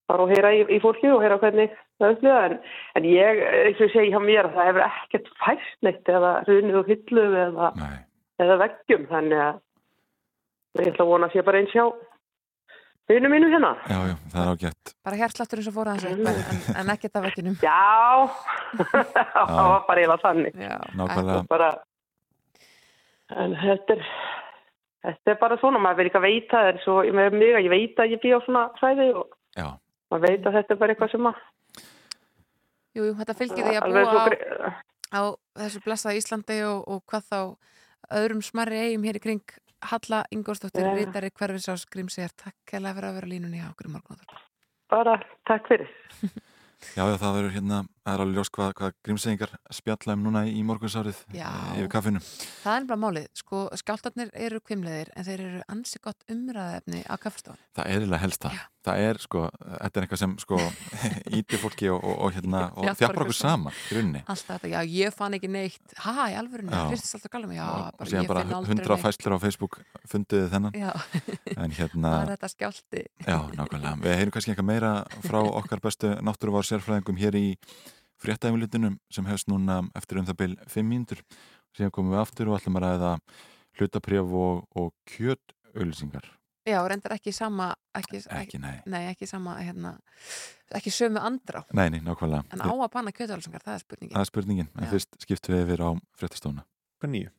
fara 0.10 0.26
og 0.26 0.34
heyra 0.34 0.52
í, 0.57 0.65
í 0.73 0.81
fólki 0.84 1.10
og 1.14 1.23
heyra 1.23 1.40
hvernig 1.41 1.72
það 2.02 2.14
upplifa 2.15 2.44
en, 2.48 2.60
en 2.98 3.07
ég, 3.07 3.41
eins 3.61 3.80
og 3.80 3.88
ég 3.88 3.95
segi 3.95 4.14
hjá 4.14 4.19
mér 4.23 4.49
að 4.49 4.56
það 4.57 4.69
hefur 4.69 4.86
ekkert 4.88 5.34
fæst 5.44 5.81
neitt 5.86 6.14
eða 6.18 6.36
runið 6.49 6.77
og 6.81 6.94
hyllu 6.94 7.26
eða, 7.45 7.72
eða 8.41 8.61
veggjum 8.64 9.10
þannig 9.11 9.44
að 9.45 9.60
ég 10.80 10.94
ætla 10.94 11.06
að 11.06 11.11
vona 11.11 11.30
að 11.30 11.36
sé 11.36 11.45
bara 11.45 11.61
eins 11.61 11.76
hjá 11.76 11.86
vinnu 13.10 13.30
mínu 13.34 13.49
hérna. 13.49 13.72
Já, 13.90 13.99
já, 14.06 14.15
það 14.34 14.41
er 14.41 14.49
ágætt. 14.53 14.91
Bara 15.06 15.19
hjartsláttur 15.22 15.61
eins 15.61 15.69
og 15.69 15.77
fór 15.77 15.91
aðeins 15.91 16.10
upp 16.10 16.27
en, 16.30 16.41
en, 16.53 16.60
en 16.81 16.91
ekkert 16.94 17.18
af 17.18 17.26
vekkinum. 17.26 17.56
Já, 17.65 17.86
það 19.34 19.72
var 19.73 19.88
bara 19.88 20.03
eiginlega 20.03 20.22
þannig. 20.26 20.60
Já, 20.61 20.76
Nákvæmlega. 20.99 21.40
Bara, 21.49 21.72
en 23.45 23.57
þetta 23.64 23.98
er, 23.98 24.06
þetta 25.07 25.34
er 25.34 25.41
bara 25.41 25.57
svona, 25.61 25.81
maður 25.81 26.03
verður 26.03 26.11
ekki 26.11 26.22
að 26.22 26.27
veita, 26.27 26.53
það 26.53 26.72
er 26.72 26.80
svo, 26.86 26.98
með 27.18 27.38
mig 27.41 27.57
að 27.57 27.65
ég 27.65 27.73
veit 27.73 28.03
að 28.03 28.14
ég 28.14 28.23
býð 28.23 28.38
á 28.38 28.40
svona 28.45 28.64
hræði 28.77 29.10
og 29.18 29.36
Já. 29.57 29.68
Maður 30.10 30.26
veit 30.27 30.45
að 30.49 30.57
þetta 30.60 30.76
er 30.76 30.81
bara 30.81 30.95
eitthvað 30.95 31.11
sem 31.15 31.30
að, 31.31 31.41
Jú, 32.98 33.06
jú, 33.06 33.14
þetta 33.19 33.36
fylgir 33.38 33.68
því 33.68 33.76
að 33.77 33.91
búa 33.94 34.14
á, 34.18 34.26
á 35.14 35.22
þessu 35.61 35.81
blessaða 35.86 36.18
Íslandi 36.18 36.57
og, 36.65 36.80
og 36.90 37.03
hvað 37.10 37.27
þá 37.30 37.41
öðrum 38.19 38.41
smarri 38.45 38.80
eigum 38.88 39.06
hér 39.06 39.19
í 39.19 39.23
kring 39.23 39.53
Halla 39.90 40.23
Ingórsdóttir, 40.36 40.84
Já. 40.84 40.95
rítari 40.98 41.30
hverfisás 41.31 41.86
Grímsir, 41.88 42.34
takk 42.36 42.73
hella 42.73 42.91
fyrir 42.98 43.11
að 43.11 43.19
vera 43.19 43.30
línunni 43.31 43.61
á 43.64 43.69
okkur 43.69 43.88
í 43.88 43.94
morgunáttur. 43.94 44.41
bara 44.90 45.19
takk 45.48 45.69
fyrir. 45.69 45.91
Já, 46.95 47.03
já, 47.03 47.18
það 47.19 47.34
verður 47.36 47.56
hérna, 47.57 47.77
það 48.03 48.13
er 48.15 48.23
alveg 48.26 48.39
ljós 48.39 48.51
hvað, 48.55 48.73
hvað 48.80 48.93
grímsengingar 49.05 49.53
spjalla 49.80 50.15
um 50.17 50.23
núna 50.27 50.43
í 50.49 50.63
morgunsárið 50.67 51.19
Já. 51.35 51.45
eh, 51.49 51.77
yfir 51.81 51.91
kaffinu. 51.93 52.21
Það 52.63 52.80
er 52.80 52.88
bara 52.89 53.01
málið, 53.03 53.27
sko, 53.41 53.61
skjáltarnir 53.81 54.31
eru 54.34 54.59
kvimleðir 54.63 55.11
en 55.15 55.27
þeir 55.27 55.45
eru 55.49 55.61
ansi 55.69 56.01
gott 56.03 56.23
umræðefni 56.31 57.03
á 57.09 57.15
kaffestofan. 57.21 57.61
Það 57.77 57.85
er 57.93 57.99
eiginlega 57.99 58.23
helst 58.26 58.45
það. 58.47 58.59
Það 58.89 59.01
er, 59.03 59.17
sko, 59.19 59.41
þetta 59.59 59.99
er 59.99 60.05
eitthvað 60.05 60.19
sem, 60.21 60.34
sko, 60.39 60.57
íti 61.39 61.57
fólki 61.59 61.89
og, 61.91 61.99
og, 61.99 62.13
og 62.26 62.31
hérna, 62.38 62.61
og 62.80 62.88
þjafar 62.95 63.19
okkur 63.26 63.35
saman, 63.35 63.76
í 63.91 63.97
rauninni. 63.97 64.21
Alltaf 64.31 64.55
þetta, 64.55 64.71
já, 64.71 64.80
ég 64.95 65.13
fann 65.13 65.35
ekki 65.35 65.49
neitt, 65.51 65.93
í 65.99 66.38
alvörunni, 66.39 66.71
Já. 66.71 66.85
hristist 66.88 67.17
alltaf 67.19 67.34
galum, 67.35 67.51
já, 67.57 67.65
og 67.67 67.99
bara 67.99 68.09
síðan 68.09 68.23
ég 68.23 68.31
bara 68.31 68.45
finn 68.47 68.55
aldrei 68.55 68.77
neitt. 68.80 69.03
fæslur 69.03 69.35
á 69.35 69.39
Facebook 69.43 69.77
funduðu 70.09 70.47
þennan. 70.55 70.80
Já, 70.80 70.91
En 71.59 71.76
hérna, 71.80 72.13
það 72.15 72.23
er 72.23 72.34
þetta 72.38 72.51
skjálti. 72.55 73.03
já, 73.27 73.38
nákvæmlega. 73.59 73.93
Við 74.07 74.17
heyrum 74.21 74.34
kannski 74.38 74.53
eitthvað 74.55 74.69
meira 74.71 74.93
frá 75.27 75.39
okkar 75.43 75.84
bestu 75.84 76.15
náttúruvár 76.23 76.69
sérfræðingum 76.71 77.19
hér 77.19 77.35
í 77.35 77.45
fréttaæfilitunum 78.24 78.98
sem 79.14 79.30
hefst 79.30 79.48
núna 79.52 79.82
eftir 79.96 80.20
um 80.20 80.28
það 80.28 80.40
byl 80.41 80.58
5 80.68 80.90
mínútur. 80.90 81.24
Síðan 81.78 81.94
komum 81.96 82.16
við 82.16 82.24
aftur 82.24 82.50
og 82.50 82.60
ætlum 82.60 82.80
að 82.80 82.86
ræða 82.88 83.14
hlutaprjöf 83.80 84.36
og, 84.36 84.68
og 84.76 84.94
kjötauðlýsingar. 85.14 86.28
Já, 86.70 86.80
reyndar 86.86 87.16
ekki 87.16 87.32
sama, 87.34 87.72
ekki, 87.98 88.20
Ekki, 88.36 88.60
nei. 88.62 88.76
Nei, 88.86 89.02
ekki 89.10 89.26
sama, 89.30 89.56
hérna, 89.64 89.96
ekki 90.76 90.91
sömu 90.94 91.22
andrá. 91.24 91.64
Nei, 91.74 91.88
nei, 91.90 92.02
nákvæmlega. 92.06 92.44
En 92.54 92.62
á 92.62 92.70
að 92.70 92.91
banna 92.94 93.14
kjötuálsingar, 93.16 93.64
það 93.66 93.78
er 93.78 93.86
spurningin. 93.86 94.16
Það 94.18 94.26
er 94.26 94.30
spurningin, 94.30 94.70
en 94.76 94.86
Já. 94.86 94.91
fyrst 94.94 95.20
skiptum 95.24 95.56
við 95.56 95.66
yfir 95.66 95.86
á 95.88 95.90
fréttastofuna. 96.20 96.68
Hvað 97.00 97.16
nýju? 97.16 97.32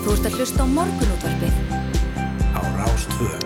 Þú 0.00 0.16
ert 0.16 0.26
að 0.26 0.40
hlusta 0.40 0.64
á 0.64 0.66
morgunútvarpið 0.74 1.79
á 2.80 2.88
Rástvöðu. 2.88 3.38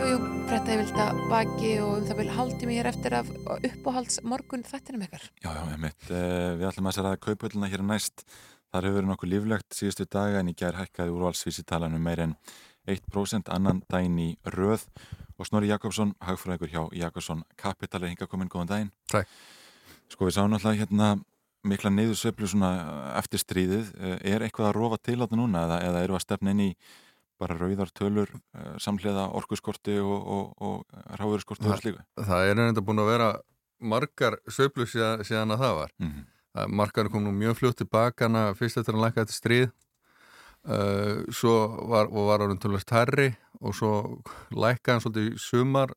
Jú, 0.00 0.06
jú, 0.08 0.18
frétta 0.48 0.72
ég 0.72 0.80
vilja 0.80 1.06
baki 1.28 1.70
og 1.84 1.90
um 1.98 2.06
það 2.08 2.20
vil 2.20 2.30
hálftími 2.32 2.76
hér 2.78 2.88
eftir 2.88 3.16
af 3.18 3.28
uppáhalds 3.60 4.20
morgun 4.24 4.64
þættinum 4.64 5.04
ykkar. 5.04 5.26
Já, 5.44 5.50
já, 5.52 5.60
einmitt. 5.74 6.06
Uh, 6.08 6.56
við 6.56 6.68
ætlum 6.70 6.88
að 6.88 6.96
sér 6.96 7.08
að 7.10 7.18
kaupöllina 7.26 7.70
hér 7.70 7.84
næst. 7.84 8.24
Þar 8.70 8.86
hefur 8.86 8.96
verið 9.00 9.10
nokkuð 9.10 9.32
líflegt 9.34 9.76
síðustu 9.76 10.06
daga 10.08 10.40
en 10.40 10.52
í 10.52 10.56
gær 10.56 10.78
hækkaði 10.78 11.12
úrvalsvísitalan 11.16 11.96
um 11.98 12.04
meir 12.06 12.22
en 12.24 12.36
1% 12.88 13.50
annan 13.52 13.82
daginn 13.90 14.18
í 14.22 14.28
röð 14.54 14.86
og 15.36 15.48
Snorri 15.48 15.68
Jakobsson, 15.68 16.14
hagfræðingur 16.24 16.70
hjá 16.72 16.82
Jakobsson 17.02 17.42
Capital 17.60 18.04
er 18.04 18.14
hinga 18.14 18.28
komin, 18.30 18.48
góðan 18.48 18.70
daginn. 18.70 18.94
Takk. 19.12 19.28
Sko 20.10 20.28
við 20.28 20.38
sáum 20.38 20.50
náttúrulega 20.52 20.86
hérna 20.86 21.10
mikla 21.66 21.92
neyðursveiflu 21.92 22.48
svona 22.48 22.72
eftir 23.20 23.42
stríðið. 23.42 23.92
Eh, 24.00 24.18
Er 24.32 24.46
eitthvað 24.46 24.70
að 24.70 24.76
rofa 24.78 24.98
til 25.02 25.18
á 25.20 25.24
þetta 25.26 25.38
núna 25.38 25.64
eða, 25.66 25.80
eða 25.90 26.04
eru 26.06 26.16
að 26.16 26.24
stefna 26.24 26.54
inn 26.54 26.64
í 26.70 26.72
bara 27.40 27.56
rauðar 27.58 27.92
tölur 27.96 28.30
uh, 28.30 28.74
samhliða 28.82 29.28
orkuskorti 29.38 29.96
og, 30.02 30.18
og, 30.36 30.50
og 30.60 31.16
ráðurskorti 31.20 31.70
og 31.70 31.80
slíku? 31.80 32.04
Það 32.20 32.48
er 32.48 32.60
reynda 32.60 32.84
búin 32.84 33.02
að 33.02 33.12
vera 33.14 33.30
margar 33.80 34.36
söflu 34.52 34.86
síðan, 34.88 35.24
síðan 35.26 35.56
að 35.56 35.64
það 35.64 35.78
var. 35.80 35.94
Mhm. 36.02 36.26
Uh, 36.50 36.66
margar 36.66 37.08
kom 37.12 37.22
nú 37.24 37.32
mjög 37.34 37.60
fljótt 37.60 37.78
tilbakana 37.78 38.50
fyrst 38.58 38.80
eftir 38.80 38.98
að 38.98 39.06
lækka 39.06 39.24
þetta 39.24 39.38
stríð. 39.38 39.70
Uh, 40.60 41.24
svo 41.32 41.54
var, 41.88 42.10
og 42.12 42.28
var 42.28 42.44
árið 42.44 42.58
tölvast 42.60 42.92
herri 42.92 43.30
og 43.64 43.72
svo 43.76 43.92
lækka 44.52 44.92
hann 44.92 45.00
svolítið 45.00 45.38
sumar, 45.40 45.94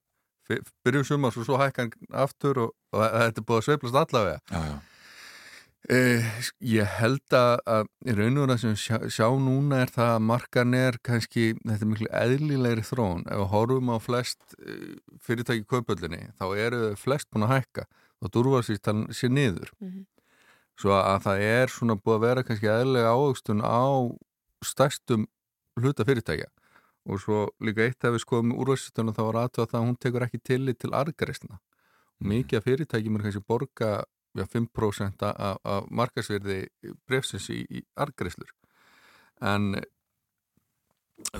byrjun 0.85 1.07
sumar, 1.07 1.33
svo, 1.35 1.43
svo 1.43 1.59
hækka 1.59 1.83
hann 1.83 2.15
aftur 2.23 2.61
og, 2.67 2.73
og 2.93 3.03
þetta 3.03 3.41
er 3.41 3.47
búið 3.49 3.59
að 3.59 3.67
sveiflast 3.67 3.99
allavega. 4.05 4.39
Já, 4.53 4.61
já. 4.69 4.77
Eh, 5.91 6.23
ég 6.63 6.87
held 7.01 7.33
að, 7.35 7.57
að 7.67 7.87
í 8.07 8.13
raun 8.15 8.37
og 8.39 8.45
raun 8.47 8.59
sem 8.61 8.75
sjá, 8.79 9.01
sjá 9.11 9.25
núna 9.35 9.81
er 9.83 9.89
það 9.91 10.11
að 10.13 10.21
markan 10.29 10.77
er 10.77 10.95
kannski, 11.03 11.49
þetta 11.59 11.83
er 11.83 11.89
miklu 11.91 12.07
eðlilegri 12.21 12.85
þróun, 12.87 13.25
ef 13.27 13.41
við 13.41 13.49
horfum 13.51 13.91
á 13.91 13.97
flest 13.99 14.55
eh, 14.61 14.93
fyrirtæki 15.25 15.67
kaupöllinni 15.67 16.21
þá 16.39 16.45
eru 16.55 16.79
flest 16.95 17.27
búin 17.33 17.43
að 17.49 17.57
hækka. 17.57 17.85
Og 18.23 18.31
durfarsýstan 18.31 19.09
sé 19.11 19.27
niður. 19.27 19.73
Mhm. 19.83 20.05
svo 20.79 20.89
að 20.95 21.19
það 21.21 21.41
er 21.45 21.69
svona 21.69 21.95
búið 21.99 22.15
að 22.15 22.23
vera 22.23 22.43
kannski 22.47 22.69
eðlilega 22.71 23.11
ávöxtun 23.13 23.59
á 23.61 23.83
stærstum 24.65 25.27
hluta 25.77 26.07
fyrirtækja. 26.07 26.47
Og 27.05 27.19
svo 27.19 27.43
líka 27.61 27.83
eitt 27.83 28.07
ef 28.07 28.15
við 28.15 28.23
skoðum 28.23 28.55
úrvarsýstunum 28.55 29.13
þá 29.13 29.21
var 29.27 29.39
aðtöða 29.43 29.69
það 29.69 29.79
að 29.81 29.85
hún 29.85 29.99
tekur 29.99 30.25
ekki 30.25 30.39
tillit 30.41 30.79
til 30.79 30.95
argarisna 30.95 31.59
og 31.59 32.27
mikið 32.31 32.57
af 32.57 32.67
fyrirtækjum 32.67 33.19
er 33.19 33.25
kannski 33.27 33.43
borga 33.45 33.91
já, 34.37 34.45
5% 34.45 35.25
af, 35.29 35.57
af 35.63 35.89
markasverði 35.91 36.59
brefsins 37.07 37.49
í, 37.53 37.61
í 37.69 37.83
argreislur 37.95 38.51
en 39.43 39.75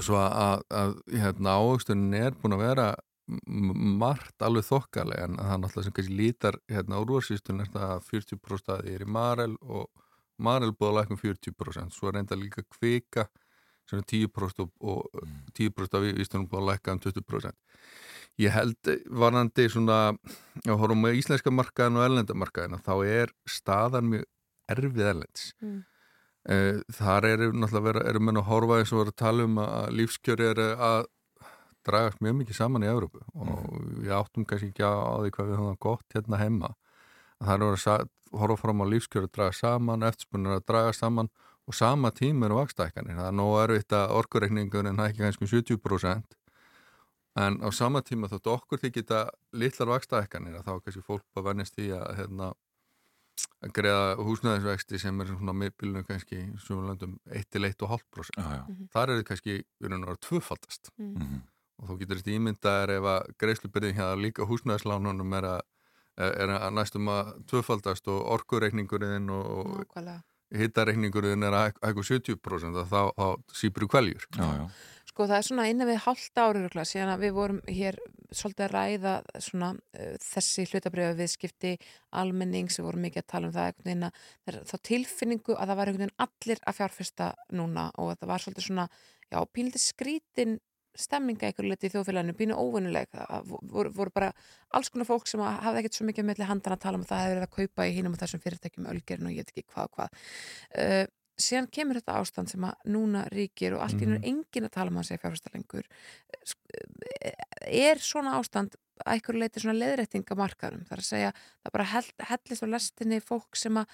svo 0.04 0.20
að, 0.20 0.64
að 0.70 0.94
hérna, 1.12 1.58
ávöxtunin 1.60 2.16
er 2.18 2.38
búin 2.40 2.56
að 2.58 2.64
vera 2.68 2.88
margt 3.28 4.44
alveg 4.44 4.66
þokkalega 4.68 5.28
en 5.28 5.38
það 5.40 5.54
er 5.54 5.62
náttúrulega 5.62 5.88
sem 5.88 5.96
kannski 5.98 6.18
lítar 6.18 6.58
hérna 6.72 7.00
úrvarsýstun 7.04 7.64
er 7.64 7.70
það 7.72 7.94
að 7.96 8.10
40% 8.10 8.74
að 8.74 8.82
því 8.84 8.96
er 8.98 9.06
í 9.06 9.14
Marel 9.18 9.54
og 9.62 10.04
Marel 10.44 10.74
búið 10.74 10.90
að 10.90 10.98
lækna 11.00 11.20
40% 11.22 11.96
svo 11.96 12.10
er 12.10 12.18
reynda 12.18 12.38
líka 12.40 12.66
kvika 12.68 13.28
sem 13.90 14.02
er 14.02 14.08
10% 14.10 14.66
og, 14.66 14.74
og 14.82 15.24
10% 15.56 15.98
af 16.00 16.08
vístunum 16.20 16.50
búið 16.52 16.62
að 16.62 16.70
lækka 16.72 16.98
um 16.98 17.04
20% 17.06 17.58
Ég 18.42 18.54
held 18.54 18.90
varandi 19.14 19.68
svona 19.70 19.98
að 20.64 20.78
horfum 20.82 21.04
með 21.06 21.20
íslenska 21.20 21.52
markaðin 21.54 22.00
og 22.00 22.06
erlendamarkaðin 22.08 22.82
þá 22.82 22.94
er 23.06 23.34
staðan 23.46 24.10
mjög 24.10 24.24
erfið 24.74 25.10
erlendis. 25.12 25.50
Mm. 25.62 25.82
Eh, 26.50 26.80
Þar 26.98 27.28
eru 27.30 27.52
náttúrulega 27.54 27.86
vera, 27.88 28.06
eru 28.10 28.24
menn 28.24 28.40
að 28.42 28.50
horfa 28.50 28.80
eins 28.82 28.94
og 28.94 29.04
vera 29.04 29.14
að 29.14 29.22
tala 29.22 29.46
um 29.48 29.60
að 29.64 29.92
lífskjöri 30.00 30.50
eru 30.50 30.68
að 30.90 31.06
dragast 31.88 32.24
mjög 32.24 32.36
mikið 32.40 32.58
saman 32.58 32.84
í 32.84 32.90
Európu 32.90 33.22
og 33.36 33.64
við 34.00 34.12
áttum 34.16 34.48
kannski 34.48 34.72
ekki 34.72 34.88
á 34.88 35.20
því 35.20 35.32
hvað 35.36 35.50
við 35.50 35.58
höfum 35.60 35.80
gott 35.84 36.18
hérna 36.18 36.40
heima. 36.42 36.74
Það 37.44 37.56
eru 37.56 37.72
að 37.94 38.12
horfa 38.34 38.62
fram 38.64 38.84
á 38.84 38.86
lífskjöri 38.90 39.30
að 39.30 39.36
draga 39.38 39.58
saman, 39.60 40.06
eftirspunir 40.08 40.58
að 40.58 40.68
draga 40.72 40.94
saman 40.96 41.30
og 41.68 41.76
sama 41.76 42.12
tíma 42.12 42.48
eru 42.48 42.60
vakstækkanir 42.60 43.18
það 43.20 43.28
er 43.30 43.36
nóg 43.38 43.54
erfitt 43.62 43.96
að 43.96 44.16
orkureikningurinn 44.20 45.00
hækki 45.00 45.24
kannski 45.24 45.46
um 45.46 45.52
70% 45.52 46.36
en 47.36 47.58
á 47.66 47.70
sama 47.74 48.02
tíma 48.06 48.28
þóttu 48.30 48.52
okkur 48.54 48.80
því 48.84 48.92
geta 49.00 49.24
litlar 49.58 49.90
vakstækkanir 49.96 50.60
að 50.60 50.68
þá 50.68 50.74
er 50.76 50.84
kannski 50.86 51.02
fólk 51.08 51.26
að 51.40 51.48
vennast 51.50 51.76
því 51.78 51.88
að 51.98 52.16
hérna 52.20 52.52
að 53.64 53.72
greiða 53.74 54.16
húsnæðisvexti 54.22 55.00
sem 55.02 55.22
er 55.24 55.32
svona 55.32 55.56
miðbílunum 55.58 56.06
kannski 56.06 56.38
í 56.38 56.44
sumum 56.62 56.92
löndum 56.92 57.16
1-1,5% 57.34 58.38
Já, 58.38 58.60
já. 58.60 58.64
þar 58.94 59.10
er 59.14 59.22
þið 59.22 59.28
kannski 59.32 59.56
og 59.64 59.90
vera 60.06 60.16
tvöfaldast 60.28 60.92
Mm. 61.00 61.16
Mhm. 61.18 61.42
og 61.82 61.88
þú 61.90 61.98
getur 62.00 62.20
þetta 62.22 62.36
ímyndaðir 62.38 62.92
ef 62.98 63.04
að 63.14 63.32
greiðslubyrðin 63.42 63.96
hjá 63.98 64.08
líka 64.22 64.46
húsnæðislánunum 64.48 65.34
er 65.40 65.48
að, 65.50 65.62
er 66.22 66.50
að 66.54 66.74
næstum 66.78 67.10
að 67.10 67.32
tvöfaldast 67.50 68.08
og 68.14 68.22
orkureikningurinn 68.38 69.30
og 69.34 69.80
Nákvæmlega. 69.82 70.22
hittareikningurinn 70.54 71.44
er 71.44 71.52
að 71.58 71.72
eitthvað 71.82 72.08
70% 72.12 72.78
að 72.84 72.88
þá, 72.94 73.02
þá 73.18 73.28
sípur 73.58 73.88
kvæljur 73.90 74.28
Já, 74.38 74.46
já. 74.62 74.70
Sko 75.14 75.28
það 75.30 75.38
er 75.38 75.46
svona 75.46 75.64
innan 75.70 75.86
við 75.92 76.00
hálft 76.08 76.40
ári 76.42 76.64
örugglega, 76.64 76.90
síðan 76.90 77.12
að 77.14 77.20
við 77.22 77.34
vorum 77.36 77.60
hér 77.70 78.00
svolítið 78.34 78.64
að 78.66 78.72
ræða 78.74 79.12
svona 79.46 79.70
uh, 79.78 80.16
þessi 80.24 80.66
hlutabriða 80.72 81.14
viðskipti 81.20 81.74
almennings, 82.18 82.80
við 82.80 82.88
vorum 82.88 83.06
mikið 83.06 83.22
að 83.22 83.30
tala 83.30 83.50
um 83.52 83.54
það 83.54 83.70
einhvern 83.70 83.90
veginn 83.92 84.08
að 84.08 84.18
það 84.24 84.54
er 84.56 84.58
þá 84.72 84.76
tilfinningu 84.90 85.54
að 85.54 85.70
það 85.70 85.80
var 85.80 85.92
einhvern 85.92 86.06
veginn 86.08 86.26
allir 86.26 86.64
að 86.66 86.80
fjárfesta 86.80 87.30
núna 87.54 87.88
og 88.02 88.14
það 88.18 88.34
var 88.34 88.46
svolítið 88.48 88.68
svona, 88.72 88.90
já, 89.30 89.40
pínlítið 89.54 89.86
skrítin 89.86 90.60
stemminga 90.98 91.50
einhverju 91.50 91.70
liti 91.70 91.90
í 91.90 91.94
þjóðfélaginu, 91.94 92.36
pínu 92.38 92.58
óvinnuleg 92.58 93.10
það 93.14 93.54
voru, 93.70 93.94
voru 93.94 94.14
bara 94.14 94.30
alls 94.78 94.92
konar 94.94 95.10
fólk 95.10 95.30
sem 95.30 95.42
hafði 95.42 95.82
ekkert 95.82 95.98
svo 95.98 96.06
mikið 96.10 96.28
með 96.30 96.46
handan 96.50 96.76
að 96.76 96.84
tala 96.86 97.00
um 97.00 97.06
að 97.06 97.14
það 97.14 97.24
hefði 97.24 97.36
verið 97.36 97.48
að 97.48 97.56
kaupa 97.58 97.88
í 97.88 97.96
hinum 97.98 98.14
og 98.14 98.22
þessum 98.22 98.44
fyrirtækjum 98.44 98.90
ölgerinn 98.94 99.30
og 99.30 99.34
ég 99.34 99.42
veit 99.42 99.54
ekki 99.54 99.66
hvað 99.74 99.90
og 99.90 99.98
hvað. 99.98 100.20
Uh, 100.78 101.06
síðan 101.40 101.68
kemur 101.74 101.98
þetta 102.00 102.18
ástand 102.22 102.50
sem 102.52 102.62
að 102.68 102.76
núna 102.94 103.24
ríkir 103.34 103.74
og 103.78 103.82
allt 103.86 104.02
í 104.02 104.06
nú 104.06 104.16
er 104.16 104.20
Mhm. 104.22 104.30
engin 104.32 104.68
að 104.68 104.72
tala 104.76 104.92
um 104.92 104.98
að 105.02 105.08
segja 105.10 105.22
fjárfesta 105.24 105.54
lengur 105.54 105.84
er 107.68 107.98
svona 108.04 108.36
ástand 108.40 108.76
að 109.04 109.16
einhverju 109.18 109.40
leiti 109.42 109.60
svona 109.64 109.80
leðrætting 109.80 110.26
á 110.30 110.36
markaðum, 110.38 110.84
það 110.86 110.96
er 110.98 111.02
að 111.02 111.08
segja 111.10 111.32
það 111.34 111.74
bara 111.74 111.88
hell, 111.94 112.10
hellist 112.30 112.64
á 112.64 112.68
lestinni 112.70 113.20
fólk 113.24 113.58
sem 113.58 113.80
að 113.82 113.88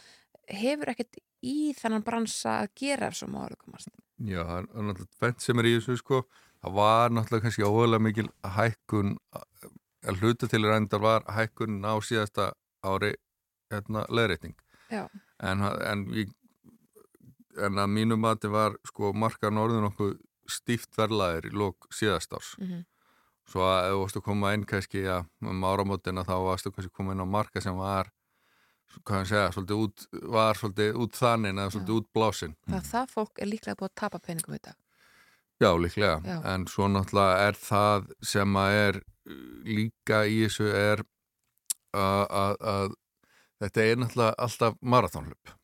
hefur 0.49 0.91
ekkert 0.91 1.19
í 1.45 1.73
þennan 1.77 2.03
bransa 2.03 2.57
að 2.65 2.73
gera 2.81 3.07
ef 3.07 3.15
svo 3.19 3.29
má 3.31 3.45
orðu 3.45 3.59
komast 3.63 3.89
Já, 4.19 4.43
það 4.43 4.57
er 4.59 4.87
náttúrulega 4.89 5.17
tvent 5.19 5.41
sem 5.45 5.59
er 5.61 5.67
í 5.69 5.75
þessu 5.77 5.95
sko. 6.01 6.17
Það 6.59 6.73
var 6.75 7.09
náttúrulega 7.15 7.43
kannski 7.45 7.63
óvegulega 7.63 8.03
mikil 8.03 8.27
hækkun 8.43 9.13
að 10.09 10.19
hluta 10.19 10.49
til 10.51 10.65
reyndar 10.67 10.99
var 10.99 11.23
hækkun 11.31 11.79
á 11.87 11.95
síðasta 12.03 12.49
ári 12.83 13.13
hérna, 13.71 14.03
leðreiting 14.11 14.55
Já. 14.91 15.07
en, 15.39 15.61
en, 15.63 16.03
við, 16.11 16.33
en 17.65 17.79
að 17.83 17.89
mínu 17.95 18.17
mati 18.19 18.47
var 18.51 18.77
sko 18.87 19.11
markaðan 19.13 19.61
orðin 19.63 19.87
okkur 19.91 20.15
stíft 20.49 20.95
verlaðir 20.97 21.49
í 21.49 21.53
lók 21.53 21.87
síðast 21.93 22.33
árs 22.33 22.55
Mhm. 22.59 22.85
svo 23.49 23.61
að 23.65 23.87
ef 23.87 23.93
þú 23.93 23.99
varst 24.03 24.17
að 24.19 24.23
koma 24.29 24.53
inn 24.53 24.65
kannski 24.65 25.03
ja, 25.03 25.23
um 25.41 25.61
áramótina 25.65 26.23
þá 26.25 26.35
varst 26.45 26.65
þú 26.67 26.71
kannski 26.75 26.93
koma 26.93 27.11
inn 27.13 27.21
á 27.25 27.27
marka 27.29 27.61
sem 27.61 27.75
var 27.77 28.09
hvað 29.05 29.15
hann 29.15 29.25
segja, 29.29 29.51
svolítið 29.53 29.81
út 29.85 30.05
var 30.33 30.55
svolítið 30.57 30.95
út 30.97 31.13
þannig 31.17 31.53
eða 31.53 31.71
svolítið 31.73 31.97
út 31.99 32.07
blásin 32.13 32.55
það, 32.69 32.85
það 32.91 33.09
fólk 33.13 33.39
er 33.43 33.45
líklega 33.51 33.75
búið 33.77 33.89
að 33.91 33.95
tapa 34.01 34.19
peningum 34.19 34.57
dag 34.63 34.75
Já, 35.59 35.75
líklega, 35.75 36.21
Já. 36.23 36.37
en 36.53 36.65
svo 36.71 36.87
náttúrulega 36.87 37.47
er 37.49 37.53
það 37.59 38.05
sem 38.23 38.53
að 38.55 38.71
er 38.79 38.95
uh, 38.95 39.33
líka 39.67 40.21
í 40.25 40.37
þessu 40.47 40.69
er 40.71 41.03
að, 41.93 42.23
að, 42.31 42.55
að 42.73 42.93
þetta 43.59 43.85
er 43.91 43.97
náttúrulega 44.03 44.35
alltaf 44.47 44.77
marathónlöp 44.81 45.49
Mm. 45.49 45.58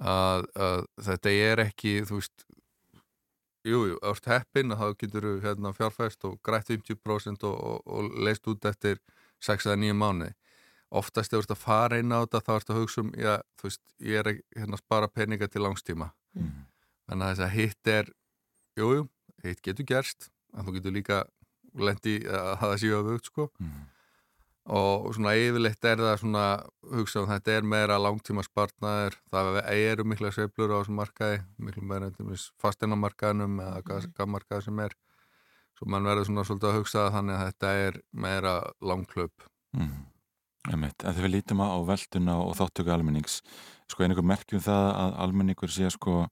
Að, 0.00 0.46
að 0.56 0.84
þetta 1.06 1.32
er 1.50 1.62
ekki, 1.66 1.94
þú 2.08 2.20
veist 2.20 2.44
jú, 3.66 3.80
jú, 3.90 3.96
ást 4.06 4.28
heppin 4.30 4.72
að 4.72 4.82
þá 4.82 5.00
getur 5.02 5.26
þú 5.26 5.32
hérna, 5.44 5.72
fjárfæst 5.76 6.24
og 6.28 6.38
grætt 6.46 6.70
50% 6.72 7.44
og, 7.48 7.56
og, 7.56 7.82
og 7.84 8.20
leist 8.24 8.48
út 8.48 8.64
eftir 8.68 9.00
6 9.44 9.68
eða 9.68 9.80
9 9.82 9.96
mánuði. 10.00 10.34
Oftast 10.90 11.32
ef 11.32 11.38
þú 11.38 11.44
ert 11.44 11.54
að 11.54 11.62
fara 11.62 12.00
inn 12.02 12.14
á 12.14 12.24
þetta 12.24 12.40
þá 12.46 12.52
ert 12.56 12.72
að 12.72 12.80
hugsa 12.80 13.04
um, 13.04 13.12
já, 13.14 13.34
veist, 13.62 13.82
ég 14.02 14.22
er 14.22 14.30
að 14.32 14.40
hérna, 14.56 14.80
spara 14.80 15.10
peninga 15.12 15.48
til 15.48 15.64
langstíma. 15.66 16.10
Mm. 16.30 16.66
þannig 17.10 17.26
að 17.26 17.30
þess 17.32 17.42
að 17.42 17.54
hitt 17.56 17.88
er 17.90 18.10
jújú, 18.78 18.98
jú, 19.00 19.06
hitt 19.42 19.62
getur 19.66 19.86
gerst 19.88 20.28
en 20.54 20.66
þú 20.66 20.74
getur 20.76 20.94
líka 20.94 21.16
lendi 21.74 22.20
að 22.30 22.52
það 22.60 22.74
séu 22.82 22.92
að 22.94 23.08
vögt 23.08 23.30
sko 23.30 23.46
og 24.70 25.10
svona 25.16 25.34
yfirleitt 25.38 25.86
er 25.88 25.98
það 25.98 26.16
svona 26.22 26.44
hugsa 26.92 27.22
um 27.22 27.28
þetta 27.30 27.54
er 27.56 27.66
meira 27.66 27.98
langtíma 27.98 28.44
spartnaður, 28.46 29.16
það 29.32 29.58
eru 29.74 30.06
mikla 30.06 30.30
sveiflur 30.34 30.74
á 30.74 30.78
þessum 30.78 31.00
markaði, 31.00 31.40
miklu 31.58 31.86
meira 31.90 32.10
fasteinamarkaðinum 32.62 33.58
eða 33.64 33.82
hvað 33.88 34.06
mm. 34.12 34.34
markaði 34.36 34.68
sem 34.68 34.84
er 34.86 34.94
svo 35.78 35.90
mann 35.90 36.06
verður 36.06 36.28
svona 36.28 36.46
svolítið 36.46 36.70
að 36.70 36.78
hugsa 36.78 37.08
þannig 37.16 37.36
að 37.36 37.50
þetta 37.50 37.74
er 37.88 38.00
meira 38.12 38.54
langklöp 38.84 39.48
mm. 39.76 39.98
Einmitt. 40.68 41.00
En 41.00 41.14
þegar 41.16 41.24
við 41.24 41.32
lítum 41.38 41.62
á 41.64 41.80
velduna 41.88 42.34
og 42.44 42.50
þáttöku 42.58 42.92
almennings, 42.92 43.38
sko 43.88 44.04
einhver 44.04 44.26
merkjum 44.28 44.60
það 44.60 44.88
að 44.92 45.14
almenningur 45.24 45.72
sé 45.72 45.88
sko 45.94 46.26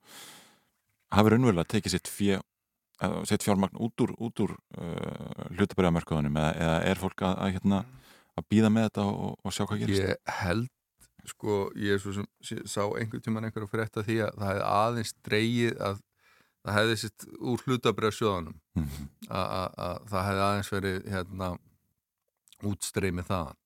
hafi 1.16 1.32
raunverulega 1.32 1.72
tekið 1.72 1.94
sitt 1.94 2.10
fjö 2.12 2.36
sitt 3.28 3.44
fjármagn 3.46 3.78
út 3.78 4.02
úr, 4.02 4.12
úr 4.18 4.52
uh, 4.52 5.46
hlutabæriðamarkaðunum 5.54 6.38
eða, 6.40 6.52
eða 6.58 6.78
er 6.90 7.00
fólk 7.00 7.22
að, 7.22 7.34
að, 7.44 7.52
hérna, 7.56 7.80
að 8.38 8.48
býða 8.52 8.70
með 8.74 8.88
þetta 8.88 9.04
og, 9.12 9.38
og 9.44 9.52
sjá 9.54 9.64
hvað 9.66 9.80
gerist? 9.84 10.02
Ég 10.02 10.34
held, 10.42 10.68
sko, 11.28 11.56
ég 11.76 12.00
svo 12.02 12.12
sem 12.16 12.26
sá 12.66 12.82
einhvern 12.96 13.22
tíman 13.24 13.44
einhverju 13.48 13.68
frétta 13.68 14.02
því 14.06 14.20
að 14.26 14.38
það 14.38 14.48
hefði 14.52 14.68
aðeins 14.72 15.14
dreigið 15.28 15.80
að 15.88 16.02
það 16.68 16.76
hefði 16.78 16.96
sitt 17.02 17.26
úr 17.40 17.62
hlutabæriða 17.66 18.16
sjóðanum 18.18 18.56
Mhm. 18.78 19.08
að 19.30 20.02
það 20.10 20.26
hefði 20.28 20.42
aðeins 20.48 20.70
verið 20.72 20.98
hérna 21.12 21.48
útstreymið 22.68 23.28
þaðan 23.28 23.58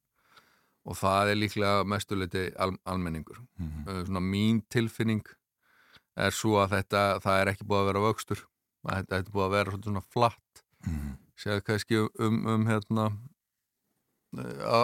og 0.82 0.96
það 0.98 1.30
er 1.32 1.38
líklega 1.38 1.84
mestuleiti 1.86 2.42
al, 2.58 2.72
almenningur 2.86 3.38
Mhm. 3.58 3.84
uh, 3.88 4.02
svona 4.04 4.20
mín 4.20 4.62
tilfinning 4.68 5.22
er 6.16 6.30
svo 6.30 6.58
að 6.60 6.74
þetta, 6.76 7.20
það 7.22 7.40
er 7.40 7.46
ekki 7.52 7.64
búið 7.68 7.80
að 7.82 7.86
vera 7.92 8.04
vöxtur 8.06 8.42
að 8.84 8.96
þetta 8.98 9.16
er 9.18 9.22
búið 9.32 9.46
að 9.46 9.54
vera 9.56 9.70
svona 9.78 10.02
flatt 10.12 10.62
Mhm. 10.86 11.16
séð 11.38 11.62
kannski 11.64 11.96
um, 12.18 12.46
um 12.46 12.66
hérna 12.66 13.06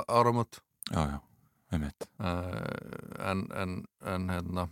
áramót 0.09 0.61
Já, 0.89 1.03
já, 1.05 1.19
einmitt 1.75 2.09
uh, 2.21 3.31
en, 3.31 3.47
en, 3.53 3.79
en 4.05 4.29
hérna 4.33 4.69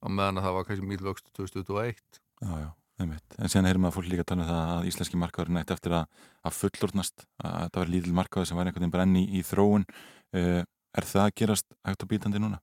á 0.00 0.06
meðan 0.08 0.40
að 0.40 0.46
það 0.46 0.56
var 0.56 0.68
kannski 0.68 0.90
mýl 0.90 1.02
vöxtur 1.04 1.32
2021 1.36 2.20
Já, 2.40 2.52
já, 2.56 2.68
einmitt. 3.02 3.36
En 3.36 3.52
síðan 3.52 3.68
heyrum 3.68 3.84
við 3.84 3.90
að 3.90 3.96
fólk 3.98 4.08
líka 4.08 4.24
tala 4.24 4.44
um 4.44 4.48
það 4.48 4.70
að 4.74 4.86
íslenski 4.88 5.20
markaður 5.20 5.52
nætti 5.56 5.74
eftir 5.76 5.96
að, 5.98 6.22
að 6.48 6.56
fullornast, 6.56 7.26
að 7.44 7.56
þetta 7.66 7.82
var 7.82 7.92
lítil 7.92 8.14
markaður 8.16 8.48
sem 8.48 8.60
var 8.60 8.70
einhvern 8.70 8.86
veginn 8.86 8.94
bara 8.94 9.04
enn 9.04 9.18
í, 9.20 9.24
í 9.36 9.42
þróun. 9.44 9.84
Uh, 10.32 10.62
er 10.96 11.06
það 11.06 11.26
að 11.26 11.34
gerast 11.42 11.68
hægt 11.86 12.06
og 12.06 12.10
bítandi 12.10 12.40
núna? 12.40 12.62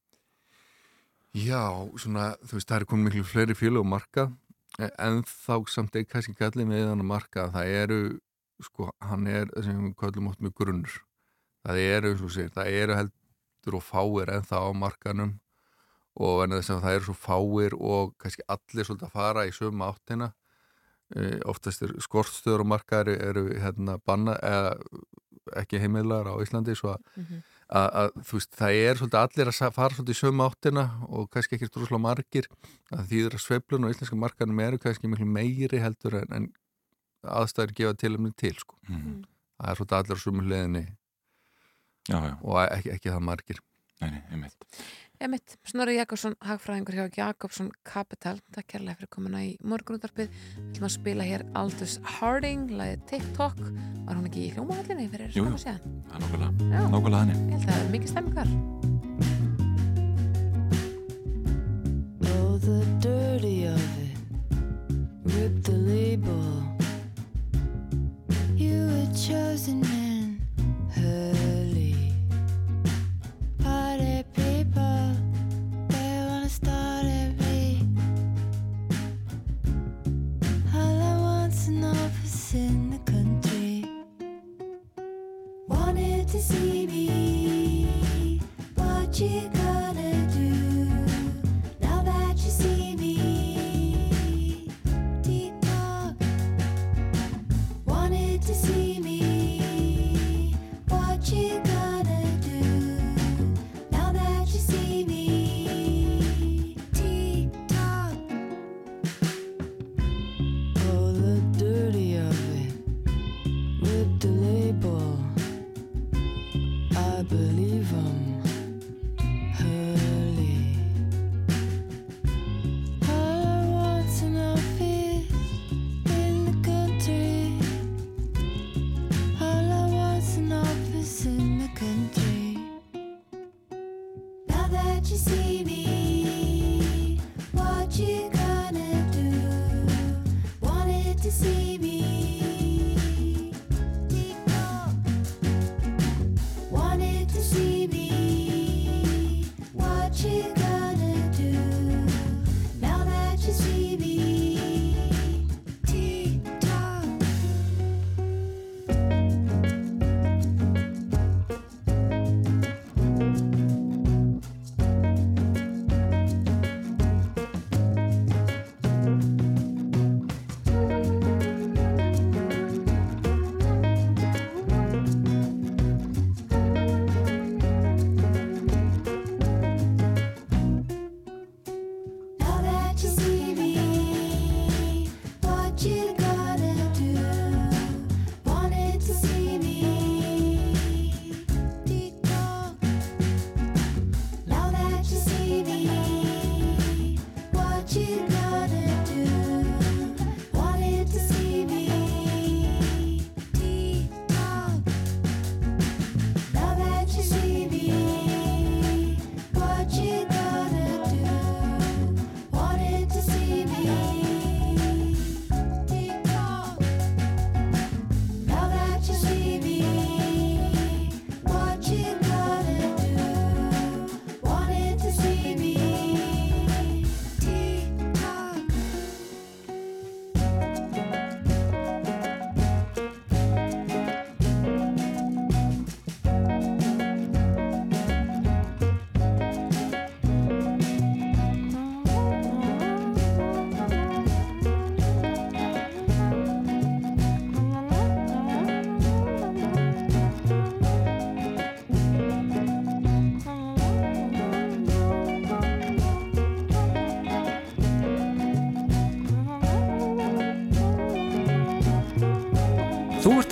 Já, 1.37 1.61
svona, 2.01 2.31
þú 2.41 2.57
veist, 2.57 2.69
það 2.69 2.79
er 2.79 2.87
komin 2.89 3.09
miklu 3.11 3.25
fleiri 3.27 3.57
fjölu 3.57 3.83
og 3.83 3.89
marka 3.91 4.31
en 4.77 5.21
þá 5.27 5.53
samt 5.69 5.97
ekki 5.97 6.11
kannski 6.15 6.45
allir 6.47 6.67
með 6.69 6.87
þannig 6.89 7.09
marka 7.11 7.47
það 7.53 7.73
eru, 7.83 7.99
sko, 8.65 8.89
hann 9.03 9.29
er 9.29 9.51
það 9.53 9.67
sem 9.67 9.83
við 9.83 9.93
kallum 10.01 10.31
ótt 10.31 10.41
með 10.41 10.55
grunnur 10.57 10.97
það 11.67 11.83
eru, 11.83 12.13
eins 12.13 12.23
og 12.25 12.33
sér, 12.33 12.49
það 12.55 12.71
eru 12.81 12.97
heldur 12.97 13.77
og 13.79 13.85
fáir 13.85 14.33
en 14.33 14.47
það 14.47 14.67
á 14.67 14.71
markanum 14.83 15.35
og 16.17 16.43
en 16.43 16.57
þess 16.57 16.73
að 16.73 16.83
það 16.85 16.97
eru 16.97 17.07
svo 17.07 17.17
fáir 17.21 17.77
og 17.77 18.15
kannski 18.21 18.45
allir 18.49 18.87
svolítið 18.87 19.07
að 19.09 19.17
fara 19.19 19.45
í 19.45 19.53
sömu 19.53 19.85
áttina. 19.85 20.31
E, 21.13 21.37
oftast 21.47 21.83
er 21.85 21.93
skortstöður 22.03 22.65
og 22.65 22.71
markaður 22.73 23.13
eru 23.13 23.43
hérna 23.53 23.99
banna 24.01 24.33
eða 24.43 24.73
ekki 25.61 25.79
heimilar 25.79 26.27
á 26.27 26.33
Íslandi 26.43 26.73
svo 26.75 26.95
að 26.95 27.05
að, 27.67 27.87
að 27.99 28.09
þú 28.27 28.37
veist, 28.37 28.53
það 28.55 28.77
er 28.81 28.99
svolítið 28.99 29.19
allir 29.21 29.51
að 29.51 29.73
fara 29.75 29.95
svolítið 29.95 30.15
í 30.15 30.19
sömu 30.21 30.45
áttina 30.45 30.85
og 31.07 31.29
kannski 31.33 31.57
ekki 31.57 31.69
droslega 31.71 32.03
margir. 32.03 32.47
Að 32.95 33.09
því 33.09 33.23
að 33.27 33.39
sveiflun 33.43 33.87
og 33.87 33.93
íslenska 33.93 34.19
markanum 34.19 34.61
eru 34.63 34.79
kannski 34.81 35.11
miklu 35.11 35.27
meiri 35.29 35.81
heldur 35.83 36.21
en, 36.21 36.31
en 36.37 36.47
aðstæður 37.27 37.75
gefa 37.79 37.97
tilumni 38.03 38.31
til 38.37 38.55
sko. 38.55 38.79
Mhm. 38.87 39.25
það 39.57 39.69
er 39.71 39.79
svolítið 39.79 39.97
allir 39.97 40.17
á 40.17 40.23
sömu 40.23 40.43
hliðinni 40.45 40.85
já, 42.07 42.17
já. 42.23 42.35
og 42.41 42.61
ekki, 42.65 42.89
ekki 42.97 43.13
það 43.13 43.27
margir 43.31 43.59
Nei, 43.97 44.09
nei, 44.13 44.21
einmitt 44.31 44.81
Emitt, 45.17 45.55
Snorri 45.65 45.95
Jakobsson, 45.97 46.35
hagfræðingur 46.45 46.93
hjá 46.93 47.07
Jakobsson 47.17 47.71
Capital, 47.89 48.37
takk 48.53 48.67
kærlega 48.69 48.99
fyrir 48.99 49.09
komuna 49.15 49.39
í 49.41 49.55
morgunúttarpið, 49.65 50.27
við 50.29 50.67
ætlum 50.75 50.85
að 50.85 50.93
spila 50.93 51.25
hér 51.25 51.41
Aldous 51.57 51.95
Harding, 52.19 52.67
lagið 52.77 53.01
TikTok 53.09 53.57
var 53.63 54.13
hún 54.19 54.27
ekki 54.29 54.43
í 54.45 54.51
hljómahallinni 54.53 55.07
fyrir 55.09 55.33
Jú, 55.33 55.47
jú, 55.49 55.57
það 55.63 55.73
er 55.73 55.81
nákvæmlega, 56.21 56.51
Já. 56.69 56.85
nákvæmlega 56.93 57.23
þannig 57.23 57.37
Ég 57.41 57.41
held 57.55 57.65
að 57.65 57.73
það 57.73 57.81
er 57.81 57.91
mikið 57.97 58.09
stemming 58.13 58.35
þar 58.37 58.49
Oh, 62.29 62.57
the 62.59 62.85
dirty 62.99 63.65
of 63.65 63.81
it. 64.03 64.17
Rip 65.33 65.63
the 65.63 65.71
label. 65.71 66.63
You 68.55 68.85
were 68.87 69.09
chosen 69.13 69.81
in 69.83 70.41
early. 70.97 71.36
magic. 89.19 89.56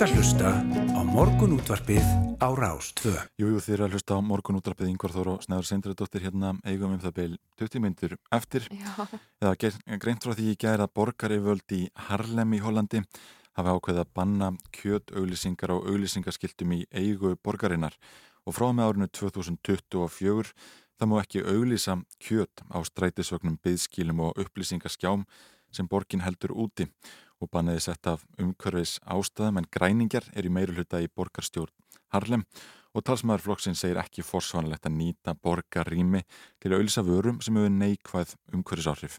Að 0.06 0.20
hlusta 0.20 0.50
á 0.94 1.00
morgun 1.02 1.56
útvarpið 1.56 2.04
á 2.38 2.48
Rás 2.54 2.92
2. 3.00 3.10
Jú, 3.40 3.48
jú, 3.50 3.58
þið 3.58 3.72
eru 3.74 3.84
að 3.86 3.94
hlusta 3.96 4.14
á 4.14 4.20
morgun 4.22 4.58
útdrapið 4.60 4.90
Ingvar 4.92 5.10
Þór 5.10 5.30
og 5.32 5.40
Snæður 5.42 5.66
Sindradóttir 5.66 6.22
hérna 6.22 6.52
eigum 6.62 6.92
um 6.94 7.00
það 7.02 7.14
beil 7.16 7.34
20 7.58 7.82
myndur 7.82 8.14
eftir 8.36 8.68
Já. 8.70 8.92
eða 9.42 9.98
greint 9.98 10.22
frá 10.22 10.36
því 10.36 10.52
í 10.52 10.60
gæra 10.62 10.86
borgarivöld 10.86 11.74
í 11.74 11.80
Harlem 12.06 12.54
í 12.54 12.62
Hollandi 12.62 13.02
hafi 13.58 13.74
ákveðið 13.74 14.02
að 14.04 14.14
banna 14.20 14.52
kjöt 14.78 15.10
auglýsingar 15.10 15.74
og 15.74 15.90
auglýsingaskiltum 15.90 16.76
í 16.78 16.80
eigu 16.94 17.34
borgarinnar 17.42 17.98
og 18.46 18.54
frá 18.54 18.70
með 18.70 18.92
árinu 18.92 19.10
2024 19.10 20.54
það 21.00 21.10
má 21.10 21.18
ekki 21.24 21.42
auglýsa 21.42 21.98
kjöt 22.22 22.62
á 22.70 22.78
strætisvögnum, 22.86 23.58
byðskilum 23.58 24.22
og 24.28 24.38
upplýsingaskjám 24.38 25.26
sem 25.74 25.90
borgin 25.90 26.22
heldur 26.22 26.54
úti 26.54 26.86
og 26.86 26.94
banniði 27.44 27.84
sett 27.84 28.08
af 28.08 28.24
umhverfis 28.40 28.96
ástæðum 29.04 29.60
en 29.60 29.68
græningjar 29.68 30.30
er 30.32 30.48
í 30.48 30.52
meiri 30.52 30.72
hluta 30.72 31.02
í 31.04 31.12
borgarstjórn 31.12 31.74
Harlem 32.14 32.44
og 32.96 33.04
talsmaður 33.04 33.44
flokksinn 33.44 33.76
segir 33.76 34.00
ekki 34.00 34.24
forsvanlegt 34.24 34.88
að 34.88 34.96
nýta 34.96 35.34
borgarrými 35.36 36.22
til 36.62 36.72
að 36.72 36.78
auðlýsa 36.78 37.04
vörum 37.04 37.40
sem 37.44 37.58
hefur 37.58 37.74
neikvæð 37.74 38.34
umhverfisáhrif. 38.56 39.18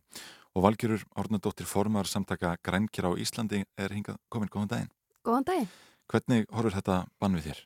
Og 0.57 0.63
Valgjörur 0.65 1.03
Árnadóttir 1.13 1.69
formar 1.69 2.09
samtaka 2.09 2.55
grænkjara 2.65 3.13
á 3.13 3.19
Íslandi 3.21 3.61
er 3.77 3.93
hingað 3.93 4.17
komin 4.33 4.49
góðan 4.49 4.71
daginn. 4.71 4.93
Góðan 5.21 5.45
daginn. 5.51 5.69
Hvernig 6.09 6.47
horfur 6.49 6.77
þetta 6.79 7.03
bann 7.19 7.37
við 7.37 7.51
þér 7.51 7.61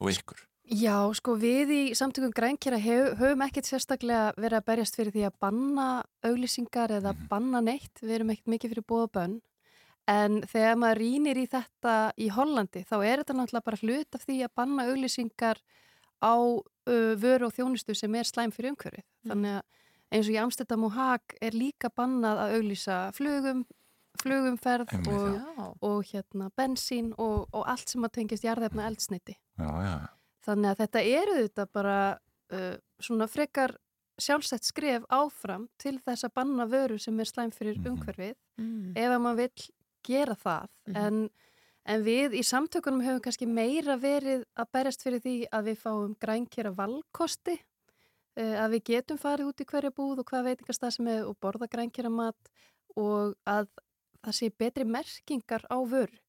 og 0.00 0.12
ykkur? 0.14 0.46
Já, 0.70 0.96
sko 1.18 1.34
við 1.34 1.72
í 1.74 1.82
samtökum 1.98 2.32
grænkjara 2.32 2.78
hef, 2.78 3.16
höfum 3.18 3.40
ekkert 3.42 3.66
sérstaklega 3.66 4.30
verið 4.38 4.60
að 4.60 4.66
berjast 4.70 4.96
fyrir 4.96 5.12
því 5.16 5.24
að 5.26 5.38
banna 5.42 5.86
auglýsingar 6.24 6.94
eða 7.00 7.12
banna 7.28 7.60
neitt. 7.60 7.98
Við 8.00 8.20
erum 8.20 8.30
ekkert 8.32 8.52
mikið 8.54 8.76
fyrir 8.76 8.86
bóða 8.86 9.08
bönn. 9.18 9.40
En 10.08 10.40
þegar 10.48 10.76
maður 10.80 10.98
rínir 11.04 11.38
í 11.38 11.46
þetta 11.46 12.12
í 12.18 12.28
Hollandi 12.34 12.84
þá 12.88 12.96
er 13.04 13.20
þetta 13.22 13.34
náttúrulega 13.38 13.66
bara 13.68 13.80
hlut 13.82 14.14
af 14.16 14.24
því 14.26 14.38
að 14.46 14.54
banna 14.56 14.86
auglýsingar 14.90 15.60
á 16.20 16.34
uh, 16.36 17.12
vöru 17.20 17.46
og 17.46 17.54
þjónustu 17.54 17.94
sem 17.94 18.14
er 18.14 18.24
slæm 18.28 18.50
fyrir 18.52 18.72
umhverfið. 18.74 19.04
Þannig 19.28 19.58
að 19.60 19.62
eins 20.10 20.26
og 20.26 20.34
í 20.34 20.40
Amsterdam 20.42 20.84
og 20.88 20.92
Haag 20.96 21.36
er 21.40 21.54
líka 21.54 21.90
bannað 21.94 22.40
að 22.42 22.54
auglýsa 22.58 22.96
flugum, 23.14 23.60
flugumferð 24.22 24.90
og, 25.08 25.76
og 25.86 26.00
hérna 26.10 26.50
bensín 26.58 27.12
og, 27.16 27.46
og 27.54 27.68
allt 27.70 27.88
sem 27.92 28.04
að 28.04 28.16
tengist 28.18 28.44
jarðefna 28.44 28.88
eldsniti. 28.90 29.36
Já, 29.60 29.70
já. 29.84 29.94
Þannig 30.44 30.72
að 30.72 30.82
þetta 30.82 31.04
eru 31.20 31.38
þetta 31.44 31.66
bara 31.72 31.96
uh, 32.52 32.74
svona 32.98 33.28
frekar 33.30 33.76
sjálfsett 34.20 34.66
skref 34.66 35.04
áfram 35.08 35.68
til 35.80 35.94
þess 36.04 36.26
að 36.26 36.34
banna 36.36 36.66
vöru 36.68 36.98
sem 37.00 37.16
er 37.22 37.28
slæm 37.30 37.52
fyrir 37.54 37.78
umhverfið 37.86 38.34
Mm. 38.60 38.90
ef 38.92 39.08
að 39.08 39.20
maður 39.24 39.38
vill 39.38 39.68
gera 40.06 40.36
það 40.38 40.96
en, 41.00 41.18
en 41.84 42.06
við 42.06 42.38
í 42.40 42.44
samtökunum 42.46 43.04
höfum 43.04 43.24
kannski 43.24 43.48
meira 43.48 43.98
verið 44.00 44.46
að 44.54 44.72
berjast 44.76 45.04
fyrir 45.06 45.24
því 45.24 45.36
að 45.50 45.70
við 45.70 45.82
fáum 45.82 46.16
grænkjara 46.22 46.74
valkosti 46.78 47.58
uh, 47.58 48.56
að 48.64 48.76
við 48.76 48.86
getum 48.92 49.20
farið 49.20 49.52
út 49.52 49.62
í 49.62 49.68
hverja 49.72 49.94
búð 49.94 50.22
og 50.22 50.30
hvað 50.32 50.50
veitingastað 50.50 50.96
sem 50.96 51.12
er 51.12 51.28
og 51.28 51.38
borða 51.42 51.70
grænkjara 51.70 52.12
mat 52.12 52.52
og 52.98 53.36
að 53.48 53.70
það 54.20 54.36
sé 54.36 54.50
betri 54.58 54.84
merkingar 54.88 55.64
á 55.70 55.78
vöru 55.82 56.20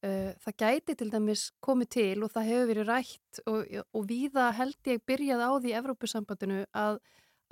Uh, 0.00 0.30
það 0.40 0.54
gæti 0.62 0.94
til 0.96 1.10
dæmis 1.12 1.40
komið 1.60 1.88
til 1.92 2.22
og 2.24 2.30
það 2.32 2.46
hefur 2.48 2.68
verið 2.70 2.86
rætt 2.88 3.40
og, 3.50 3.72
og 3.92 4.06
víða 4.08 4.46
held 4.56 4.88
ég 4.88 5.02
byrjað 5.04 5.42
á 5.44 5.50
því 5.60 5.74
Evrópusambandinu 5.76 6.60
að, 6.72 6.96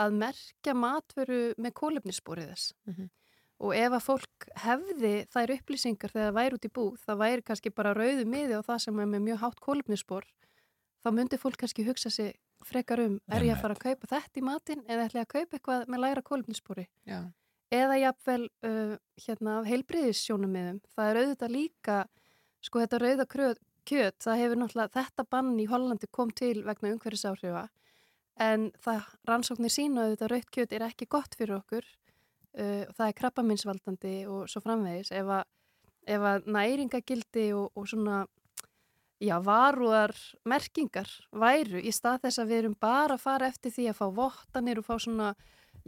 að 0.01 0.17
merkja 0.23 0.73
matveru 0.73 1.41
með 1.61 1.75
kólefnissporið 1.77 2.49
þess. 2.55 2.71
Mhm. 2.89 3.11
Og 3.59 3.75
ef 3.75 3.95
að 3.97 4.05
fólk 4.05 4.49
hefði 4.63 5.15
þær 5.35 5.53
upplýsingar 5.57 6.13
þegar 6.13 6.29
það 6.29 6.37
væri 6.37 6.59
út 6.59 6.67
í 6.69 6.73
búð, 6.79 6.99
það 7.03 7.23
væri 7.23 7.45
kannski 7.49 7.73
bara 7.75 7.95
rauðu 7.97 8.27
miði 8.31 8.59
á 8.59 8.63
það 8.63 8.85
sem 8.85 9.01
er 9.03 9.09
með 9.11 9.25
mjög 9.25 9.41
hátt 9.43 9.63
kólefnisspor, 9.65 10.29
þá 11.03 11.09
myndi 11.17 11.41
fólk 11.43 11.59
kannski 11.59 11.87
hugsa 11.89 12.13
sig 12.15 12.37
frekar 12.67 13.03
um, 13.03 13.19
er 13.31 13.47
ég 13.47 13.57
að 13.57 13.65
fara 13.65 13.75
að 13.75 13.83
kaupa 13.87 14.11
þetta 14.13 14.39
í 14.39 14.45
matinn 14.47 14.85
eða 14.87 15.09
ætla 15.09 15.23
ég 15.23 15.27
að 15.27 15.35
kaupa 15.35 15.59
eitthvað 15.59 15.91
með 15.91 16.03
læra 16.05 16.23
kólefnisspori? 16.27 16.87
Já. 17.07 17.19
eða 17.75 17.99
jafnvel 18.01 18.45
uh, 18.65 18.95
hérna 19.27 19.59
af 19.59 19.67
heilbriðissjónumiðum. 19.69 20.79
Það 20.95 21.11
er 21.11 21.21
auðvitað 21.23 21.55
líka, 21.55 21.99
sko 22.65 22.85
þetta 22.85 23.03
rauða 23.03 23.27
kjöt, 23.89 24.19
það 24.23 24.41
hefur 24.43 24.61
náttúrulega, 24.61 24.95
þetta 24.95 25.27
bann 25.33 25.53
í 25.59 25.67
Hollandi 25.69 26.09
kom 26.13 26.33
til 26.37 26.63
vegna 26.67 26.93
umhverfisáhrifa 26.95 27.67
en 28.39 28.69
það 28.85 29.15
rannsóknir 29.29 29.73
sína 29.73 30.07
auðvitað 30.07 30.33
rauðt 30.33 30.53
kjöt 30.55 30.75
er 30.77 30.85
ekki 30.87 31.09
gott 31.11 31.35
fyrir 31.39 31.59
okkur 31.59 31.87
uh, 32.57 32.85
það 32.97 33.07
er 33.09 33.17
krabbaminsvaldandi 33.21 34.17
og 34.31 34.49
svo 34.49 34.63
framvegis 34.65 35.13
ef 35.13 35.29
að, 35.39 35.45
ef 36.07 36.27
að 36.33 36.49
næringagildi 36.57 37.47
og, 37.59 37.71
og 37.77 37.89
svona 37.91 38.25
já, 39.21 39.37
varúðar 39.43 40.15
merkingar 40.47 41.11
væru 41.33 41.81
í 41.83 41.93
stað 41.93 42.23
þess 42.27 42.39
að 42.43 42.51
við 42.53 42.63
erum 42.63 42.77
bara 42.81 43.17
að 43.19 43.25
fara 43.25 43.49
eftir 43.51 43.75
því 43.75 43.89
að 43.91 43.99
fá 44.01 44.07
vottanir 44.21 44.79
og 44.79 44.87
fá 44.87 44.95
svona 44.99 45.33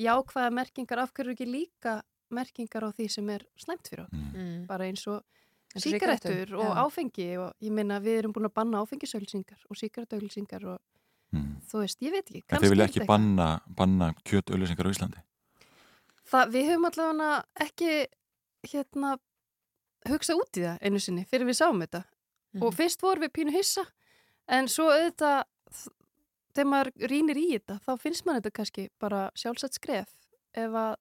jákvæða 0.01 0.51
merkingar 0.55 1.03
af 1.05 1.13
hverju 1.15 1.35
ekki 1.37 1.47
líka 1.47 2.01
merkingar 2.31 2.87
á 2.87 2.91
því 2.95 3.07
sem 3.11 3.31
er 3.31 3.45
slæmt 3.59 3.89
fyrir 3.91 4.07
okkur 4.07 4.19
Mm. 4.31 4.67
bara 4.67 4.87
eins 4.87 5.07
og 5.11 5.23
síkaretur 5.77 6.55
og 6.59 6.71
já. 6.75 6.79
áfengi 6.85 7.27
og 7.39 7.53
ég 7.63 7.71
meina 7.75 8.01
við 8.03 8.19
erum 8.21 8.33
búin 8.33 8.47
að 8.49 8.55
banna 8.55 8.83
áfengisauðlýsingar 8.83 9.61
og 9.71 9.77
síkaretuauðlýsingar 9.79 10.65
og 10.67 10.79
þú 11.71 11.83
veist, 11.85 12.01
ég 12.03 12.11
veit 12.11 12.27
ekki 12.31 12.43
kannski 12.49 12.71
vilja 12.71 12.87
ekki 12.89 13.07
banna, 13.07 13.61
banna 13.69 14.13
kjöt 14.25 14.51
auðlýsingar 14.51 14.87
á 14.87 14.95
Íslandi? 14.95 15.21
Það, 16.31 16.53
við 16.55 16.69
höfum 16.71 16.89
allavega 16.89 17.31
ekki 17.65 17.95
hérna 18.71 19.17
hugsa 20.09 20.37
út 20.39 20.59
í 20.61 20.65
það 20.65 20.85
einu 20.87 21.01
sinni 21.03 21.27
fyrir 21.29 21.49
við 21.49 21.59
sáum 21.59 21.83
þetta. 21.83 22.05
Og 22.61 22.75
fyrst 22.75 23.03
vorum 23.03 23.27
við 23.27 23.35
pínu 23.39 23.55
hissa 23.55 23.85
en 24.51 24.69
svo 24.71 24.89
auðvitað 24.91 25.45
þegar 26.55 26.71
maður 26.71 27.11
rínir 27.13 27.39
í 27.39 27.47
þetta 27.53 27.79
þá 27.85 27.93
finnst 28.03 28.27
maður 28.27 28.41
þetta 28.41 28.57
kannski 28.59 28.87
bara 29.03 29.21
sjálfsagt 29.39 29.79
skref. 29.79 30.11
Ef 30.55 30.75
að 30.75 30.97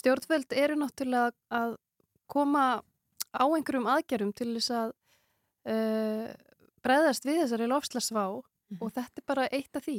stjórnvöld 0.00 0.56
eru 0.56 0.78
náttúrulega 0.80 1.32
að 1.52 1.76
koma 2.32 2.64
á 3.32 3.44
einhverjum 3.44 3.90
aðgerðum 3.92 4.32
til 4.36 4.54
þess 4.54 4.72
að 4.76 4.94
uh, 5.68 6.32
breðast 6.84 7.28
við 7.28 7.42
þessari 7.42 7.68
lofslagsvá 7.68 8.24
og 8.32 8.88
þetta 8.96 9.20
er 9.20 9.28
bara 9.28 9.48
eitt 9.52 9.76
af 9.76 9.84
því 9.86 9.98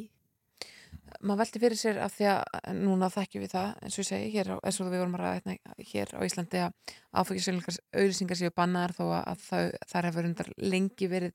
maður 1.24 1.40
velti 1.44 1.60
fyrir 1.64 1.78
sér 1.80 2.00
af 2.04 2.14
því 2.18 2.26
að 2.32 2.78
núna 2.84 3.10
þekkjum 3.14 3.44
við 3.46 3.52
það 3.54 3.70
eins 3.84 3.98
og 3.98 4.04
ég 4.04 4.08
segi, 4.10 4.32
hér 4.34 4.50
á, 4.54 4.58
eins 4.64 4.80
og 4.82 4.90
við 4.92 5.02
vorum 5.04 5.18
að 5.18 5.22
ræða 5.24 5.36
hérna, 5.38 5.76
hér 5.92 6.14
á 6.16 6.20
Íslandi 6.28 6.62
að 6.64 6.96
áfengisauðlýsingar 7.22 7.78
auðlýsingar 8.02 8.40
séu 8.40 8.54
bannaðar 8.56 8.96
þó 8.98 9.04
að 9.20 9.44
það, 9.48 9.70
þar 9.94 10.08
hefur 10.10 10.28
undar 10.30 10.50
lengi 10.58 11.10
verið 11.12 11.34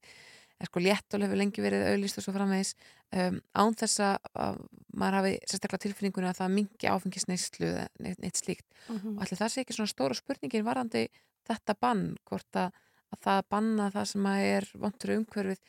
er 0.59 0.67
sko 0.67 0.81
léttól 0.83 1.23
hefur 1.23 1.39
lengi 1.39 1.63
verið 1.63 1.85
auðlýst 1.93 2.19
og 2.19 2.25
svo 2.27 2.33
framvegis 2.35 2.73
um, 3.15 3.37
án 3.55 3.77
þess 3.79 4.01
að 4.03 4.17
að 4.43 4.57
maður 4.99 5.17
hafi 5.21 5.33
sérstaklega 5.47 5.83
tilfinningunni 5.85 6.31
að 6.33 6.41
það 6.41 6.55
mingi 6.57 6.91
áfengisneislu 6.91 7.69
eða 7.69 7.85
neitt, 8.03 8.19
neitt 8.25 8.41
slíkt 8.43 8.67
Mhm. 8.89 9.15
og 9.19 9.23
allir 9.23 9.39
það 9.39 9.53
sé 9.55 9.63
ekki 9.63 9.77
svona 9.77 9.93
stóra 9.93 10.17
spurningin 10.19 10.65
varandi 10.67 11.05
þetta 11.49 11.75
bann, 11.81 12.03
hvort 12.27 12.59
að, 12.59 12.73
að 13.15 13.21
það 13.29 13.43
banna 13.55 13.91
það 13.95 14.09
sem 14.11 14.27
að 14.33 14.43
er 14.49 14.67
vontur 14.83 15.15
umhverfið 15.15 15.61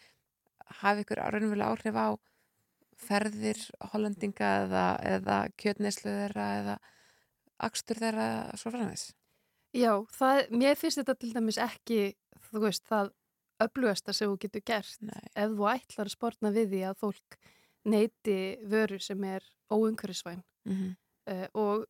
hafi 0.81 1.05
ykkur 1.05 1.21
raunverulega 1.21 1.69
áhrif 1.69 1.95
á 1.99 2.07
ferðir 2.99 3.59
hollendinga 3.93 4.49
eða, 4.65 4.85
eða 5.15 5.38
kjötneislu 5.61 6.11
þeirra 6.11 6.47
eða 6.61 6.76
akstur 7.69 7.99
þeirra 8.01 8.27
svo 8.59 8.71
framvegs 8.76 9.07
Já, 9.77 9.91
það, 10.17 10.39
mér 10.57 10.76
finnst 10.80 10.97
þetta 10.97 11.13
til 11.21 11.30
dæmis 11.35 11.57
ekki, 11.61 11.99
þú 12.49 12.63
veist, 12.63 12.84
það 12.89 13.11
öflugasta 13.61 14.13
sem 14.17 14.31
þú 14.31 14.38
getur 14.41 14.63
gert 14.65 14.95
Nei. 15.05 15.19
ef 15.35 15.51
þú 15.53 15.67
ætlar 15.69 16.07
að 16.09 16.15
sportna 16.15 16.51
við 16.55 16.71
því 16.73 16.80
að 16.89 16.97
fólk 17.03 17.38
neyti 17.89 18.38
vöru 18.71 18.99
sem 19.03 19.23
er 19.23 19.45
óumhverfisvæn 19.71 20.43
Mhm. 20.65 20.95
uh, 21.30 21.47
og 21.53 21.85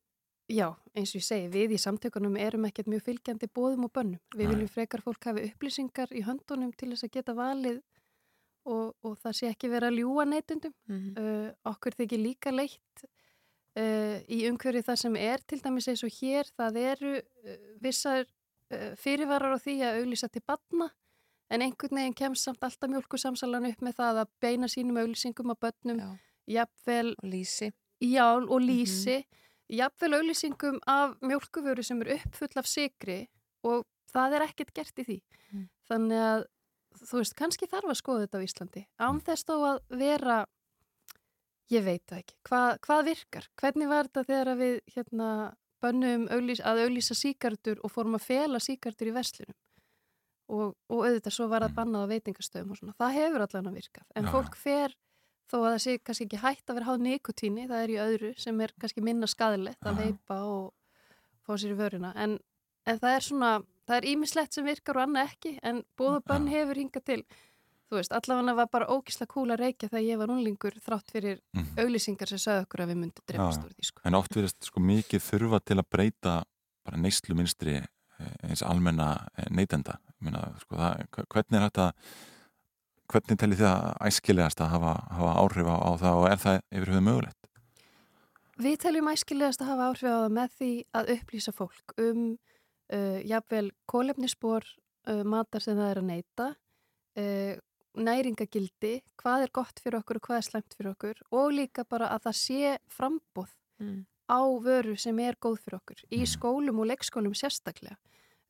já, 0.50 0.68
eins 0.94 1.10
og 1.14 1.20
ég 1.20 1.24
segi, 1.26 1.48
við 1.52 1.72
í 1.74 1.78
samtökunum 1.80 2.36
erum 2.38 2.64
ekkert 2.68 2.86
mjög 2.90 3.02
fylgjandi 3.06 3.48
bóðum 3.54 3.84
og 3.86 3.92
bönnum. 3.92 4.20
Við 4.34 4.46
Nei. 4.46 4.54
viljum 4.54 4.68
frekar 4.70 5.02
fólk 5.02 5.24
hafi 5.24 5.44
upplýsingar 5.50 6.10
í 6.12 6.22
höndunum 6.26 6.72
til 6.76 6.90
þess 6.92 7.04
að 7.06 7.12
geta 7.16 7.34
valið 7.34 7.80
og, 8.70 8.94
og 9.06 9.16
það 9.22 9.36
sé 9.38 9.50
ekki 9.50 9.70
vera 9.72 9.90
ljúa 9.92 10.24
neytundum. 10.28 10.74
Mhm. 10.88 11.10
uh, 11.18 11.50
okkur 11.72 11.96
þykir 11.98 12.22
líka 12.22 12.52
leitt 12.54 13.04
uh, 13.04 14.18
í 14.30 14.44
umhverju 14.50 14.82
það 14.86 15.00
sem 15.04 15.16
er 15.20 15.42
til 15.46 15.60
dæmis 15.64 15.88
eins 15.90 16.04
og 16.06 16.14
hér, 16.20 16.50
það 16.58 16.80
eru 16.84 17.14
uh, 17.20 17.56
vissar 17.82 18.26
fyrirvarar 19.02 19.56
á 19.56 19.58
því 19.58 19.72
að 19.82 19.96
auglýsa 19.98 20.28
til 20.30 20.42
batna 20.46 20.86
en 21.50 21.62
einhvern 21.64 21.96
veginn 21.98 22.14
kemst 22.14 22.44
samt 22.46 22.62
alltaf 22.62 22.86
mjölkusamsalan 22.92 23.64
upp 23.66 23.80
með 23.82 23.96
það 23.98 24.20
að 24.22 24.28
beina 24.44 24.68
sínum 24.70 25.00
auglýsingum 25.02 25.50
á 25.50 25.56
börnum, 25.58 25.98
jafnvel 26.46 27.16
og 27.18 27.26
lýsi 27.32 27.72
já, 27.98 28.28
og 28.38 28.60
lýsi 28.62 29.16
jafnvel 29.74 30.14
auglýsingum 30.20 30.78
af 30.86 31.16
mjölkuvöru 31.18 31.82
sem 31.82 31.98
er 32.06 32.12
uppfull 32.20 32.62
af 32.62 32.70
sigri 32.70 33.18
og 33.66 33.82
það 34.14 34.38
er 34.38 34.46
ekkert 34.46 34.72
gert 34.78 35.02
í 35.02 35.08
því 35.10 35.20
Mm. 35.50 35.66
þannig 35.90 36.20
að 36.22 36.44
þú 36.98 37.20
veist, 37.20 37.36
kannski 37.38 37.68
þarf 37.70 37.92
að 37.92 38.00
skoða 38.00 38.24
þetta 38.26 38.40
á 38.40 38.46
Íslandi. 38.46 38.82
Án 39.00 39.20
þess 39.26 39.46
þó 39.48 39.54
að 39.58 39.80
vera 40.00 40.38
ég 41.70 41.86
veit 41.86 42.04
það 42.08 42.22
ekki, 42.24 42.36
Hva, 42.48 42.60
hvað 42.82 43.02
virkar? 43.10 43.48
Hvernig 43.60 43.90
var 43.90 44.08
þetta 44.08 44.26
þegar 44.28 44.58
við 44.58 44.78
hérna 44.94 45.28
bönnum 45.80 46.26
auglýs, 46.34 46.62
að 46.66 46.84
auglýsa 46.84 47.16
síkartur 47.16 47.80
og 47.84 47.92
fórum 47.94 48.18
að 48.18 48.26
fela 48.26 48.60
síkartur 48.62 49.10
í 49.10 49.14
verslunum? 49.16 49.58
Og, 50.50 50.74
og 50.90 51.04
auðvitað 51.06 51.34
svo 51.36 51.46
var 51.46 51.62
það 51.62 51.76
bannað 51.76 52.08
á 52.10 52.10
veitingastöðum 52.10 52.72
og 52.74 52.80
svona. 52.80 52.96
Það 52.98 53.16
hefur 53.20 53.44
allan 53.44 53.70
að 53.70 53.76
virkað. 53.78 54.06
En 54.18 54.26
Já, 54.26 54.30
fólk 54.34 54.56
fer 54.58 54.96
þó 55.50 55.56
að 55.60 55.68
það 55.68 55.82
sé 55.84 55.94
kannski 56.02 56.26
ekki 56.26 56.40
hægt 56.42 56.70
að 56.70 56.78
vera 56.78 56.88
háð 56.88 57.04
nikotíni, 57.06 57.66
það 57.70 57.84
er 57.84 57.92
í 57.92 57.98
öðru 58.02 58.30
sem 58.38 58.62
er 58.64 58.74
kannski 58.82 59.04
minna 59.06 59.28
skadilegt 59.30 59.86
að 59.86 60.02
veipa 60.02 60.40
og 60.46 60.72
fá 61.46 61.54
sér 61.54 61.76
í 61.76 61.78
vöruna. 61.78 62.10
En, 62.18 62.36
en 62.90 62.98
það 62.98 63.14
er 63.14 63.26
svona, 63.26 63.52
það 63.90 63.96
er 63.98 64.08
ímislegt 64.14 64.54
sem 64.54 64.66
virkar 64.66 65.00
og 65.00 65.06
annað 65.08 65.32
ekki, 65.32 65.52
en 65.66 65.82
bóða 65.98 66.20
bönn 66.30 66.46
hefur 66.52 66.78
hingað 66.78 67.04
til. 67.10 67.22
Þú 67.90 67.98
veist, 67.98 68.12
allavega 68.14 68.54
var 68.54 68.68
bara 68.70 68.86
ógislega 68.94 69.32
kúl 69.32 69.50
að 69.50 69.64
reykja 69.64 69.88
þegar 69.90 70.04
ég 70.06 70.18
var 70.20 70.30
unlingur 70.30 70.76
þrátt 70.78 71.10
fyrir 71.10 71.40
Mhm. 71.56 71.72
auglýsingar 71.82 72.28
sem 72.30 72.38
sagði 72.38 72.66
okkur 72.66 72.84
að 72.84 72.90
við 72.92 73.00
myndum 73.02 73.26
drefast 73.26 73.64
úr 73.66 73.72
því. 73.74 73.84
Sko. 73.88 74.00
En 74.04 74.14
oft 74.14 74.30
verðist 74.36 74.62
sko 74.64 74.80
mikið 74.80 75.24
þurfa 75.26 75.60
til 75.64 75.76
að 75.82 75.88
breyta 75.90 76.44
bara 76.86 76.96
neyslu 76.96 77.34
minstri 77.34 77.80
eins 78.44 78.62
almenna 78.62 79.26
neytenda. 79.50 79.98
Minna, 80.20 80.54
sko, 80.60 80.76
það, 80.76 81.08
hvernig 81.32 81.56
er 81.58 81.66
þetta 81.70 81.92
hvernig 83.10 83.38
telli 83.40 83.56
þið 83.58 83.66
að 83.66 83.96
æskilegast 84.06 84.60
að 84.62 84.68
hafa, 84.70 84.92
hafa 85.10 85.32
áhrif 85.42 85.66
á, 85.66 85.76
á 85.82 85.90
það 85.98 86.14
og 86.20 86.26
er 86.30 86.36
það 86.44 86.60
yfir 86.70 86.92
höfuð 86.92 87.06
mögulegt? 87.08 87.36
Við 88.60 88.76
teljum 88.84 89.08
æskilegast 89.10 89.62
að 89.64 89.70
hafa 89.72 89.86
áhrif 89.90 90.06
á 90.14 90.18
það 90.20 90.32
með 90.36 90.50
því 90.60 90.70
að 90.94 91.10
upplýsa 91.16 91.52
fólk 91.56 91.94
um 91.98 92.38
uh, 92.92 93.20
jafnvel 93.26 93.70
kólefnisspor 93.90 94.66
uh, 95.08 95.22
matar 95.24 95.62
sem 95.64 95.78
það 95.78 95.90
er 95.90 96.00
að 96.02 96.08
neyta, 96.10 96.48
uh, 97.20 97.54
næringagildi, 98.00 98.92
hvað 99.18 99.46
er 99.46 99.50
gott 99.54 99.80
fyrir 99.82 99.98
okkur 99.98 100.20
og 100.20 100.28
hvað 100.28 100.38
er 100.38 100.46
slemt 100.46 100.76
fyrir 100.76 100.92
okkur 100.92 101.22
og 101.34 101.48
líka 101.54 101.84
bara 101.88 102.12
að 102.14 102.28
það 102.28 102.38
sé 102.44 102.76
frambóð 102.88 103.56
Mm. 103.80 104.04
á 104.28 104.40
vöru 104.60 104.92
sem 105.00 105.18
er 105.24 105.38
góð 105.40 105.56
fyrir 105.64 105.78
okkur 105.80 106.00
í 106.12 106.20
skólum 106.28 106.82
og 106.82 106.88
leikskólum 106.90 107.32
sérstaklega. 107.32 107.96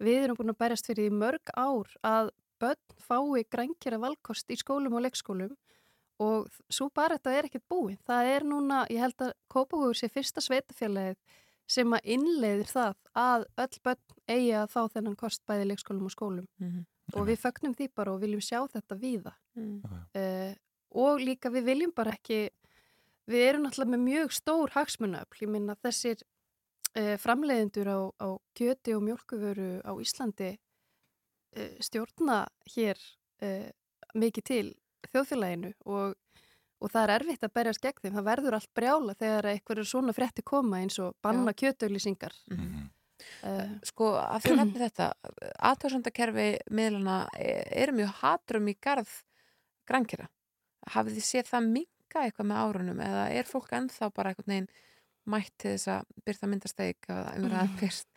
Við 0.02 0.24
erum 0.24 0.36
búin 0.36 0.50
að 0.50 0.58
berjast 0.58 0.88
fyrir 0.90 1.06
í 1.06 1.14
mörg 1.14 1.52
ár 1.54 1.86
að 2.02 2.32
börn 2.58 2.96
fái 2.98 3.44
grænkjara 3.46 4.00
valkost 4.02 4.50
í 4.50 4.58
skólum 4.58 4.96
og 4.98 5.04
leikskólum 5.06 5.54
og 6.18 6.48
svo 6.68 6.90
bara 6.92 7.16
þetta 7.16 7.36
er 7.36 7.48
ekkert 7.48 7.68
búið. 7.70 7.98
Það 8.04 8.32
er 8.34 8.44
núna, 8.44 8.80
ég 8.90 9.00
held 9.00 9.22
að 9.22 9.32
Kópavóður 9.48 10.00
sé 10.00 10.10
fyrsta 10.10 10.42
sveitafélagið 10.42 11.16
sem 11.70 11.92
að 11.94 12.08
innleiðir 12.16 12.70
það 12.70 12.94
að 13.20 13.44
öll 13.64 13.76
börn 13.86 14.16
eigi 14.30 14.50
að 14.58 14.72
fá 14.72 14.80
þennan 14.94 15.16
kost 15.20 15.42
bæði 15.48 15.68
leikskólum 15.70 16.08
og 16.08 16.14
skólum 16.14 16.46
Mhm. 16.60 16.84
og 17.14 17.26
við 17.28 17.38
fögnum 17.42 17.74
því 17.78 17.88
bara 17.94 18.12
og 18.14 18.20
viljum 18.22 18.42
sjá 18.42 18.60
þetta 18.70 18.98
víða 18.98 19.32
Mm. 19.56 19.82
uh, 20.14 20.54
og 20.94 21.20
líka 21.20 21.50
við 21.50 21.64
viljum 21.66 21.92
bara 21.94 22.12
ekki 22.14 22.48
við 23.30 23.42
erum 23.48 23.62
náttúrulega 23.66 23.94
með 23.94 24.04
mjög 24.06 24.32
stór 24.34 24.70
hagsmunöfl, 24.74 25.42
ég 25.42 25.48
minna 25.50 25.74
þessir 25.82 26.22
uh, 26.96 27.16
framleiðendur 27.18 27.86
á, 27.90 27.98
á 28.18 28.28
kjöti 28.58 28.94
og 28.96 29.02
mjölkuvöru 29.06 29.82
á 29.86 29.92
Íslandi 30.02 30.56
uh, 31.56 31.76
stjórna 31.82 32.46
hér 32.74 32.98
uh, 33.42 33.70
mikið 34.14 34.44
til 34.44 34.66
þjóðfélaginu 35.12 35.72
og, 35.86 36.14
og 36.80 36.92
það 36.92 37.02
er 37.02 37.14
erfitt 37.18 37.44
að 37.44 37.54
berjast 37.58 37.82
gegn 37.84 38.00
þeim, 38.02 38.14
það 38.16 38.28
verður 38.30 38.56
allt 38.56 38.70
brjála 38.76 39.16
þegar 39.20 39.50
eitthvað 39.52 39.82
svona 39.88 40.16
frétti 40.16 40.44
koma 40.46 40.80
eins 40.80 40.98
og 41.02 41.14
banna 41.22 41.52
kjötauglýsingar 41.56 42.34
uh, 42.56 43.72
Sko, 43.86 44.12
að 44.20 44.46
því 44.46 44.56
nefnir 44.58 44.86
þetta 44.88 45.08
aðtöðsandakerfi 45.70 46.50
miðlana 46.72 47.22
e- 47.36 47.64
eru 47.82 47.96
mjög 48.00 48.14
hatrum 48.22 48.70
í 48.70 48.76
garð 48.80 49.12
grænkjara. 49.88 50.28
Hafið 50.94 51.18
þið 51.18 51.26
séð 51.26 51.50
það 51.50 51.72
minka 51.74 52.24
eitthvað 52.24 52.48
með 52.50 52.62
árunum 52.64 53.02
eða 53.04 53.26
er 53.36 53.48
fólk 53.48 53.74
ennþá 53.76 54.10
bara 54.14 54.32
einhvern 54.32 54.54
veginn 54.54 54.70
mætt 55.30 55.52
til 55.60 55.74
þess 55.74 55.90
að 55.92 56.14
byrta 56.26 56.48
myndasteik 56.50 57.10
eða 57.10 57.34
umræða 57.38 57.66
fyrst 57.80 58.08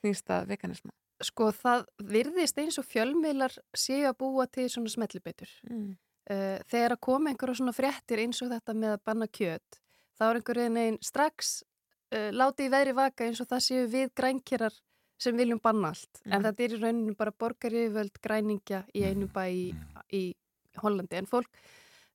snýst 0.00 0.34
að 0.34 0.50
veganisma? 0.52 0.92
Sko 1.24 1.48
það 1.54 1.86
virðist 2.12 2.58
eins 2.62 2.78
og 2.78 2.86
fjölmiðlar 2.86 3.54
séu 3.74 4.04
að 4.06 4.18
búa 4.20 4.46
til 4.50 4.68
svona 4.70 4.90
smellibitur. 4.92 5.50
Mm. 5.70 5.96
Uh, 6.28 6.58
þegar 6.68 6.92
að 6.92 7.00
koma 7.06 7.30
einhverja 7.32 7.56
svona 7.56 7.72
fréttir 7.72 8.20
eins 8.20 8.42
og 8.44 8.50
þetta 8.52 8.74
með 8.76 8.90
að 8.98 9.04
banna 9.08 9.26
kjöt, 9.32 9.78
þá 10.18 10.24
er 10.28 10.38
einhverjum 10.42 10.76
einn 10.76 10.98
strax 11.00 11.62
uh, 12.12 12.28
látið 12.36 12.66
í 12.66 12.72
veðri 12.74 12.92
vaka 12.98 13.24
eins 13.24 13.40
og 13.40 13.48
það 13.48 13.62
séu 13.64 13.86
við 13.88 14.10
grænkjarar 14.18 14.76
sem 15.18 15.34
viljum 15.40 15.58
banna 15.64 15.88
allt. 15.94 16.20
En 16.26 16.36
Mhm. 16.38 16.44
þetta 16.44 16.64
er 16.64 16.74
í 16.76 16.80
rauninu 16.82 17.16
bara 17.16 17.32
borgaríföld 17.32 18.20
græningja 18.22 18.84
í 18.94 19.02
einu 19.08 19.26
bæ 19.32 19.44
í, 19.48 19.72
í 20.12 20.22
Hollandi. 20.82 21.16
En 21.16 21.26
fólk 21.26 21.48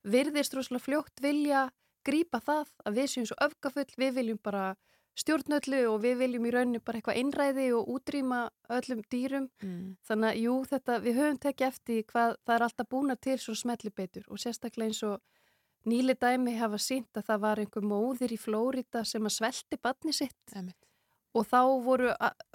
virðist 0.05 0.53
rosalega 0.53 0.85
fljótt 0.85 1.19
vilja 1.23 1.65
grípa 2.05 2.39
það 2.39 2.69
að 2.85 2.93
við 2.99 3.07
séum 3.11 3.25
svo 3.27 3.35
öfgafull, 3.41 3.89
við 3.97 4.13
viljum 4.13 4.39
bara 4.43 4.75
stjórnöllu 5.15 5.81
og 5.93 6.01
við 6.01 6.17
viljum 6.23 6.45
í 6.45 6.51
rauninu 6.55 6.79
bara 6.83 6.97
eitthvað 6.99 7.19
einræði 7.21 7.67
og 7.77 7.87
útrýma 7.95 8.39
öllum 8.69 9.03
dýrum. 9.13 9.49
Mm. 9.61 9.95
Þannig 10.07 10.29
að 10.31 10.39
jú, 10.41 10.55
þetta, 10.71 10.99
við 11.03 11.19
höfum 11.21 11.39
tekið 11.45 11.67
eftir 11.67 12.03
hvað 12.09 12.35
það 12.45 12.55
er 12.55 12.65
alltaf 12.67 12.89
búna 12.89 13.15
til 13.21 13.37
svo 13.37 13.53
smellibeitur 13.55 14.23
og 14.29 14.37
sérstaklega 14.41 14.89
eins 14.89 15.03
og 15.03 15.21
nýli 15.85 16.15
dæmi 16.15 16.55
hafa 16.57 16.77
sínt 16.79 17.11
að 17.19 17.27
það 17.29 17.39
var 17.43 17.59
einhver 17.59 17.83
móðir 17.83 18.31
í 18.33 18.39
Flórida 18.39 19.03
sem 19.05 19.21
að 19.27 19.35
svelti 19.37 19.77
badni 19.83 20.13
sitt 20.15 20.55
Emitt. 20.55 20.77
og 21.35 21.45
þá 21.45 21.59
voru 21.83 22.13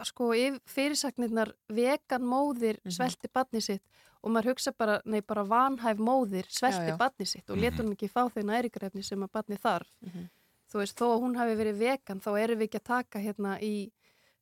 sko 0.09 0.33
fyrirsagnirnar 0.67 1.53
vegan 1.69 2.23
móðir 2.25 2.79
Mhm. 2.85 2.91
svelti 2.95 3.29
badni 3.33 3.61
sitt 3.63 3.83
og 4.23 4.31
maður 4.33 4.51
hugsa 4.55 4.73
bara, 4.77 5.01
nei 5.05 5.21
bara 5.21 5.45
vanhæf 5.45 5.99
móðir 5.99 6.47
svelti 6.49 6.97
badni 6.99 7.27
sitt 7.27 7.51
og 7.51 7.59
letur 7.59 7.85
hún 7.85 7.93
ekki 7.95 8.09
fá 8.11 8.27
þau 8.33 8.43
næringarefni 8.43 9.05
sem 9.05 9.21
að 9.23 9.31
badni 9.33 9.59
þarf 9.59 9.87
Mhm. 10.03 10.29
Þú 10.73 10.81
veist, 10.83 10.97
þó 10.99 11.07
að 11.15 11.21
hún 11.25 11.37
hafi 11.41 11.55
verið 11.59 11.79
vegan 11.83 12.21
þá 12.25 12.31
erum 12.43 12.59
við 12.61 12.69
ekki 12.69 12.81
að 12.83 12.89
taka 12.93 13.23
hérna 13.25 13.59
í 13.65 13.75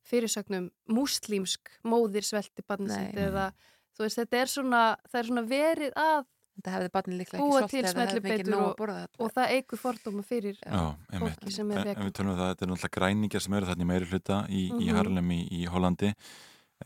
fyrirsögnum 0.07 0.69
múslímsk 0.93 1.69
móðir 1.87 2.23
svelti 2.27 2.63
barni 2.67 2.87
Nei. 2.87 2.95
sitt 3.09 3.19
eða 3.27 3.49
þú 3.97 4.05
veist, 4.05 4.19
þetta 4.21 4.41
er 4.43 4.51
svona, 4.51 4.81
er 5.13 5.29
svona 5.31 5.45
verið 5.49 5.93
að 5.99 6.25
Þetta 6.57 6.71
hefði 6.73 6.89
barni 6.89 7.15
líklega 7.19 7.37
ekki 7.37 7.45
búa 7.51 7.57
svolítið 7.61 8.45
til 8.47 8.53
að 8.57 8.61
og, 8.65 8.71
borða 8.79 8.93
þetta. 9.03 9.17
og 9.21 9.33
það 9.35 9.51
eigur 9.53 9.77
fordóma 9.77 10.23
fyrir 10.25 10.55
Já, 10.57 10.79
fólki 11.21 11.51
sem 11.53 11.69
er 11.69 11.75
En, 11.77 11.81
en 11.83 11.89
vegan. 11.91 12.07
við 12.07 12.13
tölum 12.17 12.31
um 12.31 12.37
það, 12.39 12.47
þetta 12.49 12.65
er 12.65 12.71
náttúrulega 12.71 12.95
græningjar 12.97 13.43
sem 13.45 13.53
eru 13.59 13.67
þarna 13.69 13.85
í 13.85 13.89
meiri 13.91 14.07
hluta 14.09 14.37
í, 14.49 14.61
í 14.65 14.87
Mhm. 14.87 14.95
Harlem 14.97 15.29
í, 15.35 15.37
í 15.53 15.59
Hollandi 15.69 16.09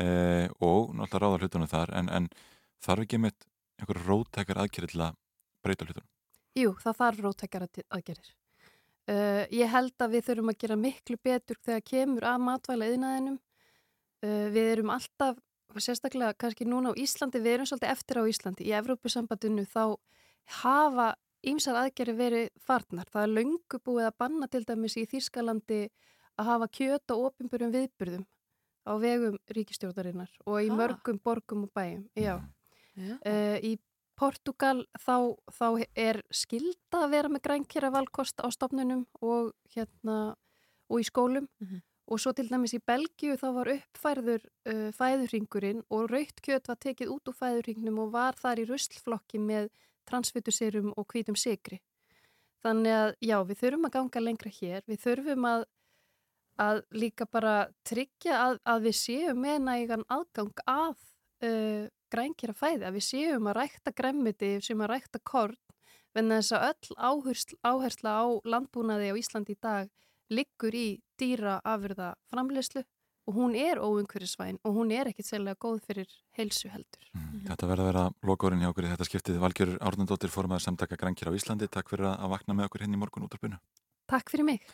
eh, 0.04 0.48
og 0.60 0.92
náttúrulega 1.00 1.22
ráða 1.24 1.40
hlutunum 1.40 1.72
þar 1.72 1.94
en, 2.02 2.10
en 2.10 2.28
þarf 2.84 3.06
ekki 3.06 3.22
með 3.24 3.48
einhver 3.80 4.02
rótækar 4.10 4.60
aðgerið 4.66 4.92
til 4.92 5.02
að 5.08 5.16
breyta 5.64 5.88
hlutunum? 5.88 6.10
Jú, 6.60 6.76
það 6.84 7.00
þarf 7.00 7.24
rótækjar 7.30 7.68
aðgerir. 7.96 8.30
Uh, 9.10 9.48
ég 9.50 9.68
held 9.72 9.96
að 9.98 10.12
við 10.16 10.28
þurfum 10.28 10.52
að 10.54 10.60
gera 10.62 10.76
miklu 10.78 11.18
betur 11.24 11.58
þegar 11.66 11.82
kemur 11.82 12.28
að 12.30 12.44
matvæla 12.46 12.90
yðnaðinum. 12.92 13.40
Uh, 14.22 14.46
við 14.54 14.70
erum 14.76 14.92
alltaf, 14.94 15.40
sérstaklega 15.82 16.36
kannski 16.38 16.68
núna 16.68 16.92
á 16.94 17.00
Íslandi, 17.00 17.42
við 17.42 17.56
erum 17.56 17.70
svolítið 17.70 17.94
eftir 17.96 18.20
á 18.22 18.24
Íslandi. 18.30 18.68
Í 18.70 18.76
Evrópusambandinu 18.78 19.66
þá 19.66 19.98
hafa 20.62 21.16
ýmsar 21.48 21.80
aðgeri 21.82 22.14
verið 22.14 22.50
farnar. 22.62 23.10
Það 23.10 23.24
er 23.26 23.34
löngu 23.40 23.80
búið 23.82 24.10
að 24.12 24.18
banna 24.22 24.48
til 24.52 24.64
dæmis 24.70 24.98
í 25.02 25.08
Þýskalandi 25.10 25.82
að 26.38 26.46
hafa 26.52 26.68
kjöt 26.78 27.10
á 27.10 27.16
opinburum 27.18 27.74
viðburðum 27.74 28.26
á 28.86 28.94
vegum 29.02 29.38
ríkistjórnarinnar 29.50 30.30
og 30.46 30.58
í 30.62 30.70
Ah. 30.70 30.76
mörgum 30.78 31.20
borgum 31.22 31.64
og 31.66 31.74
bæjum. 31.74 32.06
Já. 32.16 32.38
Já. 32.96 33.16
Uh, 33.26 33.58
í 33.66 33.80
Portugal 34.22 34.84
þá, 35.02 35.16
þá 35.50 35.68
er 35.98 36.22
skilda 36.34 37.04
að 37.06 37.14
vera 37.16 37.32
með 37.34 37.44
grænkjara 37.48 37.90
valkost 37.96 38.38
á 38.44 38.48
stofnunum 38.54 39.08
og, 39.26 39.54
hérna, 39.74 40.36
og 40.92 41.02
í 41.02 41.08
skólum 41.08 41.48
Mhm. 41.62 41.82
og 42.12 42.20
svo 42.20 42.34
til 42.36 42.50
dæmis 42.50 42.74
í 42.76 42.82
Belgíu 42.84 43.38
þá 43.40 43.48
var 43.56 43.70
uppfærður 43.72 44.42
uh, 44.68 44.90
fæðurringurinn 44.98 45.84
og 45.90 46.10
raukt 46.12 46.42
kjöt 46.44 46.68
var 46.68 46.78
tekið 46.84 47.14
út 47.14 47.30
úr 47.32 47.38
fæðurringnum 47.40 48.00
og 48.04 48.12
var 48.14 48.36
þar 48.36 48.60
í 48.60 48.66
ruslflokki 48.68 49.40
með 49.40 49.70
transfituserum 50.10 50.92
og 50.98 51.06
hvítum 51.14 51.38
sigri. 51.40 51.80
Þannig 52.62 52.94
að 52.94 53.14
já, 53.26 53.38
við 53.48 53.62
þurfum 53.62 53.88
að 53.88 53.94
ganga 53.96 54.22
lengra 54.22 54.52
hér, 54.54 54.84
við 54.90 55.00
þurfum 55.06 55.46
að, 55.50 55.64
að 56.62 56.82
líka 56.92 57.26
bara 57.32 57.56
tryggja 57.88 58.36
að, 58.44 58.60
að 58.66 58.84
við 58.90 58.98
séum 59.00 59.40
með 59.42 59.58
nægan 59.70 60.04
aðgang 60.14 60.52
að 60.68 60.98
uh, 61.48 61.88
grænkjara 62.12 62.56
fæði, 62.58 62.86
að 62.88 62.98
við 62.98 63.06
séum 63.08 63.50
að 63.50 63.58
rækta 63.62 63.94
gremmiti, 63.96 64.52
sem 64.64 64.84
að 64.84 64.92
rækta 64.94 65.22
korn, 65.24 65.58
venna 66.16 66.40
þess 66.42 66.56
að 66.58 66.68
öll 66.70 66.98
áhersla, 67.10 67.60
áhersla 67.64 68.16
á 68.20 68.26
landbúnaði 68.54 69.12
á 69.12 69.16
Íslandi 69.20 69.56
í 69.56 69.62
dag 69.62 69.92
liggur 70.32 70.76
í 70.76 70.88
dýra 71.20 71.60
afurða 71.68 72.14
framleyslu 72.32 72.84
og 73.30 73.36
hún 73.38 73.56
er 73.56 73.80
óumhverjusvæn 73.80 74.60
og 74.66 74.76
hún 74.76 74.92
er 74.96 75.12
ekkit 75.12 75.28
sérlega 75.28 75.60
góð 75.62 75.82
fyrir 75.86 76.14
heilsu 76.38 76.72
heldur. 76.72 77.04
Þetta 77.48 77.70
verða 77.70 77.84
að 77.84 77.90
vera 77.92 78.06
lokaðurinn 78.28 78.64
hjá 78.64 78.72
okkur 78.72 78.88
í 78.88 78.92
þetta 78.92 79.08
skiptið. 79.08 79.42
Valgjör 79.44 79.74
Árnandóttir 79.80 80.34
formaður 80.34 80.66
samtaka 80.66 80.98
grænkir 81.00 81.30
á 81.30 81.36
Íslandi. 81.38 81.70
Takk 81.72 81.92
fyrir 81.94 82.10
að 82.12 82.32
vakna 82.34 82.58
með 82.58 82.70
okkur 82.70 82.86
henni 82.86 82.98
í 82.98 83.02
morgun 83.02 83.28
útarpinu. 83.28 83.60
Takk 84.10 84.34
fyrir 84.34 84.48
mig. 84.48 84.66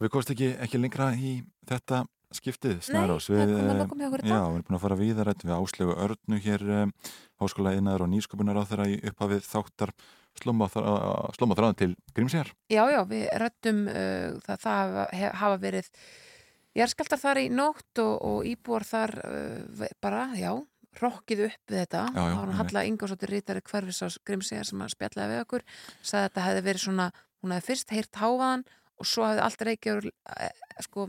Við 0.00 0.12
komst 0.12 0.32
ekki, 0.32 0.50
ekki 0.64 0.80
lengra 0.80 1.12
í 1.14 1.38
þetta 1.68 2.04
skiptið, 2.36 2.78
Snærós. 2.86 3.28
er 3.30 3.34
Við, 3.34 3.42
eh, 3.42 3.50
við 3.50 3.70
erum 3.74 3.90
búin 3.90 4.78
að 4.78 4.84
fara 4.84 4.98
víðar 5.00 5.32
við 5.34 5.54
áslegu 5.56 5.96
örnu 6.06 6.40
hér 6.44 6.64
um, 6.78 6.94
háskóla 7.42 7.74
innar 7.78 8.04
og 8.04 8.10
nýsköpunar 8.12 8.60
á 8.60 8.64
þeirra 8.70 8.88
í 8.88 8.98
upphafið 9.10 9.44
þáttar 9.48 9.94
slóma 10.40 10.70
þráðan 10.70 11.78
til 11.78 11.92
Grímsjár. 12.14 12.52
Já, 12.70 12.84
já, 12.92 13.00
við 13.10 13.26
rættum 13.42 13.86
uh, 13.90 14.38
það, 14.46 14.60
það 14.62 14.76
hafa, 14.78 15.30
hafa 15.42 15.62
verið 15.64 15.90
jarðskjaldar 16.78 17.22
þar 17.24 17.40
í 17.42 17.46
nótt 17.50 18.02
og, 18.04 18.14
og 18.30 18.46
íbúar 18.46 18.86
þar 18.86 19.16
uh, 19.26 19.88
bara, 20.00 20.28
já, 20.38 20.52
rokkið 20.98 21.44
upp 21.46 21.70
við 21.70 21.82
þetta 21.84 22.02
Já, 22.08 22.18
já, 22.18 22.34
þá 22.34 22.40
hann. 22.40 22.56
Halla 22.58 22.84
Ingórsdóttir 22.88 23.32
rítari 23.34 23.62
hverfisás 23.62 24.18
Grimsega 24.26 24.64
sem 24.66 24.82
að 24.82 24.94
spjallaði 24.94 25.34
við 25.34 25.42
okkur 25.44 25.64
sagði 26.00 26.20
að 26.20 26.26
þetta 26.26 26.46
hefði 26.46 26.64
verið 26.66 26.84
svona, 26.84 27.06
hún 27.40 27.54
hefði 27.54 27.68
fyrst 27.68 27.94
heyrt 27.94 28.20
hávaðan 28.20 28.64
og 29.00 29.08
svo 29.08 29.26
hefði 29.28 29.44
allt 29.46 29.64
reykjaður 29.68 30.08
eh, 30.10 30.64
sko, 30.86 31.06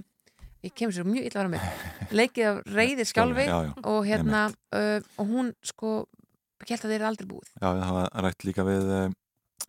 ég 0.62 0.74
kemur 0.78 0.96
sér 0.96 1.08
mjög 1.08 1.30
illa 1.30 1.44
að 1.44 1.54
mig 1.56 2.12
leikið 2.14 2.50
af 2.52 2.62
reyði 2.78 3.08
skjálfi 3.10 3.48
Já, 3.48 3.58
já, 3.68 3.72
og 3.92 4.02
hérna 4.08 4.44
uh, 4.50 5.00
og 5.18 5.32
hún 5.32 5.56
sko 5.66 6.02
held 6.68 6.86
að 6.86 6.92
þeir 6.92 7.00
eru 7.00 7.10
aldrei 7.10 7.28
búið. 7.28 7.50
Já, 7.58 7.68
það 7.72 7.98
var 7.98 8.24
rætt 8.28 8.46
líka 8.46 8.66
við 8.68 8.94
eh, 9.00 9.10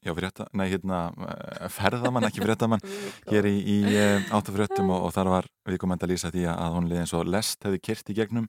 Já, 0.03 0.11
frétta, 0.17 0.49
nei, 0.59 0.65
hérna 0.67 0.99
eh, 1.15 1.67
ferðamann, 1.71 2.25
ekki 2.27 2.43
fréttamann 2.43 2.81
hér 3.31 3.47
í, 3.47 3.55
í 3.61 3.77
áttafréttum 4.35 4.91
og, 4.91 5.05
og 5.07 5.13
þar 5.15 5.31
var 5.31 5.49
viðkomandi 5.69 6.09
að 6.09 6.13
lýsa 6.15 6.33
því 6.35 6.47
að 6.51 6.77
hún 6.77 6.89
liði 6.91 7.05
eins 7.05 7.13
og 7.15 7.31
lest 7.31 7.63
hefði 7.63 7.83
kyrt 7.87 8.11
í 8.11 8.17
gegnum 8.19 8.49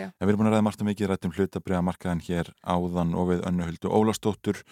já. 0.00 0.08
En 0.08 0.24
við 0.24 0.32
erum 0.32 0.40
búin 0.40 0.50
að 0.50 0.56
ræða 0.56 0.66
margt 0.70 0.84
og 0.84 0.88
mikið 0.88 1.10
rætt 1.10 1.28
um 1.28 1.34
hlutabriða 1.36 1.82
markaðan 1.90 2.24
hér 2.24 2.52
áðan 2.64 3.12
og 3.20 3.28
við 3.34 3.44
önnuhuldu 3.50 3.92
Ólastóttur 4.00 4.62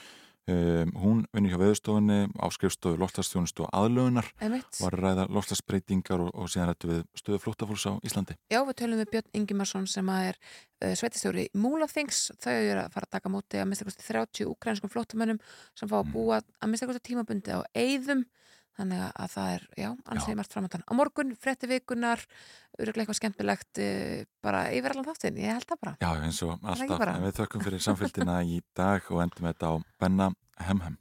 um, 0.48 0.92
hún 1.02 1.20
vinnur 1.34 1.52
hjá 1.52 1.60
veðustofunni 1.60 2.18
á 2.40 2.46
skrifstofu 2.54 2.98
lofslagsþjónustu 3.00 3.66
og 3.66 3.74
aðlögunar 3.76 4.30
var 4.40 4.96
að 4.96 5.02
ræða 5.02 5.26
lofslagsbreytingar 5.36 6.24
og, 6.24 6.30
og 6.34 6.50
síðan 6.52 6.70
rættu 6.70 6.90
við 6.92 7.02
stöðu 7.20 7.40
flóttafólks 7.44 7.86
á 7.88 7.92
Íslandi. 8.06 8.38
Já, 8.52 8.60
við 8.64 8.78
tölum 8.80 9.02
við 9.02 9.12
Björn 9.14 9.38
Ingimarsson 9.40 9.86
sem 9.90 10.10
er 10.14 10.38
uh, 10.40 10.94
sveitistjóri 10.98 11.48
Múlafþings. 11.58 12.24
Þau 12.40 12.54
eru 12.54 12.82
að 12.82 12.96
fara 12.96 13.10
að 13.10 13.14
taka 13.18 13.32
móti 13.32 13.60
að 13.60 13.70
mista 13.72 13.88
kosti 13.88 14.08
30 14.08 14.50
ukrainskum 14.54 14.92
flóttamönnum 14.92 15.40
sem 15.78 15.90
fá 15.90 16.00
að 16.00 16.12
búa 16.16 16.40
að 16.40 16.72
mista 16.72 16.88
kosti 16.90 17.06
tímabundi 17.10 17.54
á 17.54 17.60
eyðum. 17.76 18.24
Þannig 18.78 19.00
að 19.08 19.32
það 19.32 19.52
er, 19.56 19.64
já, 19.82 19.88
ansið 20.14 20.38
margt 20.38 20.54
framöndan. 20.54 20.84
Á 20.86 20.92
morgun, 20.94 21.34
frétti 21.42 21.66
vikunar, 21.70 22.22
öruglega 22.78 23.04
eitthvað 23.08 23.18
skemmtilegt 23.18 23.80
uh, 23.82 24.20
bara 24.44 24.60
yfir 24.70 24.94
allan 24.94 25.08
þáttinn. 25.08 25.40
Ég 25.42 25.58
held 25.58 25.66
það 25.66 25.82
bara. 25.82 25.96
Já, 25.98 26.10
eins 26.28 26.38
og 26.46 26.54
alltaf. 26.62 27.04
En 27.10 27.26
við 27.26 27.36
þökkum 27.40 27.66
fyrir 27.66 27.82
samfélgina 27.82 28.38
í 28.46 28.60
dag 28.78 29.10
og 29.10 29.24
endum 29.26 29.50
þetta 29.50 29.74
á 29.74 29.74
Benna 29.98 30.30
Hemhem. 30.62 30.98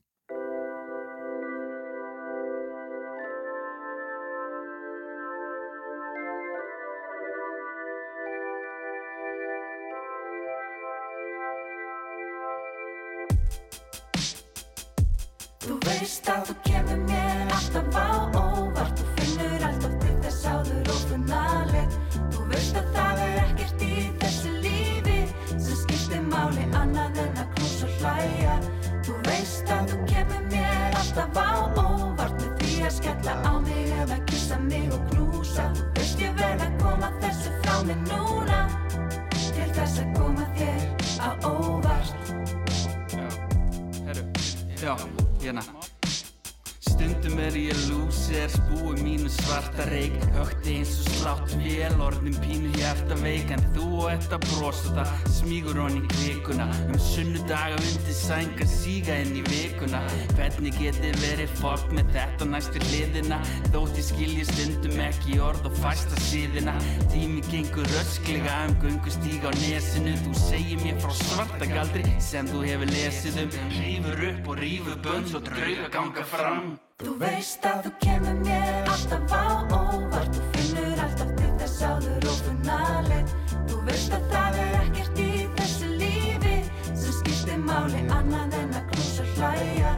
Þú 54.28 54.36
og 54.36 54.44
þetta 54.44 54.58
brosa 54.60 54.94
það, 54.96 55.12
smígur 55.38 55.78
honni 55.80 56.02
kvikuna. 56.12 56.68
Um 56.88 57.00
sunnudaga 57.00 57.78
undir 57.80 58.16
sænga, 58.16 58.66
síga 58.68 59.16
inn 59.24 59.38
í 59.40 59.44
vikuna. 59.48 60.02
Hvernig 60.36 60.76
geti 60.78 61.12
verið 61.22 61.54
fólk 61.62 61.92
með 61.96 62.12
þetta 62.16 62.48
næstu 62.52 62.82
hliðina? 62.88 63.40
Þótt 63.72 64.00
ég 64.00 64.08
skilji 64.08 64.48
stundum 64.50 65.00
ekki 65.00 65.40
orð 65.44 65.70
og 65.70 65.78
fæsta 65.82 66.20
síðina. 66.28 66.76
Tími 67.14 67.44
gengur 67.48 67.88
rösklega 67.96 68.58
um 68.68 68.76
göngustíga 68.84 69.52
á 69.52 69.54
nesinu. 69.62 70.16
Þú 70.26 70.34
segir 70.42 70.84
mér 70.84 71.00
frá 71.04 71.14
svarta 71.24 71.70
galdri 71.72 72.04
sem 72.20 72.48
þú 72.52 72.66
hefur 72.68 72.92
lesið 72.92 73.42
um. 73.46 73.56
Rífur 73.78 74.28
upp 74.32 74.52
og 74.52 74.62
rífur 74.62 75.02
bönn 75.06 75.28
svo 75.30 75.44
drauga 75.46 75.90
ganga 75.94 76.28
fram. 76.28 76.76
Þú 76.98 77.14
veist 77.22 77.66
að 77.70 77.88
þú 77.88 77.96
kemur 78.04 78.40
mér 78.44 78.92
alltaf 78.92 79.32
á 79.32 79.46
óvart. 79.72 80.34
Þú 80.34 80.48
finnur 80.58 81.04
alltaf 81.06 81.36
til 81.38 81.52
þess 81.62 81.84
áður 81.86 82.32
og 82.34 82.40
Þú 82.48 83.47
veist 83.88 84.14
að 84.16 84.26
það 84.32 84.58
er 84.64 84.74
ekkert 84.82 85.20
í 85.22 85.32
þessu 85.58 85.90
lífi 86.02 86.56
sem 86.88 87.14
skiptir 87.20 87.62
máli 87.64 88.02
annað 88.18 88.58
en 88.60 88.76
að 88.80 88.90
knúsa 88.92 89.28
hlæja. 89.36 89.94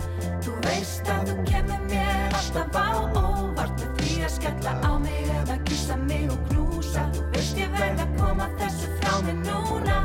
Þú 0.46 0.56
veist 0.66 1.10
að 1.14 1.32
þú 1.32 1.38
kemur 1.50 1.88
mér 1.90 2.38
alltaf 2.40 2.78
á 2.78 2.90
óvart 3.24 3.82
með 3.82 4.04
því 4.04 4.20
að 4.28 4.36
skella 4.36 4.76
á 4.86 4.92
mig 5.06 5.34
eða 5.40 5.58
kissa 5.70 5.98
mig 6.06 6.30
og 6.30 6.46
knúsa. 6.52 7.08
Þú 7.18 7.26
veist 7.34 7.64
ég 7.64 7.76
verð 7.80 8.06
að 8.06 8.16
koma 8.22 8.50
þessu 8.62 8.94
frá 9.02 9.18
mig 9.26 9.42
núna 9.48 10.00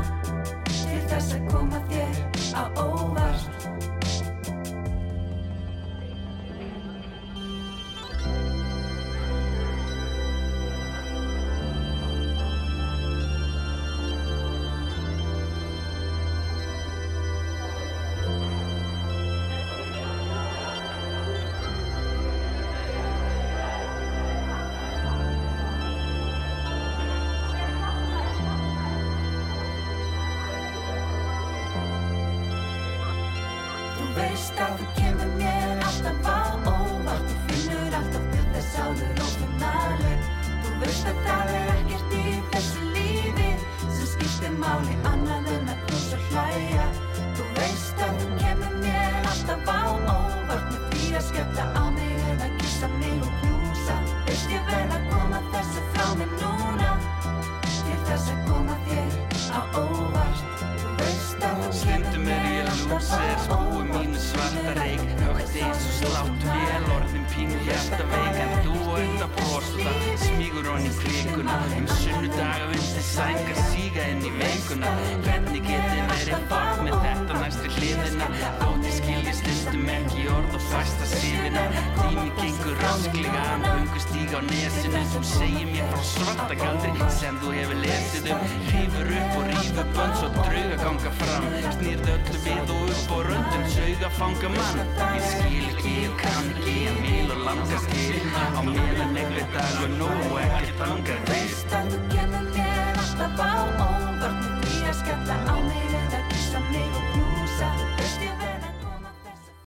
til 0.73 1.05
þess 1.11 1.37
að 1.37 1.47
koma 1.53 1.85
þér 1.91 2.21
á 2.57 2.63
óvart 2.81 3.74